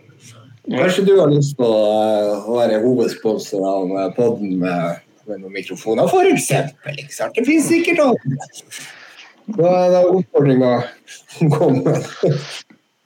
Kanskje 0.72 1.04
du 1.04 1.16
har 1.20 1.32
lyst 1.32 1.58
til 1.58 1.66
å 1.68 1.80
eh, 2.00 2.52
være 2.56 2.82
hovedsponsor 2.86 3.64
av 3.68 3.96
eh, 3.98 4.12
podden 4.16 4.60
med, 4.62 5.02
med 5.28 5.42
noen 5.42 5.56
mikrofoner, 5.58 6.08
for 6.12 6.30
eksempel. 6.30 7.00
Ikke 7.02 7.16
sant? 7.16 7.36
Det 7.36 7.48
finnes 7.48 7.68
sikkert 7.68 8.04
andre. 8.06 8.38
Da 9.58 9.72
er 9.82 9.90
det 9.92 10.04
oppfordringa 10.08 10.72
kommet. 11.58 12.06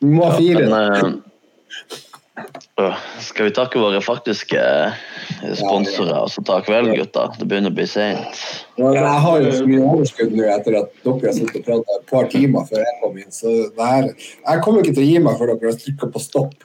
Vi 0.03 0.11
må 0.11 0.27
ha 0.27 0.35
fire. 0.37 0.67
Men, 0.69 1.17
øh, 2.83 2.99
skal 3.25 3.49
vi 3.49 3.55
takke 3.57 3.81
våre 3.81 4.03
faktiske 4.05 4.61
eh, 4.61 5.07
sponsorer 5.57 6.15
og 6.21 6.31
så 6.31 6.43
ta 6.47 6.59
kveld, 6.65 6.93
gutta? 6.97 7.27
Det 7.37 7.47
begynner 7.49 7.73
å 7.73 7.77
bli 7.77 7.87
seint. 7.89 8.41
Ja, 8.77 8.91
jeg 8.93 9.21
har 9.25 9.41
jo 9.41 9.51
så 9.55 9.65
mye 9.67 9.83
overskudd 9.83 10.35
nå 10.37 10.45
etter 10.53 10.77
at 10.79 10.91
dere 11.03 11.29
har 11.29 11.35
sittet 11.35 11.57
og 11.57 11.65
pratet 11.65 11.93
et 11.95 12.07
par 12.11 12.29
timer 12.31 12.67
før 12.69 12.83
jeg 12.83 12.95
kom 13.01 13.17
inn. 13.17 13.33
Så 13.33 13.53
det 13.73 13.89
her, 13.89 14.09
jeg 14.21 14.63
kommer 14.65 14.85
ikke 14.85 14.95
til 14.97 15.05
å 15.05 15.07
gi 15.07 15.21
meg 15.25 15.39
før 15.39 15.53
dere 15.53 15.71
har 15.71 15.79
trykka 15.81 16.09
på 16.13 16.23
stopp. 16.23 16.55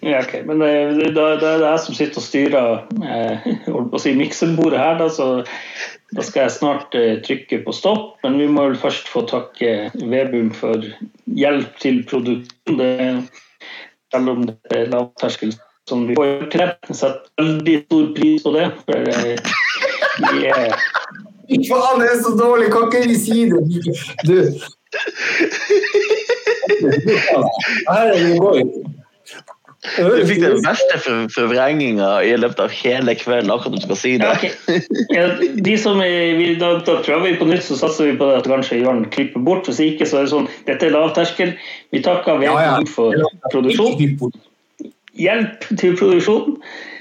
Ja, 0.00 0.22
ok. 0.22 0.34
Men 0.48 0.64
det, 0.64 0.72
det, 0.98 1.10
det 1.16 1.28
det 1.42 1.50
er 1.52 1.66
jeg 1.66 1.84
som 1.86 1.98
sitter 1.98 2.22
og 2.22 2.26
styrer 2.26 2.76
eh, 3.04 3.48
holdt 3.68 3.90
på 3.92 4.00
å 4.00 4.02
si 4.02 4.14
mikselbordet 4.18 4.80
her, 4.80 5.00
da, 5.00 5.08
så 5.12 5.28
da 6.16 6.24
skal 6.26 6.46
jeg 6.46 6.56
snart 6.56 6.96
eh, 6.98 7.16
trykke 7.26 7.62
på 7.66 7.74
stopp. 7.76 8.16
Men 8.24 8.40
vi 8.40 8.48
må 8.50 8.66
vel 8.70 8.80
først 8.80 9.10
få 9.12 9.24
takke 9.30 9.90
Vebum 10.00 10.50
for 10.56 10.84
hjelp 11.40 11.76
til 11.82 12.02
produksjonen. 12.10 13.26
Selv 14.10 14.32
om 14.32 14.46
det 14.48 14.56
er 14.74 14.88
lavterskel 14.90 15.52
som 15.90 16.06
vi 16.08 16.14
får 16.18 16.48
til. 16.54 16.64
Jeg 16.88 16.96
setter 17.02 17.42
veldig 17.42 17.76
stor 17.84 18.08
pris 18.16 18.46
på 18.46 18.54
det. 18.56 18.66
For 18.86 18.96
vi 20.30 20.46
er 20.46 20.70
faen, 21.66 22.00
det 22.00 22.08
er 22.12 22.20
så 22.22 22.32
dårlig! 22.38 22.70
Kan 22.72 22.88
ikke 22.88 23.08
vi 23.10 23.18
si 23.18 23.44
det? 23.50 23.60
Du 24.26 24.36
Her 27.90 28.06
er 28.06 28.14
det. 28.14 28.86
Du 29.96 30.26
fikk 30.28 30.42
den 30.42 30.58
verste 30.60 30.98
for- 31.00 31.28
forvrenginga 31.32 32.08
i 32.28 32.34
løpet 32.36 32.58
av 32.66 32.72
hele 32.82 33.14
kvelden, 33.16 33.48
akkurat 33.54 33.78
du 33.78 33.84
skal 33.86 33.96
si 33.96 34.10
Ja, 34.18 34.34
det. 34.42 34.50
Ja, 35.14 35.22
de 35.40 35.76
som 35.80 36.02
er, 36.04 36.34
vi, 36.36 36.50
da, 36.60 36.74
da 36.84 36.98
prøver 37.00 37.24
vi 37.30 37.38
på 37.40 37.48
nytt, 37.48 37.64
så 37.64 37.78
satser 37.80 38.10
vi 38.10 38.16
på 38.20 38.28
det 38.28 38.42
at 38.42 38.50
kanskje 38.50 38.82
Jørn 38.82 39.06
klipper 39.14 39.40
bort. 39.40 39.64
Hvis 39.70 39.80
ikke, 39.80 40.04
så 40.06 40.20
er 40.20 40.28
det 40.28 40.34
sånn 40.34 40.50
Dette 40.68 40.86
er 40.90 40.92
lavterskel. 40.98 41.54
Vi 41.96 42.02
takker 42.04 42.44
Ja, 42.44 42.58
ja. 42.66 42.76
For 42.92 43.16
produksjon. 43.50 43.96
Hjelp 45.18 45.66
til 45.78 45.96
produksjon. 45.98 46.56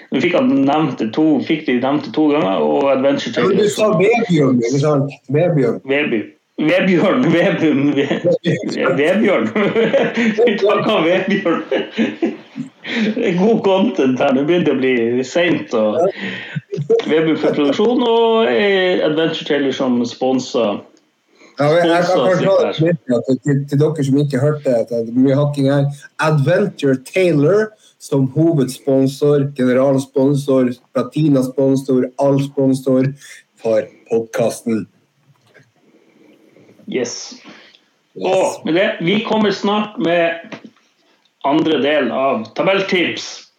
Vi 0.09 0.23
fikk 0.23 0.39
han 0.39 0.49
nevnt 0.65 1.03
to, 1.13 1.27
fikk 1.45 1.67
de 1.67 1.77
nevnt 1.83 2.07
det 2.07 2.15
to 2.15 2.25
ganger, 2.31 2.63
og 2.65 2.89
Adventure 2.95 3.45
Ja, 3.45 3.61
Du 3.61 3.69
sa 3.69 3.91
Vebjørn, 3.99 4.57
ikke 4.65 4.81
sant? 4.81 5.13
Vebjørn. 5.29 5.81
Veby. 5.85 6.23
Vebjørn, 6.59 7.23
Vebjørn 7.31 7.93
Vebjørn. 8.97 9.45
Vi 10.39 10.55
av 10.65 11.05
Vebjørn. 11.07 11.61
Det 13.15 13.27
er 13.29 13.37
god 13.37 13.61
content 13.63 14.19
her. 14.19 14.33
Det 14.33 14.73
å 14.73 14.77
bli 14.81 15.23
seint. 15.23 15.71
Vebjørn 17.05 17.39
for 17.39 17.53
produksjon 17.53 18.03
og 18.03 18.49
Adventure 18.49 19.45
Taylor 19.47 19.77
som 19.77 20.01
sponser. 20.09 20.81
Ja, 21.59 21.67
jeg, 21.75 21.87
jeg, 21.91 22.95
jeg 23.11 23.39
til, 23.43 23.57
til 23.67 23.79
dere 23.81 24.03
som 24.07 24.19
ikke 24.21 24.39
hørte 24.39 24.73
det. 24.89 24.99
Det 25.09 25.13
blir 25.15 25.35
hakking 25.35 25.67
her. 25.67 25.89
Adventure 26.23 26.95
Taylor 27.03 27.67
som 27.99 28.29
hovedsponsor, 28.31 29.51
generalsponsor, 29.57 30.71
platinasponsor, 30.93 32.09
allsponsor 32.17 33.13
for 33.61 33.87
podkasten. 34.09 34.87
Yes. 36.87 37.35
Og 38.15 38.65
med 38.65 38.79
det, 38.79 38.87
vi 39.05 39.19
kommer 39.27 39.51
snart 39.51 39.99
med 39.99 40.55
andre 41.45 41.81
del 41.83 42.11
av 42.11 42.47
tabelltips. 42.55 43.49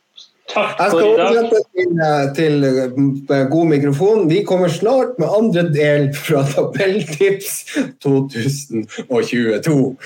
Takk 0.50 0.80
for 0.90 1.00
i 1.04 1.16
dag. 1.16 1.36
oversette 1.36 1.60
til, 1.76 2.00
eh, 2.06 2.24
til 2.34 2.64
eh, 2.64 3.44
god 3.52 3.66
mikrofon. 3.70 4.28
Vi 4.30 4.42
kommer 4.44 4.68
snart 4.68 5.18
med 5.18 5.28
andre 5.28 5.62
del 5.70 6.08
fra 6.14 6.42
Tabelltips 6.42 7.64
2022. 8.02 9.96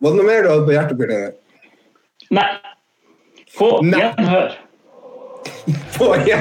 Var 0.00 0.10
det 0.10 0.16
noe 0.18 0.26
mer 0.26 0.42
du 0.42 0.48
hadde 0.48 0.66
på 0.66 0.72
hjertet? 0.72 1.36
Nei. 2.32 2.48
På 3.58 3.80
gjenhør. 3.84 4.52
På 5.98 6.14
igjen. 6.16 6.40